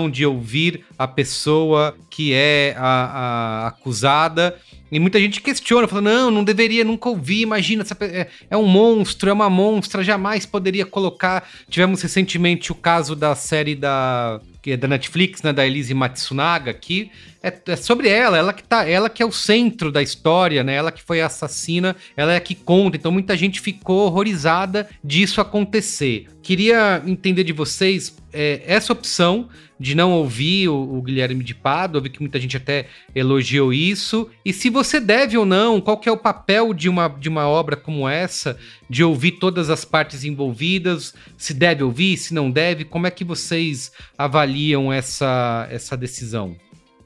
de 0.10 0.26
ouvir 0.26 0.86
a 0.98 1.08
pessoa 1.08 1.96
que 2.10 2.34
é 2.34 2.76
a, 2.78 3.66
a 3.66 3.68
acusada 3.68 4.56
e 4.92 5.00
muita 5.00 5.20
gente 5.20 5.42
questiona, 5.42 5.88
falando, 5.88 6.06
não, 6.06 6.32
não 6.32 6.44
deveria, 6.44 6.84
nunca 6.84 7.10
ouvi, 7.10 7.42
imagina, 7.42 7.84
é, 8.02 8.28
é, 8.50 8.56
um 8.56 8.68
monstro, 8.68 9.30
é 9.30 9.34
uma 9.34 9.50
monstra, 9.50 10.04
jamais 10.04 10.46
poderia 10.46 10.86
colocar. 10.86 11.48
Tivemos 11.70 12.02
recentemente 12.02 12.72
o 12.72 12.76
caso 12.76 13.16
da 13.16 13.36
série 13.36 13.76
da, 13.76 14.40
é 14.66 14.78
da 14.78 14.88
Netflix, 14.88 15.42
né, 15.42 15.52
da 15.52 15.66
Elise 15.66 15.94
Matsunaga, 15.94 16.74
que 16.74 17.12
é, 17.46 17.62
é, 17.68 17.76
sobre 17.76 18.10
ela, 18.10 18.38
ela 18.38 18.52
que 18.52 18.64
tá, 18.64 18.90
ela 18.90 19.08
que 19.08 19.22
é 19.22 19.26
o 19.26 19.32
centro 19.32 19.92
da 19.92 20.02
história, 20.02 20.64
né? 20.64 20.74
Ela 20.74 20.92
que 20.92 21.04
foi 21.04 21.22
assassina, 21.22 21.96
ela 22.18 22.34
é 22.34 22.38
a 22.38 22.42
que 22.42 22.56
conta. 22.56 22.98
Então 22.98 23.12
muita 23.12 23.38
gente 23.38 23.62
ficou 23.62 24.08
horrorizada 24.08 24.90
disso 25.04 25.40
acontecer. 25.40 26.26
Queria 26.42 27.04
entender 27.06 27.44
de 27.44 27.54
vocês 27.54 28.18
é, 28.34 28.64
essa 28.66 28.92
opção 28.92 29.48
de 29.80 29.94
não 29.94 30.14
ouvir 30.14 30.70
o, 30.70 30.98
o 30.98 31.02
Guilherme 31.02 31.44
de 31.44 31.54
Pado, 31.54 32.02
vi 32.02 32.10
que 32.10 32.22
muita 32.22 32.40
gente 32.40 32.58
até 32.58 32.88
elogiou 33.14 33.72
isso. 33.72 34.30
E 34.44 34.52
se 34.52 34.70
você 34.70 35.00
deve 35.00 35.38
ou 35.38 35.46
não, 35.46 35.80
qual 35.82 35.98
que 35.98 36.10
é 36.10 36.12
o 36.12 36.18
papel 36.18 36.74
de 36.74 36.90
uma, 36.90 37.08
de 37.08 37.30
uma 37.30 37.48
obra 37.48 37.76
como 37.76 38.08
essa, 38.08 38.58
de 38.90 39.04
ouvir 39.04 39.34
todas 39.34 39.70
as 39.70 39.86
partes 39.86 40.24
envolvidas, 40.24 41.14
se 41.38 41.54
deve 41.54 41.84
ouvir, 41.84 42.18
se 42.18 42.34
não 42.34 42.50
deve, 42.50 42.86
como 42.86 43.06
é 43.06 43.12
que 43.12 43.24
vocês 43.24 43.92
avaliam 44.18 44.92
essa, 44.92 45.68
essa 45.70 45.96
decisão? 45.96 46.56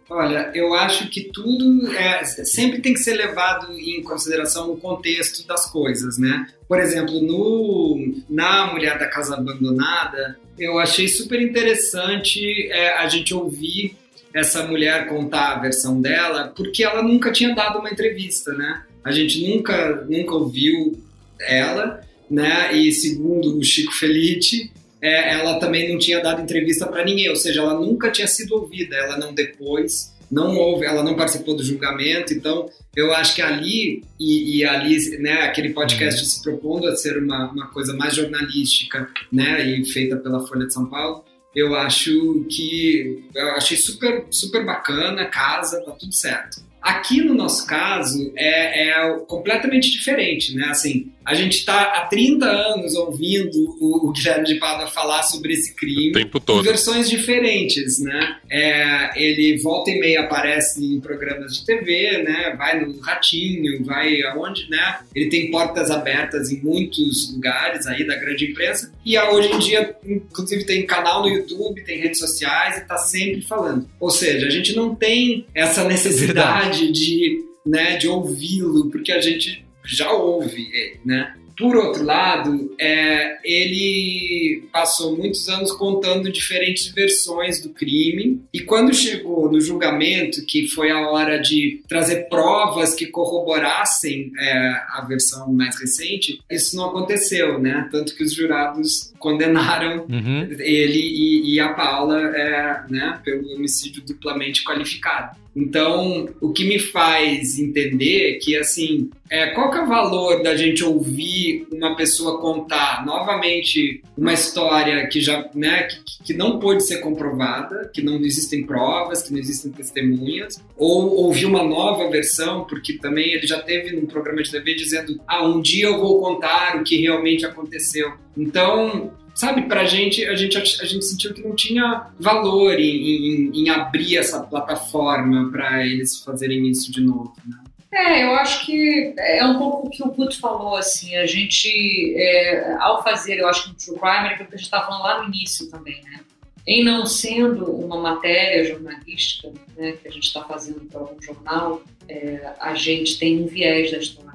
Olha, 0.09 0.51
eu 0.55 0.73
acho 0.73 1.07
que 1.09 1.29
tudo 1.31 1.87
é, 1.93 2.23
sempre 2.25 2.81
tem 2.81 2.93
que 2.93 2.99
ser 2.99 3.13
levado 3.13 3.71
em 3.77 4.01
consideração 4.01 4.71
o 4.71 4.77
contexto 4.77 5.45
das 5.45 5.71
coisas, 5.71 6.17
né? 6.17 6.47
Por 6.67 6.79
exemplo, 6.79 7.21
no, 7.21 8.15
na 8.27 8.73
Mulher 8.73 8.97
da 8.97 9.05
Casa 9.05 9.35
Abandonada, 9.35 10.39
eu 10.57 10.79
achei 10.79 11.07
super 11.07 11.39
interessante 11.39 12.71
é, 12.71 12.97
a 12.97 13.07
gente 13.07 13.35
ouvir 13.35 13.95
essa 14.33 14.65
mulher 14.65 15.07
contar 15.07 15.53
a 15.53 15.59
versão 15.59 16.01
dela, 16.01 16.53
porque 16.55 16.83
ela 16.83 17.03
nunca 17.03 17.31
tinha 17.31 17.53
dado 17.53 17.77
uma 17.77 17.89
entrevista, 17.89 18.51
né? 18.53 18.83
A 19.03 19.11
gente 19.11 19.47
nunca, 19.47 20.05
nunca 20.09 20.33
ouviu 20.33 20.99
ela, 21.39 22.01
né? 22.29 22.75
E 22.75 22.91
segundo 22.91 23.57
o 23.57 23.63
Chico 23.63 23.91
Felice, 23.93 24.71
é, 25.01 25.33
ela 25.33 25.59
também 25.59 25.91
não 25.91 25.97
tinha 25.97 26.21
dado 26.21 26.41
entrevista 26.41 26.87
para 26.87 27.05
ninguém, 27.05 27.29
ou 27.29 27.35
seja, 27.35 27.61
ela 27.61 27.73
nunca 27.73 28.11
tinha 28.11 28.27
sido 28.27 28.55
ouvida, 28.55 28.95
ela 28.95 29.17
não 29.17 29.33
depois, 29.33 30.13
não 30.31 30.55
houve, 30.55 30.85
ela 30.85 31.03
não 31.03 31.15
participou 31.15 31.55
do 31.55 31.63
julgamento, 31.63 32.33
então 32.33 32.69
eu 32.95 33.13
acho 33.13 33.35
que 33.35 33.41
ali, 33.41 34.03
e, 34.19 34.57
e 34.57 34.65
ali, 34.65 35.17
né, 35.19 35.43
aquele 35.43 35.69
podcast 35.69 36.25
se 36.25 36.43
propondo 36.43 36.87
a 36.87 36.95
ser 36.95 37.17
uma, 37.17 37.51
uma 37.51 37.67
coisa 37.67 37.93
mais 37.95 38.15
jornalística, 38.15 39.09
né, 39.31 39.65
e 39.65 39.85
feita 39.85 40.17
pela 40.17 40.45
Folha 40.45 40.67
de 40.67 40.73
São 40.73 40.85
Paulo, 40.85 41.23
eu 41.55 41.75
acho 41.75 42.45
que, 42.49 43.23
eu 43.33 43.51
achei 43.51 43.77
super, 43.77 44.25
super 44.29 44.65
bacana, 44.65 45.25
casa, 45.25 45.83
tá 45.83 45.91
tudo 45.91 46.13
certo. 46.13 46.61
Aqui 46.81 47.21
no 47.21 47.33
nosso 47.33 47.65
caso 47.67 48.31
é, 48.37 48.89
é 48.89 49.19
completamente 49.27 49.91
diferente, 49.91 50.55
né? 50.55 50.67
Assim, 50.67 51.11
a 51.29 51.35
gente 51.35 51.59
está 51.59 51.83
há 51.83 52.07
30 52.07 52.43
anos 52.43 52.95
ouvindo 52.95 53.77
o, 53.79 54.07
o 54.07 54.11
Guilherme 54.11 54.45
de 54.45 54.55
Pádua 54.55 54.87
falar 54.87 55.21
sobre 55.21 55.53
esse 55.53 55.75
crime. 55.75 56.09
O 56.09 56.13
tempo 56.13 56.39
todo. 56.39 56.61
Em 56.61 56.63
versões 56.63 57.07
diferentes, 57.07 57.99
né? 57.99 58.37
É, 58.49 59.11
ele 59.15 59.59
volta 59.61 59.91
e 59.91 59.99
meia 59.99 60.21
aparece 60.21 60.83
em 60.83 60.99
programas 60.99 61.53
de 61.53 61.65
TV, 61.67 62.23
né? 62.23 62.55
Vai 62.57 62.83
no 62.83 62.99
Ratinho, 62.99 63.85
vai 63.85 64.23
aonde, 64.23 64.67
né? 64.71 65.01
Ele 65.13 65.29
tem 65.29 65.51
portas 65.51 65.91
abertas 65.91 66.51
em 66.51 66.59
muitos 66.63 67.31
lugares 67.31 67.85
aí 67.85 68.07
da 68.07 68.15
grande 68.15 68.49
imprensa. 68.49 68.91
E 69.05 69.15
hoje 69.15 69.53
em 69.53 69.59
dia, 69.59 69.95
inclusive, 70.03 70.65
tem 70.65 70.83
canal 70.87 71.21
no 71.21 71.29
YouTube, 71.29 71.83
tem 71.83 71.99
redes 71.99 72.17
sociais 72.17 72.77
e 72.77 72.79
está 72.79 72.97
sempre 72.97 73.43
falando. 73.43 73.87
Ou 73.99 74.09
seja, 74.09 74.47
a 74.47 74.49
gente 74.49 74.75
não 74.75 74.95
tem 74.95 75.45
essa 75.53 75.83
necessidade 75.83 76.79
Verdade. 76.79 76.91
de, 76.91 77.45
né, 77.63 77.97
de 77.97 78.07
ouvi-lo, 78.07 78.89
porque 78.89 79.11
a 79.11 79.21
gente 79.21 79.68
já 79.83 80.11
ouve 80.11 80.69
ele, 80.73 80.99
né? 81.05 81.33
Por 81.59 81.75
outro 81.75 82.05
lado, 82.05 82.73
é, 82.79 83.37
ele 83.43 84.63
passou 84.71 85.17
muitos 85.17 85.49
anos 85.49 85.73
contando 85.73 86.31
diferentes 86.31 86.87
versões 86.87 87.61
do 87.61 87.71
crime, 87.71 88.41
e 88.53 88.61
quando 88.61 88.93
chegou 88.93 89.51
no 89.51 89.59
julgamento, 89.59 90.45
que 90.45 90.69
foi 90.69 90.89
a 90.89 91.09
hora 91.09 91.37
de 91.37 91.81
trazer 91.85 92.29
provas 92.29 92.95
que 92.95 93.07
corroborassem 93.07 94.31
é, 94.39 94.69
a 94.93 95.05
versão 95.05 95.51
mais 95.51 95.77
recente, 95.77 96.39
isso 96.49 96.77
não 96.77 96.85
aconteceu, 96.85 97.59
né? 97.59 97.89
Tanto 97.91 98.15
que 98.15 98.23
os 98.23 98.33
jurados 98.33 99.11
condenaram 99.19 100.05
uhum. 100.09 100.47
ele 100.59 100.99
e, 100.99 101.55
e, 101.55 101.59
a 101.59 101.73
Paula 101.73 102.21
é, 102.37 102.83
né, 102.89 103.19
pelo 103.21 103.53
homicídio 103.53 104.01
duplamente 104.01 104.63
qualificado. 104.63 105.37
Então, 105.55 106.29
o 106.39 106.51
que 106.51 106.63
me 106.63 106.79
faz 106.79 107.57
entender 107.57 108.39
que, 108.39 108.55
assim, 108.55 109.09
é, 109.29 109.47
qual 109.47 109.71
que 109.71 109.77
é 109.77 109.81
o 109.81 109.87
valor 109.87 110.41
da 110.41 110.55
gente 110.55 110.83
ouvir 110.83 111.67
uma 111.71 111.95
pessoa 111.95 112.39
contar 112.39 113.05
novamente 113.05 114.01
uma 114.17 114.33
história 114.33 115.07
que 115.07 115.21
já, 115.21 115.49
né, 115.53 115.83
que, 115.83 116.23
que 116.25 116.33
não 116.33 116.59
pode 116.59 116.83
ser 116.83 116.97
comprovada, 116.97 117.89
que 117.93 118.01
não 118.01 118.17
existem 118.17 118.63
provas, 118.63 119.23
que 119.23 119.31
não 119.31 119.39
existem 119.39 119.71
testemunhas, 119.71 120.63
ou 120.77 121.15
ouvir 121.15 121.45
uma 121.45 121.63
nova 121.63 122.09
versão, 122.09 122.65
porque 122.65 122.93
também 122.93 123.33
ele 123.33 123.45
já 123.45 123.59
teve 123.59 123.95
num 123.95 124.05
programa 124.05 124.41
de 124.43 124.51
TV 124.51 124.75
dizendo, 124.75 125.19
ah, 125.27 125.45
um 125.45 125.61
dia 125.61 125.85
eu 125.85 125.99
vou 125.99 126.19
contar 126.19 126.77
o 126.77 126.83
que 126.83 126.97
realmente 127.01 127.45
aconteceu. 127.45 128.13
Então, 128.37 129.11
sabe, 129.33 129.63
pra 129.63 129.85
gente, 129.85 130.25
a 130.25 130.35
gente, 130.35 130.57
a 130.57 130.85
gente 130.85 131.05
sentiu 131.05 131.33
que 131.33 131.41
não 131.41 131.55
tinha 131.55 132.07
valor 132.19 132.79
em, 132.79 132.83
em, 132.83 133.51
em 133.53 133.69
abrir 133.69 134.17
essa 134.17 134.41
plataforma 134.43 135.49
para 135.51 135.85
eles 135.85 136.23
fazerem 136.23 136.67
isso 136.67 136.91
de 136.91 137.01
novo, 137.01 137.33
né? 137.45 137.57
É, 137.91 138.23
eu 138.23 138.35
acho 138.35 138.65
que 138.67 139.15
é 139.17 139.43
um 139.43 139.57
pouco 139.57 139.87
o 139.87 139.89
que 139.89 140.03
o 140.03 140.11
Guto 140.11 140.39
falou, 140.39 140.75
assim, 140.75 141.15
a 141.15 141.25
gente, 141.25 142.13
é, 142.15 142.75
ao 142.79 143.03
fazer, 143.03 143.39
eu 143.39 143.47
acho 143.47 143.63
que 143.63 143.69
no 143.69 143.75
True 143.75 143.99
Crime, 143.99 144.27
é 144.27 144.33
aquilo 144.33 144.49
que 144.49 144.55
a 144.55 144.57
gente 144.57 144.65
estava 144.65 144.85
falando 144.85 145.03
lá 145.03 145.23
no 145.23 145.33
início 145.33 145.69
também, 145.71 145.99
né? 146.03 146.19
Em 146.67 146.83
não 146.83 147.07
sendo 147.07 147.65
uma 147.65 147.97
matéria 147.99 148.63
jornalística, 148.63 149.51
né, 149.75 149.93
que 149.93 150.07
a 150.07 150.11
gente 150.11 150.25
está 150.25 150.43
fazendo 150.43 150.81
para 150.81 150.99
algum 150.99 151.19
jornal, 151.19 151.81
é, 152.07 152.53
a 152.59 152.75
gente 152.75 153.17
tem 153.17 153.41
um 153.41 153.47
viés 153.47 153.91
da 153.91 153.97
história. 153.97 154.28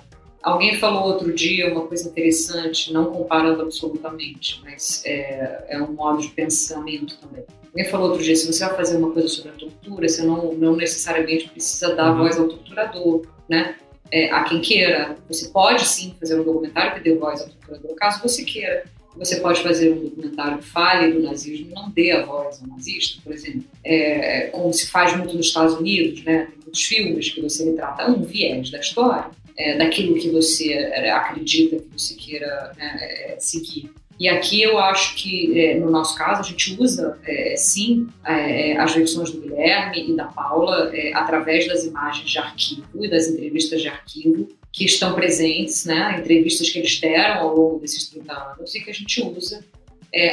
Alguém 0.45 0.77
falou 0.77 1.05
outro 1.05 1.33
dia 1.33 1.73
uma 1.73 1.87
coisa 1.87 2.07
interessante, 2.07 2.93
não 2.93 3.07
comparando 3.07 3.63
absolutamente, 3.63 4.61
mas 4.63 5.03
é, 5.07 5.65
é, 5.69 5.83
um 5.83 5.95
modo 5.95 6.21
de 6.21 6.29
pensamento 6.29 7.17
também. 7.17 7.45
Alguém 7.69 7.91
falou 7.91 8.11
outro 8.11 8.23
dia, 8.23 8.37
se 8.37 8.47
você 8.47 8.63
vai 8.67 8.77
fazer 8.77 8.99
uma 8.99 9.11
coisa 9.11 9.27
sobre 9.27 9.53
a 9.53 9.55
tortura, 9.55 10.07
você 10.07 10.23
não, 10.23 10.53
não 10.53 10.77
necessariamente 10.77 11.49
precisa 11.49 11.95
dar 11.95 12.13
uhum. 12.13 12.19
voz 12.19 12.39
ao 12.39 12.47
torturador, 12.47 13.27
né? 13.49 13.77
É, 14.13 14.31
a 14.31 14.45
quem 14.45 14.61
queira. 14.61 15.17
Você 15.29 15.49
pode 15.49 15.87
sim 15.87 16.15
fazer 16.21 16.39
um 16.39 16.45
documentário 16.45 16.93
que 16.93 17.01
dê 17.01 17.17
voz 17.17 17.41
ao 17.41 17.49
torturador, 17.49 17.95
caso 17.97 18.23
você 18.23 18.45
queira. 18.45 18.85
Você 19.17 19.37
pode 19.37 19.63
fazer 19.63 19.93
um 19.93 20.05
documentário 20.05 20.59
que 20.59 20.65
fale 20.65 21.13
do 21.13 21.23
nazismo 21.23 21.73
não 21.73 21.89
dê 21.89 22.11
a 22.11 22.27
voz 22.27 22.61
ao 22.61 22.69
nazista, 22.69 23.19
por 23.25 23.33
exemplo. 23.33 23.65
É, 23.83 24.49
como 24.49 24.71
se 24.75 24.89
faz 24.89 25.17
muito 25.17 25.35
nos 25.35 25.47
Estados 25.47 25.75
Unidos, 25.75 26.23
né? 26.23 26.49
Tem 26.51 26.59
muitos 26.65 26.83
filmes 26.83 27.31
que 27.31 27.41
você 27.41 27.65
retrata 27.65 28.11
um 28.11 28.23
viés 28.23 28.71
da 28.71 28.81
história, 28.81 29.31
é, 29.57 29.77
daquilo 29.79 30.17
que 30.17 30.31
você 30.31 30.73
é, 30.73 31.11
acredita 31.11 31.77
que 31.77 31.89
você 31.93 32.15
queira 32.15 32.73
né, 32.77 32.99
é, 33.01 33.37
seguir. 33.39 33.91
E 34.19 34.29
aqui 34.29 34.63
eu 34.63 34.79
acho 34.79 35.17
que, 35.17 35.59
é, 35.59 35.79
no 35.79 35.91
nosso 35.91 36.17
caso, 36.17 36.41
a 36.41 36.45
gente 36.45 36.77
usa, 36.81 37.19
é, 37.25 37.57
sim, 37.57 38.07
é, 38.25 38.77
as 38.77 38.95
versões 38.95 39.31
do 39.31 39.41
Guilherme 39.41 40.11
e 40.11 40.17
da 40.17 40.27
Paula 40.27 40.93
através 41.15 41.67
das 41.67 41.85
imagens 41.85 42.31
de 42.31 42.39
arquivo 42.39 43.05
e 43.05 43.09
das 43.09 43.29
entrevistas 43.29 43.83
de 43.83 43.89
arquivo 43.89 44.49
que 44.73 44.85
estão 44.85 45.15
presentes, 45.15 45.85
né, 45.85 46.17
entrevistas 46.19 46.69
que 46.69 46.79
eles 46.79 47.01
deram 47.01 47.41
ao 47.41 47.57
longo 47.57 47.79
desses 47.81 48.09
30 48.09 48.33
anos 48.33 48.75
e 48.75 48.81
que 48.81 48.91
a 48.91 48.95
gente 48.95 49.23
usa 49.23 49.65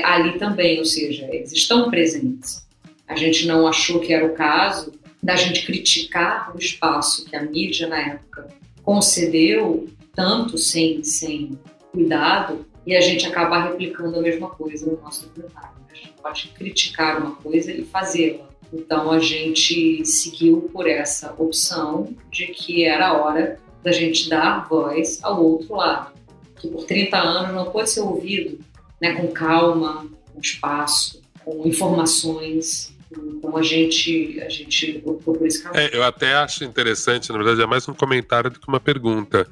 ali 0.04 0.38
também, 0.38 0.78
ou 0.78 0.86
seja, 0.86 1.28
eles 1.32 1.52
estão 1.52 1.90
presentes. 1.90 2.64
A 3.08 3.16
gente 3.16 3.48
não 3.48 3.68
achou 3.68 4.00
que 4.00 4.14
era 4.14 4.26
o 4.26 4.34
caso 4.34 4.94
da 5.22 5.36
gente 5.36 5.66
criticar 5.66 6.56
o 6.56 6.60
espaço 6.60 7.26
que 7.26 7.36
a 7.36 7.44
mídia 7.44 7.88
na 7.88 8.00
época 8.00 8.48
concedeu 8.84 9.88
tanto 10.14 10.58
sem, 10.58 11.04
sem 11.04 11.60
cuidado 11.92 12.66
e 12.86 12.96
a 12.96 13.02
gente 13.02 13.26
acabar 13.26 13.70
replicando 13.70 14.18
a 14.18 14.22
mesma 14.22 14.50
coisa 14.50 14.90
no 14.90 15.00
nosso 15.02 15.28
documentário. 15.28 15.82
A 15.90 15.94
gente 15.94 16.14
pode 16.22 16.48
criticar 16.50 17.20
uma 17.20 17.36
coisa 17.36 17.72
e 17.72 17.84
fazê-la. 17.84 18.50
Então 18.74 19.12
a 19.12 19.20
gente 19.20 20.06
seguiu 20.06 20.70
por 20.74 20.88
essa 20.88 21.34
opção 21.38 22.16
de 22.30 22.48
que 22.48 22.86
era 22.86 23.10
a 23.10 23.22
hora 23.22 23.60
da 23.84 23.92
gente 23.92 24.30
dar 24.30 24.68
voz 24.68 25.20
ao 25.24 25.44
outro 25.44 25.76
lado, 25.76 26.14
que 26.56 26.68
por 26.68 26.86
30 26.86 27.18
anos 27.18 27.56
não 27.56 27.72
pode 27.72 27.90
ser 27.90 28.02
ouvido 28.02 28.60
né, 29.02 29.16
com 29.16 29.28
calma, 29.28 30.08
com 30.32 30.40
espaço, 30.40 31.22
com 31.44 31.68
informações, 31.68 32.96
então 33.18 33.58
a 33.58 33.62
gente, 33.62 34.42
a 34.42 34.50
gente 34.50 35.02
optou 35.06 35.34
por 35.36 35.46
esse 35.46 35.62
caminho. 35.62 35.84
É, 35.84 35.96
eu 35.96 36.04
até 36.04 36.34
acho 36.36 36.64
interessante, 36.64 37.32
na 37.32 37.38
verdade, 37.38 37.62
é 37.62 37.66
mais 37.66 37.88
um 37.88 37.94
comentário 37.94 38.50
do 38.50 38.60
que 38.60 38.68
uma 38.68 38.80
pergunta. 38.80 39.48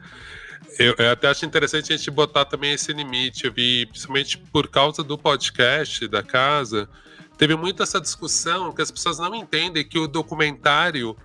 Eu, 0.77 0.95
eu, 0.97 1.11
até 1.11 1.27
acho 1.27 1.45
interessante 1.45 1.91
a 1.91 1.97
gente 1.97 2.09
botar 2.09 2.45
também 2.45 2.73
esse 2.73 2.93
limite. 2.93 3.45
Eu 3.45 3.51
vi, 3.51 3.85
principalmente 3.87 4.37
por 4.37 4.67
causa 4.67 5.03
do 5.03 5.17
podcast 5.17 6.07
da 6.07 6.23
casa, 6.23 6.87
teve 7.37 7.55
muito 7.55 7.83
essa 7.83 7.99
discussão 7.99 8.71
que 8.71 8.81
as 8.81 8.91
pessoas 8.91 9.19
não 9.19 9.35
entendem 9.35 9.87
que 9.87 9.99
o 9.99 10.07
documentário 10.07 11.15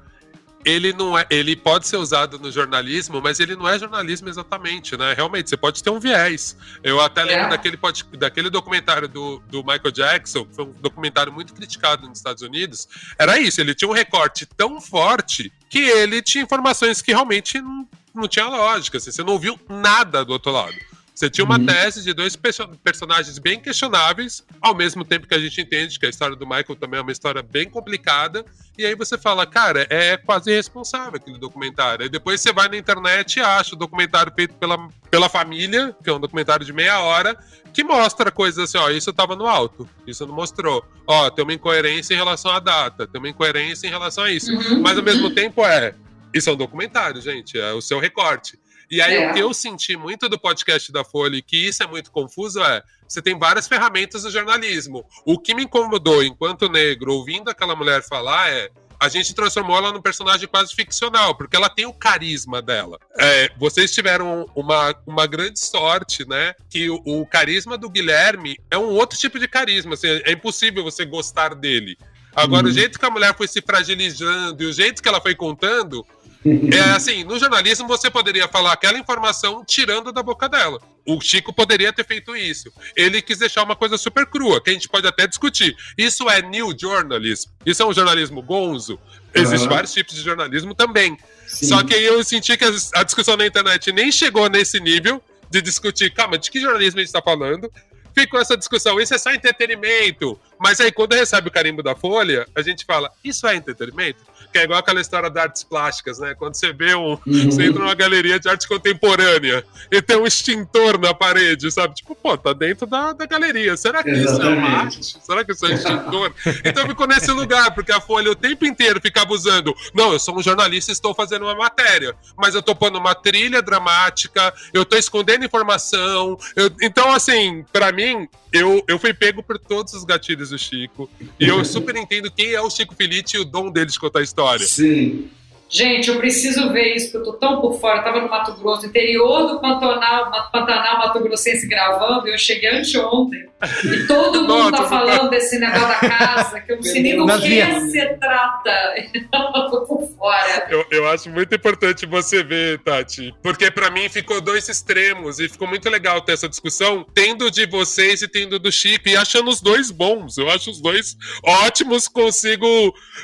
ele 0.65 0.93
não 0.93 1.19
é, 1.19 1.27
ele 1.31 1.55
pode 1.55 1.87
ser 1.87 1.97
usado 1.97 2.39
no 2.39 2.51
jornalismo, 2.51 3.21
mas 3.21 3.39
ele 3.39 3.55
não 3.55 3.69
é 3.69 3.79
jornalismo 3.79 4.29
exatamente, 4.29 4.97
né? 4.97 5.13
Realmente, 5.15 5.51
você 5.51 5.57
pode 5.57 5.83
ter 5.83 5.91
um 5.91 6.01
viés. 6.01 6.57
Eu 6.83 7.01
até 7.01 7.23
lembro 7.23 7.47
é. 7.47 7.49
daquele, 7.51 7.79
daquele 8.17 8.51
documentário 8.51 9.07
do, 9.07 9.41
do 9.49 9.63
Michael 9.63 9.91
Jackson, 9.91 10.45
que 10.47 10.55
foi 10.55 10.65
um 10.65 10.73
documentário 10.73 11.33
muito 11.33 11.53
criticado 11.53 12.09
nos 12.09 12.19
Estados 12.19 12.43
Unidos. 12.43 12.89
Era 13.19 13.39
isso, 13.39 13.61
ele 13.61 13.75
tinha 13.75 13.89
um 13.89 13.95
recorte 13.95 14.47
tão 14.47 14.81
forte 14.81 15.53
que 15.69 15.79
ele 15.79 16.23
tinha 16.23 16.45
informações 16.45 17.03
que 17.03 17.13
realmente 17.13 17.61
não, 17.61 17.89
não 18.15 18.29
tinha 18.29 18.47
lógica. 18.47 18.99
Assim, 18.99 19.11
você 19.11 19.23
não 19.23 19.33
ouviu 19.35 19.59
nada 19.69 20.25
do 20.25 20.33
outro 20.33 20.53
lado. 20.53 20.75
Você 21.15 21.31
tinha 21.31 21.45
uma 21.45 21.59
uhum. 21.59 21.67
tese 21.67 22.03
de 22.03 22.13
dois 22.13 22.37
personagens 22.83 23.39
bem 23.39 23.61
questionáveis, 23.61 24.45
ao 24.61 24.75
mesmo 24.75 25.05
tempo 25.05 25.29
que 25.29 25.35
a 25.35 25.39
gente 25.39 25.61
entende 25.61 25.97
que 25.97 26.07
a 26.07 26.09
história 26.09 26.35
do 26.35 26.45
Michael 26.45 26.75
também 26.75 26.99
é 26.99 27.03
uma 27.03 27.13
história 27.13 27.41
bem 27.41 27.71
complicada, 27.71 28.45
e 28.77 28.85
aí 28.85 28.97
você 28.97 29.17
fala, 29.17 29.47
cara, 29.47 29.87
é 29.89 30.17
quase 30.17 30.51
irresponsável 30.51 31.15
aquele 31.15 31.39
documentário. 31.39 32.03
Aí 32.03 32.09
depois 32.09 32.41
você 32.41 32.53
vai 32.53 32.69
na 32.69 32.77
internet 32.77 33.37
e 33.37 33.41
acha 33.41 33.77
o 33.77 33.79
documentário 33.79 34.33
feito 34.35 34.55
pela, 34.55 34.89
pela 35.09 35.29
família, 35.29 35.95
que 36.03 36.11
é 36.11 36.13
um 36.13 36.19
documentário 36.19 36.67
de 36.67 36.73
meia 36.73 36.99
hora, 36.99 37.39
que 37.73 37.85
mostra 37.85 38.33
coisas 38.33 38.65
assim, 38.65 38.79
ó, 38.79 38.91
isso 38.91 39.13
tava 39.13 39.37
no 39.37 39.47
alto, 39.47 39.89
isso 40.09 40.27
não 40.27 40.35
mostrou. 40.35 40.85
Ó, 41.07 41.31
tem 41.31 41.45
uma 41.45 41.55
incoerência 41.55 42.13
em 42.15 42.17
relação 42.17 42.51
à 42.51 42.59
data, 42.59 43.07
tem 43.07 43.21
uma 43.21 43.29
incoerência 43.29 43.87
em 43.87 43.91
relação 43.91 44.25
a 44.25 44.33
isso. 44.33 44.53
Uhum. 44.53 44.83
Mas 44.83 44.99
ao 44.99 45.05
mesmo 45.05 45.31
tempo 45.31 45.65
é, 45.65 45.95
isso 46.33 46.51
é 46.51 46.53
um 46.53 46.57
documentário, 46.57 47.21
gente, 47.21 47.57
é 47.57 47.73
o 47.73 47.81
seu 47.81 48.01
recorte. 48.01 48.59
E 48.95 49.03
aí, 49.03 49.17
é. 49.17 49.29
o 49.29 49.35
que 49.35 49.41
eu 49.41 49.53
senti 49.53 49.97
muito 49.97 50.29
do 50.29 50.39
podcast 50.39 50.93
da 50.93 51.03
Folha, 51.03 51.35
e 51.35 51.43
que 51.43 51.57
isso 51.57 51.83
é 51.83 51.87
muito 51.87 52.13
confuso, 52.13 52.63
é 52.63 52.81
você 53.09 53.21
tem 53.21 53.37
várias 53.37 53.67
ferramentas 53.67 54.23
do 54.23 54.31
jornalismo. 54.31 55.05
O 55.25 55.37
que 55.37 55.53
me 55.53 55.65
incomodou 55.65 56.23
enquanto 56.23 56.69
negro, 56.69 57.13
ouvindo 57.13 57.51
aquela 57.51 57.75
mulher 57.75 58.05
falar, 58.05 58.49
é 58.51 58.71
a 59.01 59.09
gente 59.09 59.35
transformou 59.35 59.77
ela 59.77 59.93
num 59.93 60.01
personagem 60.01 60.47
quase 60.47 60.73
ficcional, 60.73 61.35
porque 61.35 61.57
ela 61.57 61.69
tem 61.69 61.87
o 61.87 61.93
carisma 61.93 62.63
dela. 62.63 63.01
É, 63.19 63.51
vocês 63.59 63.93
tiveram 63.93 64.49
uma, 64.55 64.95
uma 65.05 65.27
grande 65.27 65.59
sorte, 65.59 66.25
né? 66.29 66.55
Que 66.71 66.89
o, 66.89 67.03
o, 67.05 67.27
carisma 67.27 67.77
do 67.77 67.91
Guilherme 67.91 68.57
é 68.71 68.79
um 68.79 68.91
outro 68.91 69.19
tipo 69.19 69.41
de 69.41 69.49
carisma. 69.49 69.95
Assim, 69.95 70.07
é 70.25 70.31
impossível 70.31 70.85
você 70.85 71.05
gostar 71.05 71.57
dele. 71.57 71.99
Agora, 72.33 72.67
uhum. 72.67 72.71
o 72.71 72.75
jeito 72.75 72.97
que 72.97 73.05
a 73.05 73.11
mulher 73.11 73.37
foi 73.37 73.49
se 73.49 73.61
fragilizando 73.61 74.63
e 74.63 74.67
o 74.67 74.73
jeito 74.73 75.03
que 75.03 75.09
ela 75.09 75.21
foi 75.21 75.35
contando, 75.35 76.07
é 76.45 76.81
assim, 76.95 77.25
no 77.25 77.39
jornalismo 77.39 77.89
você 77.89 78.11
poderia 78.11 78.47
falar 78.47 78.73
aquela 78.73 78.99
informação 78.99 79.65
tirando 79.65 80.13
da 80.13 80.23
boca 80.23 80.49
dela. 80.49 80.81
O 81.07 81.21
Chico 81.21 81.53
poderia 81.53 81.93
ter 81.93 82.05
feito 82.05 82.37
isso. 82.37 82.73
Ele 82.97 83.21
quis 83.21 83.39
deixar 83.39 83.63
uma 83.63 83.77
coisa 83.77 83.97
super 83.99 84.27
crua, 84.27 84.61
que 84.61 84.71
a 84.71 84.73
gente 84.73 84.89
pode 84.89 85.07
até 85.07 85.27
discutir. 85.27 85.77
Isso 85.97 86.29
é 86.29 86.43
new 86.43 86.75
journalism? 86.79 87.51
Isso 87.65 87.83
é 87.83 87.87
um 87.87 87.93
jornalismo 87.93 88.43
gonzo? 88.43 88.99
Existem 89.35 89.69
uhum. 89.69 89.75
vários 89.75 89.93
tipos 89.93 90.15
de 90.15 90.23
jornalismo 90.23 90.75
também. 90.75 91.17
Sim. 91.47 91.67
Só 91.67 91.83
que 91.83 91.95
aí 91.95 92.05
eu 92.05 92.23
senti 92.25 92.57
que 92.57 92.65
a 92.95 93.03
discussão 93.03 93.37
na 93.37 93.47
internet 93.47 93.93
nem 93.93 94.11
chegou 94.11 94.49
nesse 94.49 94.81
nível 94.81 95.23
de 95.51 95.61
discutir, 95.61 96.13
calma, 96.13 96.39
de 96.39 96.51
que 96.51 96.61
jornalismo 96.61 97.01
a 97.01 97.03
gente 97.03 97.09
está 97.09 97.23
falando? 97.23 97.71
Ficou 98.15 98.41
essa 98.41 98.57
discussão, 98.57 99.01
isso 99.01 99.13
é 99.13 99.19
só 99.19 99.33
entretenimento. 99.33 100.39
Mas 100.59 100.81
aí, 100.81 100.93
quando 100.93 101.15
recebe 101.15 101.49
o 101.49 101.51
carimbo 101.51 101.83
da 101.83 101.97
Folha, 101.97 102.47
a 102.55 102.63
gente 102.63 102.85
fala, 102.85 103.11
isso 103.25 103.47
é 103.47 103.57
entretenimento? 103.57 104.23
Que 104.55 104.59
é 104.59 104.63
igual 104.63 104.79
aquela 104.79 105.01
história 105.01 105.29
das 105.29 105.43
artes 105.43 105.65
plásticas, 105.65 106.21
né? 106.21 106.33
Quando 106.33 106.55
você 106.55 106.73
vê 106.73 106.95
um. 106.95 107.19
Uhum. 107.27 107.51
Você 107.51 107.65
entra 107.65 107.81
numa 107.81 107.95
galeria 107.95 108.39
de 108.39 108.49
arte 108.49 108.69
contemporânea 108.69 109.65
e 109.91 110.01
tem 110.01 110.17
um 110.17 110.25
extintor 110.25 110.97
na 110.97 111.13
parede, 111.13 111.73
sabe? 111.73 111.97
Tipo, 111.97 112.15
pô, 112.15 112.39
tá 112.39 112.53
dentro 112.53 112.87
da, 112.87 113.13
da 113.13 113.27
galeria. 113.27 113.77
Será 113.77 114.01
que 114.01 114.11
Exatamente. 114.11 114.39
isso 114.39 114.43
é 114.43 114.55
uma 114.55 114.69
arte? 114.69 115.17
Será 115.21 115.45
que 115.45 115.51
isso 115.51 115.67
é 115.67 115.71
um 115.71 115.73
extintor? 115.73 116.33
então 116.65 116.87
ficou 116.87 117.09
nesse 117.09 117.33
lugar, 117.33 117.75
porque 117.75 117.91
a 117.91 118.01
Folha 118.01 118.31
o 118.31 118.37
tempo 118.37 118.65
inteiro 118.65 119.01
ficava 119.01 119.33
usando. 119.33 119.75
Não, 119.93 120.13
eu 120.13 120.21
sou 120.21 120.39
um 120.39 120.43
jornalista 120.43 120.93
e 120.93 120.95
estou 120.95 121.13
fazendo 121.13 121.47
uma 121.47 121.57
matéria, 121.57 122.15
mas 122.37 122.55
eu 122.55 122.63
tô 122.63 122.77
pondo 122.77 122.97
uma 122.97 123.13
trilha 123.13 123.61
dramática, 123.61 124.55
eu 124.73 124.85
tô 124.85 124.97
escondendo 124.97 125.45
informação. 125.45 126.39
Eu... 126.55 126.71
Então, 126.81 127.13
assim, 127.13 127.65
para 127.73 127.91
mim, 127.91 128.29
eu, 128.55 128.85
eu 128.87 128.99
fui 129.01 129.13
pego 129.13 129.43
por 129.43 129.59
todos 129.59 129.93
os 129.95 130.05
gatilhos 130.05 130.51
do 130.51 130.59
Chico. 130.59 131.11
E 131.41 131.49
eu 131.49 131.65
super 131.65 131.97
entendo 131.97 132.31
quem 132.31 132.53
é 132.53 132.61
o 132.61 132.71
Chico 132.71 132.95
Felice 132.95 133.37
e 133.37 133.41
o 133.41 133.45
dom 133.45 133.71
dele 133.71 133.91
de 133.91 133.99
contar 133.99 134.23
história. 134.23 134.65
Sim. 134.65 135.29
Gente, 135.69 136.09
eu 136.09 136.19
preciso 136.19 136.73
ver 136.73 136.95
isso, 136.95 137.11
porque 137.11 137.29
eu 137.29 137.33
tô 137.33 137.39
tão 137.39 137.61
por 137.61 137.81
fora. 137.81 137.99
Eu 137.99 138.05
tava 138.05 138.21
no 138.21 138.29
Mato 138.29 138.53
Grosso, 138.55 138.87
interior 138.87 139.49
do 139.49 139.61
Pantanal, 139.61 140.31
Pantanal 140.53 140.99
Mato 140.99 141.21
Grossense 141.21 141.67
gravando, 141.67 142.29
e 142.29 142.33
eu 142.33 142.39
cheguei 142.39 142.71
anteontem. 142.71 143.49
E 143.85 144.07
todo 144.07 144.43
mundo 144.43 144.71
tá 144.71 144.85
falando 144.85 145.31
desse 145.31 145.59
negócio 145.59 145.89
da 145.89 145.97
casa, 145.97 146.61
que 146.61 146.73
eu 146.73 146.77
não 146.77 146.83
sei 146.83 147.03
nem 147.03 147.17
do 147.17 147.27
que 147.27 147.81
se 147.91 148.07
trata. 148.19 148.95
Eu 149.55 149.71
tô 149.71 149.87
por 149.87 150.09
fora. 150.17 150.67
Eu, 150.69 150.85
eu 150.91 151.09
acho 151.09 151.31
muito 151.31 151.55
importante 151.55 152.07
você 152.07 152.43
ver, 152.43 152.79
Tati, 152.83 153.35
porque 153.43 153.71
para 153.71 153.91
mim 153.91 154.09
ficou 154.09 154.41
dois 154.41 154.69
extremos, 154.69 155.39
e 155.39 155.49
ficou 155.49 155.67
muito 155.67 155.89
legal 155.89 156.21
ter 156.21 156.33
essa 156.33 156.49
discussão, 156.49 157.07
tendo 157.15 157.51
de 157.51 157.67
vocês 157.67 158.23
e 158.23 158.29
tendo 158.29 158.59
do 158.59 158.71
Chico, 158.71 159.09
e 159.09 159.17
achando 159.17 159.51
os 159.51 159.61
dois 159.61 159.91
bons. 159.91 160.37
Eu 160.39 160.51
acho 160.51 160.71
os 160.71 160.81
dois 160.81 161.17
ótimos, 161.45 162.09
consigo. 162.09 162.67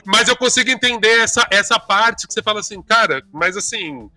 Mas 0.06 0.28
eu 0.28 0.36
consigo 0.36 0.70
entender 0.70 1.20
essa, 1.20 1.46
essa 1.50 1.78
parte 1.78 2.26
você 2.32 2.42
fala 2.42 2.60
assim, 2.60 2.80
cara, 2.82 3.22
mas 3.32 3.56
assim, 3.56 4.10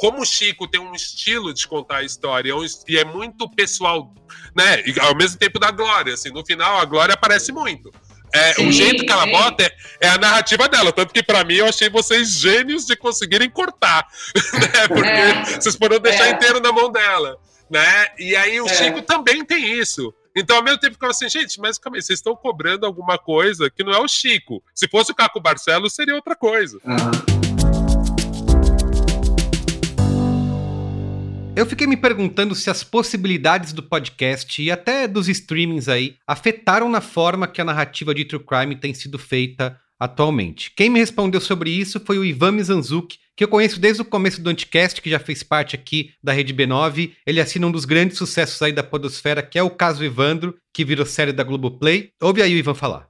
como 0.00 0.22
o 0.22 0.24
Chico 0.24 0.66
tem 0.66 0.80
um 0.80 0.94
estilo 0.94 1.52
de 1.52 1.68
contar 1.68 1.98
a 1.98 2.02
história 2.02 2.54
e 2.88 2.96
é 2.96 3.04
muito 3.04 3.48
pessoal, 3.50 4.14
né? 4.56 4.82
E 4.86 4.98
ao 4.98 5.14
mesmo 5.14 5.38
tempo 5.38 5.58
da 5.58 5.70
Glória, 5.70 6.14
assim, 6.14 6.30
no 6.30 6.44
final 6.44 6.78
a 6.78 6.84
Glória 6.84 7.14
aparece 7.14 7.52
muito. 7.52 7.92
É, 8.32 8.54
sim, 8.54 8.68
o 8.68 8.72
jeito 8.72 9.04
que 9.04 9.12
ela 9.12 9.24
sim. 9.24 9.32
bota 9.32 9.62
é, 9.62 9.72
é, 10.00 10.08
a 10.08 10.16
narrativa 10.18 10.68
dela. 10.68 10.92
Tanto 10.92 11.12
que, 11.12 11.22
para 11.22 11.44
mim, 11.44 11.54
eu 11.54 11.66
achei 11.66 11.90
vocês 11.90 12.32
gênios 12.32 12.86
de 12.86 12.96
conseguirem 12.96 13.50
cortar. 13.50 14.06
Né? 14.54 14.88
Porque 14.88 15.08
é, 15.08 15.44
vocês 15.60 15.76
poderiam 15.76 16.00
deixar 16.00 16.28
é. 16.28 16.30
inteiro 16.30 16.60
na 16.60 16.72
mão 16.72 16.90
dela. 16.90 17.36
Né? 17.68 18.06
E 18.18 18.34
aí 18.36 18.60
o 18.60 18.66
é. 18.66 18.68
Chico 18.68 19.02
também 19.02 19.44
tem 19.44 19.78
isso. 19.78 20.14
Então, 20.34 20.56
ao 20.56 20.62
mesmo 20.62 20.78
tempo, 20.78 20.94
ficava 20.94 21.10
assim, 21.10 21.28
gente, 21.28 21.60
mas 21.60 21.76
calma 21.76 21.98
aí, 21.98 22.02
vocês 22.02 22.18
estão 22.18 22.34
cobrando 22.36 22.86
alguma 22.86 23.18
coisa 23.18 23.68
que 23.68 23.82
não 23.82 23.92
é 23.92 23.98
o 23.98 24.08
Chico. 24.08 24.62
Se 24.74 24.88
fosse 24.88 25.12
o 25.12 25.14
Caco 25.14 25.40
Barcelos, 25.40 25.94
seria 25.94 26.14
outra 26.14 26.36
coisa. 26.36 26.78
Uhum. 26.84 27.49
Eu 31.60 31.66
fiquei 31.66 31.86
me 31.86 31.94
perguntando 31.94 32.54
se 32.54 32.70
as 32.70 32.82
possibilidades 32.82 33.74
do 33.74 33.82
podcast 33.82 34.62
e 34.62 34.70
até 34.70 35.06
dos 35.06 35.28
streamings 35.28 35.90
aí 35.90 36.16
afetaram 36.26 36.88
na 36.88 37.02
forma 37.02 37.46
que 37.46 37.60
a 37.60 37.64
narrativa 37.66 38.14
de 38.14 38.24
True 38.24 38.42
Crime 38.42 38.76
tem 38.76 38.94
sido 38.94 39.18
feita 39.18 39.78
atualmente. 39.98 40.72
Quem 40.74 40.88
me 40.88 40.98
respondeu 40.98 41.38
sobre 41.38 41.68
isso 41.68 42.00
foi 42.00 42.18
o 42.18 42.24
Ivan 42.24 42.52
Mizanzuki, 42.52 43.18
que 43.36 43.44
eu 43.44 43.48
conheço 43.48 43.78
desde 43.78 44.00
o 44.00 44.06
começo 44.06 44.40
do 44.40 44.48
Anticast, 44.48 45.02
que 45.02 45.10
já 45.10 45.18
fez 45.18 45.42
parte 45.42 45.76
aqui 45.76 46.14
da 46.24 46.32
Rede 46.32 46.54
B9. 46.54 47.12
Ele 47.26 47.42
assina 47.42 47.66
um 47.66 47.70
dos 47.70 47.84
grandes 47.84 48.16
sucessos 48.16 48.62
aí 48.62 48.72
da 48.72 48.82
podosfera, 48.82 49.42
que 49.42 49.58
é 49.58 49.62
o 49.62 49.68
caso 49.68 50.02
Evandro, 50.02 50.56
que 50.72 50.82
virou 50.82 51.04
série 51.04 51.30
da 51.30 51.44
Globoplay. 51.44 52.10
Ouve 52.22 52.40
aí 52.40 52.54
o 52.54 52.58
Ivan 52.58 52.74
falar. 52.74 53.09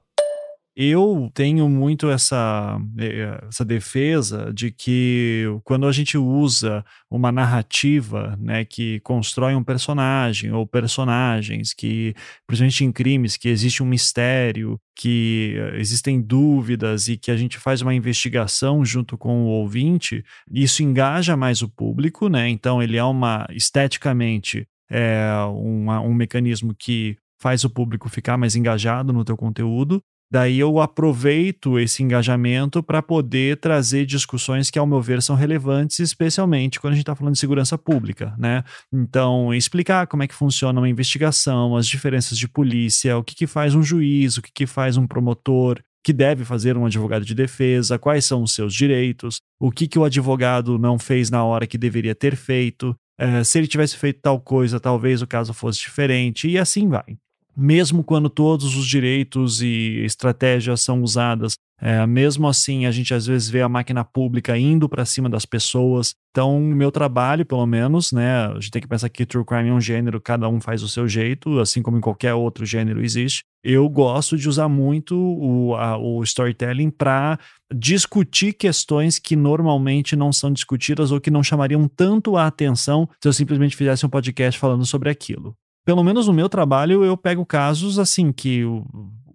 Eu 0.75 1.29
tenho 1.33 1.67
muito 1.67 2.09
essa, 2.09 2.79
eh, 2.97 3.43
essa 3.49 3.65
defesa 3.65 4.53
de 4.53 4.71
que 4.71 5.45
quando 5.65 5.85
a 5.85 5.91
gente 5.91 6.17
usa 6.17 6.85
uma 7.09 7.29
narrativa 7.29 8.37
né, 8.39 8.63
que 8.63 9.01
constrói 9.01 9.53
um 9.53 9.63
personagem 9.65 10.53
ou 10.53 10.65
personagens, 10.65 11.73
que, 11.73 12.15
principalmente 12.47 12.85
em 12.85 12.91
crimes, 12.91 13.35
que 13.35 13.49
existe 13.49 13.83
um 13.83 13.85
mistério, 13.85 14.79
que 14.95 15.55
eh, 15.57 15.79
existem 15.79 16.21
dúvidas 16.21 17.09
e 17.09 17.17
que 17.17 17.31
a 17.31 17.35
gente 17.35 17.57
faz 17.57 17.81
uma 17.81 17.93
investigação 17.93 18.85
junto 18.85 19.17
com 19.17 19.43
o 19.43 19.47
ouvinte, 19.47 20.23
isso 20.49 20.81
engaja 20.81 21.35
mais 21.35 21.61
o 21.61 21.67
público, 21.67 22.29
né? 22.29 22.47
Então 22.47 22.81
ele 22.81 22.95
é 22.95 23.03
uma 23.03 23.45
esteticamente 23.51 24.65
é 24.89 25.31
uma, 25.53 26.01
um 26.01 26.13
mecanismo 26.13 26.75
que 26.75 27.17
faz 27.41 27.63
o 27.63 27.69
público 27.69 28.09
ficar 28.09 28.37
mais 28.37 28.55
engajado 28.55 29.13
no 29.13 29.23
teu 29.23 29.37
conteúdo 29.37 30.03
Daí 30.31 30.59
eu 30.59 30.79
aproveito 30.79 31.77
esse 31.77 32.01
engajamento 32.01 32.81
para 32.81 33.01
poder 33.01 33.57
trazer 33.57 34.05
discussões 34.05 34.69
que, 34.69 34.79
ao 34.79 34.87
meu 34.87 35.01
ver, 35.01 35.21
são 35.21 35.35
relevantes, 35.35 35.99
especialmente 35.99 36.79
quando 36.79 36.93
a 36.93 36.95
gente 36.95 37.03
está 37.03 37.13
falando 37.13 37.33
de 37.33 37.39
segurança 37.39 37.77
pública, 37.77 38.33
né? 38.37 38.63
Então, 38.93 39.53
explicar 39.53 40.07
como 40.07 40.23
é 40.23 40.27
que 40.27 40.33
funciona 40.33 40.79
uma 40.79 40.87
investigação, 40.87 41.75
as 41.75 41.85
diferenças 41.85 42.37
de 42.37 42.47
polícia, 42.47 43.17
o 43.17 43.23
que, 43.23 43.35
que 43.35 43.45
faz 43.45 43.75
um 43.75 43.83
juiz, 43.83 44.37
o 44.37 44.41
que, 44.41 44.51
que 44.53 44.65
faz 44.65 44.95
um 44.95 45.05
promotor, 45.05 45.81
que 46.01 46.13
deve 46.13 46.45
fazer 46.45 46.77
um 46.77 46.85
advogado 46.85 47.25
de 47.25 47.35
defesa, 47.35 47.99
quais 47.99 48.23
são 48.23 48.41
os 48.41 48.53
seus 48.53 48.73
direitos, 48.73 49.41
o 49.59 49.69
que, 49.69 49.85
que 49.85 49.99
o 49.99 50.05
advogado 50.05 50.79
não 50.79 50.97
fez 50.97 51.29
na 51.29 51.43
hora 51.43 51.67
que 51.67 51.77
deveria 51.77 52.15
ter 52.15 52.37
feito, 52.37 52.95
é, 53.19 53.43
se 53.43 53.57
ele 53.59 53.67
tivesse 53.67 53.97
feito 53.97 54.21
tal 54.21 54.39
coisa, 54.39 54.79
talvez 54.79 55.21
o 55.21 55.27
caso 55.27 55.53
fosse 55.53 55.79
diferente, 55.79 56.47
e 56.47 56.57
assim 56.57 56.87
vai 56.87 57.17
mesmo 57.55 58.03
quando 58.03 58.29
todos 58.29 58.75
os 58.75 58.85
direitos 58.85 59.61
e 59.61 60.03
estratégias 60.03 60.81
são 60.81 61.01
usadas, 61.01 61.55
é, 61.81 62.05
mesmo 62.05 62.47
assim 62.47 62.85
a 62.85 62.91
gente 62.91 63.11
às 63.11 63.25
vezes 63.25 63.49
vê 63.49 63.61
a 63.61 63.69
máquina 63.69 64.03
pública 64.03 64.55
indo 64.55 64.87
para 64.87 65.03
cima 65.03 65.27
das 65.27 65.45
pessoas. 65.47 66.13
Então, 66.29 66.61
meu 66.61 66.91
trabalho, 66.91 67.45
pelo 67.45 67.65
menos, 67.65 68.11
né, 68.11 68.45
a 68.45 68.53
gente 68.53 68.69
tem 68.69 68.81
que 68.81 68.87
pensar 68.87 69.09
que 69.09 69.25
true 69.25 69.43
crime 69.43 69.69
é 69.69 69.73
um 69.73 69.81
gênero, 69.81 70.21
cada 70.21 70.47
um 70.47 70.61
faz 70.61 70.83
o 70.83 70.87
seu 70.87 71.07
jeito, 71.07 71.59
assim 71.59 71.81
como 71.81 71.97
em 71.97 72.01
qualquer 72.01 72.35
outro 72.35 72.65
gênero 72.65 73.03
existe. 73.03 73.43
Eu 73.63 73.89
gosto 73.89 74.37
de 74.37 74.47
usar 74.47 74.69
muito 74.69 75.15
o, 75.15 75.75
a, 75.75 75.97
o 75.97 76.23
storytelling 76.23 76.91
para 76.91 77.39
discutir 77.73 78.53
questões 78.53 79.17
que 79.17 79.35
normalmente 79.35 80.15
não 80.15 80.31
são 80.31 80.53
discutidas 80.53 81.11
ou 81.11 81.19
que 81.19 81.31
não 81.31 81.43
chamariam 81.43 81.87
tanto 81.87 82.37
a 82.37 82.47
atenção 82.47 83.09
se 83.21 83.27
eu 83.27 83.33
simplesmente 83.33 83.75
fizesse 83.75 84.05
um 84.05 84.09
podcast 84.09 84.59
falando 84.59 84.85
sobre 84.85 85.09
aquilo 85.09 85.55
pelo 85.85 86.03
menos 86.03 86.27
no 86.27 86.33
meu 86.33 86.47
trabalho, 86.47 87.03
eu 87.03 87.17
pego 87.17 87.45
casos 87.45 87.99
assim 87.99 88.31
que 88.31 88.63
o, 88.63 88.85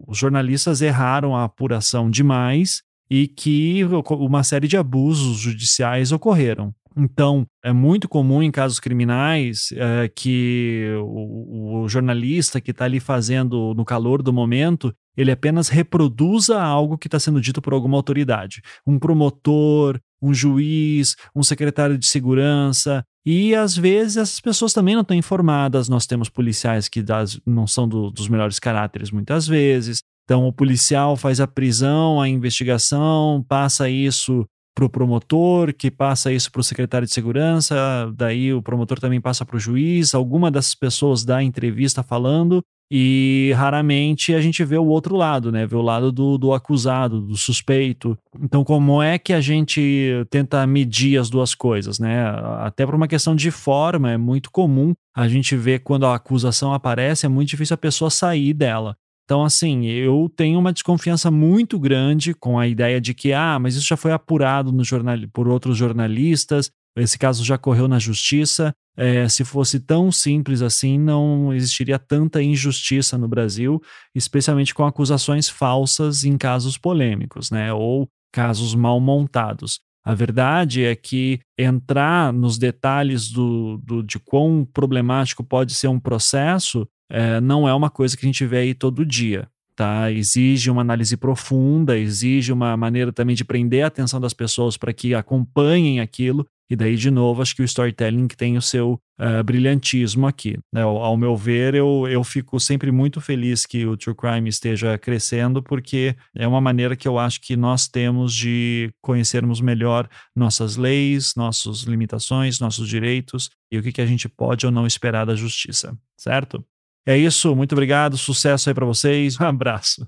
os 0.06 0.16
jornalistas 0.16 0.80
erraram 0.80 1.34
a 1.34 1.44
apuração 1.44 2.10
demais 2.10 2.82
e 3.10 3.26
que 3.26 3.82
uma 4.10 4.42
série 4.42 4.68
de 4.68 4.76
abusos 4.76 5.38
judiciais 5.38 6.12
ocorreram. 6.12 6.74
Então, 6.96 7.46
é 7.62 7.72
muito 7.74 8.08
comum 8.08 8.42
em 8.42 8.50
casos 8.50 8.80
criminais 8.80 9.68
é, 9.72 10.08
que 10.08 10.86
o, 11.02 11.82
o, 11.82 11.88
jornalista 11.88 12.58
que 12.58 12.70
está 12.70 12.86
ali 12.86 13.00
fazendo 13.00 13.74
no 13.74 13.84
calor 13.84 14.22
do 14.22 14.32
momento, 14.32 14.94
ele 15.14 15.30
apenas 15.30 15.68
reproduza 15.68 16.58
algo 16.58 16.96
que 16.96 17.06
está 17.06 17.20
sendo 17.20 17.38
dito 17.38 17.60
por 17.60 17.74
alguma 17.74 17.98
autoridade. 17.98 18.62
Um 18.86 18.98
promotor, 18.98 20.00
um 20.20 20.32
juiz, 20.32 21.14
um 21.34 21.42
secretário 21.42 21.98
de 21.98 22.06
segurança, 22.06 23.04
e 23.24 23.54
às 23.54 23.76
vezes 23.76 24.16
essas 24.16 24.40
pessoas 24.40 24.72
também 24.72 24.94
não 24.94 25.02
estão 25.02 25.16
informadas. 25.16 25.88
Nós 25.88 26.06
temos 26.06 26.28
policiais 26.28 26.88
que 26.88 27.02
das, 27.02 27.40
não 27.44 27.66
são 27.66 27.88
do, 27.88 28.10
dos 28.10 28.28
melhores 28.28 28.58
caráteres 28.58 29.10
muitas 29.10 29.46
vezes. 29.46 29.98
Então 30.24 30.46
o 30.46 30.52
policial 30.52 31.16
faz 31.16 31.40
a 31.40 31.46
prisão, 31.46 32.20
a 32.20 32.28
investigação, 32.28 33.44
passa 33.48 33.88
isso 33.88 34.46
para 34.76 34.84
o 34.84 34.90
promotor, 34.90 35.72
que 35.72 35.90
passa 35.90 36.30
isso 36.30 36.52
para 36.52 36.60
o 36.60 36.64
secretário 36.64 37.06
de 37.06 37.14
segurança, 37.14 37.74
daí 38.14 38.52
o 38.52 38.60
promotor 38.60 39.00
também 39.00 39.20
passa 39.20 39.44
para 39.44 39.56
o 39.56 39.60
juiz. 39.60 40.14
Alguma 40.14 40.50
dessas 40.50 40.74
pessoas 40.74 41.24
dá 41.24 41.42
entrevista 41.42 42.02
falando 42.02 42.62
e 42.90 43.52
raramente 43.56 44.34
a 44.34 44.40
gente 44.40 44.64
vê 44.64 44.78
o 44.78 44.86
outro 44.86 45.16
lado, 45.16 45.50
né? 45.50 45.66
Vê 45.66 45.74
o 45.74 45.82
lado 45.82 46.12
do, 46.12 46.38
do 46.38 46.52
acusado, 46.52 47.20
do 47.20 47.36
suspeito. 47.36 48.16
Então, 48.40 48.62
como 48.62 49.02
é 49.02 49.18
que 49.18 49.32
a 49.32 49.40
gente 49.40 50.24
tenta 50.30 50.66
medir 50.66 51.18
as 51.18 51.28
duas 51.28 51.54
coisas, 51.54 51.98
né? 51.98 52.24
Até 52.60 52.86
por 52.86 52.94
uma 52.94 53.08
questão 53.08 53.34
de 53.34 53.50
forma, 53.50 54.12
é 54.12 54.16
muito 54.16 54.50
comum 54.50 54.94
a 55.14 55.26
gente 55.26 55.56
ver 55.56 55.80
quando 55.80 56.06
a 56.06 56.14
acusação 56.14 56.72
aparece, 56.72 57.26
é 57.26 57.28
muito 57.28 57.48
difícil 57.48 57.74
a 57.74 57.78
pessoa 57.78 58.10
sair 58.10 58.52
dela. 58.52 58.96
Então, 59.24 59.44
assim, 59.44 59.86
eu 59.86 60.30
tenho 60.36 60.56
uma 60.56 60.72
desconfiança 60.72 61.32
muito 61.32 61.80
grande 61.80 62.32
com 62.32 62.60
a 62.60 62.68
ideia 62.68 63.00
de 63.00 63.12
que, 63.12 63.32
ah, 63.32 63.58
mas 63.58 63.74
isso 63.74 63.88
já 63.88 63.96
foi 63.96 64.12
apurado 64.12 64.70
no 64.70 64.84
jornal, 64.84 65.16
por 65.32 65.48
outros 65.48 65.76
jornalistas, 65.76 66.70
esse 66.96 67.18
caso 67.18 67.44
já 67.44 67.58
correu 67.58 67.88
na 67.88 67.98
justiça. 67.98 68.72
É, 68.96 69.28
se 69.28 69.44
fosse 69.44 69.78
tão 69.78 70.10
simples 70.10 70.62
assim, 70.62 70.98
não 70.98 71.52
existiria 71.52 71.98
tanta 71.98 72.42
injustiça 72.42 73.18
no 73.18 73.28
Brasil, 73.28 73.80
especialmente 74.14 74.74
com 74.74 74.84
acusações 74.84 75.48
falsas 75.48 76.24
em 76.24 76.38
casos 76.38 76.78
polêmicos, 76.78 77.50
né? 77.50 77.72
Ou 77.72 78.08
casos 78.32 78.74
mal 78.74 78.98
montados. 79.00 79.80
A 80.04 80.14
verdade 80.14 80.84
é 80.84 80.94
que 80.94 81.40
entrar 81.58 82.32
nos 82.32 82.58
detalhes 82.58 83.28
do, 83.28 83.78
do, 83.78 84.02
de 84.02 84.18
quão 84.20 84.64
problemático 84.72 85.42
pode 85.42 85.74
ser 85.74 85.88
um 85.88 85.98
processo 85.98 86.86
é, 87.10 87.40
não 87.40 87.68
é 87.68 87.74
uma 87.74 87.90
coisa 87.90 88.16
que 88.16 88.24
a 88.24 88.28
gente 88.28 88.46
vê 88.46 88.58
aí 88.58 88.74
todo 88.74 89.04
dia. 89.04 89.48
Tá? 89.74 90.10
Exige 90.10 90.70
uma 90.70 90.80
análise 90.80 91.16
profunda, 91.16 91.98
exige 91.98 92.52
uma 92.52 92.76
maneira 92.76 93.12
também 93.12 93.36
de 93.36 93.44
prender 93.44 93.84
a 93.84 93.88
atenção 93.88 94.20
das 94.20 94.32
pessoas 94.32 94.76
para 94.76 94.92
que 94.92 95.14
acompanhem 95.14 96.00
aquilo 96.00 96.46
e 96.68 96.74
daí, 96.74 96.96
de 96.96 97.10
novo, 97.10 97.42
acho 97.42 97.54
que 97.54 97.62
o 97.62 97.64
storytelling 97.64 98.26
tem 98.28 98.56
o 98.56 98.62
seu 98.62 99.00
uh, 99.20 99.44
brilhantismo 99.44 100.26
aqui. 100.26 100.58
Né? 100.72 100.82
Ao, 100.82 101.16
meu 101.16 101.36
ver, 101.36 101.74
eu, 101.74 102.06
eu 102.08 102.24
fico 102.24 102.58
sempre 102.58 102.90
muito 102.90 103.20
feliz 103.20 103.64
que 103.64 103.86
o 103.86 103.96
True 103.96 104.16
Crime 104.16 104.48
esteja 104.48 104.98
crescendo, 104.98 105.62
porque 105.62 106.16
é 106.34 106.46
uma 106.46 106.60
maneira 106.60 106.96
que 106.96 107.06
eu 107.06 107.18
acho 107.18 107.40
que 107.40 107.56
nós 107.56 107.86
temos 107.86 108.34
de 108.34 108.90
conhecermos 109.00 109.60
melhor 109.60 110.08
nossas 110.34 110.76
leis, 110.76 111.34
nossas 111.36 111.82
limitações, 111.82 112.58
nossos 112.58 112.88
direitos 112.88 113.48
e 113.70 113.78
o 113.78 113.82
que, 113.82 113.92
que 113.92 114.00
a 114.00 114.06
gente 114.06 114.28
pode 114.28 114.66
ou 114.66 114.72
não 114.72 114.86
esperar 114.86 115.24
da 115.24 115.36
justiça, 115.36 115.96
certo? 116.16 116.64
É 117.06 117.16
isso, 117.16 117.54
muito 117.54 117.72
obrigado, 117.72 118.18
sucesso 118.18 118.68
aí 118.68 118.74
para 118.74 118.84
vocês, 118.84 119.38
um 119.40 119.44
abraço 119.44 120.06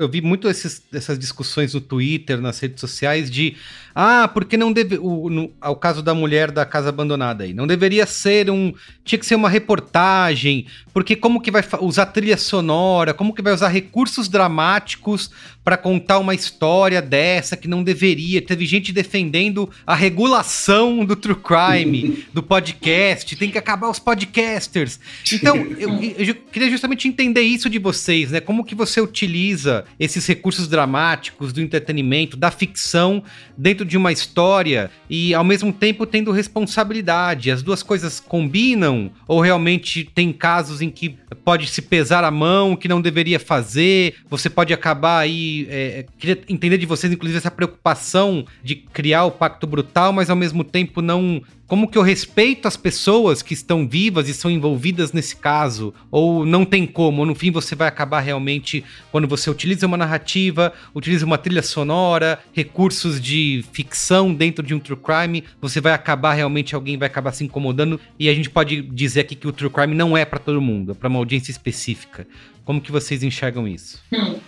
eu 0.00 0.08
vi 0.08 0.22
muito 0.22 0.48
esses, 0.48 0.82
essas 0.92 1.18
discussões 1.18 1.74
no 1.74 1.80
Twitter, 1.80 2.40
nas 2.40 2.58
redes 2.58 2.80
sociais, 2.80 3.30
de 3.30 3.54
ah, 3.94 4.28
porque 4.28 4.56
não 4.56 4.72
deve. 4.72 4.98
O, 4.98 5.28
no, 5.28 5.52
ao 5.60 5.76
caso 5.76 6.02
da 6.02 6.14
mulher 6.14 6.50
da 6.50 6.64
casa 6.64 6.88
abandonada 6.88 7.44
aí. 7.44 7.52
Não 7.52 7.66
deveria 7.66 8.06
ser 8.06 8.50
um. 8.50 8.72
Tinha 9.04 9.18
que 9.18 9.26
ser 9.26 9.34
uma 9.34 9.48
reportagem. 9.48 10.66
Porque 10.92 11.16
como 11.16 11.40
que 11.40 11.50
vai 11.50 11.62
usar 11.80 12.06
trilha 12.06 12.36
sonora? 12.36 13.12
Como 13.12 13.34
que 13.34 13.42
vai 13.42 13.52
usar 13.52 13.68
recursos 13.68 14.28
dramáticos 14.28 15.30
para 15.62 15.76
contar 15.76 16.18
uma 16.18 16.34
história 16.34 17.02
dessa 17.02 17.56
que 17.56 17.68
não 17.68 17.82
deveria? 17.82 18.40
Teve 18.40 18.64
gente 18.64 18.92
defendendo 18.92 19.68
a 19.86 19.94
regulação 19.94 21.04
do 21.04 21.16
true 21.16 21.36
crime, 21.36 22.24
do 22.32 22.42
podcast. 22.42 23.36
Tem 23.36 23.50
que 23.50 23.58
acabar 23.58 23.90
os 23.90 23.98
podcasters. 23.98 24.98
Então, 25.32 25.56
eu, 25.56 26.02
eu 26.02 26.34
queria 26.34 26.70
justamente 26.70 27.08
entender 27.08 27.42
isso 27.42 27.68
de 27.68 27.78
vocês, 27.78 28.30
né? 28.30 28.40
Como 28.40 28.64
que 28.64 28.74
você 28.74 29.00
utiliza 29.00 29.84
esses 29.98 30.26
recursos 30.26 30.68
dramáticos 30.68 31.52
do 31.52 31.60
entretenimento, 31.60 32.36
da 32.36 32.50
ficção 32.50 33.22
dentro 33.56 33.84
de 33.84 33.96
uma 33.96 34.12
história 34.12 34.90
e 35.08 35.34
ao 35.34 35.44
mesmo 35.44 35.72
tempo 35.72 36.06
tendo 36.06 36.30
responsabilidade. 36.30 37.50
As 37.50 37.62
duas 37.62 37.82
coisas 37.82 38.20
combinam 38.20 39.10
ou 39.26 39.40
realmente 39.40 40.04
tem 40.04 40.32
casos 40.32 40.80
em 40.80 40.90
que 40.90 41.16
pode 41.44 41.66
se 41.66 41.82
pesar 41.82 42.24
a 42.24 42.30
mão, 42.30 42.76
que 42.76 42.88
não 42.88 43.00
deveria 43.00 43.38
fazer? 43.38 44.14
Você 44.28 44.48
pode 44.48 44.72
acabar 44.72 45.18
aí. 45.18 45.66
É, 45.70 46.06
queria 46.18 46.40
entender 46.48 46.78
de 46.78 46.86
vocês, 46.86 47.12
inclusive, 47.12 47.38
essa 47.38 47.50
preocupação 47.50 48.44
de 48.62 48.74
criar 48.74 49.24
o 49.24 49.30
pacto 49.30 49.66
brutal, 49.66 50.12
mas 50.12 50.30
ao 50.30 50.36
mesmo 50.36 50.64
tempo 50.64 51.00
não 51.00 51.42
como 51.70 51.86
que 51.86 51.96
eu 51.96 52.02
respeito 52.02 52.66
as 52.66 52.76
pessoas 52.76 53.42
que 53.42 53.54
estão 53.54 53.86
vivas 53.86 54.28
e 54.28 54.34
são 54.34 54.50
envolvidas 54.50 55.12
nesse 55.12 55.36
caso? 55.36 55.94
Ou 56.10 56.44
não 56.44 56.64
tem 56.64 56.84
como? 56.84 57.24
No 57.24 57.32
fim 57.32 57.52
você 57.52 57.76
vai 57.76 57.86
acabar 57.86 58.18
realmente, 58.18 58.82
quando 59.12 59.28
você 59.28 59.48
utiliza 59.48 59.86
uma 59.86 59.96
narrativa, 59.96 60.72
utiliza 60.92 61.24
uma 61.24 61.38
trilha 61.38 61.62
sonora, 61.62 62.40
recursos 62.52 63.20
de 63.20 63.64
ficção 63.72 64.34
dentro 64.34 64.66
de 64.66 64.74
um 64.74 64.80
true 64.80 64.98
crime, 64.98 65.44
você 65.60 65.80
vai 65.80 65.92
acabar 65.92 66.32
realmente, 66.32 66.74
alguém 66.74 66.98
vai 66.98 67.06
acabar 67.06 67.30
se 67.30 67.44
incomodando. 67.44 68.00
E 68.18 68.28
a 68.28 68.34
gente 68.34 68.50
pode 68.50 68.82
dizer 68.82 69.20
aqui 69.20 69.36
que 69.36 69.46
o 69.46 69.52
true 69.52 69.70
crime 69.70 69.94
não 69.94 70.16
é 70.16 70.24
para 70.24 70.40
todo 70.40 70.60
mundo, 70.60 70.90
é 70.90 70.94
para 70.96 71.08
uma 71.08 71.20
audiência 71.20 71.52
específica. 71.52 72.26
Como 72.64 72.80
que 72.80 72.90
vocês 72.90 73.22
enxergam 73.22 73.68
isso? 73.68 74.02
Hum. 74.12 74.40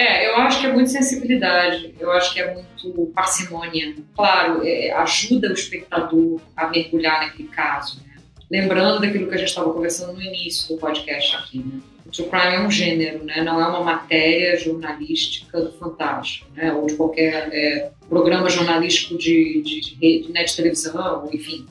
É, 0.00 0.26
eu 0.26 0.36
acho 0.36 0.62
que 0.62 0.66
é 0.66 0.72
muito 0.72 0.90
sensibilidade, 0.90 1.94
eu 2.00 2.10
acho 2.10 2.32
que 2.32 2.40
é 2.40 2.54
muito 2.54 3.12
parcimônia. 3.14 3.94
Claro, 4.16 4.66
é, 4.66 4.90
ajuda 4.92 5.50
o 5.50 5.52
espectador 5.52 6.40
a 6.56 6.68
mergulhar 6.68 7.20
naquele 7.20 7.50
caso. 7.50 8.00
Né? 8.06 8.16
Lembrando 8.50 9.02
daquilo 9.02 9.28
que 9.28 9.34
a 9.34 9.36
gente 9.36 9.48
estava 9.48 9.70
conversando 9.70 10.14
no 10.14 10.22
início 10.22 10.74
do 10.74 10.80
podcast 10.80 11.36
aqui, 11.36 11.58
né? 11.58 11.80
O 12.06 12.10
true 12.10 12.30
crime 12.30 12.56
é 12.56 12.60
um 12.60 12.70
gênero, 12.70 13.24
né? 13.24 13.42
não 13.42 13.60
é 13.60 13.68
uma 13.68 13.84
matéria 13.84 14.56
jornalística 14.56 15.60
do 15.60 15.70
Fantástico, 15.72 16.46
né? 16.54 16.72
ou 16.72 16.86
de 16.86 16.94
qualquer 16.94 17.50
é, 17.52 17.90
programa 18.08 18.48
jornalístico 18.48 19.18
de, 19.18 19.60
de, 19.60 19.80
de, 19.82 20.22
de 20.22 20.32
net 20.32 20.56
televisão, 20.56 21.28
enfim, 21.30 21.66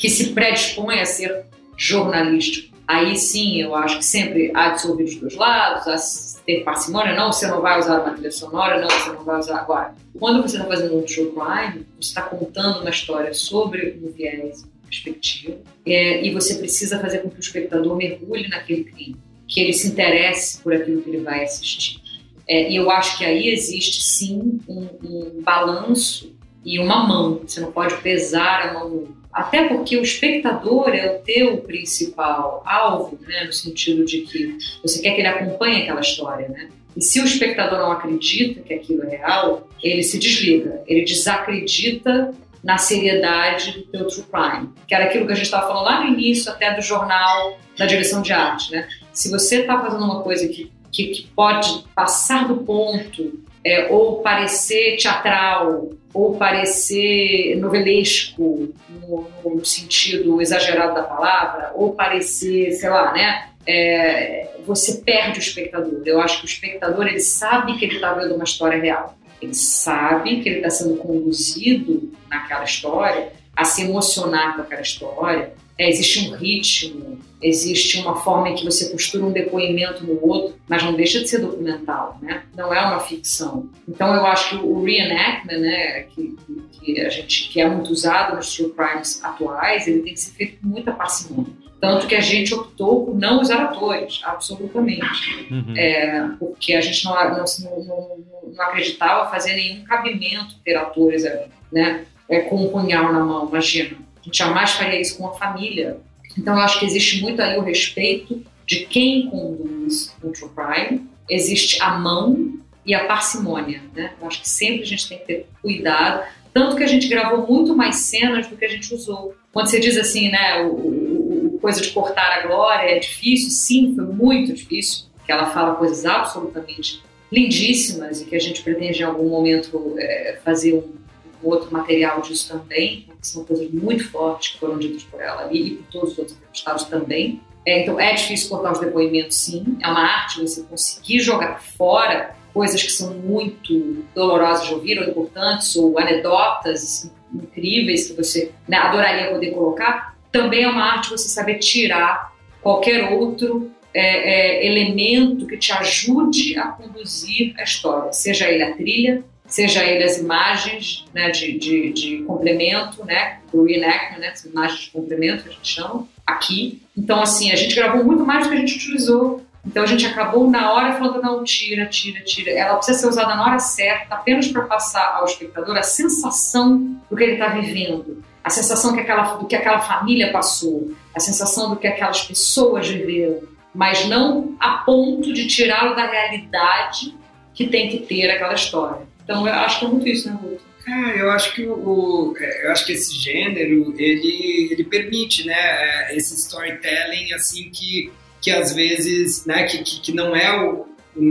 que 0.00 0.08
se 0.08 0.32
predispõe 0.32 1.00
a 1.00 1.04
ser 1.04 1.44
jornalístico. 1.76 2.74
Aí 2.88 3.14
sim, 3.14 3.60
eu 3.60 3.74
acho 3.74 3.98
que 3.98 4.04
sempre 4.06 4.50
há 4.54 4.70
de 4.70 4.80
ser 4.80 4.88
ouvido 4.88 5.06
dos 5.06 5.16
dois 5.16 5.34
lados, 5.34 5.86
há 5.86 5.98
ter 6.46 6.62
parcimônia, 6.62 7.14
não, 7.14 7.32
você 7.32 7.46
não 7.46 7.60
vai 7.60 7.78
usar 7.78 8.00
uma 8.00 8.12
trilha 8.12 8.30
sonora, 8.30 8.80
não, 8.80 8.88
você 8.88 9.10
não 9.10 9.24
vai 9.24 9.38
usar 9.38 9.58
agora. 9.58 9.94
Quando 10.18 10.42
você 10.42 10.56
está 10.56 10.68
fazendo 10.68 10.98
um 10.98 11.02
true 11.02 11.32
crime, 11.32 11.86
você 11.98 12.08
está 12.08 12.22
contando 12.22 12.80
uma 12.80 12.90
história 12.90 13.32
sobre 13.32 13.98
um 14.02 14.10
viés, 14.12 14.62
uma 14.62 14.70
perspectiva, 14.86 15.58
é, 15.86 16.24
e 16.24 16.32
você 16.32 16.56
precisa 16.56 17.00
fazer 17.00 17.18
com 17.18 17.30
que 17.30 17.38
o 17.38 17.40
espectador 17.40 17.96
mergulhe 17.96 18.48
naquele 18.48 18.84
crime, 18.84 19.16
que 19.48 19.60
ele 19.60 19.72
se 19.72 19.88
interesse 19.88 20.60
por 20.60 20.72
aquilo 20.74 21.02
que 21.02 21.10
ele 21.10 21.20
vai 21.20 21.44
assistir. 21.44 22.02
É, 22.46 22.70
e 22.70 22.76
eu 22.76 22.90
acho 22.90 23.16
que 23.16 23.24
aí 23.24 23.48
existe 23.48 24.02
sim 24.02 24.60
um, 24.68 24.88
um 25.02 25.42
balanço 25.42 26.34
e 26.64 26.78
uma 26.78 27.06
mão. 27.06 27.40
Você 27.46 27.60
não 27.60 27.72
pode 27.72 27.96
pesar 27.98 28.68
a 28.68 28.74
mão 28.74 29.08
até 29.34 29.66
porque 29.66 29.96
o 29.96 30.02
espectador 30.02 30.90
é 30.90 31.16
o 31.16 31.18
teu 31.18 31.58
principal 31.58 32.62
alvo, 32.64 33.18
né, 33.26 33.44
no 33.44 33.52
sentido 33.52 34.04
de 34.04 34.20
que 34.20 34.56
você 34.80 35.02
quer 35.02 35.14
que 35.14 35.20
ele 35.20 35.28
acompanhe 35.28 35.82
aquela 35.82 36.00
história, 36.00 36.48
né? 36.48 36.68
E 36.96 37.02
se 37.02 37.20
o 37.20 37.24
espectador 37.24 37.80
não 37.80 37.90
acredita 37.90 38.60
que 38.60 38.72
aquilo 38.72 39.02
é 39.02 39.16
real, 39.16 39.68
ele 39.82 40.04
se 40.04 40.16
desliga, 40.18 40.80
ele 40.86 41.04
desacredita 41.04 42.32
na 42.62 42.78
seriedade 42.78 43.72
do 43.72 43.82
teu 43.82 44.06
true 44.06 44.24
crime, 44.30 44.70
que 44.86 44.94
era 44.94 45.06
aquilo 45.06 45.26
que 45.26 45.32
a 45.32 45.34
gente 45.34 45.46
estava 45.46 45.66
falando 45.66 45.84
lá 45.84 46.04
no 46.04 46.12
início 46.12 46.50
até 46.52 46.72
do 46.72 46.80
jornal 46.80 47.58
da 47.76 47.86
direção 47.86 48.22
de 48.22 48.32
arte, 48.32 48.70
né? 48.70 48.88
Se 49.12 49.28
você 49.30 49.62
está 49.62 49.80
fazendo 49.80 50.04
uma 50.04 50.22
coisa 50.22 50.46
que, 50.46 50.70
que, 50.92 51.06
que 51.08 51.26
pode 51.34 51.84
passar 51.92 52.46
do 52.46 52.58
ponto 52.58 53.44
é, 53.64 53.88
ou 53.90 54.20
parecer 54.20 54.96
teatral, 54.96 55.90
ou 56.12 56.36
parecer 56.36 57.56
novelesco, 57.56 58.72
no, 58.88 59.28
no, 59.44 59.64
sentido 59.64 60.40
exagerado 60.40 60.94
da 60.94 61.02
palavra, 61.02 61.72
ou 61.74 61.94
parecer, 61.94 62.72
sei 62.72 62.90
lá, 62.90 63.12
né? 63.12 63.48
É, 63.66 64.50
você 64.66 64.98
perde 64.98 65.38
o 65.38 65.42
espectador. 65.42 66.02
Eu 66.04 66.20
acho 66.20 66.38
que 66.38 66.44
o 66.44 66.48
espectador 66.48 67.06
ele 67.06 67.20
sabe 67.20 67.76
que 67.78 67.86
ele 67.86 67.94
está 67.94 68.12
vendo 68.12 68.34
uma 68.34 68.44
história 68.44 68.80
real. 68.80 69.16
Ele 69.40 69.54
sabe 69.54 70.42
que 70.42 70.48
ele 70.48 70.58
está 70.58 70.70
sendo 70.70 70.96
conduzido 70.96 72.12
naquela 72.30 72.64
história 72.64 73.32
a 73.56 73.64
se 73.64 73.82
emocionar 73.82 74.56
com 74.56 74.62
aquela 74.62 74.82
história, 74.82 75.52
é, 75.78 75.88
existe 75.88 76.28
um 76.28 76.36
ritmo, 76.36 77.18
existe 77.42 77.98
uma 77.98 78.16
forma 78.16 78.48
em 78.48 78.54
que 78.54 78.64
você 78.64 78.90
costura 78.90 79.26
um 79.26 79.32
depoimento 79.32 80.04
no 80.04 80.18
outro, 80.24 80.56
mas 80.68 80.82
não 80.82 80.94
deixa 80.94 81.20
de 81.20 81.28
ser 81.28 81.40
documental, 81.40 82.18
né? 82.22 82.42
Não 82.56 82.72
é 82.72 82.80
uma 82.80 83.00
ficção. 83.00 83.68
Então 83.86 84.14
eu 84.14 84.24
acho 84.24 84.50
que 84.50 84.64
o 84.64 84.82
reenactment, 84.82 85.58
né, 85.58 86.02
que, 86.04 86.36
que 86.72 87.00
a 87.00 87.10
gente 87.10 87.48
que 87.50 87.60
é 87.60 87.68
muito 87.68 87.90
usado 87.90 88.36
nos 88.36 88.54
true 88.54 88.72
crimes 88.72 89.22
atuais, 89.22 89.86
ele 89.86 90.00
tem 90.00 90.14
que 90.14 90.20
ser 90.20 90.32
feito 90.32 90.60
com 90.60 90.68
muita 90.68 90.92
parcimônia. 90.92 91.52
Tanto 91.80 92.06
que 92.06 92.14
a 92.14 92.20
gente 92.20 92.54
optou 92.54 93.04
por 93.04 93.14
não 93.14 93.42
usar 93.42 93.62
atores, 93.62 94.22
absolutamente. 94.24 95.46
Uhum. 95.50 95.76
É, 95.76 96.30
porque 96.38 96.72
a 96.72 96.80
gente 96.80 97.04
não, 97.04 97.12
não, 97.12 97.44
não, 97.60 98.24
não, 98.46 98.64
acreditava 98.64 99.30
fazer 99.30 99.52
nenhum 99.52 99.84
cabimento 99.84 100.54
ter 100.64 100.76
atores 100.76 101.26
ali, 101.26 101.44
né? 101.70 102.06
É, 102.26 102.40
com 102.40 102.56
um 102.56 102.70
punhal 102.70 103.12
na 103.12 103.20
mão, 103.20 103.46
imagina. 103.46 103.98
A 104.24 104.26
gente 104.26 104.38
jamais 104.38 104.70
faria 104.72 105.00
isso 105.00 105.18
com 105.18 105.28
a 105.28 105.34
família. 105.34 105.98
Então, 106.36 106.54
eu 106.54 106.60
acho 106.60 106.80
que 106.80 106.86
existe 106.86 107.20
muito 107.20 107.40
aí 107.42 107.58
o 107.58 107.62
respeito 107.62 108.42
de 108.66 108.86
quem 108.86 109.28
conduz 109.28 110.14
o 110.22 110.30
true 110.30 110.50
crime, 110.56 111.06
existe 111.28 111.80
a 111.82 111.98
mão 111.98 112.54
e 112.86 112.94
a 112.94 113.04
parcimônia, 113.04 113.82
né? 113.94 114.12
Eu 114.20 114.26
acho 114.26 114.40
que 114.40 114.48
sempre 114.48 114.82
a 114.82 114.86
gente 114.86 115.08
tem 115.08 115.18
que 115.18 115.24
ter 115.24 115.46
cuidado, 115.60 116.24
tanto 116.52 116.76
que 116.76 116.82
a 116.82 116.86
gente 116.86 117.08
gravou 117.08 117.46
muito 117.46 117.76
mais 117.76 117.96
cenas 117.96 118.46
do 118.46 118.56
que 118.56 118.64
a 118.64 118.68
gente 118.68 118.94
usou. 118.94 119.34
Quando 119.52 119.68
você 119.68 119.78
diz 119.78 119.98
assim, 119.98 120.30
né, 120.30 120.62
o, 120.62 120.68
o, 120.68 121.56
o 121.56 121.58
coisa 121.58 121.80
de 121.80 121.90
cortar 121.90 122.38
a 122.38 122.46
glória 122.46 122.90
é 122.90 122.98
difícil, 122.98 123.50
sim, 123.50 123.94
foi 123.94 124.04
muito 124.06 124.52
difícil, 124.52 125.06
que 125.26 125.32
ela 125.32 125.46
fala 125.46 125.74
coisas 125.74 126.06
absolutamente 126.06 127.02
lindíssimas 127.30 128.20
e 128.20 128.26
que 128.26 128.36
a 128.36 128.40
gente 128.40 128.62
pretende 128.62 129.00
em 129.00 129.04
algum 129.04 129.28
momento 129.28 129.94
é, 129.98 130.38
fazer 130.44 130.74
um 130.74 131.03
outro 131.48 131.72
material 131.72 132.20
disso 132.20 132.48
também, 132.48 133.08
que 133.20 133.26
são 133.26 133.44
coisas 133.44 133.70
muito 133.70 134.10
fortes 134.10 134.52
que 134.52 134.58
foram 134.58 134.78
ditas 134.78 135.02
por 135.04 135.20
ela 135.20 135.42
ali 135.42 135.66
e 135.66 135.76
por 135.76 135.86
todos 135.92 136.12
os 136.12 136.18
outros 136.18 136.36
entrevistados 136.36 136.84
também. 136.84 137.40
É, 137.66 137.82
então 137.82 137.98
é 137.98 138.12
difícil 138.12 138.50
cortar 138.50 138.72
os 138.72 138.80
depoimentos, 138.80 139.36
sim. 139.36 139.78
É 139.80 139.88
uma 139.88 140.00
arte 140.00 140.40
você 140.40 140.62
conseguir 140.62 141.20
jogar 141.20 141.62
fora 141.62 142.36
coisas 142.52 142.80
que 142.82 142.92
são 142.92 143.14
muito 143.14 144.04
dolorosas 144.14 144.68
de 144.68 144.74
ouvir 144.74 144.98
ou 144.98 145.08
importantes 145.08 145.74
ou 145.74 145.98
anedotas 145.98 147.10
incríveis 147.34 148.08
que 148.08 148.16
você 148.16 148.52
né, 148.68 148.76
adoraria 148.76 149.32
poder 149.32 149.50
colocar. 149.50 150.16
Também 150.30 150.62
é 150.62 150.68
uma 150.68 150.84
arte 150.84 151.10
você 151.10 151.28
saber 151.28 151.58
tirar 151.58 152.32
qualquer 152.62 153.12
outro 153.12 153.70
é, 153.92 154.62
é, 154.62 154.66
elemento 154.66 155.46
que 155.46 155.56
te 155.56 155.72
ajude 155.72 156.58
a 156.58 156.68
conduzir 156.68 157.54
a 157.58 157.62
história, 157.62 158.12
seja 158.12 158.48
ele 158.48 158.62
a 158.62 158.74
trilha, 158.74 159.24
seja 159.54 159.84
ele 159.84 160.02
as 160.02 160.18
imagens 160.18 161.04
né, 161.14 161.30
de, 161.30 161.56
de, 161.56 161.92
de, 161.92 162.22
complemento, 162.24 163.04
né, 163.04 163.38
do 163.52 163.62
reenactment, 163.62 164.18
né, 164.18 164.28
as 164.30 164.44
imagens 164.44 164.80
de 164.80 164.90
complemento 164.90 165.48
a 165.48 165.52
gente 165.52 165.74
chama, 165.74 166.08
aqui. 166.26 166.82
Então, 166.98 167.22
assim, 167.22 167.52
a 167.52 167.54
gente 167.54 167.72
gravou 167.76 168.02
muito 168.02 168.26
mais 168.26 168.42
do 168.42 168.50
que 168.50 168.56
a 168.56 168.58
gente 168.58 168.74
utilizou. 168.74 169.44
Então, 169.64 169.84
a 169.84 169.86
gente 169.86 170.04
acabou 170.06 170.50
na 170.50 170.72
hora 170.72 170.94
falando, 170.94 171.22
não, 171.22 171.44
tira, 171.44 171.86
tira, 171.86 172.20
tira. 172.24 172.50
Ela 172.50 172.74
precisa 172.74 172.98
ser 172.98 173.06
usada 173.06 173.36
na 173.36 173.46
hora 173.46 173.60
certa, 173.60 174.16
apenas 174.16 174.48
para 174.48 174.62
passar 174.62 175.18
ao 175.18 175.24
espectador 175.24 175.76
a 175.76 175.84
sensação 175.84 177.00
do 177.08 177.16
que 177.16 177.22
ele 177.22 177.34
está 177.34 177.46
vivendo, 177.50 178.24
a 178.42 178.50
sensação 178.50 178.92
que 178.92 179.00
aquela, 179.02 179.36
do 179.36 179.46
que 179.46 179.54
aquela 179.54 179.78
família 179.78 180.32
passou, 180.32 180.90
a 181.14 181.20
sensação 181.20 181.70
do 181.70 181.76
que 181.76 181.86
aquelas 181.86 182.22
pessoas 182.22 182.88
viveram, 182.88 183.42
mas 183.72 184.04
não 184.08 184.56
a 184.58 184.78
ponto 184.78 185.32
de 185.32 185.46
tirá-lo 185.46 185.94
da 185.94 186.06
realidade 186.06 187.14
que 187.54 187.68
tem 187.68 187.88
que 187.88 187.98
ter 187.98 188.28
aquela 188.28 188.54
história. 188.54 189.13
Então, 189.24 189.46
eu 189.46 189.54
acho 189.54 189.80
que 189.80 189.84
é 189.84 189.88
muito 189.88 190.08
isso, 190.08 190.28
né? 190.28 190.38
É, 190.86 191.20
eu 191.20 191.30
acho 191.30 191.54
que 191.54 191.66
o, 191.66 192.34
é, 192.38 192.66
eu 192.66 192.72
acho 192.72 192.84
que 192.84 192.92
esse 192.92 193.14
gênero 193.16 193.94
ele, 193.98 194.68
ele 194.70 194.84
permite, 194.84 195.46
né, 195.46 195.54
é, 195.56 196.16
esse 196.16 196.34
storytelling 196.34 197.32
assim 197.32 197.70
que, 197.70 198.12
que 198.40 198.50
às 198.50 198.74
vezes, 198.74 199.46
né, 199.46 199.64
que, 199.64 199.78
que, 199.78 200.00
que 200.00 200.12
não 200.12 200.36
é 200.36 200.62
o, 200.62 200.86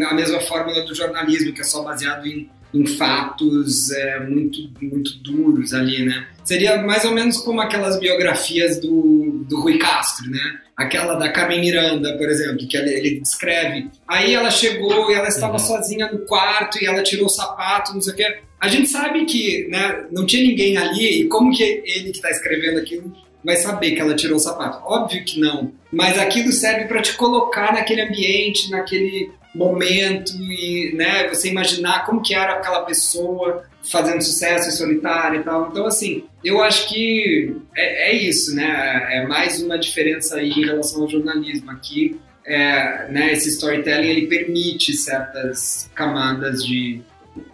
a 0.09 0.13
mesma 0.15 0.39
fórmula 0.39 0.81
do 0.83 0.95
jornalismo 0.95 1.53
que 1.53 1.61
é 1.61 1.63
só 1.63 1.83
baseado 1.83 2.25
em, 2.25 2.49
em 2.73 2.85
fatos 2.85 3.91
é, 3.91 4.21
muito 4.21 4.71
muito 4.81 5.17
duros 5.19 5.71
ali, 5.73 6.03
né? 6.03 6.27
Seria 6.43 6.81
mais 6.81 7.05
ou 7.05 7.11
menos 7.11 7.37
como 7.37 7.61
aquelas 7.61 7.99
biografias 7.99 8.79
do, 8.79 9.45
do 9.47 9.61
Rui 9.61 9.77
Castro, 9.77 10.31
né? 10.31 10.61
Aquela 10.75 11.13
da 11.15 11.29
Carmen 11.29 11.61
Miranda, 11.61 12.17
por 12.17 12.27
exemplo, 12.29 12.67
que 12.67 12.75
ele, 12.75 13.19
descreve. 13.19 13.89
Aí 14.07 14.33
ela 14.33 14.49
chegou 14.49 15.11
e 15.11 15.13
ela 15.13 15.27
estava 15.27 15.53
uhum. 15.53 15.59
sozinha 15.59 16.11
no 16.11 16.19
quarto 16.19 16.81
e 16.81 16.85
ela 16.85 17.03
tirou 17.03 17.27
o 17.27 17.29
sapato, 17.29 17.93
não 17.93 18.01
sei 18.01 18.13
o 18.13 18.15
quê. 18.15 18.39
A 18.59 18.67
gente 18.67 18.87
sabe 18.87 19.25
que 19.25 19.67
né, 19.69 20.05
não 20.11 20.25
tinha 20.25 20.41
ninguém 20.41 20.77
ali 20.77 21.21
e 21.21 21.27
como 21.27 21.55
que 21.55 21.63
ele 21.63 22.11
que 22.11 22.17
está 22.17 22.31
escrevendo 22.31 22.79
aquilo 22.79 23.13
vai 23.43 23.57
saber 23.57 23.91
que 23.91 24.01
ela 24.01 24.15
tirou 24.15 24.37
o 24.37 24.39
sapato? 24.39 24.81
Óbvio 24.85 25.23
que 25.23 25.39
não. 25.39 25.71
Mas 25.91 26.17
aquilo 26.17 26.51
serve 26.51 26.85
para 26.85 27.01
te 27.01 27.13
colocar 27.13 27.73
naquele 27.73 28.01
ambiente, 28.01 28.71
naquele 28.71 29.31
momento 29.53 30.33
e 30.41 30.93
né, 30.95 31.27
você 31.27 31.49
imaginar 31.49 32.05
como 32.05 32.21
que 32.21 32.33
era 32.33 32.53
aquela 32.53 32.81
pessoa 32.83 33.63
fazendo 33.91 34.21
sucesso 34.21 34.69
em 34.69 34.71
solitário 34.71 35.41
e 35.41 35.43
tal. 35.43 35.69
Então, 35.69 35.85
assim, 35.85 36.23
eu 36.43 36.61
acho 36.61 36.87
que 36.89 37.55
é, 37.75 38.11
é 38.11 38.15
isso, 38.15 38.55
né? 38.55 39.07
É 39.11 39.27
mais 39.27 39.61
uma 39.61 39.77
diferença 39.77 40.37
aí 40.37 40.49
em 40.49 40.65
relação 40.65 41.01
ao 41.01 41.09
jornalismo. 41.09 41.69
Aqui, 41.71 42.19
é, 42.45 43.07
né, 43.09 43.33
esse 43.33 43.49
storytelling, 43.49 44.07
ele 44.07 44.27
permite 44.27 44.93
certas 44.93 45.89
camadas 45.93 46.63
de, 46.63 47.01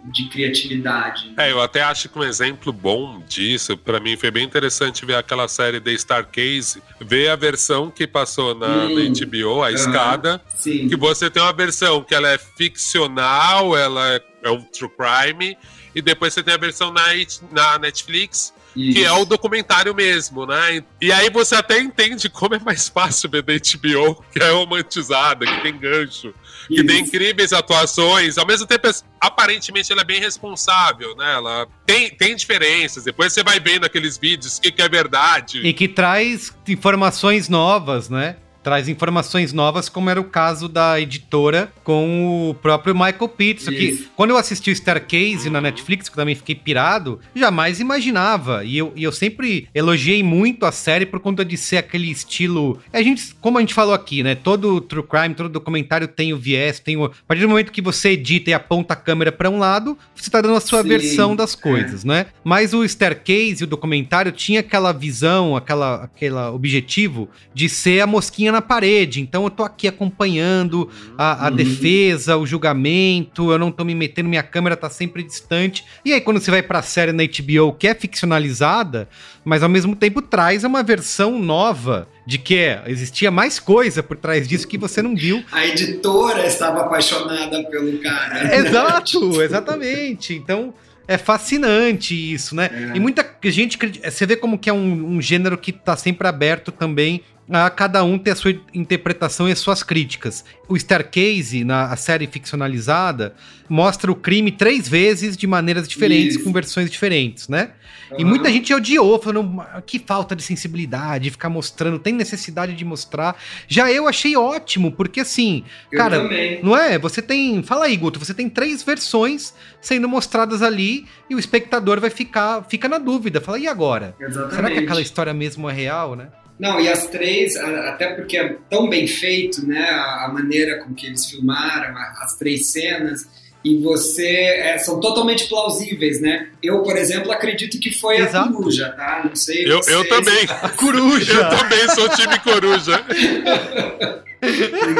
de 0.04 0.28
criatividade. 0.28 1.32
É, 1.36 1.50
eu 1.50 1.60
até 1.60 1.82
acho 1.82 2.08
que 2.08 2.18
um 2.18 2.24
exemplo 2.24 2.72
bom 2.72 3.22
disso, 3.26 3.76
para 3.76 4.00
mim 4.00 4.16
foi 4.16 4.30
bem 4.30 4.44
interessante 4.44 5.06
ver 5.06 5.14
aquela 5.14 5.48
série 5.48 5.80
The 5.80 5.92
Starcase, 5.92 6.82
ver 7.00 7.28
a 7.28 7.36
versão 7.36 7.90
que 7.90 8.06
passou 8.06 8.54
na, 8.54 8.66
hum, 8.66 8.94
na 8.94 9.02
HBO, 9.02 9.62
a 9.62 9.68
uh 9.68 9.70
-huh, 9.70 9.74
escada, 9.74 10.42
sim. 10.54 10.88
que 10.88 10.96
você 10.96 11.30
tem 11.30 11.42
uma 11.42 11.52
versão 11.52 12.02
que 12.02 12.14
ela 12.14 12.28
é 12.28 12.38
ficcional, 12.38 13.76
ela 13.76 14.14
é, 14.14 14.22
é 14.44 14.50
um 14.50 14.60
true 14.62 14.90
crime, 14.90 15.56
e 15.94 16.02
depois 16.02 16.34
você 16.34 16.42
tem 16.42 16.54
a 16.54 16.58
versão 16.58 16.92
na, 16.92 17.06
na 17.50 17.78
Netflix, 17.78 18.52
isso. 18.76 18.92
que 18.94 19.04
é 19.04 19.12
o 19.12 19.24
documentário 19.24 19.94
mesmo, 19.94 20.46
né? 20.46 20.82
E 21.00 21.10
aí 21.10 21.28
você 21.30 21.56
até 21.56 21.78
entende 21.80 22.28
como 22.28 22.54
é 22.54 22.58
mais 22.58 22.88
fácil 22.88 23.28
ver 23.28 23.42
da 23.42 23.52
HBO, 23.54 24.24
que 24.32 24.38
é 24.38 24.50
romantizada, 24.50 25.46
que 25.46 25.62
tem 25.62 25.76
gancho. 25.76 26.32
Que 26.76 26.84
tem 26.84 27.00
incríveis 27.00 27.52
atuações, 27.52 28.38
ao 28.38 28.46
mesmo 28.46 28.66
tempo, 28.66 28.88
aparentemente 29.20 29.92
ela 29.92 30.02
é 30.02 30.04
bem 30.04 30.20
responsável, 30.20 31.14
né? 31.16 31.34
Ela 31.34 31.66
tem, 31.84 32.10
tem 32.10 32.36
diferenças, 32.36 33.04
depois 33.04 33.32
você 33.32 33.42
vai 33.42 33.58
vendo 33.58 33.84
aqueles 33.84 34.16
vídeos, 34.16 34.58
o 34.58 34.60
que, 34.60 34.70
que 34.70 34.82
é 34.82 34.88
verdade. 34.88 35.60
E 35.60 35.72
que 35.72 35.88
traz 35.88 36.52
informações 36.66 37.48
novas, 37.48 38.08
né? 38.08 38.36
Traz 38.62 38.88
informações 38.88 39.52
novas, 39.52 39.88
como 39.88 40.10
era 40.10 40.20
o 40.20 40.24
caso 40.24 40.68
da 40.68 41.00
editora 41.00 41.72
com 41.82 42.50
o 42.50 42.54
próprio 42.54 42.94
Michael 42.94 43.28
Pitts. 43.28 43.68
Que 43.68 44.08
quando 44.16 44.30
eu 44.30 44.36
assisti 44.36 44.70
o 44.70 44.72
Starcase 44.72 45.48
na 45.50 45.60
Netflix, 45.60 46.08
que 46.08 46.14
eu 46.14 46.20
também 46.20 46.34
fiquei 46.34 46.54
pirado, 46.54 47.20
jamais 47.34 47.80
imaginava. 47.80 48.64
E 48.64 48.76
eu, 48.76 48.92
e 48.94 49.02
eu 49.02 49.12
sempre 49.12 49.68
elogiei 49.74 50.22
muito 50.22 50.66
a 50.66 50.72
série 50.72 51.06
por 51.06 51.20
conta 51.20 51.44
de 51.44 51.56
ser 51.56 51.78
aquele 51.78 52.10
estilo. 52.10 52.78
A 52.92 53.02
gente, 53.02 53.34
como 53.40 53.58
a 53.58 53.60
gente 53.60 53.74
falou 53.74 53.94
aqui, 53.94 54.22
né? 54.22 54.34
Todo 54.34 54.80
true 54.80 55.02
crime, 55.02 55.34
todo 55.34 55.48
documentário 55.48 56.06
tem 56.06 56.32
o 56.32 56.38
viés, 56.38 56.78
tem 56.80 56.96
o. 56.96 57.04
A 57.04 57.10
partir 57.26 57.42
do 57.42 57.48
momento 57.48 57.72
que 57.72 57.82
você 57.82 58.10
edita 58.10 58.50
e 58.50 58.54
aponta 58.54 58.94
a 58.94 58.96
câmera 58.96 59.32
para 59.32 59.48
um 59.48 59.58
lado, 59.58 59.96
você 60.14 60.30
tá 60.30 60.40
dando 60.40 60.56
a 60.56 60.60
sua 60.60 60.82
Sim, 60.82 60.88
versão 60.88 61.34
das 61.34 61.54
coisas, 61.54 62.04
é. 62.04 62.08
né? 62.08 62.26
Mas 62.44 62.74
o 62.74 62.86
Staircase, 62.86 63.64
o 63.64 63.66
documentário, 63.66 64.32
tinha 64.32 64.60
aquela 64.60 64.92
visão, 64.92 65.56
aquela, 65.56 66.04
aquela 66.04 66.52
objetivo 66.52 67.28
de 67.54 67.68
ser 67.68 68.00
a 68.00 68.06
mosquinha 68.06 68.49
na 68.52 68.62
parede. 68.62 69.20
Então 69.20 69.44
eu 69.44 69.50
tô 69.50 69.62
aqui 69.62 69.88
acompanhando 69.88 70.88
a, 71.16 71.46
a 71.46 71.50
uhum. 71.50 71.56
defesa, 71.56 72.36
o 72.36 72.46
julgamento, 72.46 73.52
eu 73.52 73.58
não 73.58 73.70
tô 73.70 73.84
me 73.84 73.94
metendo, 73.94 74.28
minha 74.28 74.42
câmera 74.42 74.76
tá 74.76 74.90
sempre 74.90 75.22
distante. 75.22 75.84
E 76.04 76.12
aí, 76.12 76.20
quando 76.20 76.40
você 76.40 76.50
vai 76.50 76.62
pra 76.62 76.82
série 76.82 77.12
na 77.12 77.22
HBO 77.24 77.72
que 77.74 77.86
é 77.86 77.94
ficcionalizada, 77.94 79.08
mas 79.44 79.62
ao 79.62 79.68
mesmo 79.68 79.96
tempo 79.96 80.20
traz 80.22 80.64
uma 80.64 80.82
versão 80.82 81.38
nova 81.38 82.08
de 82.26 82.38
que 82.38 82.56
é, 82.56 82.82
existia 82.86 83.30
mais 83.30 83.58
coisa 83.58 84.02
por 84.02 84.16
trás 84.16 84.46
disso 84.46 84.68
que 84.68 84.78
você 84.78 85.02
não 85.02 85.16
viu. 85.16 85.42
A 85.50 85.66
editora 85.66 86.46
estava 86.46 86.80
apaixonada 86.80 87.62
pelo 87.64 87.98
cara. 87.98 88.54
Exato, 88.56 89.40
exatamente. 89.42 90.34
Então 90.34 90.72
é 91.08 91.18
fascinante 91.18 92.14
isso, 92.14 92.54
né? 92.54 92.70
É. 92.72 92.96
E 92.96 93.00
muita 93.00 93.28
gente. 93.44 93.76
Você 94.04 94.26
vê 94.26 94.36
como 94.36 94.56
que 94.56 94.70
é 94.70 94.72
um, 94.72 95.16
um 95.16 95.20
gênero 95.20 95.58
que 95.58 95.72
está 95.72 95.96
sempre 95.96 96.28
aberto 96.28 96.70
também 96.70 97.22
a 97.50 97.68
cada 97.68 98.04
um 98.04 98.18
ter 98.18 98.30
a 98.30 98.36
sua 98.36 98.54
interpretação 98.72 99.48
e 99.48 99.52
as 99.52 99.58
suas 99.58 99.82
críticas. 99.82 100.44
O 100.68 100.76
Staircase, 100.76 101.64
na 101.64 101.94
série 101.96 102.26
ficcionalizada, 102.26 103.34
mostra 103.68 104.10
o 104.10 104.14
crime 104.14 104.52
três 104.52 104.88
vezes 104.88 105.36
de 105.36 105.46
maneiras 105.46 105.88
diferentes, 105.88 106.36
Isso. 106.36 106.44
com 106.44 106.52
versões 106.52 106.90
diferentes, 106.90 107.48
né? 107.48 107.70
Uhum. 108.10 108.20
E 108.20 108.24
muita 108.24 108.50
gente 108.50 108.72
odiou, 108.72 109.20
falando 109.20 109.64
que 109.84 109.98
falta 109.98 110.36
de 110.36 110.42
sensibilidade, 110.42 111.30
ficar 111.30 111.48
mostrando, 111.48 111.98
tem 111.98 112.12
necessidade 112.12 112.74
de 112.74 112.84
mostrar. 112.84 113.36
Já 113.66 113.90
eu 113.90 114.06
achei 114.06 114.36
ótimo, 114.36 114.92
porque 114.92 115.20
assim, 115.20 115.64
eu 115.90 115.98
cara, 115.98 116.20
também. 116.20 116.62
não 116.62 116.76
é? 116.76 116.98
Você 116.98 117.20
tem. 117.20 117.62
Fala 117.62 117.86
aí, 117.86 117.96
Guto, 117.96 118.18
você 118.18 118.34
tem 118.34 118.48
três 118.48 118.82
versões 118.82 119.54
sendo 119.80 120.08
mostradas 120.08 120.62
ali 120.62 121.06
e 121.28 121.34
o 121.34 121.38
espectador 121.38 122.00
vai 122.00 122.10
ficar 122.10 122.64
fica 122.68 122.88
na 122.88 122.98
dúvida. 122.98 123.40
Fala, 123.40 123.58
e 123.58 123.66
agora? 123.66 124.14
Exatamente. 124.20 124.54
Será 124.54 124.70
que 124.70 124.78
aquela 124.78 125.00
história 125.00 125.34
mesmo 125.34 125.68
é 125.68 125.72
real, 125.72 126.14
né? 126.14 126.28
Não, 126.60 126.78
e 126.78 126.90
as 126.90 127.06
três, 127.06 127.56
até 127.56 128.12
porque 128.12 128.36
é 128.36 128.54
tão 128.68 128.86
bem 128.86 129.06
feito, 129.06 129.66
né? 129.66 129.82
A 129.82 130.30
maneira 130.30 130.78
com 130.84 130.92
que 130.92 131.06
eles 131.06 131.24
filmaram, 131.24 131.96
as 132.20 132.36
três 132.36 132.66
cenas, 132.66 133.26
e 133.64 133.78
você 133.78 134.28
é, 134.28 134.76
são 134.76 135.00
totalmente 135.00 135.48
plausíveis, 135.48 136.20
né? 136.20 136.50
Eu, 136.62 136.82
por 136.82 136.98
exemplo, 136.98 137.32
acredito 137.32 137.80
que 137.80 137.90
foi 137.90 138.18
Exato. 138.18 138.50
a 138.50 138.52
coruja, 138.52 138.90
tá? 138.90 139.22
Não 139.24 139.34
sei. 139.34 139.64
Eu, 139.64 139.80
eu 139.86 140.06
também. 140.06 140.44
A 140.50 140.68
coruja. 140.76 141.32
Eu 141.40 141.48
também 141.48 141.88
sou 141.94 142.08
time 142.10 142.38
coruja. 142.40 143.04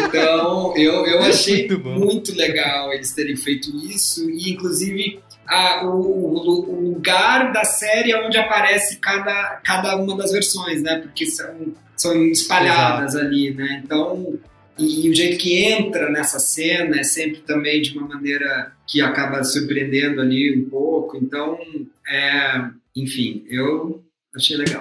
então, 0.06 0.74
eu, 0.76 1.06
eu 1.06 1.22
achei 1.24 1.68
muito, 1.68 1.88
muito 1.88 2.34
legal 2.34 2.92
eles 2.92 3.12
terem 3.12 3.36
feito 3.36 3.70
isso, 3.86 4.30
e 4.30 4.50
inclusive 4.50 5.20
a, 5.50 5.84
o, 5.84 6.36
o, 6.36 6.90
lugar 6.92 7.52
da 7.52 7.64
série 7.64 8.14
onde 8.14 8.38
aparece 8.38 8.98
cada, 8.98 9.60
cada 9.64 9.96
uma 9.96 10.16
das 10.16 10.30
versões, 10.30 10.80
né? 10.80 11.00
Porque 11.00 11.26
são, 11.26 11.74
são 11.96 12.16
espalhadas 12.26 13.14
Exato. 13.14 13.26
ali, 13.26 13.52
né? 13.52 13.82
Então, 13.84 14.38
e, 14.78 15.06
e, 15.06 15.10
o 15.10 15.14
jeito 15.14 15.38
que 15.38 15.64
entra 15.64 16.08
nessa 16.08 16.38
cena 16.38 17.00
é 17.00 17.02
sempre 17.02 17.40
também 17.40 17.82
de 17.82 17.98
uma 17.98 18.06
maneira 18.06 18.72
que 18.86 19.00
acaba 19.00 19.42
surpreendendo 19.42 20.20
ali 20.20 20.56
um 20.56 20.70
pouco. 20.70 21.16
Então, 21.16 21.58
é, 22.08 22.64
enfim, 22.94 23.44
eu 23.50 24.02
achei 24.34 24.56
legal. 24.56 24.80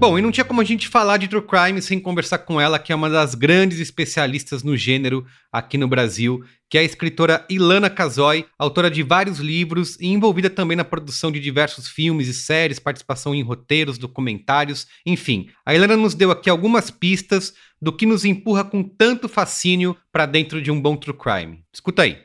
Bom, 0.00 0.16
e 0.16 0.22
não 0.22 0.30
tinha 0.30 0.44
como 0.44 0.60
a 0.60 0.64
gente 0.64 0.86
falar 0.86 1.16
de 1.16 1.26
True 1.26 1.42
Crime 1.42 1.82
sem 1.82 1.98
conversar 1.98 2.38
com 2.38 2.60
ela, 2.60 2.78
que 2.78 2.92
é 2.92 2.94
uma 2.94 3.10
das 3.10 3.34
grandes 3.34 3.80
especialistas 3.80 4.62
no 4.62 4.76
gênero 4.76 5.26
aqui 5.50 5.76
no 5.76 5.88
Brasil, 5.88 6.40
que 6.70 6.78
é 6.78 6.82
a 6.82 6.84
escritora 6.84 7.44
Ilana 7.50 7.90
Casoy, 7.90 8.46
autora 8.56 8.88
de 8.88 9.02
vários 9.02 9.40
livros 9.40 9.98
e 9.98 10.06
envolvida 10.06 10.48
também 10.48 10.76
na 10.76 10.84
produção 10.84 11.32
de 11.32 11.40
diversos 11.40 11.88
filmes 11.88 12.28
e 12.28 12.32
séries, 12.32 12.78
participação 12.78 13.34
em 13.34 13.42
roteiros, 13.42 13.98
documentários, 13.98 14.86
enfim. 15.04 15.48
A 15.66 15.74
Ilana 15.74 15.96
nos 15.96 16.14
deu 16.14 16.30
aqui 16.30 16.48
algumas 16.48 16.92
pistas 16.92 17.52
do 17.82 17.92
que 17.92 18.06
nos 18.06 18.24
empurra 18.24 18.64
com 18.64 18.84
tanto 18.84 19.28
fascínio 19.28 19.96
para 20.12 20.26
dentro 20.26 20.62
de 20.62 20.70
um 20.70 20.80
bom 20.80 20.96
True 20.96 21.18
Crime. 21.18 21.64
Escuta 21.74 22.02
aí. 22.02 22.18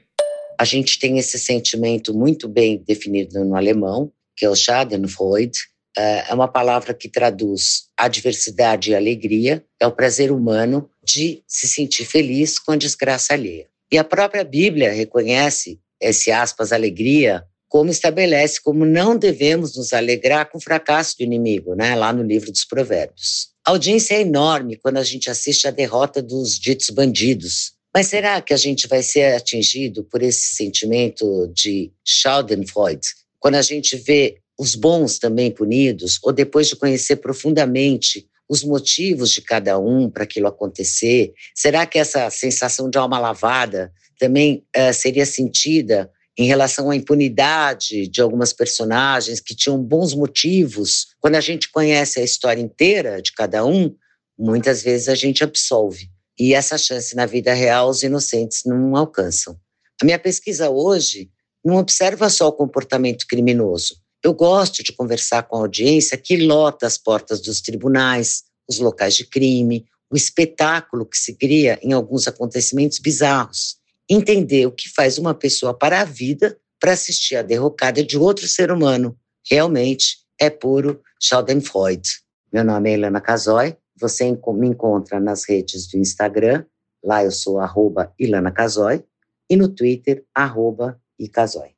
A 0.60 0.64
gente 0.64 1.00
tem 1.00 1.18
esse 1.18 1.40
sentimento 1.40 2.14
muito 2.14 2.48
bem 2.48 2.84
definido 2.86 3.44
no 3.44 3.56
alemão, 3.56 4.12
que 4.38 4.46
é 4.46 4.50
o 4.50 4.56
Schadenfreude, 4.56 5.73
é, 5.98 6.30
é 6.30 6.34
uma 6.34 6.48
palavra 6.48 6.94
que 6.94 7.10
traduz 7.10 7.86
adversidade 7.98 8.92
e 8.92 8.96
alegria, 8.96 9.64
é 9.80 9.88
o 9.88 9.92
prazer 9.92 10.32
humano 10.32 10.90
de 11.04 11.44
se 11.48 11.68
sentir 11.68 12.06
feliz 12.06 12.58
com 12.60 12.72
a 12.72 12.78
desgraça 12.78 13.34
alheia. 13.34 13.68
E 13.92 13.98
a 13.98 14.04
própria 14.04 14.44
Bíblia 14.44 14.92
reconhece 14.92 15.80
esse 16.02 16.32
aspas 16.32 16.72
alegria 16.72 17.44
como 17.70 17.90
estabelece 17.90 18.62
como 18.62 18.86
não 18.86 19.18
devemos 19.18 19.76
nos 19.76 19.94
alegrar 19.94 20.52
com 20.52 20.60
o 20.60 20.62
fracasso 20.62 21.18
do 21.18 21.24
inimigo, 21.24 21.74
né? 21.74 21.96
lá 21.96 22.14
no 22.14 22.22
livro 22.22 22.52
dos 22.52 22.64
Provérbios. 22.64 23.48
A 23.66 23.72
audiência 23.72 24.14
é 24.14 24.22
enorme 24.22 24.76
quando 24.76 24.98
a 24.98 25.04
gente 25.04 25.28
assiste 25.30 25.68
a 25.68 25.72
derrota 25.72 26.22
dos 26.22 26.60
ditos 26.60 26.92
bandidos. 26.92 27.74
Mas 27.92 28.08
será 28.08 28.42
que 28.42 28.54
a 28.54 28.58
gente 28.58 28.88
vai 28.88 29.02
ser 29.02 29.36
atingido 29.36 30.04
por 30.04 30.22
esse 30.22 30.56
sentimento 30.56 31.48
de 31.54 31.92
Schadenfreude 32.06 33.08
quando 33.40 33.56
a 33.56 33.62
gente 33.62 33.98
vê 33.98 34.38
os 34.58 34.76
bons 34.76 35.18
também 35.18 35.52
punidos, 35.52 36.20
ou 36.24 36.32
depois 36.32 36.68
de 36.68 36.76
conhecer 36.76 37.18
profundamente 37.18 38.28
os 38.48 38.64
motivos 38.64 39.32
de 39.32 39.42
cada 39.42 39.80
um 39.80 40.10
para 40.10 40.24
aquilo 40.24 40.48
acontecer? 40.48 41.34
Será 41.56 41.86
que 41.86 41.98
essa 41.98 42.30
sensação 42.30 42.90
de 42.90 42.98
alma 42.98 43.20
lavada 43.20 43.92
também 44.20 44.66
uh, 44.76 44.94
seria 44.94 45.26
sentida 45.26 46.12
em 46.38 46.46
relação 46.48 46.90
à 46.90 46.96
impunidade 46.96 48.08
de 48.08 48.22
algumas 48.22 48.54
personagens 48.54 49.40
que 49.40 49.56
tinham 49.56 49.82
bons 49.82 50.14
motivos? 50.14 51.08
Quando 51.20 51.36
a 51.36 51.42
gente 51.42 51.72
conhece 51.72 52.20
a 52.20 52.24
história 52.24 52.62
inteira 52.62 53.22
de 53.22 53.32
cada 53.32 53.66
um, 53.66 53.96
muitas 54.38 54.84
vezes 54.84 55.08
a 55.10 55.16
gente 55.16 55.44
absolve. 55.44 56.10
E 56.40 56.54
essa 56.54 56.78
chance 56.78 57.16
na 57.16 57.26
vida 57.26 57.54
real 57.54 57.90
os 57.90 58.02
inocentes 58.02 58.64
não 58.66 58.96
alcançam. 58.96 59.58
A 60.02 60.06
minha 60.06 60.18
pesquisa 60.18 60.70
hoje 60.70 61.30
não 61.64 61.78
observa 61.78 62.30
só 62.30 62.48
o 62.48 62.54
comportamento 62.54 63.26
criminoso, 63.28 63.96
eu 64.24 64.34
gosto 64.34 64.82
de 64.82 64.94
conversar 64.94 65.44
com 65.44 65.58
a 65.58 65.60
audiência 65.60 66.18
que 66.18 66.38
lota 66.38 66.88
as 66.88 66.98
portas 66.98 67.42
dos 67.42 67.60
tribunais, 67.60 68.44
os 68.68 68.80
locais 68.80 69.16
de 69.16 69.26
crime, 69.26 69.86
o 70.10 70.16
espetáculo 70.16 71.06
que 71.06 71.18
se 71.18 71.36
cria 71.36 71.78
em 71.82 71.92
alguns 71.92 72.28
acontecimentos 72.28 73.00
bizarros. 73.00 73.78
Entender 74.10 74.66
o 74.66 74.72
que 74.72 74.90
faz 74.90 75.18
uma 75.18 75.34
pessoa 75.34 75.74
para 75.74 76.02
a 76.02 76.06
vida 76.06 76.58
para 76.80 76.94
assistir 76.94 77.36
a 77.36 77.42
derrocada 77.42 78.04
de 78.04 78.18
outro 78.18 78.48
ser 78.48 78.72
humano. 78.72 79.18
Realmente 79.50 80.20
é 80.40 80.50
puro 80.50 81.02
Schadenfreude. 81.22 82.22
Meu 82.52 82.64
nome 82.64 82.92
é 82.92 82.94
Helena 82.94 83.20
Casoy. 83.20 83.76
Você 84.00 84.26
me 84.32 84.68
encontra 84.68 85.20
nas 85.20 85.48
redes 85.48 85.88
do 85.88 85.98
Instagram, 85.98 86.66
lá 87.04 87.24
eu 87.24 87.32
sou 87.32 87.60
arroba 87.60 88.14
Ilana 88.20 88.52
Casoy, 88.52 89.04
e 89.50 89.56
no 89.56 89.70
Twitter, 89.70 90.26
arroba 90.34 91.00
Icasoy. 91.20 91.74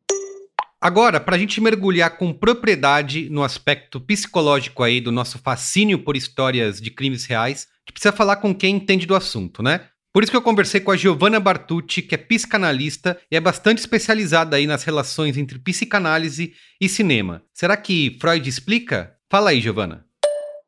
Agora, 0.86 1.20
para 1.20 1.36
a 1.36 1.40
gente 1.40 1.60
mergulhar 1.60 2.16
com 2.16 2.32
propriedade 2.32 3.28
no 3.28 3.42
aspecto 3.42 4.00
psicológico 4.00 4.84
aí 4.84 5.02
do 5.02 5.12
nosso 5.12 5.40
fascínio 5.40 5.98
por 5.98 6.16
histórias 6.16 6.80
de 6.80 6.92
crimes 6.92 7.26
reais, 7.26 7.62
a 7.68 7.80
gente 7.80 7.94
precisa 7.94 8.12
falar 8.12 8.36
com 8.36 8.54
quem 8.54 8.76
entende 8.76 9.08
do 9.08 9.16
assunto, 9.16 9.64
né? 9.64 9.88
Por 10.14 10.22
isso 10.22 10.32
que 10.32 10.38
eu 10.38 10.44
conversei 10.44 10.80
com 10.80 10.92
a 10.92 10.96
Giovanna 10.96 11.40
Bartucci, 11.40 12.04
que 12.04 12.14
é 12.14 12.20
psicanalista 12.20 13.20
e 13.32 13.36
é 13.36 13.40
bastante 13.40 13.80
especializada 13.80 14.58
aí 14.58 14.68
nas 14.68 14.84
relações 14.84 15.36
entre 15.38 15.58
psicanálise 15.58 16.54
e 16.80 16.88
cinema. 16.88 17.42
Será 17.52 17.76
que 17.76 18.16
Freud 18.22 18.48
explica? 18.48 19.16
Fala 19.28 19.50
aí, 19.50 19.62
Giovanna. 19.62 20.06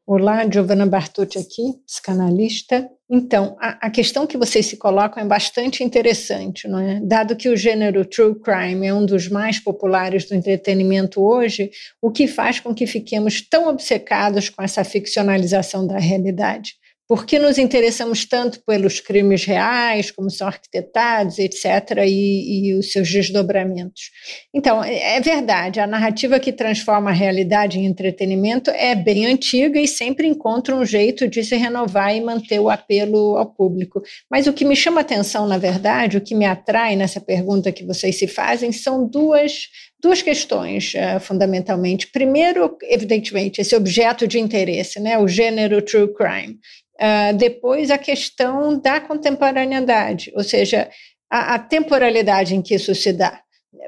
Olá, 0.03 0.49
Giovanna 0.49 0.87
Bartucci 0.87 1.37
aqui, 1.37 1.79
psicanalista. 1.85 2.89
Então, 3.09 3.55
a, 3.59 3.87
a, 3.87 3.89
questão 3.89 4.27
que 4.27 4.37
vocês 4.37 4.65
se 4.65 4.75
colocam 4.75 5.23
é 5.23 5.25
bastante 5.25 5.81
interessante, 5.81 6.67
não 6.67 6.79
é? 6.79 6.99
Dado 7.01 7.37
que 7.37 7.47
o 7.47 7.55
gênero 7.55 8.03
true 8.03 8.35
crime 8.37 8.85
é 8.85 8.93
um 8.93 9.05
dos 9.05 9.29
mais 9.29 9.59
populares 9.59 10.25
do 10.25 10.35
entretenimento 10.35 11.21
hoje, 11.21 11.71
o 12.01 12.11
que 12.11 12.27
faz 12.27 12.59
com 12.59 12.75
que 12.75 12.85
fiquemos 12.85 13.41
tão 13.41 13.69
obcecados 13.69 14.49
com 14.49 14.61
essa 14.61 14.83
ficcionalização 14.83 15.87
da 15.87 15.97
realidade? 15.97 16.73
Por 17.07 17.25
que 17.25 17.39
nos 17.39 17.57
interessamos 17.57 18.25
tanto 18.25 18.61
pelos 18.65 18.99
crimes 18.99 19.45
reais, 19.45 20.11
como 20.11 20.29
são 20.29 20.45
arquitetados, 20.47 21.39
etc., 21.39 22.03
e, 22.05 22.69
e, 22.69 22.73
os 22.75 22.91
seus 22.91 23.09
desdobramentos? 23.09 24.11
Então, 24.53 24.83
é, 24.83 25.15
é 25.15 25.21
verdade, 25.21 25.79
a 25.79 25.87
narrativa 25.87 26.37
que 26.37 26.51
transforma 26.51 27.09
a 27.09 27.13
realidade 27.13 27.79
em 27.79 27.85
entretenimento 27.85 28.69
é 28.71 28.93
bem 28.93 29.25
antiga 29.25 29.79
e 29.79 29.87
sempre 29.87 30.27
encontra 30.27 30.75
um 30.75 30.85
jeito 30.85 31.29
de 31.29 31.43
se 31.45 31.55
renovar 31.55 32.13
e 32.13 32.19
manter 32.19 32.59
o 32.59 32.69
apelo 32.69 33.37
ao 33.37 33.45
público. 33.45 34.01
Mas 34.29 34.45
o 34.45 34.53
que 34.53 34.65
me 34.65 34.75
chama 34.75 34.99
atenção, 34.99 35.47
na 35.47 35.57
verdade, 35.57 36.17
o 36.17 36.21
que 36.21 36.35
me 36.35 36.45
atrai 36.45 36.97
nessa 36.97 37.21
pergunta 37.21 37.71
que 37.71 37.85
vocês 37.85 38.19
se 38.19 38.27
fazem, 38.27 38.73
são 38.73 39.07
duas 39.07 39.69
duas 39.99 40.21
questões, 40.21 40.93
uh, 40.93 41.19
fundamentalmente. 41.19 42.07
Primeiro, 42.07 42.77
evidentemente, 42.83 43.61
esse 43.61 43.75
objeto 43.75 44.27
de 44.27 44.39
interesse, 44.39 44.99
né, 44.99 45.17
o 45.17 45.27
gênero 45.27 45.81
true 45.81 46.13
crime. 46.13 46.59
Uh, 46.99 47.37
depois, 47.37 47.91
a 47.91 47.97
questão 47.97 48.79
da 48.79 48.99
contemporaneidade, 48.99 50.31
ou 50.35 50.43
seja, 50.43 50.89
a, 51.29 51.55
a, 51.55 51.59
temporalidade 51.59 52.55
em 52.55 52.61
que 52.61 52.73
isso 52.73 52.93
se 52.95 53.13
dá. 53.13 53.39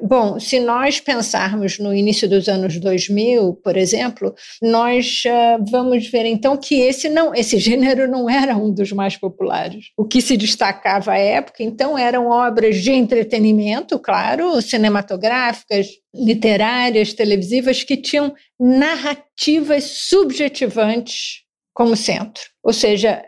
Bom, 0.02 0.40
se 0.40 0.60
nós 0.60 1.00
pensarmos 1.00 1.80
no 1.80 1.94
início 1.94 2.30
dos 2.30 2.48
anos 2.48 2.80
2000, 2.80 3.56
por 3.64 3.76
exemplo, 3.76 4.36
nós 4.62 5.24
uh, 5.26 5.66
vamos 5.72 6.08
ver 6.08 6.26
então 6.26 6.56
que 6.56 6.76
esse 6.82 7.10
não, 7.10 7.34
esse 7.34 7.58
gênero 7.60 8.08
não 8.08 8.30
era 8.30 8.56
um 8.56 8.72
dos 8.72 8.92
mais 8.92 9.18
populares. 9.18 9.86
O 9.98 10.06
que 10.06 10.22
se 10.22 10.38
destacava 10.38 11.14
à 11.14 11.18
época, 11.18 11.64
então, 11.64 11.98
eram 11.98 12.28
obras 12.28 12.78
de 12.78 12.92
entretenimento, 12.92 13.98
claro, 13.98 14.62
cinematográficas, 14.62 15.88
literárias, 16.14 17.14
televisivas, 17.14 17.84
que 17.84 17.98
tinham 17.98 18.34
narrativas 18.60 19.84
subjetivantes 19.84 21.49
como 21.74 21.96
centro. 21.96 22.44
Ou 22.64 22.74
seja, 22.74 23.24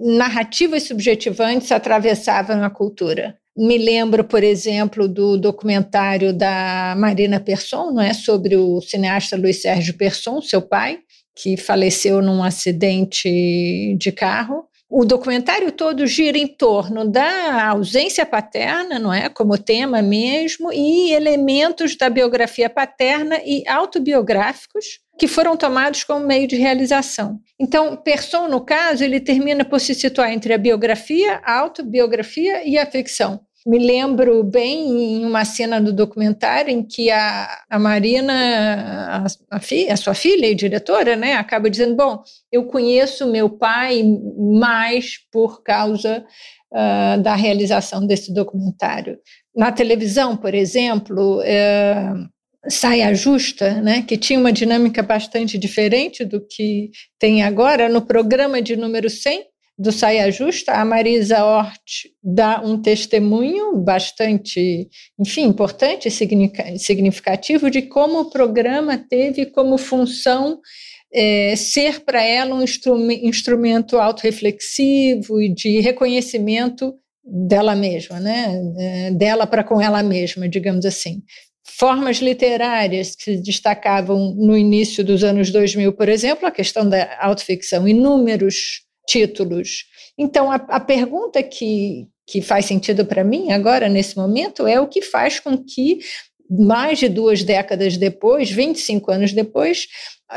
narrativas 0.00 0.84
subjetivantes 0.84 1.72
atravessavam 1.72 2.62
a 2.62 2.70
cultura. 2.70 3.36
Me 3.56 3.78
lembro, 3.78 4.24
por 4.24 4.42
exemplo, 4.42 5.06
do 5.06 5.38
documentário 5.38 6.32
da 6.32 6.94
Marina 6.98 7.38
Persson, 7.38 7.92
não 7.92 8.02
é, 8.02 8.12
sobre 8.12 8.56
o 8.56 8.80
cineasta 8.80 9.36
Luiz 9.36 9.62
Sérgio 9.62 9.94
Persson, 9.94 10.40
seu 10.40 10.60
pai, 10.60 10.98
que 11.36 11.56
faleceu 11.56 12.20
num 12.20 12.42
acidente 12.42 13.96
de 13.96 14.10
carro. 14.10 14.64
O 14.88 15.04
documentário 15.04 15.72
todo 15.72 16.06
gira 16.06 16.36
em 16.36 16.46
torno 16.46 17.10
da 17.10 17.68
ausência 17.68 18.24
paterna, 18.24 18.98
não 18.98 19.12
é, 19.12 19.28
como 19.28 19.58
tema 19.58 20.02
mesmo, 20.02 20.72
e 20.72 21.12
elementos 21.12 21.96
da 21.96 22.10
biografia 22.10 22.68
paterna 22.68 23.40
e 23.44 23.66
autobiográficos 23.66 25.00
que 25.18 25.28
foram 25.28 25.56
tomados 25.56 26.04
como 26.04 26.26
meio 26.26 26.46
de 26.46 26.56
realização. 26.56 27.40
Então, 27.58 27.96
Persson, 27.96 28.48
no 28.48 28.60
caso, 28.60 29.04
ele 29.04 29.20
termina 29.20 29.64
por 29.64 29.80
se 29.80 29.94
situar 29.94 30.32
entre 30.32 30.52
a 30.52 30.58
biografia, 30.58 31.40
a 31.44 31.58
autobiografia 31.58 32.66
e 32.68 32.76
a 32.76 32.84
ficção. 32.84 33.40
Me 33.66 33.78
lembro 33.78 34.44
bem 34.44 35.16
em 35.16 35.24
uma 35.24 35.42
cena 35.44 35.80
do 35.80 35.90
documentário 35.90 36.70
em 36.70 36.82
que 36.82 37.10
a, 37.10 37.64
a 37.70 37.78
Marina, 37.78 38.34
a, 39.50 39.56
a, 39.56 39.58
fi, 39.58 39.88
a, 39.88 39.96
sua 39.96 40.12
filha 40.12 40.46
e 40.46 40.54
diretora, 40.54 41.16
né, 41.16 41.32
acaba 41.34 41.70
dizendo: 41.70 41.96
Bom, 41.96 42.22
eu 42.52 42.66
conheço 42.66 43.26
meu 43.26 43.48
pai 43.48 44.02
mais 44.60 45.14
por 45.32 45.62
causa 45.62 46.22
uh, 46.72 47.22
da 47.22 47.34
realização 47.34 48.06
desse 48.06 48.34
documentário. 48.34 49.18
Na 49.56 49.72
televisão, 49.72 50.36
por 50.36 50.54
exemplo, 50.54 51.40
uh, 51.40 52.28
saia 52.68 53.14
justa, 53.14 53.80
né, 53.80 54.02
que 54.02 54.18
tinha 54.18 54.38
uma 54.38 54.52
dinâmica 54.52 55.02
bastante 55.02 55.56
diferente 55.56 56.22
do 56.22 56.38
que 56.46 56.90
tem 57.18 57.42
agora. 57.42 57.88
No 57.88 58.02
programa 58.02 58.60
de 58.60 58.76
número 58.76 59.08
100 59.08 59.53
do 59.76 59.90
Saia 59.90 60.30
Justa, 60.30 60.72
a 60.72 60.84
Marisa 60.84 61.44
Hort 61.44 62.08
dá 62.22 62.60
um 62.60 62.80
testemunho 62.80 63.76
bastante, 63.76 64.88
enfim, 65.18 65.42
importante 65.42 66.08
e 66.08 66.78
significativo 66.78 67.70
de 67.70 67.82
como 67.82 68.20
o 68.20 68.30
programa 68.30 68.96
teve 68.96 69.46
como 69.46 69.76
função 69.76 70.60
é, 71.12 71.56
ser 71.56 72.04
para 72.04 72.22
ela 72.22 72.54
um 72.54 72.64
instrumento 73.22 73.98
autorreflexivo 73.98 75.40
e 75.40 75.52
de 75.52 75.80
reconhecimento 75.80 76.94
dela 77.24 77.74
mesma, 77.74 78.20
né? 78.20 78.54
É, 78.78 79.10
dela 79.10 79.46
para 79.46 79.64
com 79.64 79.80
ela 79.80 80.02
mesma, 80.02 80.48
digamos 80.48 80.84
assim 80.84 81.22
formas 81.66 82.18
literárias 82.18 83.16
que 83.16 83.24
se 83.24 83.36
destacavam 83.38 84.34
no 84.36 84.56
início 84.56 85.02
dos 85.02 85.24
anos 85.24 85.50
2000, 85.50 85.92
por 85.94 86.08
exemplo, 86.08 86.46
a 86.46 86.50
questão 86.50 86.88
da 86.88 87.18
autoficção, 87.20 87.88
inúmeros 87.88 88.84
títulos. 89.06 89.84
Então, 90.18 90.50
a, 90.50 90.56
a 90.56 90.80
pergunta 90.80 91.42
que, 91.42 92.06
que 92.26 92.40
faz 92.40 92.66
sentido 92.66 93.04
para 93.04 93.24
mim 93.24 93.52
agora, 93.52 93.88
nesse 93.88 94.16
momento, 94.16 94.66
é 94.66 94.80
o 94.80 94.88
que 94.88 95.02
faz 95.02 95.40
com 95.40 95.56
que, 95.56 95.98
mais 96.50 96.98
de 96.98 97.08
duas 97.08 97.42
décadas 97.42 97.96
depois, 97.96 98.50
25 98.50 99.10
anos 99.10 99.32
depois, 99.32 99.86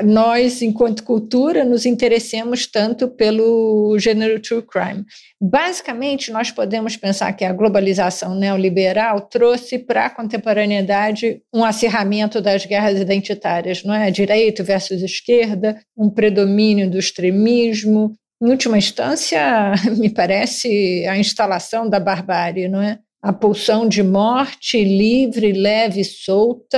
nós, 0.03 0.61
enquanto 0.61 1.03
cultura, 1.03 1.63
nos 1.63 1.86
interessemos 1.86 2.68
tanto 2.68 3.07
pelo 3.07 3.97
gênero 3.97 4.39
true 4.39 4.61
crime. 4.61 5.05
Basicamente, 5.41 6.32
nós 6.32 6.51
podemos 6.51 6.97
pensar 6.97 7.34
que 7.34 7.45
a 7.45 7.53
globalização 7.53 8.36
neoliberal 8.36 9.22
trouxe 9.22 9.80
para 9.80 10.05
a 10.05 10.09
contemporaneidade 10.09 11.41
um 11.53 11.63
acirramento 11.63 12.41
das 12.41 12.65
guerras 12.65 12.99
identitárias, 12.99 13.84
não 13.84 13.93
é? 13.93 14.11
Direito 14.11 14.63
versus 14.63 15.01
esquerda, 15.01 15.80
um 15.95 16.09
predomínio 16.09 16.89
do 16.89 16.99
extremismo. 16.99 18.13
Em 18.41 18.49
última 18.51 18.77
instância, 18.77 19.73
me 19.97 20.09
parece 20.09 21.05
a 21.07 21.17
instalação 21.17 21.89
da 21.89 21.99
barbárie, 21.99 22.67
não 22.67 22.81
é? 22.81 22.99
A 23.21 23.33
pulsão 23.33 23.88
de 23.88 24.03
morte 24.03 24.83
livre, 24.83 25.51
leve, 25.51 26.03
solta, 26.03 26.77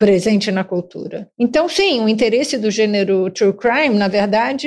presente 0.00 0.50
na 0.50 0.64
cultura. 0.64 1.28
Então, 1.38 1.68
sim, 1.68 2.00
o 2.00 2.08
interesse 2.08 2.56
do 2.56 2.70
gênero 2.70 3.30
true 3.30 3.52
crime, 3.52 3.94
na 3.94 4.08
verdade, 4.08 4.66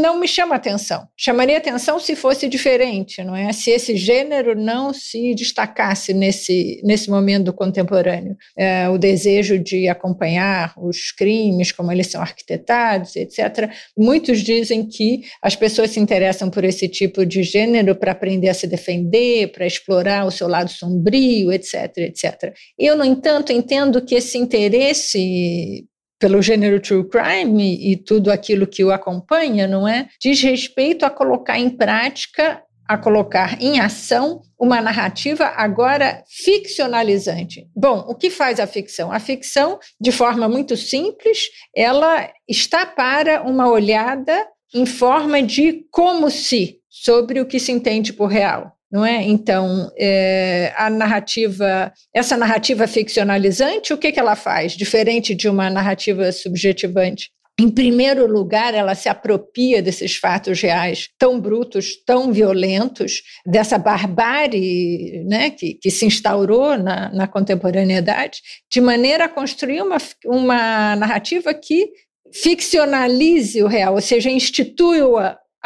não 0.00 0.18
me 0.18 0.26
chama 0.26 0.54
atenção. 0.54 1.06
Chamaria 1.14 1.58
atenção 1.58 2.00
se 2.00 2.16
fosse 2.16 2.48
diferente, 2.48 3.22
não 3.22 3.36
é? 3.36 3.52
Se 3.52 3.70
esse 3.70 3.94
gênero 3.98 4.58
não 4.58 4.94
se 4.94 5.34
destacasse 5.34 6.14
nesse, 6.14 6.80
nesse 6.82 7.10
momento 7.10 7.52
contemporâneo. 7.52 8.34
É, 8.56 8.88
o 8.88 8.96
desejo 8.96 9.58
de 9.58 9.88
acompanhar 9.88 10.72
os 10.78 11.12
crimes, 11.12 11.70
como 11.70 11.92
eles 11.92 12.06
são 12.06 12.22
arquitetados, 12.22 13.14
etc. 13.14 13.70
Muitos 13.94 14.40
dizem 14.40 14.88
que 14.88 15.20
as 15.42 15.54
pessoas 15.54 15.90
se 15.90 16.00
interessam 16.00 16.48
por 16.48 16.64
esse 16.64 16.88
tipo 16.88 17.26
de 17.26 17.42
gênero 17.42 17.94
para 17.94 18.12
aprender 18.12 18.48
a 18.48 18.54
se 18.54 18.66
defender, 18.66 19.52
para 19.52 19.66
explorar 19.66 20.24
o 20.24 20.30
seu 20.30 20.48
lado 20.48 20.70
sombrio, 20.70 21.52
etc, 21.52 21.92
etc. 21.98 22.54
Eu, 22.78 22.96
no 22.96 23.04
entanto, 23.04 23.52
entendo 23.52 24.00
que 24.00 24.14
esse 24.14 24.45
interesse 24.54 25.86
pelo 26.18 26.40
gênero 26.40 26.80
true 26.80 27.08
crime 27.08 27.92
e 27.92 27.96
tudo 27.96 28.30
aquilo 28.30 28.66
que 28.66 28.82
o 28.84 28.90
acompanha, 28.90 29.66
não 29.66 29.86
é? 29.86 30.08
Diz 30.20 30.40
respeito 30.40 31.04
a 31.04 31.10
colocar 31.10 31.58
em 31.58 31.68
prática, 31.68 32.62
a 32.88 32.96
colocar 32.96 33.60
em 33.60 33.80
ação 33.80 34.40
uma 34.58 34.80
narrativa 34.80 35.44
agora 35.44 36.22
ficcionalizante. 36.28 37.68
Bom, 37.74 38.04
o 38.08 38.14
que 38.14 38.30
faz 38.30 38.58
a 38.60 38.66
ficção? 38.66 39.12
A 39.12 39.18
ficção, 39.18 39.78
de 40.00 40.12
forma 40.12 40.48
muito 40.48 40.76
simples, 40.76 41.48
ela 41.74 42.30
está 42.48 42.86
para 42.86 43.42
uma 43.42 43.68
olhada 43.68 44.46
em 44.74 44.86
forma 44.86 45.42
de 45.42 45.84
como 45.90 46.30
se 46.30 46.80
sobre 46.88 47.40
o 47.40 47.46
que 47.46 47.60
se 47.60 47.72
entende 47.72 48.12
por 48.12 48.26
real 48.26 48.75
não 48.90 49.04
é? 49.04 49.22
Então, 49.22 49.90
é, 49.98 50.72
a 50.76 50.88
narrativa, 50.88 51.92
essa 52.14 52.36
narrativa 52.36 52.86
ficcionalizante, 52.86 53.92
o 53.92 53.98
que, 53.98 54.12
que 54.12 54.20
ela 54.20 54.36
faz? 54.36 54.72
Diferente 54.72 55.34
de 55.34 55.48
uma 55.48 55.68
narrativa 55.68 56.30
subjetivante. 56.32 57.30
Em 57.58 57.70
primeiro 57.70 58.26
lugar, 58.26 58.74
ela 58.74 58.94
se 58.94 59.08
apropria 59.08 59.82
desses 59.82 60.16
fatos 60.16 60.60
reais 60.60 61.08
tão 61.18 61.40
brutos, 61.40 61.96
tão 62.04 62.30
violentos, 62.30 63.22
dessa 63.46 63.78
barbárie 63.78 65.24
né, 65.26 65.48
que, 65.50 65.72
que 65.74 65.90
se 65.90 66.04
instaurou 66.04 66.76
na, 66.76 67.10
na 67.14 67.26
contemporaneidade, 67.26 68.40
de 68.70 68.78
maneira 68.78 69.24
a 69.24 69.28
construir 69.28 69.80
uma, 69.80 69.96
uma 70.26 70.96
narrativa 70.96 71.54
que 71.54 71.88
ficcionalize 72.30 73.62
o 73.62 73.66
real, 73.66 73.94
ou 73.94 74.02
seja, 74.02 74.30
institui 74.30 75.00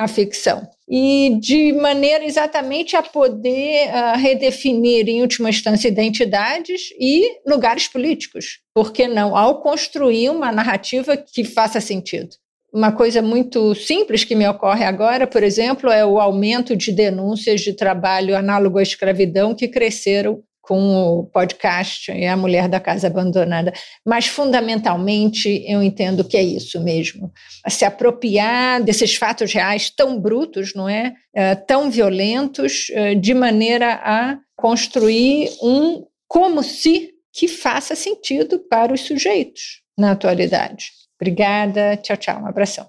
a 0.00 0.08
ficção. 0.08 0.66
E 0.88 1.36
de 1.40 1.72
maneira 1.74 2.24
exatamente 2.24 2.96
a 2.96 3.02
poder 3.02 3.88
uh, 3.88 4.18
redefinir, 4.18 5.08
em 5.08 5.20
última 5.20 5.50
instância, 5.50 5.88
identidades 5.88 6.88
e 6.98 7.38
lugares 7.46 7.86
políticos. 7.86 8.60
Por 8.74 8.92
que 8.92 9.06
não? 9.06 9.36
Ao 9.36 9.60
construir 9.60 10.30
uma 10.30 10.50
narrativa 10.50 11.16
que 11.16 11.44
faça 11.44 11.80
sentido. 11.80 12.30
Uma 12.72 12.92
coisa 12.92 13.20
muito 13.20 13.74
simples 13.74 14.24
que 14.24 14.34
me 14.34 14.48
ocorre 14.48 14.84
agora, 14.84 15.26
por 15.26 15.42
exemplo, 15.42 15.90
é 15.90 16.04
o 16.04 16.18
aumento 16.18 16.74
de 16.76 16.92
denúncias 16.92 17.60
de 17.60 17.74
trabalho 17.74 18.36
análogo 18.36 18.78
à 18.78 18.82
escravidão 18.82 19.54
que 19.54 19.68
cresceram 19.68 20.42
com 20.70 20.94
o 20.94 21.24
podcast 21.24 22.12
e 22.12 22.24
a 22.24 22.36
mulher 22.36 22.68
da 22.68 22.78
casa 22.78 23.08
abandonada. 23.08 23.72
Mas, 24.06 24.28
fundamentalmente, 24.28 25.64
eu 25.66 25.82
entendo 25.82 26.22
que 26.22 26.36
é 26.36 26.42
isso 26.44 26.80
mesmo. 26.80 27.32
Se 27.68 27.84
apropriar 27.84 28.80
desses 28.80 29.16
fatos 29.16 29.52
reais 29.52 29.90
tão 29.90 30.20
brutos, 30.20 30.72
não 30.72 30.88
é? 30.88 31.12
é 31.34 31.56
tão 31.56 31.90
violentos, 31.90 32.86
é, 32.92 33.16
de 33.16 33.34
maneira 33.34 33.94
a 33.94 34.38
construir 34.54 35.50
um 35.60 36.06
como 36.28 36.62
se 36.62 37.14
que 37.32 37.48
faça 37.48 37.96
sentido 37.96 38.60
para 38.70 38.94
os 38.94 39.00
sujeitos 39.00 39.82
na 39.98 40.12
atualidade. 40.12 40.92
Obrigada, 41.20 41.96
tchau, 41.96 42.16
tchau, 42.16 42.42
um 42.42 42.46
abração. 42.46 42.88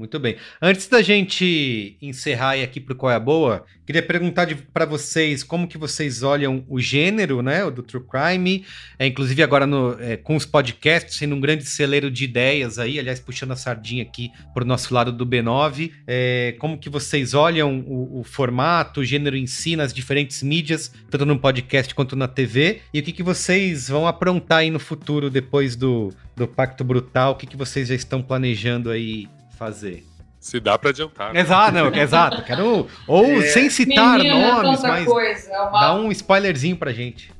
Muito 0.00 0.18
bem. 0.18 0.36
Antes 0.62 0.88
da 0.88 1.02
gente 1.02 1.94
encerrar 2.00 2.54
aqui 2.54 2.80
para 2.80 2.94
o 2.94 2.96
Qual 2.96 3.12
é 3.12 3.16
a 3.16 3.20
Boa, 3.20 3.66
queria 3.84 4.02
perguntar 4.02 4.48
para 4.72 4.86
vocês 4.86 5.42
como 5.42 5.68
que 5.68 5.76
vocês 5.76 6.22
olham 6.22 6.64
o 6.70 6.80
gênero, 6.80 7.42
né, 7.42 7.62
o 7.66 7.70
do 7.70 7.82
True 7.82 8.02
Crime, 8.02 8.64
é, 8.98 9.06
inclusive 9.06 9.42
agora 9.42 9.66
no, 9.66 10.00
é, 10.00 10.16
com 10.16 10.36
os 10.36 10.46
podcasts 10.46 11.16
sendo 11.16 11.34
um 11.34 11.40
grande 11.40 11.66
celeiro 11.66 12.10
de 12.10 12.24
ideias 12.24 12.78
aí, 12.78 12.98
aliás, 12.98 13.20
puxando 13.20 13.50
a 13.50 13.56
sardinha 13.56 14.02
aqui 14.02 14.32
para 14.54 14.64
o 14.64 14.66
nosso 14.66 14.94
lado 14.94 15.12
do 15.12 15.26
B9, 15.26 15.92
é, 16.06 16.56
como 16.58 16.78
que 16.78 16.88
vocês 16.88 17.34
olham 17.34 17.80
o, 17.80 18.20
o, 18.20 18.24
formato, 18.24 19.00
o 19.00 19.04
gênero 19.04 19.36
em 19.36 19.46
si, 19.46 19.76
nas 19.76 19.92
diferentes 19.92 20.42
mídias, 20.42 20.90
tanto 21.10 21.26
no 21.26 21.38
podcast 21.38 21.94
quanto 21.94 22.16
na 22.16 22.26
TV, 22.26 22.80
e 22.94 23.00
o 23.00 23.02
que, 23.02 23.12
que 23.12 23.22
vocês 23.22 23.90
vão 23.90 24.06
aprontar 24.06 24.60
aí 24.60 24.70
no 24.70 24.78
futuro 24.78 25.28
depois 25.28 25.76
do, 25.76 26.10
do 26.34 26.48
Pacto 26.48 26.82
Brutal, 26.82 27.32
o 27.32 27.34
que, 27.34 27.46
que 27.46 27.56
vocês 27.56 27.88
já 27.88 27.94
estão 27.94 28.22
planejando 28.22 28.88
aí 28.88 29.28
fazer. 29.60 30.06
Se 30.40 30.58
dá 30.58 30.78
para 30.78 30.88
adiantar. 30.88 31.34
Né? 31.34 31.40
Exato, 31.40 31.72
não, 31.72 31.94
exato. 31.94 32.42
Quero, 32.44 32.88
ou 33.06 33.42
é. 33.42 33.46
sem 33.48 33.68
citar 33.68 34.16
Menina, 34.16 34.62
nomes, 34.62 34.80
mas 34.80 35.04
coisa, 35.04 35.52
é 35.52 35.60
uma... 35.60 35.80
dá 35.80 35.94
um 35.94 36.10
spoilerzinho 36.10 36.78
pra 36.78 36.92
gente. 36.92 37.30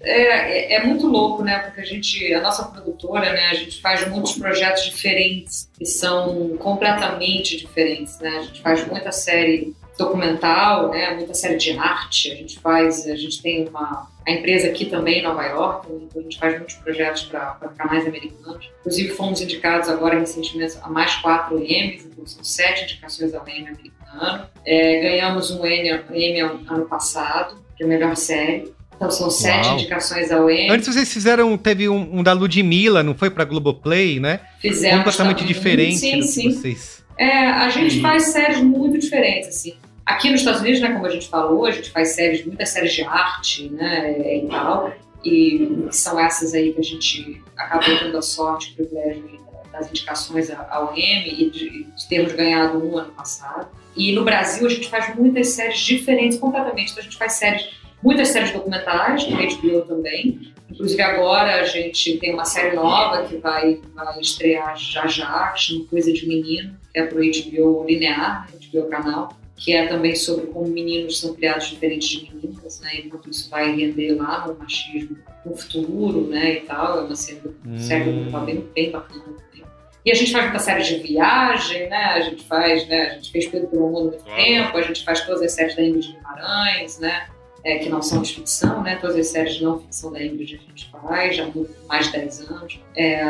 É, 0.00 0.74
é, 0.74 0.74
é, 0.74 0.84
muito 0.84 1.06
louco, 1.06 1.44
né? 1.44 1.58
Porque 1.60 1.80
a 1.80 1.84
gente, 1.84 2.34
a 2.34 2.40
nossa 2.40 2.64
produtora, 2.64 3.32
né? 3.32 3.46
A 3.50 3.54
gente 3.54 3.80
faz 3.80 4.08
muitos 4.08 4.32
projetos 4.32 4.84
diferentes 4.84 5.70
que 5.78 5.86
são 5.86 6.56
completamente 6.58 7.56
diferentes, 7.56 8.18
né? 8.18 8.38
A 8.38 8.42
gente 8.42 8.60
faz 8.60 8.84
muita 8.88 9.12
série 9.12 9.72
documental, 9.96 10.90
né? 10.90 11.14
Muita 11.14 11.34
série 11.34 11.56
de 11.56 11.78
arte. 11.78 12.32
A 12.32 12.34
gente 12.34 12.58
faz, 12.58 13.06
a 13.06 13.16
gente 13.16 13.40
tem 13.40 13.68
uma 13.68 14.08
a 14.28 14.32
empresa 14.32 14.68
aqui 14.68 14.84
também 14.84 15.20
em 15.20 15.22
Nova 15.22 15.42
York, 15.42 15.88
então 15.90 16.20
a 16.20 16.22
gente 16.22 16.38
faz 16.38 16.56
muitos 16.56 16.74
projetos 16.76 17.22
para 17.22 17.54
canais 17.78 18.06
americanos. 18.06 18.68
Inclusive 18.80 19.08
fomos 19.14 19.40
indicados 19.40 19.88
agora 19.88 20.18
recentemente 20.18 20.76
a 20.82 20.88
mais 20.90 21.14
quatro 21.16 21.58
Emmys, 21.58 22.04
então 22.04 22.26
são 22.26 22.44
sete 22.44 22.84
indicações 22.84 23.34
ao 23.34 23.48
Emmy 23.48 23.68
americano. 23.68 24.46
É, 24.66 25.00
ganhamos 25.00 25.50
um 25.50 25.66
Emmy 25.66 26.40
ano 26.40 26.84
passado, 26.86 27.56
que 27.74 27.82
é 27.82 27.86
a 27.86 27.88
melhor 27.88 28.16
série. 28.16 28.70
Então 28.94 29.10
são 29.10 29.30
sete 29.30 29.66
Uau. 29.68 29.78
indicações 29.78 30.30
ao 30.30 30.50
Emmy. 30.50 30.70
Antes 30.70 30.92
vocês 30.92 31.10
fizeram, 31.10 31.56
teve 31.56 31.88
um, 31.88 32.18
um 32.18 32.22
da 32.22 32.34
Ludmilla, 32.34 33.02
não 33.02 33.14
foi 33.14 33.30
para 33.30 33.44
Globoplay, 33.44 34.20
né? 34.20 34.40
Fizemos. 34.60 34.98
Completamente 34.98 35.44
diferente 35.44 35.98
sim, 35.98 36.18
do 36.18 36.26
sim. 36.26 36.52
vocês. 36.52 37.02
É, 37.16 37.46
a 37.46 37.70
gente 37.70 38.00
faz 38.02 38.24
séries 38.24 38.60
muito 38.60 38.98
diferentes, 38.98 39.48
assim. 39.48 39.74
Aqui 40.08 40.30
nos 40.30 40.40
Estados 40.40 40.62
Unidos, 40.62 40.80
né, 40.80 40.90
como 40.90 41.04
a 41.04 41.10
gente 41.10 41.28
falou, 41.28 41.66
a 41.66 41.70
gente 41.70 41.90
faz 41.90 42.14
séries, 42.14 42.42
muitas 42.42 42.70
séries 42.70 42.94
de 42.94 43.02
arte, 43.02 43.68
né, 43.68 44.38
e 44.38 44.48
tal, 44.48 44.90
e 45.22 45.86
são 45.90 46.18
essas 46.18 46.54
aí 46.54 46.72
que 46.72 46.80
a 46.80 46.82
gente 46.82 47.42
acabou 47.54 47.94
tendo 47.98 48.16
a 48.16 48.22
sorte, 48.22 48.72
o 48.72 48.76
privilégio 48.76 49.38
das 49.70 49.86
indicações 49.90 50.50
ao 50.50 50.96
Emmy 50.96 51.42
e 51.42 51.50
de, 51.50 51.86
termos 52.08 52.32
ganhado 52.32 52.82
um 52.82 52.96
ano 52.96 53.12
passado. 53.12 53.68
E 53.94 54.12
no 54.12 54.24
Brasil 54.24 54.66
a 54.66 54.70
gente 54.70 54.88
faz 54.88 55.14
muitas 55.14 55.48
séries 55.48 55.78
diferentes 55.80 56.38
completamente. 56.38 56.92
Então 56.92 57.02
a 57.02 57.04
gente 57.04 57.18
faz 57.18 57.34
séries, 57.34 57.68
muitas 58.02 58.28
séries 58.28 58.50
documentais, 58.50 59.28
no 59.28 59.36
HBO 59.36 59.82
também. 59.82 60.54
Inclusive 60.70 61.02
agora 61.02 61.60
a 61.60 61.64
gente 61.64 62.16
tem 62.16 62.32
uma 62.32 62.46
série 62.46 62.74
nova 62.74 63.24
que 63.24 63.36
vai, 63.36 63.78
vai 63.94 64.20
estrear 64.20 64.74
já 64.74 65.06
já, 65.06 65.48
que 65.48 65.60
chama 65.60 65.84
Coisa 65.84 66.10
de 66.10 66.26
Menino, 66.26 66.74
que 66.94 66.98
é 66.98 67.04
pro 67.04 67.18
HBO 67.18 67.84
linear, 67.86 68.48
HBO 68.72 68.88
canal 68.88 69.37
que 69.58 69.72
é 69.72 69.86
também 69.88 70.14
sobre 70.14 70.46
como 70.46 70.68
meninos 70.68 71.18
são 71.18 71.34
criados 71.34 71.68
diferentes 71.68 72.08
de 72.08 72.32
meninas, 72.32 72.80
né? 72.80 73.00
Enquanto 73.04 73.28
isso 73.28 73.50
vai 73.50 73.74
render 73.74 74.14
lá 74.14 74.46
no 74.46 74.54
machismo 74.54 75.18
no 75.44 75.56
futuro, 75.56 76.28
né? 76.28 76.54
E 76.54 76.60
tal, 76.60 76.98
é 76.98 77.00
uma 77.02 77.16
série, 77.16 77.40
hum. 77.66 77.78
série 77.78 78.30
tá 78.30 78.38
bem, 78.40 78.64
bem 78.74 78.90
bacana 78.90 79.24
também. 79.24 79.64
E 80.04 80.12
a 80.12 80.14
gente 80.14 80.30
faz 80.30 80.44
muita 80.44 80.60
série 80.60 80.82
de 80.84 80.98
viagem, 81.00 81.88
né? 81.88 81.96
A 81.96 82.20
gente 82.20 82.44
faz, 82.44 82.86
né? 82.86 83.06
A 83.06 83.14
gente 83.14 83.32
fez 83.32 83.46
Pedro 83.48 83.68
pelo 83.68 83.90
Mundo 83.90 84.10
muito 84.10 84.24
tempo, 84.24 84.76
a 84.76 84.82
gente 84.82 85.04
faz 85.04 85.26
todas 85.26 85.42
as 85.42 85.52
séries 85.52 85.74
da 85.74 85.82
Ingrid 85.82 86.12
Guimarães, 86.12 86.98
né? 87.00 87.28
É, 87.64 87.78
que 87.78 87.88
não 87.88 88.00
são 88.00 88.22
de 88.22 88.34
ficção, 88.34 88.82
né? 88.82 88.96
Todas 89.00 89.16
as 89.16 89.26
séries 89.26 89.56
de 89.56 89.64
não 89.64 89.80
ficção 89.80 90.12
da 90.12 90.22
Ingrid 90.22 90.54
a 90.54 90.68
gente 90.68 90.88
faz, 90.90 91.36
já 91.36 91.44
há 91.44 91.88
mais 91.88 92.06
de 92.06 92.12
10 92.12 92.50
anos. 92.50 92.80
É, 92.94 93.22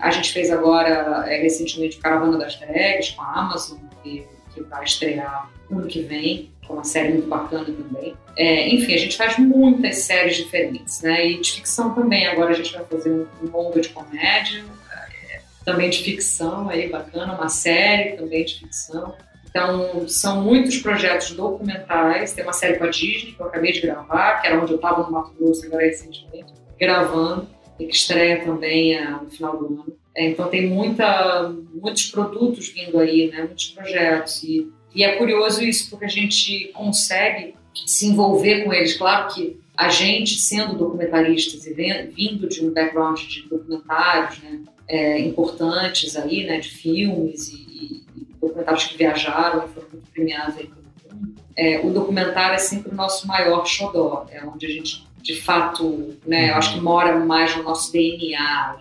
a 0.00 0.10
gente 0.10 0.32
fez 0.32 0.50
agora, 0.50 1.24
é, 1.28 1.42
recentemente, 1.42 1.98
Caravana 1.98 2.38
das 2.38 2.56
Drags 2.56 3.10
com 3.10 3.22
a 3.22 3.40
Amazon, 3.40 3.78
que, 4.02 4.26
que 4.54 4.62
vai 4.62 4.84
estrear 4.84 5.50
ano 5.70 5.86
que 5.86 6.02
vem, 6.02 6.50
com 6.66 6.74
é 6.74 6.76
uma 6.76 6.84
série 6.84 7.12
muito 7.12 7.28
bacana 7.28 7.64
também. 7.64 8.14
É, 8.36 8.68
enfim, 8.68 8.94
a 8.94 8.98
gente 8.98 9.16
faz 9.16 9.38
muitas 9.38 9.98
séries 9.98 10.36
diferentes, 10.36 11.02
né? 11.02 11.26
E 11.26 11.40
de 11.40 11.52
ficção 11.52 11.94
também. 11.94 12.26
Agora 12.26 12.50
a 12.50 12.54
gente 12.54 12.72
vai 12.72 12.84
fazer 12.84 13.10
um, 13.10 13.26
mundo 13.50 13.80
de 13.80 13.88
comédia, 13.90 14.64
é, 14.92 15.40
também 15.64 15.90
de 15.90 16.02
ficção, 16.02 16.68
aí 16.68 16.88
bacana, 16.88 17.34
uma 17.34 17.48
série 17.48 18.16
também 18.16 18.44
de 18.44 18.60
ficção. 18.60 19.14
Então, 19.48 20.08
são 20.08 20.42
muitos 20.42 20.78
projetos 20.78 21.30
documentais. 21.30 22.32
Tem 22.32 22.42
uma 22.42 22.52
série 22.52 22.76
com 22.76 22.84
a 22.84 22.90
Disney 22.90 23.32
que 23.32 23.40
eu 23.40 23.46
acabei 23.46 23.72
de 23.72 23.80
gravar, 23.80 24.40
que 24.40 24.48
era 24.48 24.60
onde 24.60 24.72
eu 24.72 24.76
estava 24.76 25.04
no 25.04 25.12
Mato 25.12 25.32
Grosso 25.38 25.64
agora 25.66 25.84
recentemente, 25.84 26.52
gravando, 26.78 27.48
e 27.78 27.86
que 27.86 27.94
estreia 27.94 28.44
também 28.44 28.94
é, 28.94 29.08
no 29.10 29.30
final 29.30 29.56
do 29.56 29.66
ano. 29.66 30.03
É, 30.16 30.28
então, 30.28 30.48
tem 30.48 30.68
muita, 30.68 31.52
muitos 31.74 32.10
produtos 32.10 32.68
vindo 32.68 32.98
aí, 32.98 33.30
né? 33.30 33.42
muitos 33.42 33.68
projetos. 33.68 34.42
E 34.44 34.72
e 34.94 35.02
é 35.02 35.16
curioso 35.16 35.62
isso, 35.62 35.90
porque 35.90 36.04
a 36.04 36.08
gente 36.08 36.70
consegue 36.72 37.54
se 37.84 38.06
envolver 38.06 38.62
com 38.62 38.72
eles. 38.72 38.96
Claro 38.96 39.34
que 39.34 39.58
a 39.76 39.88
gente, 39.88 40.38
sendo 40.38 40.76
documentaristas 40.76 41.66
e 41.66 41.74
vindo 41.74 42.48
de 42.48 42.64
um 42.64 42.72
background 42.72 43.18
de 43.20 43.42
documentários 43.48 44.40
né, 44.40 44.60
é, 44.86 45.18
importantes 45.18 46.16
aí, 46.16 46.44
né, 46.44 46.60
de 46.60 46.68
filmes 46.68 47.48
e, 47.48 48.04
e, 48.16 48.26
documentários 48.40 48.84
que 48.84 48.96
viajaram 48.96 49.64
e 49.64 49.68
foram 49.70 49.88
muito 49.90 50.10
premiados 50.12 50.56
aí 50.56 50.66
pelo 50.68 50.84
mundo, 51.16 51.34
é, 51.56 51.80
o 51.80 51.90
documentário 51.90 52.54
é 52.54 52.58
sempre 52.58 52.92
o 52.92 52.94
nosso 52.94 53.26
maior 53.26 53.66
xodó, 53.66 54.26
é 54.30 54.44
onde 54.44 54.66
a 54.66 54.68
gente, 54.68 55.04
de 55.20 55.40
fato, 55.40 56.16
né, 56.24 56.50
eu 56.50 56.54
acho 56.54 56.74
que 56.74 56.80
mora 56.80 57.18
mais 57.18 57.56
no 57.56 57.64
nosso 57.64 57.92
DNA, 57.92 58.76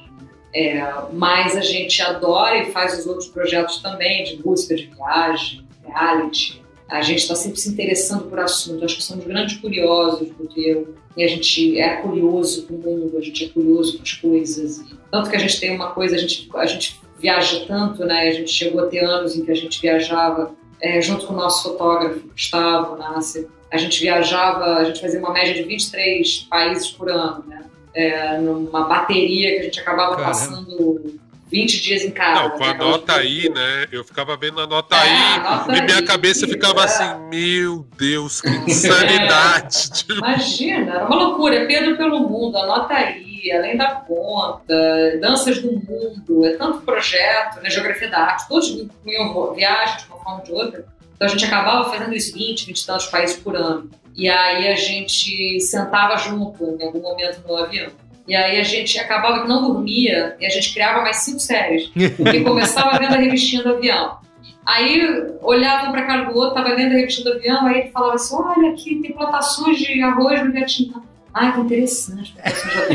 é, 0.54 0.82
mas 1.12 1.56
a 1.56 1.62
gente 1.62 2.02
adora 2.02 2.58
e 2.60 2.72
faz 2.72 3.00
os 3.00 3.08
outros 3.08 3.28
projetos 3.28 3.78
também, 3.82 4.24
de 4.24 4.38
busca 4.38 4.76
de 4.76 4.86
viagem, 4.86 5.66
reality. 5.86 6.62
A 6.88 7.02
gente 7.02 7.20
está 7.20 7.36
sempre 7.36 7.60
se 7.60 7.70
interessando 7.70 8.26
por 8.26 8.40
assunto. 8.40 8.86
Acho 8.86 8.98
que 8.98 9.04
somos 9.04 9.26
grandes 9.26 9.58
curiosos 9.58 10.30
teu. 10.54 10.96
E 11.16 11.24
a 11.24 11.28
gente 11.28 11.80
é 11.80 11.98
curioso 11.98 12.68
com 12.68 12.76
o 12.76 12.78
mundo, 12.78 13.18
a 13.18 13.22
gente 13.22 13.46
é 13.46 13.50
curioso 13.50 13.98
com 13.98 14.04
as 14.04 14.14
coisas. 14.14 14.84
Tanto 15.12 15.30
que 15.30 15.36
a 15.36 15.40
gente 15.40 15.60
tem 15.60 15.76
uma 15.76 15.92
coisa, 15.92 16.16
a 16.16 16.18
gente, 16.18 16.50
a 16.54 16.66
gente 16.66 17.00
viaja 17.20 17.66
tanto, 17.68 18.04
né? 18.06 18.30
A 18.30 18.32
gente 18.32 18.52
chegou 18.52 18.84
a 18.84 18.88
ter 18.88 19.04
anos 19.04 19.36
em 19.36 19.46
que 19.46 19.52
a 19.52 19.56
gente 19.56 19.80
viajava 19.80 20.56
é, 20.82 21.02
junto 21.02 21.28
com 21.28 21.34
o 21.34 21.38
nosso 21.38 21.64
fotógrafo, 21.64 22.28
Gustavo 22.30 22.98
Nasser. 22.98 23.48
A 23.72 23.78
gente 23.78 24.00
viajava, 24.02 24.78
a 24.78 24.84
gente 24.84 25.02
fazia 25.02 25.20
uma 25.20 25.32
média 25.32 25.54
de 25.54 25.64
23 25.64 26.48
países 26.50 26.88
por 26.90 27.10
ano, 27.10 27.44
né? 27.48 27.64
É, 27.95 28.38
numa 28.40 28.86
bateria 28.86 29.52
que 29.52 29.60
a 29.60 29.64
gente 29.64 29.80
acabava 29.80 30.15
Caramba. 30.15 30.28
passando 30.28 31.20
20 31.53 31.82
dias 31.82 32.02
em 32.02 32.10
casa. 32.10 32.41
Não, 32.41 32.49
com 32.57 32.64
a 32.64 32.74
nota 32.74 33.14
aí, 33.14 33.48
né? 33.48 33.86
Eu 33.91 34.03
ficava 34.03 34.36
vendo 34.36 34.60
a 34.60 34.65
nota 34.65 34.95
é, 34.95 34.99
aí 34.99 35.40
nota 35.40 35.78
e 35.78 35.82
minha 35.84 35.98
aí, 35.98 36.03
cabeça 36.03 36.48
ficava 36.48 36.82
é. 36.82 36.86
assim, 36.86 37.30
meu 37.30 37.86
Deus, 37.95 38.41
que 38.41 38.49
insanidade. 38.65 39.90
É. 39.91 39.94
Tipo... 39.94 40.14
Imagina, 40.14 40.95
era 40.95 41.06
uma 41.06 41.15
loucura. 41.15 41.68
Pedro 41.68 41.95
pelo 41.95 42.28
mundo, 42.28 42.57
anota 42.57 42.95
aí, 42.95 43.52
além 43.52 43.78
da 43.78 43.91
conta, 43.91 44.74
danças 45.22 45.61
do 45.61 45.72
mundo, 45.74 46.44
é 46.44 46.56
tanto 46.56 46.82
projeto, 46.82 47.61
né? 47.61 47.70
Geografia 47.70 48.10
da 48.10 48.18
arte, 48.18 48.48
todos 48.48 48.70
incluíam 48.70 49.53
viagens 49.53 50.02
de 50.02 50.10
uma 50.10 50.18
forma 50.18 50.40
ou 50.40 50.44
de 50.44 50.52
outra. 50.52 50.86
Então 51.15 51.28
a 51.28 51.30
gente 51.30 51.45
acabava 51.45 51.91
fazendo 51.91 52.15
isso 52.15 52.34
20, 52.34 52.65
20 52.65 52.82
e 52.82 52.86
tantos 52.86 53.06
países 53.06 53.38
por 53.38 53.56
ano. 53.56 53.91
E 54.15 54.30
aí 54.30 54.68
a 54.68 54.76
gente 54.76 55.60
sentava 55.60 56.18
junto 56.18 56.77
em 56.80 56.84
algum 56.84 57.02
momento 57.02 57.41
no 57.48 57.56
avião. 57.56 57.90
E 58.27 58.35
aí 58.35 58.60
a 58.60 58.64
gente 58.64 58.98
acabava 58.99 59.41
que 59.41 59.48
não 59.48 59.61
dormia 59.61 60.35
e 60.40 60.45
a 60.45 60.49
gente 60.49 60.73
criava 60.73 61.02
mais 61.02 61.18
cinco 61.18 61.40
séries. 61.40 61.91
Porque 62.15 62.41
começava 62.45 62.98
vendo 62.98 63.14
a 63.14 63.18
revistinha 63.18 63.64
do 63.64 63.69
avião. 63.69 64.18
Aí 64.65 65.27
olhavam 65.41 65.91
para 65.91 66.06
cara 66.06 66.23
do 66.23 66.38
outro, 66.38 66.56
tava 66.56 66.69
lendo 66.69 66.94
a 66.94 66.98
revista 66.98 67.23
do 67.23 67.38
avião, 67.38 67.65
aí 67.65 67.81
ele 67.81 67.91
falava 67.91 68.14
assim: 68.14 68.35
olha, 68.35 68.72
aqui 68.72 69.02
tem 69.02 69.11
plantações 69.11 69.77
de 69.77 70.02
arroz 70.02 70.44
no 70.44 70.52
Vietnã. 70.53 71.02
Ai, 71.34 71.53
que 71.53 71.60
interessante. 71.61 72.35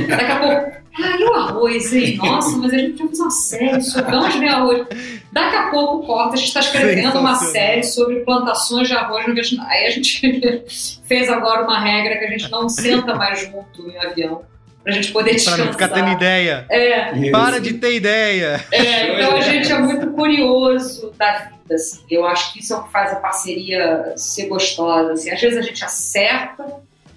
Daqui 0.09 0.33
a 0.33 0.39
pouco, 0.39 0.79
ah, 1.01 1.17
e 1.19 1.25
o 1.25 1.35
arroz, 1.35 1.93
hein? 1.93 2.17
Nossa, 2.17 2.57
mas 2.57 2.73
a 2.73 2.79
gente 2.79 2.93
podia 2.93 3.09
fazer 3.09 3.23
uma 3.23 3.31
série 3.31 3.81
sobre 3.83 4.17
onde 4.17 4.39
vem 4.39 4.49
arroz. 4.49 4.87
Daqui 5.33 5.57
a 5.57 5.71
pouco, 5.71 6.07
corta, 6.07 6.35
a 6.35 6.37
gente 6.37 6.49
está 6.49 6.61
escrevendo 6.61 7.19
uma 7.21 7.37
série 7.37 7.83
sobre 7.85 8.21
plantações 8.21 8.89
de 8.89 8.95
arroz 8.95 9.27
no 9.27 9.35
Vietnã. 9.35 9.65
Aí 9.69 9.87
a 9.87 9.91
gente 9.91 10.65
fez 11.07 11.29
agora 11.29 11.63
uma 11.63 11.79
regra 11.79 12.19
que 12.19 12.25
a 12.25 12.31
gente 12.31 12.51
não 12.51 12.69
senta 12.69 13.15
mais 13.15 13.41
junto 13.41 13.89
em 13.89 13.99
avião 13.99 14.43
pra 14.83 14.93
gente 14.93 15.13
poder 15.13 15.33
descansar. 15.33 15.57
Pra 15.57 15.67
não 15.67 15.73
ficar 15.73 15.89
tendo 15.89 16.11
ideia. 16.11 16.67
É. 16.71 17.31
Para 17.31 17.61
de 17.61 17.75
ter 17.75 17.95
ideia. 17.95 18.65
É, 18.73 19.15
então 19.15 19.37
a 19.37 19.41
gente 19.41 19.71
é 19.71 19.79
muito 19.79 20.09
curioso 20.13 21.13
da 21.17 21.33
vida, 21.33 21.75
assim. 21.75 22.01
Eu 22.11 22.27
acho 22.27 22.53
que 22.53 22.61
isso 22.61 22.73
é 22.73 22.77
o 22.77 22.85
que 22.85 22.91
faz 22.91 23.13
a 23.13 23.17
parceria 23.17 24.15
ser 24.17 24.47
gostosa, 24.47 25.13
assim. 25.13 25.31
Às 25.31 25.41
vezes 25.41 25.59
a 25.59 25.63
gente 25.63 25.85
acerta 25.85 26.65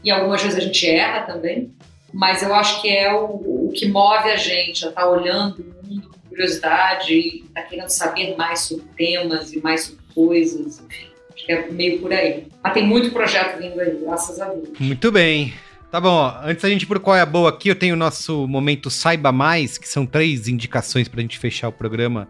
e 0.03 0.11
algumas 0.11 0.41
vezes 0.41 0.57
a 0.57 0.61
gente 0.61 0.87
erra 0.87 1.21
também, 1.21 1.71
mas 2.13 2.43
eu 2.43 2.53
acho 2.53 2.81
que 2.81 2.89
é 2.89 3.13
o, 3.13 3.67
o 3.67 3.71
que 3.73 3.87
move 3.87 4.29
a 4.29 4.35
gente 4.35 4.85
a 4.85 4.89
estar 4.89 5.01
tá 5.01 5.09
olhando 5.09 5.61
o 5.61 5.87
mundo 5.87 6.09
com 6.09 6.29
curiosidade 6.29 7.13
e 7.13 7.43
tá 7.53 7.61
querendo 7.61 7.89
saber 7.89 8.35
mais 8.35 8.61
sobre 8.61 8.85
temas 8.97 9.53
e 9.53 9.61
mais 9.61 9.83
sobre 9.83 10.03
coisas, 10.13 10.79
enfim. 10.79 11.07
Acho 11.33 11.45
que 11.45 11.51
é 11.51 11.71
meio 11.71 11.99
por 11.99 12.11
aí. 12.11 12.47
Mas 12.63 12.73
tem 12.73 12.85
muito 12.85 13.11
projeto 13.11 13.57
vindo 13.59 13.79
aí, 13.79 13.97
graças 14.01 14.39
a 14.39 14.49
Deus. 14.49 14.69
Muito 14.79 15.11
bem. 15.11 15.53
Tá 15.89 15.99
bom, 15.99 16.09
ó. 16.09 16.39
antes 16.43 16.61
da 16.61 16.69
gente 16.69 16.83
ir 16.83 16.85
pro 16.85 16.99
qual 16.99 17.15
é 17.15 17.21
a 17.21 17.25
boa 17.25 17.49
aqui, 17.49 17.67
eu 17.67 17.75
tenho 17.75 17.95
o 17.95 17.97
nosso 17.97 18.47
momento 18.47 18.89
Saiba 18.89 19.31
Mais, 19.31 19.77
que 19.77 19.87
são 19.87 20.05
três 20.05 20.47
indicações 20.47 21.07
pra 21.07 21.21
gente 21.21 21.37
fechar 21.37 21.67
o 21.67 21.71
programa 21.71 22.29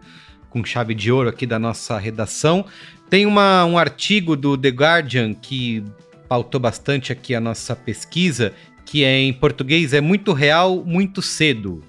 com 0.50 0.64
chave 0.64 0.94
de 0.94 1.12
ouro 1.12 1.28
aqui 1.28 1.46
da 1.46 1.58
nossa 1.58 1.96
redação. 1.98 2.64
Tem 3.08 3.24
uma, 3.24 3.64
um 3.64 3.78
artigo 3.78 4.36
do 4.36 4.58
The 4.58 4.70
Guardian 4.70 5.34
que 5.34 5.84
pautou 6.32 6.58
bastante 6.58 7.12
aqui 7.12 7.34
a 7.34 7.40
nossa 7.40 7.76
pesquisa, 7.76 8.54
que 8.86 9.04
é 9.04 9.18
em 9.18 9.34
português 9.34 9.92
é 9.92 10.00
muito 10.00 10.32
real, 10.32 10.82
muito 10.82 11.20
cedo. 11.20 11.82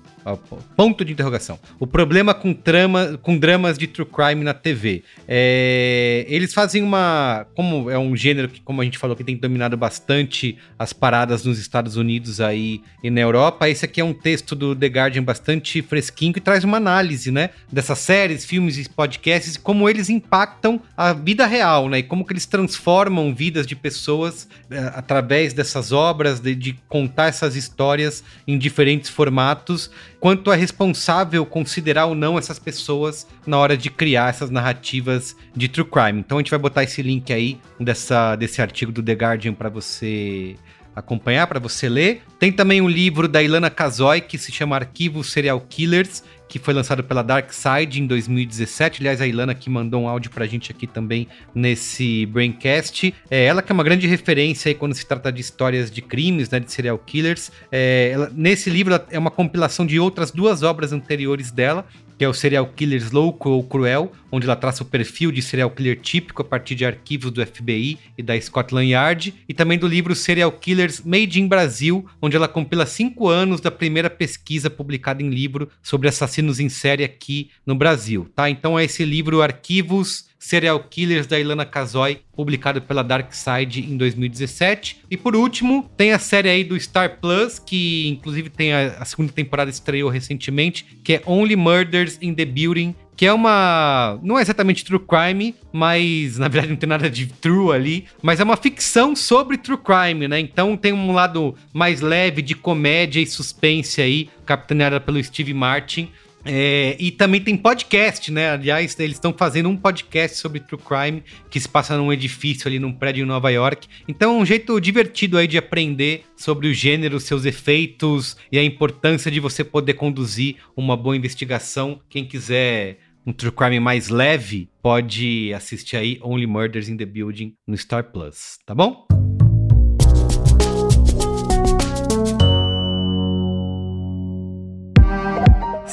Ponto 0.75 1.03
de 1.03 1.11
interrogação. 1.11 1.59
O 1.79 1.85
problema 1.85 2.33
com, 2.33 2.53
trama, 2.53 3.19
com 3.21 3.37
dramas 3.37 3.77
de 3.77 3.87
true 3.87 4.07
crime 4.07 4.43
na 4.43 4.53
TV. 4.53 5.03
É, 5.27 6.25
eles 6.27 6.53
fazem 6.53 6.81
uma. 6.81 7.45
Como 7.55 7.89
é 7.89 7.97
um 7.97 8.15
gênero 8.15 8.47
que, 8.47 8.61
como 8.61 8.81
a 8.81 8.83
gente 8.85 8.97
falou, 8.97 9.15
que 9.15 9.23
tem 9.23 9.35
dominado 9.35 9.75
bastante 9.75 10.57
as 10.79 10.93
paradas 10.93 11.43
nos 11.43 11.59
Estados 11.59 11.97
Unidos 11.97 12.39
aí 12.39 12.81
e 13.03 13.09
na 13.09 13.21
Europa. 13.21 13.67
Esse 13.69 13.85
aqui 13.85 13.99
é 13.99 14.03
um 14.03 14.13
texto 14.13 14.55
do 14.55 14.75
The 14.75 14.87
Guardian 14.87 15.23
bastante 15.23 15.81
fresquinho 15.81 16.33
que 16.33 16.41
traz 16.41 16.63
uma 16.63 16.77
análise, 16.77 17.31
né? 17.31 17.49
Dessas 17.71 17.99
séries, 17.99 18.45
filmes 18.45 18.77
e 18.77 18.87
podcasts, 18.89 19.57
como 19.57 19.89
eles 19.89 20.09
impactam 20.09 20.81
a 20.95 21.13
vida 21.13 21.45
real, 21.45 21.89
né? 21.89 21.99
E 21.99 22.03
como 22.03 22.25
que 22.25 22.33
eles 22.33 22.45
transformam 22.45 23.33
vidas 23.33 23.67
de 23.67 23.75
pessoas 23.75 24.47
é, 24.69 24.79
através 24.95 25.53
dessas 25.53 25.91
obras, 25.91 26.39
de, 26.39 26.55
de 26.55 26.75
contar 26.87 27.27
essas 27.27 27.55
histórias 27.55 28.23
em 28.47 28.57
diferentes 28.57 29.09
formatos 29.09 29.91
quanto 30.23 30.53
é 30.53 30.55
responsável 30.55 31.45
considerar 31.45 32.05
ou 32.05 32.15
não 32.15 32.37
essas 32.37 32.57
pessoas 32.57 33.27
na 33.45 33.57
hora 33.57 33.75
de 33.75 33.89
criar 33.89 34.29
essas 34.29 34.49
narrativas 34.49 35.35
de 35.53 35.67
true 35.67 35.85
crime. 35.85 36.21
Então 36.21 36.37
a 36.37 36.41
gente 36.41 36.49
vai 36.49 36.59
botar 36.59 36.81
esse 36.81 37.01
link 37.01 37.33
aí 37.33 37.59
dessa, 37.77 38.37
desse 38.37 38.61
artigo 38.61 38.89
do 38.89 39.03
The 39.03 39.11
Guardian 39.11 39.53
para 39.53 39.67
você 39.67 40.55
acompanhar, 40.95 41.45
para 41.47 41.59
você 41.59 41.89
ler. 41.89 42.21
Tem 42.39 42.53
também 42.53 42.79
um 42.79 42.87
livro 42.87 43.27
da 43.27 43.43
Ilana 43.43 43.69
Kazoy 43.69 44.21
que 44.21 44.37
se 44.37 44.49
chama 44.49 44.77
Arquivos 44.77 45.29
Serial 45.29 45.59
Killers, 45.59 46.23
que 46.53 46.59
foi 46.59 46.71
lançado 46.71 47.03
pela 47.03 47.23
Dark 47.23 47.51
Side 47.51 47.99
em 47.99 48.05
2017. 48.05 49.01
Aliás, 49.01 49.19
a 49.19 49.25
Ilana 49.25 49.55
que 49.55 49.71
mandou 49.71 50.03
um 50.03 50.07
áudio 50.07 50.29
pra 50.29 50.45
gente 50.45 50.69
aqui 50.69 50.85
também 50.85 51.27
nesse 51.55 52.27
Braincast. 52.27 53.11
É 53.27 53.45
ela 53.45 53.63
que 53.63 53.71
é 53.71 53.73
uma 53.73 53.83
grande 53.83 54.05
referência 54.05 54.69
aí 54.69 54.75
quando 54.75 54.93
se 54.93 55.03
trata 55.03 55.31
de 55.31 55.41
histórias 55.41 55.89
de 55.89 55.99
crimes, 56.03 56.51
né, 56.51 56.59
de 56.59 56.71
serial 56.71 56.99
killers. 56.99 57.51
É, 57.71 58.11
ela, 58.13 58.31
nesse 58.35 58.69
livro 58.69 58.93
é 59.09 59.17
uma 59.17 59.31
compilação 59.31 59.83
de 59.83 59.99
outras 59.99 60.29
duas 60.29 60.61
obras 60.61 60.93
anteriores 60.93 61.49
dela, 61.49 61.87
que 62.17 62.23
é 62.23 62.29
o 62.29 62.33
Serial 62.33 62.65
Killers 62.67 63.11
Louco 63.11 63.49
ou 63.49 63.63
Cruel, 63.63 64.11
onde 64.31 64.45
ela 64.45 64.55
traça 64.55 64.83
o 64.83 64.85
perfil 64.85 65.31
de 65.31 65.41
serial 65.41 65.69
killer 65.69 65.99
típico 65.99 66.41
a 66.41 66.45
partir 66.45 66.75
de 66.75 66.85
arquivos 66.85 67.31
do 67.31 67.45
FBI 67.45 67.97
e 68.17 68.23
da 68.23 68.39
Scotland 68.39 68.89
Yard, 68.89 69.33
e 69.47 69.53
também 69.53 69.77
do 69.77 69.87
livro 69.87 70.15
Serial 70.15 70.51
Killers 70.51 71.01
Made 71.01 71.41
in 71.41 71.47
Brasil, 71.47 72.05
onde 72.21 72.35
ela 72.35 72.47
compila 72.47 72.85
cinco 72.85 73.27
anos 73.27 73.59
da 73.61 73.71
primeira 73.71 74.09
pesquisa 74.09 74.69
publicada 74.69 75.21
em 75.21 75.29
livro 75.29 75.69
sobre 75.81 76.07
assassinos 76.07 76.42
em 76.59 76.69
série 76.69 77.03
aqui 77.03 77.49
no 77.65 77.75
Brasil, 77.75 78.29
tá? 78.35 78.49
Então 78.49 78.77
é 78.77 78.85
esse 78.85 79.03
livro 79.05 79.41
Arquivos 79.41 80.25
Serial 80.43 80.77
Killers 80.77 81.25
da 81.25 81.39
Ilana 81.39 81.65
Kazoy, 81.65 82.19
publicado 82.35 82.81
pela 82.81 83.01
Dark 83.01 83.31
Side 83.31 83.79
em 83.79 83.95
2017. 83.95 84.99
E 85.09 85.15
por 85.15 85.37
último, 85.37 85.89
tem 85.95 86.11
a 86.11 86.19
série 86.19 86.49
aí 86.49 86.65
do 86.65 86.77
Star 86.77 87.17
Plus, 87.21 87.59
que 87.59 88.09
inclusive 88.09 88.49
tem 88.49 88.73
a, 88.73 88.97
a 88.99 89.05
segunda 89.05 89.31
temporada 89.31 89.71
estreou 89.71 90.09
recentemente, 90.09 90.85
que 91.01 91.13
é 91.13 91.23
Only 91.25 91.55
Murders 91.55 92.17
in 92.21 92.33
the 92.33 92.43
Building, 92.43 92.93
que 93.15 93.25
é 93.25 93.31
uma. 93.31 94.19
Não 94.21 94.37
é 94.37 94.41
exatamente 94.41 94.83
true 94.83 94.99
crime, 94.99 95.55
mas 95.71 96.37
na 96.37 96.49
verdade 96.49 96.71
não 96.71 96.77
tem 96.77 96.89
nada 96.89 97.09
de 97.09 97.27
true 97.27 97.71
ali, 97.71 98.05
mas 98.21 98.41
é 98.41 98.43
uma 98.43 98.57
ficção 98.57 99.15
sobre 99.15 99.57
true 99.57 99.77
crime, 99.77 100.27
né? 100.27 100.41
Então 100.41 100.75
tem 100.75 100.91
um 100.91 101.13
lado 101.13 101.55
mais 101.71 102.01
leve 102.01 102.41
de 102.41 102.53
comédia 102.53 103.21
e 103.21 103.25
suspense 103.25 104.01
aí, 104.01 104.29
capitaneada 104.45 104.99
pelo 104.99 105.23
Steve 105.23 105.53
Martin. 105.53 106.09
É, 106.45 106.95
e 106.99 107.11
também 107.11 107.39
tem 107.39 107.55
podcast, 107.55 108.31
né? 108.31 108.51
Aliás, 108.51 108.99
eles 108.99 109.15
estão 109.15 109.33
fazendo 109.33 109.69
um 109.69 109.77
podcast 109.77 110.37
sobre 110.37 110.59
true 110.59 110.81
crime 110.81 111.23
que 111.49 111.59
se 111.59 111.67
passa 111.67 111.97
num 111.97 112.11
edifício 112.11 112.67
ali 112.67 112.79
num 112.79 112.91
prédio 112.91 113.23
em 113.23 113.27
Nova 113.27 113.49
York. 113.49 113.87
Então, 114.07 114.39
um 114.39 114.45
jeito 114.45 114.79
divertido 114.79 115.37
aí 115.37 115.47
de 115.47 115.57
aprender 115.57 116.25
sobre 116.35 116.67
o 116.67 116.73
gênero, 116.73 117.19
seus 117.19 117.45
efeitos 117.45 118.35
e 118.51 118.57
a 118.57 118.63
importância 118.63 119.31
de 119.31 119.39
você 119.39 119.63
poder 119.63 119.93
conduzir 119.93 120.57
uma 120.75 120.97
boa 120.97 121.15
investigação. 121.15 122.01
Quem 122.09 122.25
quiser 122.25 122.99
um 123.25 123.31
true 123.31 123.51
crime 123.51 123.79
mais 123.79 124.09
leve, 124.09 124.69
pode 124.81 125.53
assistir 125.53 125.95
aí 125.95 126.19
Only 126.21 126.45
Murders 126.45 126.89
in 126.89 126.97
the 126.97 127.05
Building 127.05 127.55
no 127.65 127.77
Star 127.77 128.11
Plus, 128.11 128.57
tá 128.65 128.75
bom? 128.75 129.07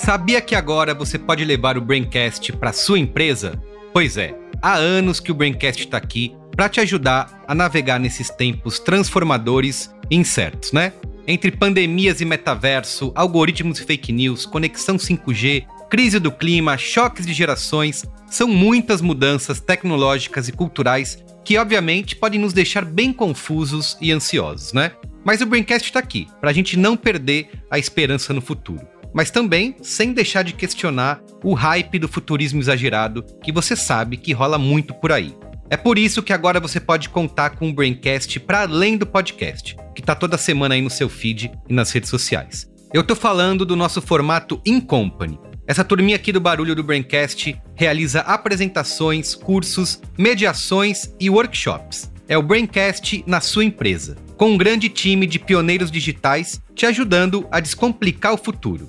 Sabia 0.03 0.41
que 0.41 0.55
agora 0.55 0.95
você 0.95 1.19
pode 1.19 1.45
levar 1.45 1.77
o 1.77 1.81
Braincast 1.81 2.55
para 2.55 2.73
sua 2.73 2.99
empresa? 2.99 3.63
Pois 3.93 4.17
é, 4.17 4.35
há 4.63 4.75
anos 4.75 5.21
que 5.21 5.31
o 5.31 5.35
Braincast 5.35 5.85
está 5.85 5.99
aqui 5.99 6.35
para 6.57 6.71
te 6.71 6.81
ajudar 6.81 7.45
a 7.47 7.55
navegar 7.55 8.01
nesses 8.01 8.31
tempos 8.31 8.79
transformadores 8.79 9.95
e 10.11 10.17
incertos, 10.17 10.73
né? 10.73 10.95
Entre 11.27 11.51
pandemias 11.51 12.23
e 12.23 12.25
metaverso, 12.25 13.13
algoritmos 13.15 13.79
e 13.79 13.85
fake 13.85 14.11
news, 14.11 14.47
conexão 14.47 14.97
5G, 14.97 15.67
crise 15.91 16.19
do 16.19 16.33
clima, 16.33 16.79
choques 16.79 17.27
de 17.27 17.35
gerações, 17.35 18.07
são 18.27 18.49
muitas 18.49 19.03
mudanças 19.03 19.61
tecnológicas 19.61 20.49
e 20.49 20.53
culturais 20.53 21.23
que, 21.45 21.59
obviamente, 21.59 22.17
podem 22.17 22.41
nos 22.41 22.55
deixar 22.55 22.87
bem 22.87 23.13
confusos 23.13 23.99
e 24.01 24.11
ansiosos, 24.11 24.73
né? 24.73 24.93
Mas 25.23 25.43
o 25.43 25.47
Braincast 25.47 25.87
está 25.87 26.01
aqui, 26.01 26.27
para 26.41 26.49
a 26.49 26.55
gente 26.55 26.79
não 26.79 26.97
perder 26.97 27.51
a 27.71 27.79
esperança 27.79 28.33
no 28.33 28.41
futuro 28.41 28.81
mas 29.15 29.31
também 29.31 29.77
sem 29.83 30.13
deixar 30.13 30.43
de 30.43 30.53
questionar 30.53 31.21
o 31.43 31.55
hype 31.55 31.99
do 31.99 32.09
futurismo 32.09 32.61
exagerado 32.61 33.25
que 33.43 33.53
você 33.53 33.75
sabe 33.75 34.17
que 34.17 34.33
rola 34.33 34.59
muito 34.59 34.95
por 34.95 35.13
aí. 35.13 35.35
É 35.69 35.77
por 35.77 35.99
isso 35.99 36.23
que 36.23 36.33
agora 36.33 36.59
você 36.59 36.81
pode 36.81 37.09
contar 37.09 37.51
com 37.51 37.71
o 37.71 37.73
Braincast 37.73 38.41
para 38.41 38.63
além 38.63 38.97
do 38.97 39.07
podcast, 39.07 39.77
que 39.95 40.01
está 40.01 40.17
toda 40.17 40.37
semana 40.37 40.75
aí 40.75 40.83
no 40.83 40.91
seu 40.91 41.09
feed 41.09 41.53
e 41.69 41.73
nas 41.73 41.93
redes 41.93 42.11
sociais. 42.11 42.69
Eu 42.93 43.05
tô 43.05 43.15
falando 43.15 43.65
do 43.65 43.77
nosso 43.77 44.03
formato 44.03 44.61
In 44.67 44.81
Company. 44.81 45.39
Essa 45.69 45.85
turminha 45.85 46.17
aqui 46.17 46.33
do 46.33 46.41
Barulho 46.41 46.75
do 46.75 46.83
Braincast 46.83 47.57
realiza 47.77 48.21
apresentações, 48.23 49.37
cursos, 49.37 50.03
mediações 50.19 51.15
e 51.21 51.31
workshops. 51.31 52.11
É 52.27 52.37
o 52.37 52.43
Braincast 52.43 53.23
na 53.25 53.41
sua 53.41 53.65
empresa, 53.65 54.17
com 54.37 54.51
um 54.51 54.59
grande 54.59 54.89
time 54.89 55.25
de 55.25 55.39
pioneiros 55.39 55.91
digitais 55.91 56.61
te 56.75 56.85
ajudando 56.85 57.47
a 57.53 57.61
descomplicar 57.61 58.35
o 58.35 58.39
futuro 58.39 58.89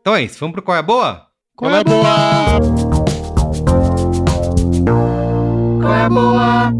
Então 0.00 0.16
é 0.16 0.22
isso, 0.22 0.40
vamos 0.40 0.54
pro 0.54 0.62
Qual 0.62 0.76
é 0.76 0.80
a 0.80 0.82
Boa? 0.82 1.26
Qual 1.54 1.70
é 1.70 1.80
a 1.80 1.84
Boa? 1.84 2.60
Qual 5.78 5.92
é 5.92 6.02
a 6.04 6.08
Boa? 6.08 6.72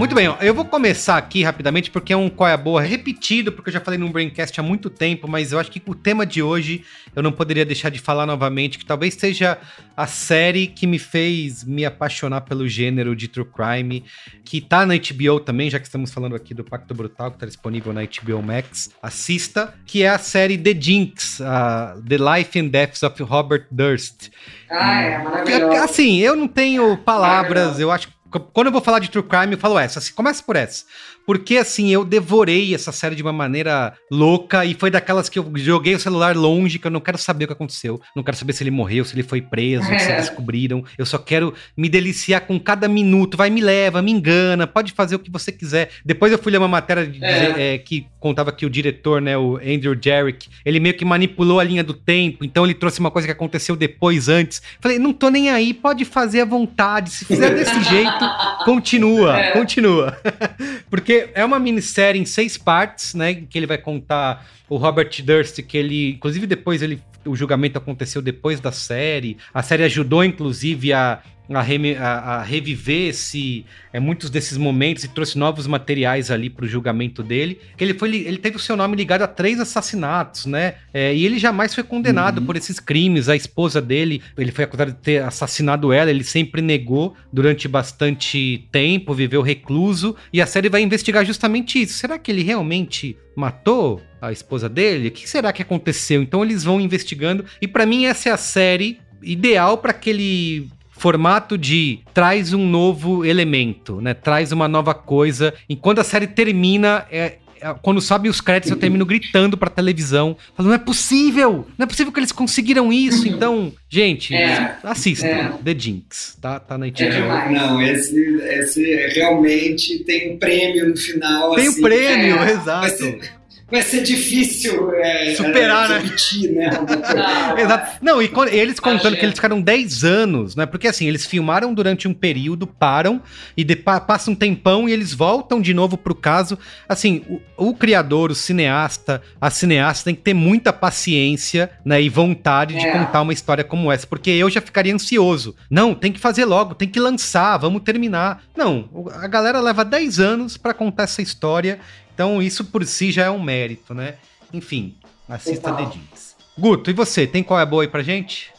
Muito 0.00 0.14
bem, 0.14 0.28
ó, 0.28 0.36
eu 0.40 0.54
vou 0.54 0.64
começar 0.64 1.18
aqui 1.18 1.42
rapidamente 1.42 1.90
porque 1.90 2.10
é 2.10 2.16
um 2.16 2.30
qual 2.30 2.48
é 2.48 2.54
a 2.54 2.56
boa 2.56 2.80
repetido, 2.80 3.52
porque 3.52 3.68
eu 3.68 3.74
já 3.74 3.80
falei 3.80 4.00
num 4.00 4.10
Braincast 4.10 4.58
há 4.58 4.62
muito 4.62 4.88
tempo, 4.88 5.28
mas 5.28 5.52
eu 5.52 5.58
acho 5.58 5.70
que 5.70 5.82
o 5.84 5.94
tema 5.94 6.24
de 6.24 6.42
hoje 6.42 6.82
eu 7.14 7.22
não 7.22 7.30
poderia 7.30 7.66
deixar 7.66 7.90
de 7.90 7.98
falar 7.98 8.24
novamente, 8.24 8.78
que 8.78 8.86
talvez 8.86 9.12
seja 9.12 9.58
a 9.94 10.06
série 10.06 10.68
que 10.68 10.86
me 10.86 10.98
fez 10.98 11.64
me 11.64 11.84
apaixonar 11.84 12.40
pelo 12.40 12.66
gênero 12.66 13.14
de 13.14 13.28
true 13.28 13.44
crime, 13.44 14.02
que 14.42 14.58
tá 14.58 14.86
na 14.86 14.94
HBO 14.94 15.38
também, 15.38 15.68
já 15.68 15.78
que 15.78 15.84
estamos 15.84 16.10
falando 16.10 16.34
aqui 16.34 16.54
do 16.54 16.64
Pacto 16.64 16.94
Brutal, 16.94 17.32
que 17.32 17.38
tá 17.38 17.44
disponível 17.44 17.92
na 17.92 18.00
HBO 18.00 18.42
Max. 18.42 18.88
Assista, 19.02 19.74
que 19.84 20.02
é 20.02 20.08
a 20.08 20.18
série 20.18 20.56
The 20.56 20.80
Jinx, 20.80 21.40
uh, 21.40 22.00
The 22.08 22.16
Life 22.16 22.58
and 22.58 22.68
Deaths 22.68 23.02
of 23.02 23.22
Robert 23.22 23.66
Durst. 23.70 24.30
Ah, 24.70 25.02
é 25.02 25.18
maravilhoso. 25.18 25.82
Assim, 25.82 26.20
eu 26.20 26.34
não 26.34 26.48
tenho 26.48 26.96
palavras, 26.96 27.78
eu 27.78 27.90
acho 27.90 28.08
que 28.08 28.19
quando 28.30 28.66
eu 28.66 28.72
vou 28.72 28.80
falar 28.80 28.98
de 28.98 29.10
True 29.10 29.24
Crime, 29.24 29.54
eu 29.54 29.58
falo 29.58 29.78
essa. 29.78 30.00
Começa 30.12 30.42
por 30.42 30.56
essa. 30.56 30.84
Porque, 31.30 31.58
assim, 31.58 31.92
eu 31.92 32.04
devorei 32.04 32.74
essa 32.74 32.90
série 32.90 33.14
de 33.14 33.22
uma 33.22 33.32
maneira 33.32 33.94
louca 34.10 34.64
e 34.64 34.74
foi 34.74 34.90
daquelas 34.90 35.28
que 35.28 35.38
eu 35.38 35.48
joguei 35.54 35.94
o 35.94 36.00
celular 36.00 36.36
longe, 36.36 36.76
que 36.76 36.88
eu 36.88 36.90
não 36.90 36.98
quero 36.98 37.16
saber 37.16 37.44
o 37.44 37.46
que 37.46 37.52
aconteceu. 37.52 38.00
Não 38.16 38.24
quero 38.24 38.36
saber 38.36 38.52
se 38.52 38.64
ele 38.64 38.72
morreu, 38.72 39.04
se 39.04 39.14
ele 39.14 39.22
foi 39.22 39.40
preso, 39.40 39.88
é. 39.92 39.98
se 40.00 40.10
descobriram. 40.26 40.84
Eu 40.98 41.06
só 41.06 41.18
quero 41.18 41.54
me 41.76 41.88
deliciar 41.88 42.40
com 42.40 42.58
cada 42.58 42.88
minuto. 42.88 43.36
Vai, 43.36 43.48
me 43.48 43.60
leva, 43.60 44.02
me 44.02 44.10
engana, 44.10 44.66
pode 44.66 44.90
fazer 44.92 45.14
o 45.14 45.20
que 45.20 45.30
você 45.30 45.52
quiser. 45.52 45.90
Depois 46.04 46.32
eu 46.32 46.38
fui 46.38 46.50
ler 46.50 46.58
uma 46.58 46.66
matéria 46.66 47.06
de, 47.06 47.24
é. 47.24 47.74
É, 47.74 47.78
que 47.78 48.08
contava 48.18 48.50
que 48.50 48.66
o 48.66 48.70
diretor, 48.70 49.22
né, 49.22 49.38
o 49.38 49.56
Andrew 49.58 49.96
Jarrick, 50.04 50.48
ele 50.64 50.80
meio 50.80 50.96
que 50.96 51.04
manipulou 51.04 51.60
a 51.60 51.64
linha 51.64 51.84
do 51.84 51.94
tempo, 51.94 52.44
então 52.44 52.64
ele 52.64 52.74
trouxe 52.74 52.98
uma 52.98 53.10
coisa 53.10 53.28
que 53.28 53.32
aconteceu 53.32 53.76
depois, 53.76 54.28
antes. 54.28 54.60
Falei, 54.80 54.98
não 54.98 55.12
tô 55.12 55.28
nem 55.28 55.48
aí, 55.48 55.72
pode 55.72 56.04
fazer 56.04 56.40
à 56.40 56.44
vontade. 56.44 57.10
Se 57.10 57.24
fizer 57.24 57.54
desse 57.54 57.80
jeito, 57.88 58.64
continua, 58.64 59.38
é. 59.38 59.52
continua. 59.52 60.18
Porque 60.90 61.19
é 61.34 61.44
uma 61.44 61.58
minissérie 61.58 62.20
em 62.20 62.24
seis 62.24 62.56
partes, 62.56 63.14
né? 63.14 63.34
Que 63.34 63.58
ele 63.58 63.66
vai 63.66 63.78
contar 63.78 64.46
o 64.68 64.76
Robert 64.76 65.10
Durst, 65.22 65.62
que 65.62 65.76
ele, 65.76 66.10
inclusive 66.12 66.46
depois 66.46 66.82
ele 66.82 67.02
o 67.24 67.36
julgamento 67.36 67.76
aconteceu 67.76 68.22
depois 68.22 68.60
da 68.60 68.72
série. 68.72 69.36
A 69.52 69.62
série 69.62 69.84
ajudou, 69.84 70.24
inclusive, 70.24 70.92
a, 70.92 71.20
a, 71.56 71.62
re, 71.62 71.96
a, 71.96 72.08
a 72.08 72.42
reviver 72.42 73.08
esse, 73.08 73.64
é, 73.92 73.98
muitos 73.98 74.30
desses 74.30 74.56
momentos 74.56 75.04
e 75.04 75.08
trouxe 75.08 75.36
novos 75.36 75.66
materiais 75.66 76.30
ali 76.30 76.48
para 76.48 76.64
o 76.64 76.68
julgamento 76.68 77.22
dele. 77.22 77.58
Que 77.76 77.84
ele, 77.84 77.94
foi, 77.94 78.14
ele 78.14 78.38
teve 78.38 78.56
o 78.56 78.60
seu 78.60 78.76
nome 78.76 78.96
ligado 78.96 79.22
a 79.22 79.26
três 79.26 79.58
assassinatos, 79.58 80.46
né? 80.46 80.74
É, 80.94 81.14
e 81.14 81.26
ele 81.26 81.38
jamais 81.38 81.74
foi 81.74 81.82
condenado 81.82 82.38
uhum. 82.38 82.46
por 82.46 82.56
esses 82.56 82.78
crimes. 82.78 83.28
A 83.28 83.34
esposa 83.34 83.80
dele, 83.80 84.22
ele 84.38 84.52
foi 84.52 84.64
acusado 84.64 84.92
de 84.92 84.98
ter 84.98 85.22
assassinado 85.22 85.92
ela, 85.92 86.10
ele 86.10 86.24
sempre 86.24 86.62
negou 86.62 87.14
durante 87.32 87.66
bastante 87.66 88.68
tempo, 88.70 89.12
viveu 89.12 89.42
recluso. 89.42 90.14
E 90.32 90.40
a 90.40 90.46
série 90.46 90.68
vai 90.68 90.82
investigar 90.82 91.24
justamente 91.24 91.82
isso. 91.82 91.94
Será 91.94 92.18
que 92.18 92.30
ele 92.30 92.42
realmente 92.42 93.16
matou 93.34 94.00
a 94.20 94.30
esposa 94.30 94.68
dele? 94.68 95.08
O 95.08 95.10
que 95.10 95.28
será 95.28 95.52
que 95.52 95.62
aconteceu? 95.62 96.22
Então 96.22 96.44
eles 96.44 96.62
vão 96.62 96.80
investigando 96.80 97.44
e 97.60 97.66
para 97.66 97.86
mim 97.86 98.04
essa 98.04 98.28
é 98.28 98.32
a 98.32 98.36
série 98.36 98.98
ideal 99.22 99.78
para 99.78 99.90
aquele 99.90 100.68
formato 101.00 101.56
de 101.56 102.00
traz 102.12 102.52
um 102.52 102.68
novo 102.68 103.24
elemento, 103.24 104.02
né? 104.02 104.12
Traz 104.12 104.52
uma 104.52 104.68
nova 104.68 104.92
coisa. 104.92 105.54
Enquanto 105.66 105.98
a 105.98 106.04
série 106.04 106.26
termina, 106.26 107.06
é, 107.10 107.38
é 107.58 107.74
quando 107.80 108.02
sobe 108.02 108.28
os 108.28 108.42
créditos, 108.42 108.70
eu 108.70 108.76
termino 108.76 109.06
gritando 109.06 109.56
pra 109.56 109.70
televisão, 109.70 110.36
falando, 110.54 110.72
não 110.72 110.76
é 110.76 110.84
possível! 110.84 111.66
Não 111.78 111.84
é 111.84 111.86
possível 111.86 112.12
que 112.12 112.20
eles 112.20 112.32
conseguiram 112.32 112.92
isso! 112.92 113.26
Então, 113.26 113.72
gente, 113.88 114.34
é, 114.34 114.76
assistam, 114.82 115.26
é. 115.26 115.52
The 115.64 115.74
Jinx, 115.78 116.36
tá, 116.38 116.60
tá 116.60 116.76
na 116.76 116.86
HBO. 116.88 117.02
É, 117.02 117.50
não, 117.50 117.80
esse, 117.80 118.20
esse 118.42 119.06
realmente 119.14 120.04
tem 120.04 120.34
um 120.34 120.38
prêmio 120.38 120.86
no 120.90 120.96
final. 120.98 121.54
Tem 121.54 121.66
assim, 121.66 121.78
um 121.78 121.82
prêmio, 121.82 122.36
é, 122.40 122.52
exato 122.52 123.39
vai 123.70 123.82
ser 123.82 124.02
difícil 124.02 124.92
é, 124.94 125.34
superar, 125.34 125.90
é, 125.90 125.94
né? 125.94 125.98
Repetir, 126.00 126.52
né? 126.52 126.70
Exato. 127.56 127.98
Não, 128.02 128.20
e 128.20 128.28
quando, 128.28 128.48
eles 128.48 128.80
contando 128.80 129.16
que 129.16 129.24
eles 129.24 129.34
ficaram 129.34 129.60
10 129.60 130.04
anos, 130.04 130.56
né? 130.56 130.66
Porque 130.66 130.88
assim, 130.88 131.06
eles 131.06 131.24
filmaram 131.24 131.72
durante 131.72 132.08
um 132.08 132.14
período, 132.14 132.66
param 132.66 133.22
e 133.56 133.62
de, 133.62 133.76
passa 133.76 134.30
um 134.30 134.34
tempão 134.34 134.88
e 134.88 134.92
eles 134.92 135.14
voltam 135.14 135.60
de 135.60 135.72
novo 135.72 135.96
pro 135.96 136.14
caso. 136.14 136.58
Assim, 136.88 137.22
o, 137.56 137.68
o, 137.68 137.74
criador, 137.74 138.30
o 138.30 138.34
cineasta, 138.34 139.22
a 139.40 139.50
cineasta 139.50 140.04
tem 140.04 140.14
que 140.14 140.22
ter 140.22 140.34
muita 140.34 140.72
paciência, 140.72 141.70
né? 141.84 142.02
E 142.02 142.08
vontade 142.08 142.76
é. 142.76 142.78
de 142.78 142.90
contar 142.90 143.22
uma 143.22 143.32
história 143.32 143.62
como 143.62 143.92
essa, 143.92 144.06
porque 144.06 144.30
eu 144.30 144.50
já 144.50 144.60
ficaria 144.60 144.94
ansioso. 144.94 145.54
Não, 145.70 145.94
tem 145.94 146.12
que 146.12 146.18
fazer 146.18 146.44
logo, 146.44 146.74
tem 146.74 146.88
que 146.88 146.98
lançar, 146.98 147.56
vamos 147.58 147.82
terminar. 147.82 148.42
Não, 148.56 148.88
a 149.14 149.26
galera 149.28 149.60
leva 149.60 149.84
10 149.84 150.18
anos 150.18 150.56
para 150.56 150.74
contar 150.74 151.04
essa 151.04 151.22
história 151.22 151.78
então 152.20 152.42
isso 152.42 152.66
por 152.66 152.84
si 152.84 153.10
já 153.10 153.24
é 153.24 153.30
um 153.30 153.42
mérito, 153.42 153.94
né? 153.94 154.16
Enfim, 154.52 154.94
assista 155.26 155.72
The 155.72 155.90
Jinx. 155.90 156.36
Guto, 156.58 156.90
e 156.90 156.92
você? 156.92 157.26
Tem 157.26 157.42
qual 157.42 157.58
é 157.58 157.64
boa 157.64 157.82
aí 157.82 157.88
pra 157.88 158.02
gente? 158.02 158.52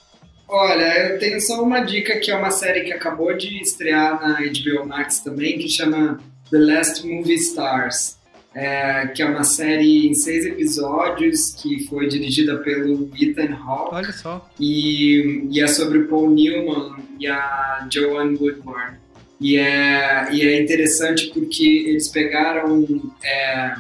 Olha, 0.47 1.11
eu 1.11 1.19
tenho 1.19 1.39
só 1.39 1.61
uma 1.61 1.81
dica 1.81 2.19
que 2.19 2.31
é 2.31 2.35
uma 2.35 2.49
série 2.49 2.81
que 2.81 2.91
acabou 2.91 3.37
de 3.37 3.61
estrear 3.61 4.19
na 4.19 4.39
HBO 4.39 4.87
Max 4.87 5.19
também, 5.19 5.59
que 5.59 5.69
chama 5.69 6.19
The 6.49 6.57
Last 6.57 7.07
Movie 7.07 7.35
Stars. 7.35 8.17
É, 8.55 9.07
que 9.07 9.21
é 9.21 9.25
uma 9.25 9.43
série 9.43 10.07
em 10.07 10.13
seis 10.15 10.43
episódios 10.43 11.53
que 11.53 11.87
foi 11.87 12.07
dirigida 12.07 12.57
pelo 12.57 13.11
Ethan 13.15 13.53
Hawke. 13.53 13.95
Olha 13.95 14.11
só. 14.11 14.49
E, 14.59 15.47
e 15.51 15.61
é 15.61 15.67
sobre 15.67 15.99
o 15.99 16.07
Paul 16.07 16.31
Newman 16.31 16.95
e 17.19 17.27
a 17.27 17.87
Joanne 17.89 18.35
Woodward. 18.37 18.97
E 19.41 19.57
é, 19.57 20.31
e 20.31 20.41
é 20.43 20.61
interessante 20.61 21.31
porque 21.33 21.85
eles 21.87 22.07
pegaram 22.09 22.85
é, 23.23 23.73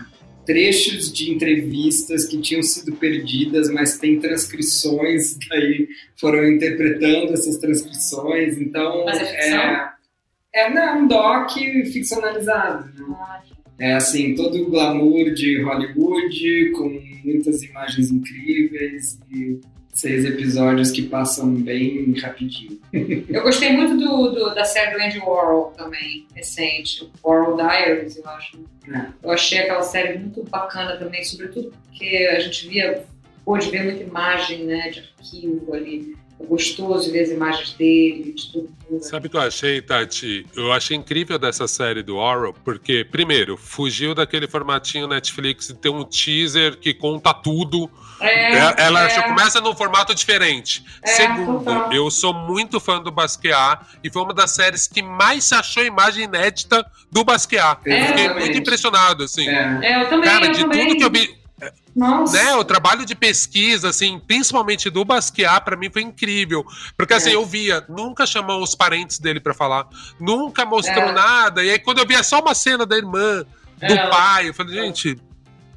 trechos 0.43 1.13
de 1.13 1.31
entrevistas 1.31 2.25
que 2.25 2.41
tinham 2.41 2.63
sido 2.63 2.93
perdidas, 2.93 3.69
mas 3.69 3.99
tem 3.99 4.19
transcrições, 4.19 5.37
daí 5.47 5.87
foram 6.19 6.47
interpretando 6.47 7.33
essas 7.33 7.57
transcrições. 7.57 8.57
Então, 8.57 9.05
mas 9.05 9.19
é, 9.19 9.51
é, 9.51 9.89
é 10.55 10.73
não, 10.73 11.03
um 11.03 11.07
doc 11.07 11.51
ficcionalizado. 11.93 12.85
Né? 12.85 13.15
Ah, 13.19 13.41
é 13.77 13.93
assim, 13.93 14.33
todo 14.33 14.63
o 14.63 14.69
glamour 14.71 15.31
de 15.31 15.61
Hollywood, 15.61 16.71
com 16.71 17.01
muitas 17.23 17.61
imagens 17.61 18.09
incríveis 18.09 19.19
e 19.31 19.59
seis 19.93 20.25
episódios 20.25 20.91
que 20.91 21.03
passam 21.03 21.53
bem 21.53 22.13
rapidinho. 22.19 22.79
eu 22.93 23.43
gostei 23.43 23.71
muito 23.71 23.97
do, 23.97 24.31
do, 24.31 24.55
da 24.55 24.63
série 24.63 24.95
do 24.95 25.03
Andy 25.03 25.19
Warhol 25.19 25.73
também, 25.77 26.25
recente, 26.33 27.09
Warhol 27.23 27.55
Diaries, 27.57 28.17
eu 28.17 28.27
acho. 28.29 28.59
É. 28.91 29.05
Eu 29.23 29.31
achei 29.31 29.59
aquela 29.59 29.83
série 29.83 30.17
muito 30.17 30.43
bacana 30.43 30.97
também, 30.97 31.23
sobretudo 31.23 31.71
porque 32.01 32.29
a 32.35 32.39
gente 32.39 32.67
via, 32.67 33.05
pôde 33.45 33.69
ver 33.69 33.83
muita 33.83 34.03
imagem 34.03 34.65
né, 34.65 34.89
de 34.89 34.99
arquivo 34.99 35.73
ali. 35.73 36.15
É 36.39 36.45
gostoso 36.45 37.11
ver 37.11 37.21
as 37.21 37.29
imagens 37.29 37.73
dele, 37.73 38.33
de 38.33 38.51
tudo. 38.51 38.71
Sabe 39.01 39.27
o 39.27 39.29
que 39.29 39.37
eu 39.37 39.41
achei, 39.41 39.79
Tati? 39.79 40.47
Eu 40.55 40.71
achei 40.71 40.97
incrível 40.97 41.37
dessa 41.37 41.67
série 41.67 42.01
do 42.01 42.17
Orwell, 42.17 42.55
porque, 42.65 43.05
primeiro, 43.05 43.55
fugiu 43.55 44.15
daquele 44.15 44.47
formatinho 44.47 45.07
Netflix 45.07 45.67
de 45.67 45.75
ter 45.75 45.89
um 45.89 46.03
teaser 46.03 46.77
que 46.77 46.95
conta 46.95 47.31
tudo 47.31 47.87
é, 48.21 48.75
ela 48.77 49.05
é. 49.05 49.09
já 49.09 49.23
começa 49.23 49.59
num 49.59 49.75
formato 49.75 50.13
diferente. 50.13 50.83
É, 51.01 51.07
Segundo, 51.07 51.63
total. 51.63 51.93
eu 51.93 52.09
sou 52.11 52.33
muito 52.33 52.79
fã 52.79 53.01
do 53.01 53.11
Basquiat 53.11 53.85
e 54.03 54.11
foi 54.11 54.21
uma 54.21 54.33
das 54.33 54.51
séries 54.51 54.87
que 54.87 55.01
mais 55.01 55.45
se 55.45 55.55
achou 55.55 55.83
imagem 55.83 56.25
inédita 56.25 56.85
do 57.11 57.23
Basquiat. 57.23 57.81
É, 57.85 58.07
Fiquei 58.07 58.29
muito 58.33 58.57
impressionado, 58.57 59.23
assim. 59.23 59.47
É. 59.47 60.01
eu 60.03 60.09
também. 60.09 60.29
Cara, 60.29 60.45
eu 60.45 60.51
de 60.51 60.61
também. 60.61 60.87
tudo 60.87 60.97
que 60.97 61.03
eu 61.03 61.11
vi. 61.11 61.41
Nossa. 61.95 62.41
Né, 62.41 62.55
o 62.55 62.63
trabalho 62.63 63.05
de 63.05 63.13
pesquisa, 63.13 63.89
assim, 63.89 64.19
principalmente 64.19 64.89
do 64.89 65.03
Basquiat, 65.03 65.63
para 65.63 65.75
mim 65.75 65.89
foi 65.91 66.01
incrível. 66.01 66.65
Porque, 66.97 67.13
assim, 67.13 67.31
é. 67.31 67.35
eu 67.35 67.45
via, 67.45 67.83
nunca 67.89 68.25
chamou 68.25 68.63
os 68.63 68.75
parentes 68.75 69.19
dele 69.19 69.39
para 69.39 69.53
falar, 69.53 69.87
nunca 70.19 70.65
mostrou 70.65 71.09
é. 71.09 71.11
nada. 71.11 71.63
E 71.63 71.69
aí, 71.69 71.79
quando 71.79 71.99
eu 71.99 72.07
via 72.07 72.23
só 72.23 72.39
uma 72.39 72.55
cena 72.55 72.85
da 72.85 72.95
irmã, 72.95 73.43
do 73.77 73.93
é. 73.93 74.09
pai, 74.09 74.49
eu 74.49 74.53
falei, 74.53 74.81
gente, 74.81 75.17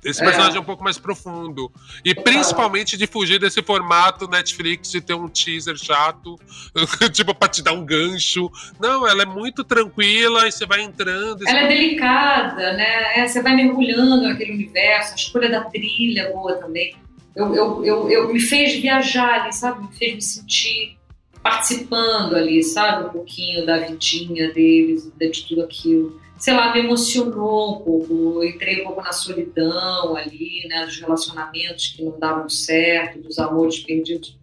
esse 0.05 0.21
é. 0.21 0.25
personagem 0.25 0.57
é. 0.57 0.61
um 0.61 0.65
pouco 0.65 0.85
mais 0.85 0.99
profundo. 0.99 1.73
E 2.05 2.15
principalmente 2.15 2.97
de 2.97 3.07
fugir 3.07 3.39
desse 3.39 3.63
formato 3.63 4.29
Netflix 4.29 4.91
de 4.91 5.01
ter 5.01 5.15
um 5.15 5.29
teaser 5.29 5.77
chato, 5.77 6.39
tipo, 7.13 7.35
pra 7.35 7.49
te 7.49 7.63
dar 7.63 7.73
um 7.73 7.85
gancho. 7.85 8.51
Não, 8.79 9.07
ela 9.07 9.23
é 9.23 9.27
muito 9.27 9.65
tranquila 9.65 10.47
e 10.47 10.53
você 10.53 10.67
vai 10.67 10.83
entrando. 10.83 11.49
Ela 11.49 11.61
é 11.61 11.69
delicada, 11.69 12.73
né? 12.75 13.19
É, 13.19 13.27
você 13.27 13.43
vai 13.43 13.57
mergulhando 13.57 14.23
naquele 14.23 14.53
universo, 14.53 15.13
a 15.13 15.17
escolha 15.17 15.49
da 15.49 15.63
trilha 15.65 16.23
é 16.23 16.33
boa 16.33 16.55
também. 16.57 16.95
Eu, 17.35 17.55
eu, 17.55 17.85
eu, 17.85 18.11
eu 18.11 18.33
me 18.33 18.39
fez 18.39 18.81
viajar 18.81 19.43
ali, 19.43 19.53
sabe? 19.53 19.83
Me 19.83 19.97
fez 19.97 20.15
me 20.15 20.23
sentir 20.23 20.97
participando 21.43 22.37
ali, 22.37 22.63
sabe? 22.63 23.07
Um 23.07 23.11
pouquinho 23.11 23.67
da 23.67 23.79
vidinha 23.79 24.53
deles, 24.53 25.11
de 25.19 25.47
tudo 25.47 25.63
aquilo. 25.63 26.21
Sei 26.45 26.53
lá, 26.53 26.75
me 26.75 26.81
emocionou 26.81 27.77
um 27.77 27.83
pouco. 27.83 28.12
Eu 28.12 28.45
entrei 28.45 28.83
um 28.83 28.85
pouco 28.85 29.01
na 29.01 29.12
solidão 29.12 30.15
ali, 30.15 30.66
né? 30.69 30.85
Dos 30.85 31.01
relacionamentos 31.01 31.87
que 31.97 32.05
não 32.05 32.19
davam 32.19 32.51
certo, 32.51 33.19
dos 33.19 33.39
amores 33.39 33.79
perdidos. 33.79 34.39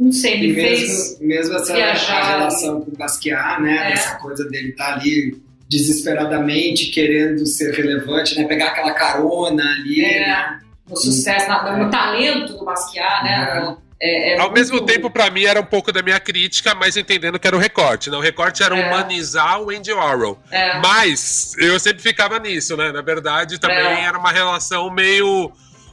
Não 0.00 0.10
sei, 0.10 0.40
me 0.40 0.46
e 0.48 0.52
mesmo, 0.54 0.66
fez. 0.78 1.20
Mesmo 1.20 1.54
essa 1.56 1.74
viajar. 1.74 2.38
relação 2.38 2.80
com 2.80 2.90
o 2.92 2.96
Basquiat, 2.96 3.60
né? 3.60 3.90
É. 3.90 3.92
Essa 3.92 4.16
coisa 4.16 4.48
dele 4.48 4.70
estar 4.70 4.86
tá 4.86 4.92
ali 4.94 5.42
desesperadamente 5.68 6.86
querendo 6.86 7.44
ser 7.44 7.74
relevante, 7.74 8.34
né? 8.34 8.44
Pegar 8.44 8.68
aquela 8.68 8.94
carona 8.94 9.62
ali, 9.74 10.02
É. 10.02 10.20
né? 10.26 10.60
No 10.88 10.96
sucesso, 10.96 11.50
na- 11.50 11.76
no 11.76 11.90
talento 11.90 12.54
do 12.54 12.64
Basquiat, 12.64 13.24
né? 13.24 13.76
É, 14.04 14.30
é 14.30 14.34
Ao 14.34 14.46
muito- 14.46 14.54
mesmo 14.54 14.80
tempo, 14.84 15.08
pra 15.08 15.30
mim, 15.30 15.44
era 15.44 15.60
um 15.60 15.64
pouco 15.64 15.92
da 15.92 16.02
minha 16.02 16.18
crítica, 16.18 16.74
mas 16.74 16.96
entendendo 16.96 17.38
que 17.38 17.46
era 17.46 17.54
o 17.56 17.60
recorte. 17.60 18.10
Né? 18.10 18.16
O 18.16 18.20
recorte 18.20 18.60
era 18.62 18.76
É. 18.76 18.86
humanizar 18.88 19.60
o 19.62 19.70
Andy 19.70 19.92
Warhol. 19.92 20.42
É. 20.50 20.80
Mas 20.80 21.54
eu 21.56 21.78
sempre 21.78 22.02
ficava 22.02 22.38
nisso, 22.40 22.76
né? 22.76 22.90
Na 22.90 23.00
verdade, 23.00 23.60
também 23.60 23.76
É. 23.78 24.04
era 24.04 24.18
uma 24.18 24.32
relação 24.32 24.90
meio 24.90 25.52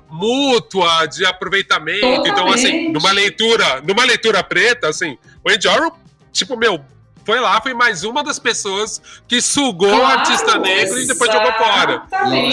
mútua 0.10 1.06
de 1.06 1.26
aproveitamento. 1.26 2.04
Então, 2.06 2.24
Totalmente. 2.24 2.66
assim, 2.66 2.90
numa 2.92 3.12
leitura, 3.12 3.82
numa 3.82 4.04
leitura 4.04 4.44
preta, 4.44 4.88
assim, 4.90 5.18
o 5.46 5.52
Andy 5.52 5.68
Warhol, 5.68 5.96
tipo, 6.32 6.58
meu, 6.58 6.82
foi 7.24 7.40
lá, 7.40 7.62
foi 7.62 7.76
mais 7.76 8.04
uma 8.04 8.24
das 8.24 8.40
pessoas 8.40 9.00
que 9.28 9.40
sugou 9.40 9.94
o 9.94 10.00
Claro, 10.00 10.20
artista 10.22 10.58
negro 10.58 11.00
e 11.00 11.06
depois 11.06 11.32
jogou 11.32 11.52
fora. 11.54 12.02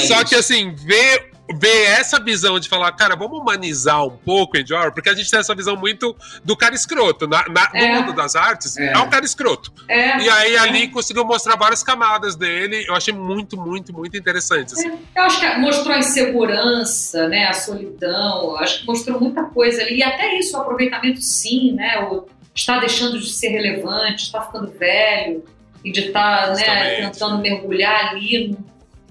Só 0.07 0.23
que 0.23 0.35
assim, 0.35 0.75
ver, 0.75 1.31
ver 1.55 1.85
essa 1.91 2.19
visão 2.19 2.59
de 2.59 2.69
falar, 2.69 2.91
cara, 2.93 3.15
vamos 3.15 3.39
humanizar 3.41 4.05
um 4.05 4.17
pouco 4.17 4.57
o 4.57 4.61
Andy 4.61 4.73
Warhol, 4.73 4.93
porque 4.93 5.09
a 5.09 5.15
gente 5.15 5.31
tem 5.31 5.39
essa 5.39 5.55
visão 5.55 5.77
muito 5.77 6.17
do 6.45 6.57
cara 6.57 6.75
escroto. 6.75 7.27
Na, 7.29 7.45
na- 7.49 7.71
no 7.73 7.79
É. 7.79 8.01
mundo 8.01 8.13
das 8.13 8.35
artes, 8.35 8.77
é. 8.77 8.93
É. 8.93 8.99
um 8.99 9.09
cara 9.09 9.25
escroto. 9.25 9.73
É. 9.89 10.19
E 10.19 10.29
aí 10.29 10.57
ali 10.57 10.89
conseguiu 10.89 11.25
mostrar 11.25 11.55
várias 11.57 11.83
camadas 11.83 12.35
dele. 12.37 12.85
Eu 12.89 12.95
achei 12.95 13.15
muito, 13.15 13.57
muito, 13.57 13.93
muito 13.93 14.17
interessante. 14.17 14.73
assim. 14.75 14.99
Eu 15.15 15.23
acho 15.23 15.39
que 15.41 15.57
mostrou 15.59 15.95
a 15.95 15.99
insegurança, 15.99 17.29
né, 17.29 17.47
a 17.47 17.53
solidão, 17.53 18.57
acho 18.57 18.81
que 18.81 18.87
mostrou 18.87 19.21
muita 19.21 19.45
coisa 19.45 19.83
ali, 19.83 19.99
e 19.99 20.03
até 20.03 20.39
isso, 20.39 20.57
o 20.57 20.61
aproveitamento 20.61 21.21
sim, 21.21 21.73
né, 21.73 21.99
o 22.11 22.27
está 22.55 22.79
deixando 22.79 23.21
de 23.21 23.29
ser 23.31 23.49
relevante, 23.49 24.25
está 24.25 24.41
ficando 24.41 24.71
velho, 24.73 25.45
e 25.85 25.93
de 25.93 26.07
estar 26.07 26.49
né, 26.49 26.55
Justamente. 26.57 27.13
tentando 27.13 27.39
mergulhar 27.43 28.09
ali 28.11 28.49
num, 28.49 28.65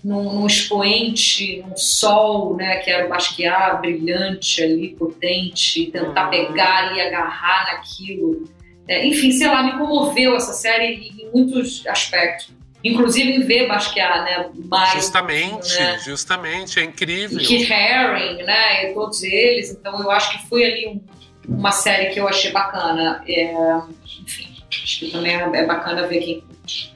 num, 0.05 0.33
num 0.33 0.45
expoente, 0.47 1.63
num 1.67 1.75
sol, 1.75 2.55
né, 2.55 2.77
que 2.77 2.91
era 2.91 3.07
o 3.07 3.09
Basquiat, 3.09 3.81
brilhante 3.81 4.61
ali, 4.63 4.89
potente, 4.95 5.81
e 5.81 5.91
tentar 5.91 6.25
Uhum. 6.25 6.29
pegar 6.29 6.87
ali, 6.89 7.01
agarrar 7.01 7.73
naquilo. 7.73 8.43
É, 8.87 9.03
enfim, 9.07 9.31
sei 9.31 9.47
lá, 9.47 9.63
me 9.63 9.71
comoveu 9.79 10.35
essa 10.35 10.53
série 10.53 10.93
em 11.17 11.29
muitos 11.33 11.85
aspectos. 11.87 12.53
Inclusive 12.83 13.31
em 13.31 13.39
ver 13.39 13.67
Basquiat, 13.67 14.19
né, 14.25 14.49
mais 14.69 14.93
Justamente, 14.93 15.73
né? 15.75 15.97
justamente, 16.05 16.79
é 16.79 16.83
incrível. 16.83 17.39
e 17.39 17.43
Keith 17.43 17.71
Haring, 17.71 18.43
né, 18.43 18.91
e 18.91 18.93
todos 18.93 19.23
eles. 19.23 19.71
Então 19.71 19.99
eu 20.03 20.11
acho 20.11 20.31
que 20.33 20.47
foi 20.47 20.63
ali 20.63 20.87
um- 20.87 21.01
uma 21.47 21.71
série 21.71 22.13
que 22.13 22.19
eu 22.19 22.27
achei 22.27 22.51
bacana. 22.51 23.23
É, 23.27 23.51
enfim, 24.21 24.47
acho 24.71 24.99
que 24.99 25.09
também 25.11 25.35
é 25.35 25.41
é 25.51 25.65
bacana 25.65 26.05
ver 26.07 26.19
quem 26.19 26.41
curte. 26.41 26.94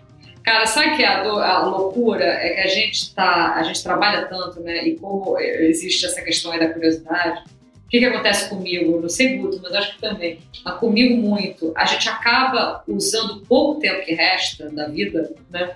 Cara, 0.50 0.66
sabe 0.66 0.96
que 0.96 1.06
a, 1.06 1.22
do- 1.22 1.38
a 1.40 1.60
loucura 1.60 2.26
é 2.26 2.50
que 2.56 2.62
a 2.62 2.68
gente 2.68 3.14
tá, 3.14 3.54
a 3.54 3.62
gente 3.62 3.84
trabalha 3.84 4.26
tanto, 4.26 4.60
né? 4.62 4.84
E 4.88 4.96
como 4.98 5.38
existe 5.40 6.08
essa 6.08 6.24
questão 6.24 6.52
aí 6.52 6.60
da 6.60 6.74
curiosidade, 6.74 7.44
o 7.86 7.90
que, 7.90 8.00
que 8.00 8.06
acontece 8.06 8.50
comigo? 8.50 9.00
Não 9.00 9.10
sei 9.10 9.38
muito, 9.38 9.60
mas 9.62 9.74
acho 9.76 9.94
que 9.94 10.02
também. 10.02 10.40
Mas 10.66 10.74
comigo 10.80 11.16
muito. 11.18 11.72
A 11.78 11.86
gente 11.86 12.10
acaba 12.10 12.84
usando 12.88 13.34
o 13.34 13.42
pouco 13.46 13.80
tempo 13.80 14.04
que 14.04 14.16
resta 14.16 14.72
da 14.72 14.88
vida, 14.88 15.32
né? 15.52 15.76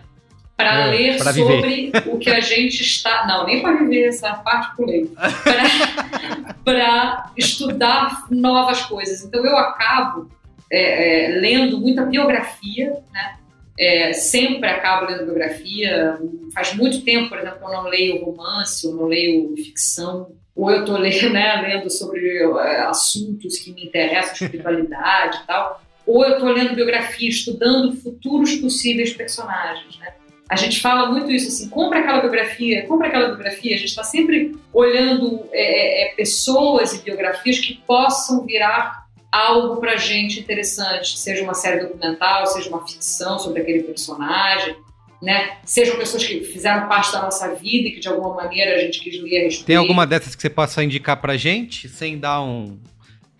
Para 0.58 0.88
É, 0.88 0.91
ler 0.91 1.20
sobre 1.20 1.91
o 2.08 2.18
que 2.18 2.32
a 2.32 2.40
gente 2.40 2.82
está. 2.82 3.28
Não, 3.28 3.45
nem 3.45 3.62
para 3.62 3.74
viver 3.78 4.08
essa 4.08 4.34
parte 4.34 4.76
pulei. 4.76 5.08
Para 6.66 7.30
estudar 7.38 8.26
novas 8.32 8.82
coisas. 8.84 9.24
Então 9.24 9.45
eu 9.45 9.56
acabo 9.58 10.30
é, 10.72 11.26
é, 11.26 11.40
lendo 11.40 11.80
muita 11.80 12.04
biografia, 12.06 12.91
né? 13.12 13.36
É, 13.78 14.14
sempre 14.14 14.70
acabo 14.70 15.12
lendo 15.12 15.26
biografia. 15.26 16.20
Faz 16.54 16.74
muito 16.76 17.02
tempo, 17.02 17.30
por 17.30 17.40
exemplo, 17.40 17.60
que 17.60 17.66
eu 17.66 17.72
não 17.72 17.84
leio 17.84 18.24
romance, 18.24 18.86
eu 18.86 18.94
não 18.94 19.06
leio 19.06 19.56
ficção, 19.58 20.32
ou 20.56 20.70
eu 20.72 20.82
estou 20.82 20.98
lendo, 21.00 21.30
né, 21.32 21.62
lendo 21.62 21.90
sobre 21.90 22.38
é, 22.38 22.82
assuntos 22.82 23.58
que 23.58 23.72
me 23.74 23.86
interessam, 23.86 24.34
espiritualidade 24.34 25.40
e 25.44 25.48
tal, 25.48 25.82
ou 26.06 26.24
eu 26.24 26.34
estou 26.34 26.50
lendo 26.50 26.76
biografia, 26.76 27.30
estudando 27.30 27.95
futuros 27.95 28.56
possíveis 28.56 29.14
personagens. 29.14 29.98
Né? 29.98 30.14
A 30.50 30.56
gente 30.56 30.82
fala 30.82 31.10
muito 31.12 31.32
isso 31.32 31.48
assim, 31.48 31.70
compra 31.70 32.00
aquela 32.00 32.20
biografia, 32.20 32.86
compra 32.86 33.08
aquela 33.08 33.28
biografia. 33.28 33.74
A 33.74 33.78
gente 33.78 33.90
está 33.90 34.04
sempre 34.04 34.56
olhando 34.74 35.48
é, 35.52 36.12
é, 36.12 36.16
pessoas 36.16 36.94
e 36.94 37.02
biografias 37.02 37.60
que 37.60 37.76
possam 37.88 38.45
virar 38.45 39.03
algo 39.34 39.78
pra 39.78 39.96
gente 39.96 40.40
interessante, 40.40 41.18
seja 41.18 41.44
uma 41.44 41.56
série 41.56 41.82
documental, 41.82 42.46
seja 42.46 42.70
uma 42.70 42.88
ficção 42.88 43.40
sobre 43.40 43.64
aquele 43.64 43.82
personagem, 43.82 44.76
né? 45.20 45.58
Sejam 45.66 45.98
pessoas 45.98 46.24
que 46.24 46.42
fizeram 46.42 46.88
parte 46.88 47.12
da 47.12 47.24
nossa 47.24 47.56
vida 47.56 47.88
e 47.88 47.92
que 47.94 48.00
de 48.00 48.08
alguma 48.08 48.36
maneira 48.36 48.76
a 48.76 48.78
gente 48.78 49.00
quis 49.00 49.20
ler 49.20 49.40
a 49.40 49.44
respeito. 49.46 49.66
Tem 49.66 49.76
alguma 49.76 50.06
dessas 50.06 50.36
que 50.36 50.42
você 50.42 50.52
possa 50.52 50.84
indicar 50.84 51.20
pra 51.20 51.36
gente, 51.36 51.90
sem 51.90 52.20
dar 52.20 52.44
um. 52.44 52.78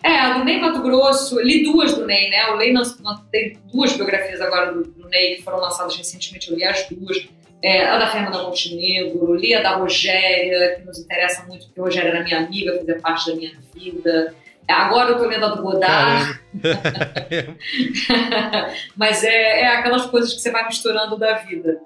É, 0.04 0.20
a 0.20 0.40
do 0.40 0.44
Ney 0.44 0.60
Mato 0.60 0.82
Grosso, 0.82 1.40
li 1.40 1.64
duas 1.64 1.94
do 1.94 2.08
Ney, 2.08 2.32
né? 2.32 2.48
O 2.48 2.58
Ney 2.58 2.74
tem 3.32 3.60
duas 3.72 3.94
biografias 3.94 4.42
agora 4.42 4.74
do, 4.74 4.84
do 4.84 5.08
Ney 5.10 5.36
que 5.36 5.44
foram 5.44 5.60
lançadas 5.60 5.96
recentemente, 5.96 6.50
eu 6.50 6.58
li 6.58 6.64
as 6.64 6.88
duas. 6.90 7.28
É, 7.62 7.86
a 7.86 7.98
da 7.98 8.08
Fernanda 8.08 8.44
Montenegro, 8.44 9.36
li 9.36 9.54
a 9.54 9.62
da 9.62 9.78
Rogéria, 9.78 10.76
que 10.76 10.86
nos 10.86 11.00
interessa 11.00 11.46
muito, 11.46 11.68
porque 11.68 11.80
a 11.80 11.84
Rogéria 11.84 12.10
era 12.10 12.24
minha 12.24 12.40
amiga, 12.40 12.78
fazia 12.78 13.00
parte 13.00 13.30
da 13.30 13.36
minha 13.38 13.54
vida. 13.74 14.36
Agora 14.68 15.12
eu 15.12 15.18
tô 15.18 15.26
lendo 15.26 15.46
a 15.46 15.50
do 15.50 15.62
Godard. 15.62 16.40
Mas 18.96 19.24
é, 19.24 19.62
é 19.62 19.68
aquelas 19.78 20.06
coisas 20.06 20.34
que 20.34 20.42
você 20.42 20.52
vai 20.52 20.66
misturando 20.66 21.18
da 21.18 21.36
vida. 21.36 21.82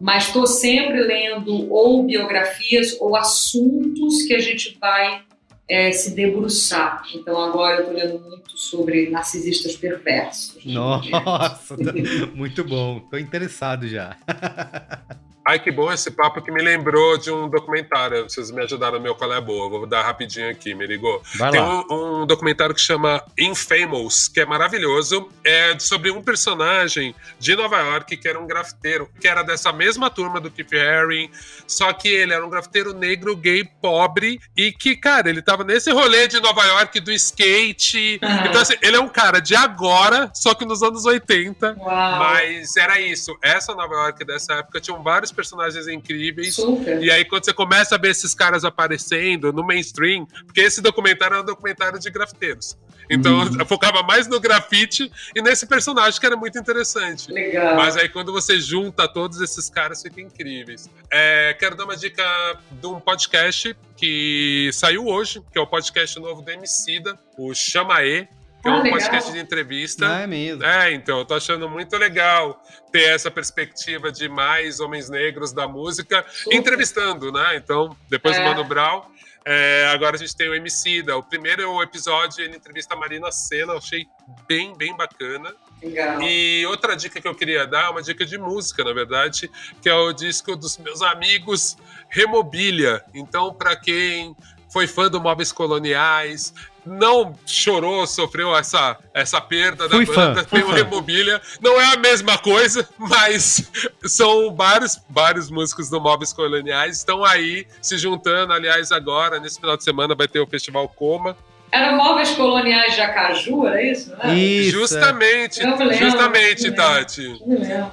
Mas 0.00 0.26
estou 0.26 0.46
sempre 0.46 1.00
lendo 1.00 1.72
ou 1.72 2.02
biografias 2.04 2.96
ou 3.00 3.14
assuntos 3.14 4.22
que 4.22 4.34
a 4.34 4.40
gente 4.40 4.76
vai 4.80 5.22
é, 5.68 5.92
se 5.92 6.14
debruçar. 6.14 7.04
Então 7.14 7.40
agora 7.40 7.76
eu 7.76 7.80
estou 7.82 7.96
lendo 7.96 8.20
muito 8.20 8.58
sobre 8.58 9.10
narcisistas 9.10 9.76
perversos. 9.76 10.64
Nossa, 10.64 11.76
muito 12.34 12.64
bom. 12.64 13.00
Tô 13.10 13.16
interessado 13.16 13.86
já. 13.86 14.16
Ai, 15.44 15.58
que 15.58 15.70
bom 15.72 15.92
esse 15.92 16.10
papo 16.10 16.40
que 16.40 16.50
me 16.52 16.62
lembrou 16.62 17.18
de 17.18 17.30
um 17.30 17.48
documentário. 17.48 18.22
Vocês 18.28 18.50
me 18.50 18.62
ajudaram 18.62 18.98
no 18.98 19.02
meu 19.02 19.14
qual 19.14 19.32
é 19.32 19.40
boa. 19.40 19.68
Vou 19.68 19.86
dar 19.86 20.02
rapidinho 20.02 20.48
aqui, 20.48 20.74
me 20.74 20.86
ligou. 20.86 21.20
Vai 21.36 21.50
Tem 21.50 21.60
lá. 21.60 21.84
um, 21.90 22.22
um 22.22 22.26
documentário 22.26 22.74
que 22.74 22.80
chama 22.80 23.22
Infamous, 23.36 24.28
que 24.28 24.40
é 24.40 24.46
maravilhoso. 24.46 25.28
É 25.44 25.76
sobre 25.78 26.10
um 26.10 26.22
personagem 26.22 27.14
de 27.40 27.56
Nova 27.56 27.78
York 27.80 28.16
que 28.16 28.28
era 28.28 28.38
um 28.38 28.46
grafiteiro, 28.46 29.08
que 29.20 29.26
era 29.26 29.42
dessa 29.42 29.72
mesma 29.72 30.08
turma 30.08 30.40
do 30.40 30.50
Keith 30.50 30.74
Haring, 30.74 31.30
só 31.66 31.92
que 31.92 32.08
ele 32.08 32.32
era 32.32 32.46
um 32.46 32.50
grafiteiro 32.50 32.94
negro, 32.94 33.34
gay, 33.36 33.64
pobre, 33.64 34.40
e 34.56 34.70
que, 34.70 34.94
cara, 34.96 35.28
ele 35.28 35.42
tava 35.42 35.64
nesse 35.64 35.90
rolê 35.90 36.28
de 36.28 36.40
Nova 36.40 36.64
York 36.64 37.00
do 37.00 37.10
skate. 37.12 38.20
Aham. 38.22 38.46
Então, 38.46 38.60
assim, 38.60 38.74
ele 38.80 38.96
é 38.96 39.00
um 39.00 39.08
cara 39.08 39.40
de 39.40 39.56
agora, 39.56 40.30
só 40.34 40.54
que 40.54 40.64
nos 40.64 40.82
anos 40.82 41.04
80. 41.04 41.76
Uau, 41.78 42.18
Mas 42.18 42.76
era 42.76 43.00
isso. 43.00 43.36
Essa 43.42 43.74
Nova 43.74 43.94
York 43.94 44.24
dessa 44.24 44.54
época 44.54 44.80
tinham 44.80 45.02
vários 45.02 45.31
personagens 45.32 45.88
incríveis. 45.88 46.54
super. 46.54 47.02
E 47.02 47.10
aí, 47.10 47.24
quando 47.24 47.44
você 47.44 47.52
começa 47.52 47.94
a 47.94 47.98
ver 47.98 48.10
esses 48.10 48.34
caras 48.34 48.64
aparecendo 48.64 49.52
no 49.52 49.64
mainstream, 49.64 50.26
porque 50.46 50.60
esse 50.60 50.80
documentário 50.80 51.36
é 51.36 51.40
um 51.40 51.44
documentário 51.44 51.98
de 51.98 52.10
grafiteiros. 52.10 52.76
Então, 53.10 53.42
eu 53.58 53.66
focava 53.66 54.02
mais 54.02 54.26
no 54.26 54.40
grafite 54.40 55.10
e 55.34 55.42
nesse 55.42 55.66
personagem 55.66 56.18
que 56.18 56.24
era 56.24 56.36
muito 56.36 56.58
interessante. 56.58 57.30
Legal. 57.30 57.76
Mas 57.76 57.96
aí, 57.96 58.08
quando 58.08 58.32
você 58.32 58.60
junta 58.60 59.06
todos 59.08 59.40
esses 59.40 59.68
caras, 59.68 60.02
fica 60.02 60.20
incríveis. 60.20 60.88
É, 61.10 61.54
quero 61.58 61.76
dar 61.76 61.84
uma 61.84 61.96
dica 61.96 62.24
de 62.70 62.86
um 62.86 63.00
podcast 63.00 63.76
que 63.96 64.70
saiu 64.72 65.06
hoje, 65.06 65.42
que 65.52 65.58
é 65.58 65.60
o 65.60 65.66
podcast 65.66 66.18
novo 66.18 66.42
do 66.42 66.50
Emicida, 66.50 67.18
o 67.36 67.54
Chamaê, 67.54 68.28
que 68.62 68.68
é 68.68 68.70
Ah, 68.70 68.74
um 68.76 68.82
legal. 68.82 68.98
podcast 69.00 69.32
de 69.32 69.38
entrevista. 69.38 70.06
Ah, 70.08 70.20
é 70.20 70.26
mesmo. 70.26 70.64
É, 70.64 70.92
então, 70.92 71.18
eu 71.18 71.24
tô 71.24 71.34
achando 71.34 71.68
muito 71.68 71.96
legal 71.96 72.62
ter 72.92 73.02
essa 73.14 73.30
perspectiva 73.30 74.10
de 74.12 74.28
mais 74.28 74.78
homens 74.80 75.08
negros 75.10 75.52
da 75.52 75.66
música 75.66 76.24
Super. 76.28 76.56
entrevistando, 76.56 77.32
né? 77.32 77.56
Então, 77.56 77.96
depois 78.08 78.36
do 78.36 78.42
É. 78.42 78.44
Mano 78.44 78.64
Brown, 78.64 79.02
é, 79.44 79.88
agora 79.92 80.14
a 80.14 80.18
gente 80.18 80.36
tem 80.36 80.48
o 80.48 80.54
Emicida. 80.54 81.16
O 81.16 81.22
primeiro 81.22 81.82
episódio 81.82 82.44
ele 82.44 82.56
entrevista 82.56 82.94
a 82.94 82.96
Marina 82.96 83.32
Senna, 83.32 83.72
eu 83.72 83.78
achei 83.78 84.06
bem, 84.46 84.72
bem 84.76 84.96
bacana. 84.96 85.52
Legal. 85.82 86.22
E 86.22 86.64
outra 86.66 86.94
dica 86.94 87.20
que 87.20 87.26
eu 87.26 87.34
queria 87.34 87.66
dar, 87.66 87.90
uma 87.90 88.00
dica 88.00 88.24
de 88.24 88.38
música, 88.38 88.84
na 88.84 88.92
verdade, 88.92 89.50
que 89.82 89.88
é 89.88 89.94
o 89.94 90.12
disco 90.12 90.54
dos 90.54 90.78
meus 90.78 91.02
amigos 91.02 91.76
Remobilia. 92.08 93.02
Então, 93.12 93.52
para 93.52 93.74
quem 93.74 94.36
foi 94.72 94.86
fã 94.86 95.10
do 95.10 95.20
Móveis 95.20 95.50
Coloniais, 95.50 96.54
não 96.84 97.34
chorou, 97.46 98.06
sofreu 98.06 98.56
essa, 98.56 98.98
essa 99.14 99.40
perda 99.40 99.88
Fui 99.88 100.04
da 100.06 100.12
fã, 100.12 100.26
banda, 100.28 100.44
fui 100.44 100.60
tem 100.60 100.68
o 100.68 100.72
fã. 100.72 100.76
Remobília. 100.76 101.40
Não 101.60 101.80
é 101.80 101.92
a 101.92 101.96
mesma 101.96 102.38
coisa, 102.38 102.88
mas 102.98 103.70
são 104.04 104.54
vários, 104.54 105.00
vários 105.08 105.50
músicos 105.50 105.88
do 105.88 106.00
Móveis 106.00 106.32
Coloniais 106.32 106.98
estão 106.98 107.24
aí 107.24 107.66
se 107.80 107.96
juntando. 107.98 108.52
Aliás, 108.52 108.92
agora, 108.92 109.38
nesse 109.38 109.60
final 109.60 109.76
de 109.76 109.84
semana, 109.84 110.14
vai 110.14 110.28
ter 110.28 110.40
o 110.40 110.46
Festival 110.46 110.88
Coma. 110.88 111.36
Era 111.70 111.96
móveis 111.96 112.32
coloniais 112.32 112.94
de 112.94 113.00
Acaju, 113.00 113.66
era 113.66 113.82
isso? 113.82 114.10
Né? 114.16 114.34
Isso. 114.34 114.72
Justamente, 114.72 115.62
Eu 115.62 115.68
me 115.78 115.84
lembro, 115.84 116.04
justamente, 116.04 116.70
Tati. 116.70 117.34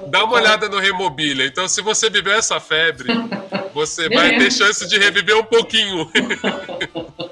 Dá 0.08 0.24
uma 0.24 0.34
olhada 0.34 0.68
no 0.68 0.78
Remobília. 0.78 1.46
Então, 1.46 1.66
se 1.66 1.80
você 1.80 2.10
viveu 2.10 2.34
essa 2.34 2.60
febre, 2.60 3.08
você 3.74 4.08
Me 4.08 4.16
vai 4.16 4.28
lembro. 4.30 4.44
ter 4.44 4.50
chance 4.52 4.88
de 4.88 4.98
reviver 4.98 5.36
um 5.36 5.44
pouquinho. 5.44 6.10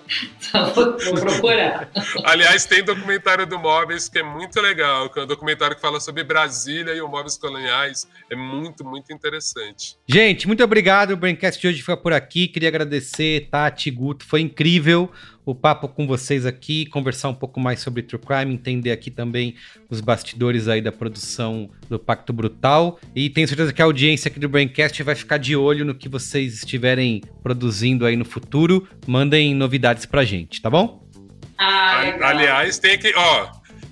Tá, 0.50 0.64
vou, 0.70 0.96
vou 0.98 1.14
procurar. 1.14 1.90
Aliás, 2.24 2.64
tem 2.64 2.82
documentário 2.82 3.46
do 3.46 3.58
Móveis 3.58 4.08
que 4.08 4.18
é 4.18 4.22
muito 4.22 4.58
legal, 4.60 5.10
que 5.10 5.18
é 5.18 5.22
um 5.24 5.26
documentário 5.26 5.76
que 5.76 5.82
fala 5.82 6.00
sobre 6.00 6.24
Brasília 6.24 6.94
e 6.94 7.02
os 7.02 7.10
móveis 7.10 7.36
coloniais. 7.36 8.08
É 8.30 8.34
muito, 8.34 8.84
muito 8.84 9.12
interessante. 9.12 9.96
Gente, 10.06 10.46
muito 10.46 10.64
obrigado. 10.64 11.10
O 11.10 11.16
Braincast 11.16 11.60
de 11.60 11.68
hoje 11.68 11.80
fica 11.80 11.96
por 11.96 12.14
aqui. 12.14 12.48
Queria 12.48 12.70
agradecer, 12.70 13.48
Tati, 13.50 13.90
Guto. 13.90 14.24
Foi 14.24 14.40
incrível 14.40 15.10
o 15.44 15.54
papo 15.54 15.88
com 15.88 16.06
vocês 16.06 16.44
aqui, 16.44 16.86
conversar 16.86 17.30
um 17.30 17.34
pouco 17.34 17.58
mais 17.58 17.80
sobre 17.80 18.02
True 18.02 18.20
Crime, 18.20 18.52
entender 18.54 18.90
aqui 18.90 19.10
também 19.10 19.56
os 19.90 20.00
bastidores 20.00 20.68
aí 20.68 20.80
da 20.80 20.92
produção 20.92 21.70
do 21.88 21.98
Pacto 21.98 22.32
Brutal. 22.32 22.98
E 23.14 23.30
tenho 23.30 23.48
certeza 23.48 23.72
que 23.72 23.80
a 23.80 23.84
audiência 23.84 24.28
aqui 24.28 24.38
do 24.38 24.48
Braincast 24.48 25.02
vai 25.02 25.14
ficar 25.14 25.38
de 25.38 25.56
olho 25.56 25.84
no 25.84 25.94
que 25.94 26.08
vocês 26.08 26.54
estiverem 26.54 27.22
produzindo 27.42 28.04
aí 28.04 28.16
no 28.16 28.24
futuro. 28.24 28.86
Mandem 29.06 29.54
novidades 29.54 30.04
pra 30.06 30.24
gente, 30.24 30.60
tá 30.60 30.68
bom? 30.68 31.06
Ah. 31.56 32.28
Aliás, 32.28 32.78
tem 32.78 32.98
que. 32.98 33.12
Ó, 33.16 33.48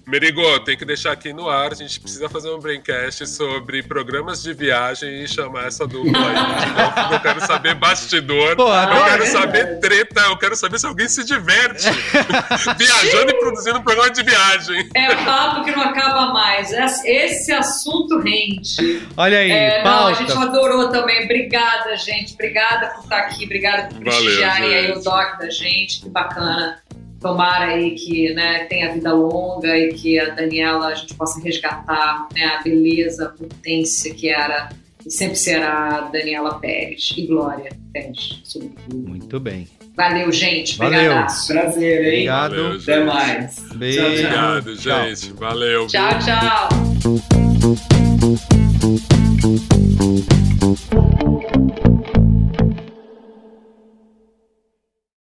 Merigo, 0.07 0.61
tem 0.61 0.77
que 0.77 0.85
deixar 0.85 1.11
aqui 1.11 1.33
no 1.33 1.49
ar. 1.51 1.73
A 1.73 1.75
gente 1.75 1.99
precisa 1.99 2.29
fazer 2.29 2.49
um 2.51 2.61
braincast 2.61 3.27
sobre 3.27 3.83
programas 3.83 4.41
de 4.41 4.55
viagem 4.55 5.25
e 5.25 5.27
chamar 5.27 5.67
essa 5.67 5.85
dupla 5.85 6.13
aí. 6.17 7.13
Eu 7.13 7.21
quero 7.21 7.41
saber 7.45 7.75
bastidor. 7.75 8.55
Pô, 8.55 8.73
eu 8.73 9.05
quero 9.05 9.27
saber 9.27 9.81
treta. 9.81 10.21
Eu 10.21 10.37
quero 10.39 10.55
saber 10.55 10.79
se 10.79 10.87
alguém 10.87 11.09
se 11.09 11.25
diverte 11.25 11.89
viajando 12.79 13.33
e 13.33 13.35
produzindo 13.35 13.81
um 13.81 13.83
programa 13.83 14.11
de 14.11 14.23
viagem. 14.23 14.89
É 14.95 15.13
papo 15.25 15.65
que 15.65 15.73
não 15.73 15.83
acaba 15.83 16.33
mais. 16.33 16.71
Esse 16.71 17.09
esse 17.09 17.53
assunto 17.53 18.21
rende. 18.21 19.03
Olha 19.17 19.39
aí, 19.39 19.51
É, 19.51 19.83
não, 19.83 20.07
a 20.07 20.13
gente 20.13 20.31
adorou 20.33 20.89
também. 20.89 21.25
Obrigada, 21.25 21.97
gente. 21.97 22.35
Obrigada 22.35 22.91
por 22.91 23.03
estar 23.03 23.19
aqui. 23.19 23.45
Obrigada 23.45 23.89
por 23.89 23.99
prestigiarem 23.99 24.73
aí 24.73 24.93
o 24.93 25.03
doc 25.03 25.39
da 25.39 25.51
gente. 25.51 26.03
Que 26.03 26.09
bacana. 26.09 26.81
Tomara 27.27 27.73
aí 27.73 27.91
que 27.97 28.33
né, 28.35 28.67
tenha 28.67 28.93
vida 28.95 29.13
longa 29.13 29.77
e 29.77 29.93
que 29.93 30.17
a 30.17 30.31
Daniela 30.31 30.87
a 30.87 30.95
gente 30.95 31.13
possa 31.15 31.41
resgatar 31.41 32.29
né, 32.33 32.45
a 32.45 32.63
beleza, 32.63 33.27
a 33.27 33.29
potência 33.31 34.15
que 34.15 34.29
era 34.29 34.69
e 35.05 35.11
sempre 35.11 35.35
será 35.35 36.09
Daniela 36.13 36.61
Pérez 36.61 37.13
e 37.17 37.27
Glória 37.27 37.73
Pérez, 37.93 38.41
sobretudo. 38.45 39.09
Muito 39.09 39.41
bem. 39.41 39.67
Valeu, 39.97 40.31
gente. 40.31 40.79
Valeu. 40.79 41.01
Obrigadaço. 41.01 41.53
Prazer, 41.53 42.01
hein? 42.01 42.09
Obrigado. 42.11 42.57
Valeu, 42.57 42.79
Até 42.81 43.05
mais. 43.05 43.59
Beijo. 43.75 44.07
Obrigado, 44.07 44.77
Tchau. 44.77 45.05
gente. 45.09 45.33
Valeu. 45.33 45.87
Tchau, 45.89 46.19
tchau. 46.21 48.06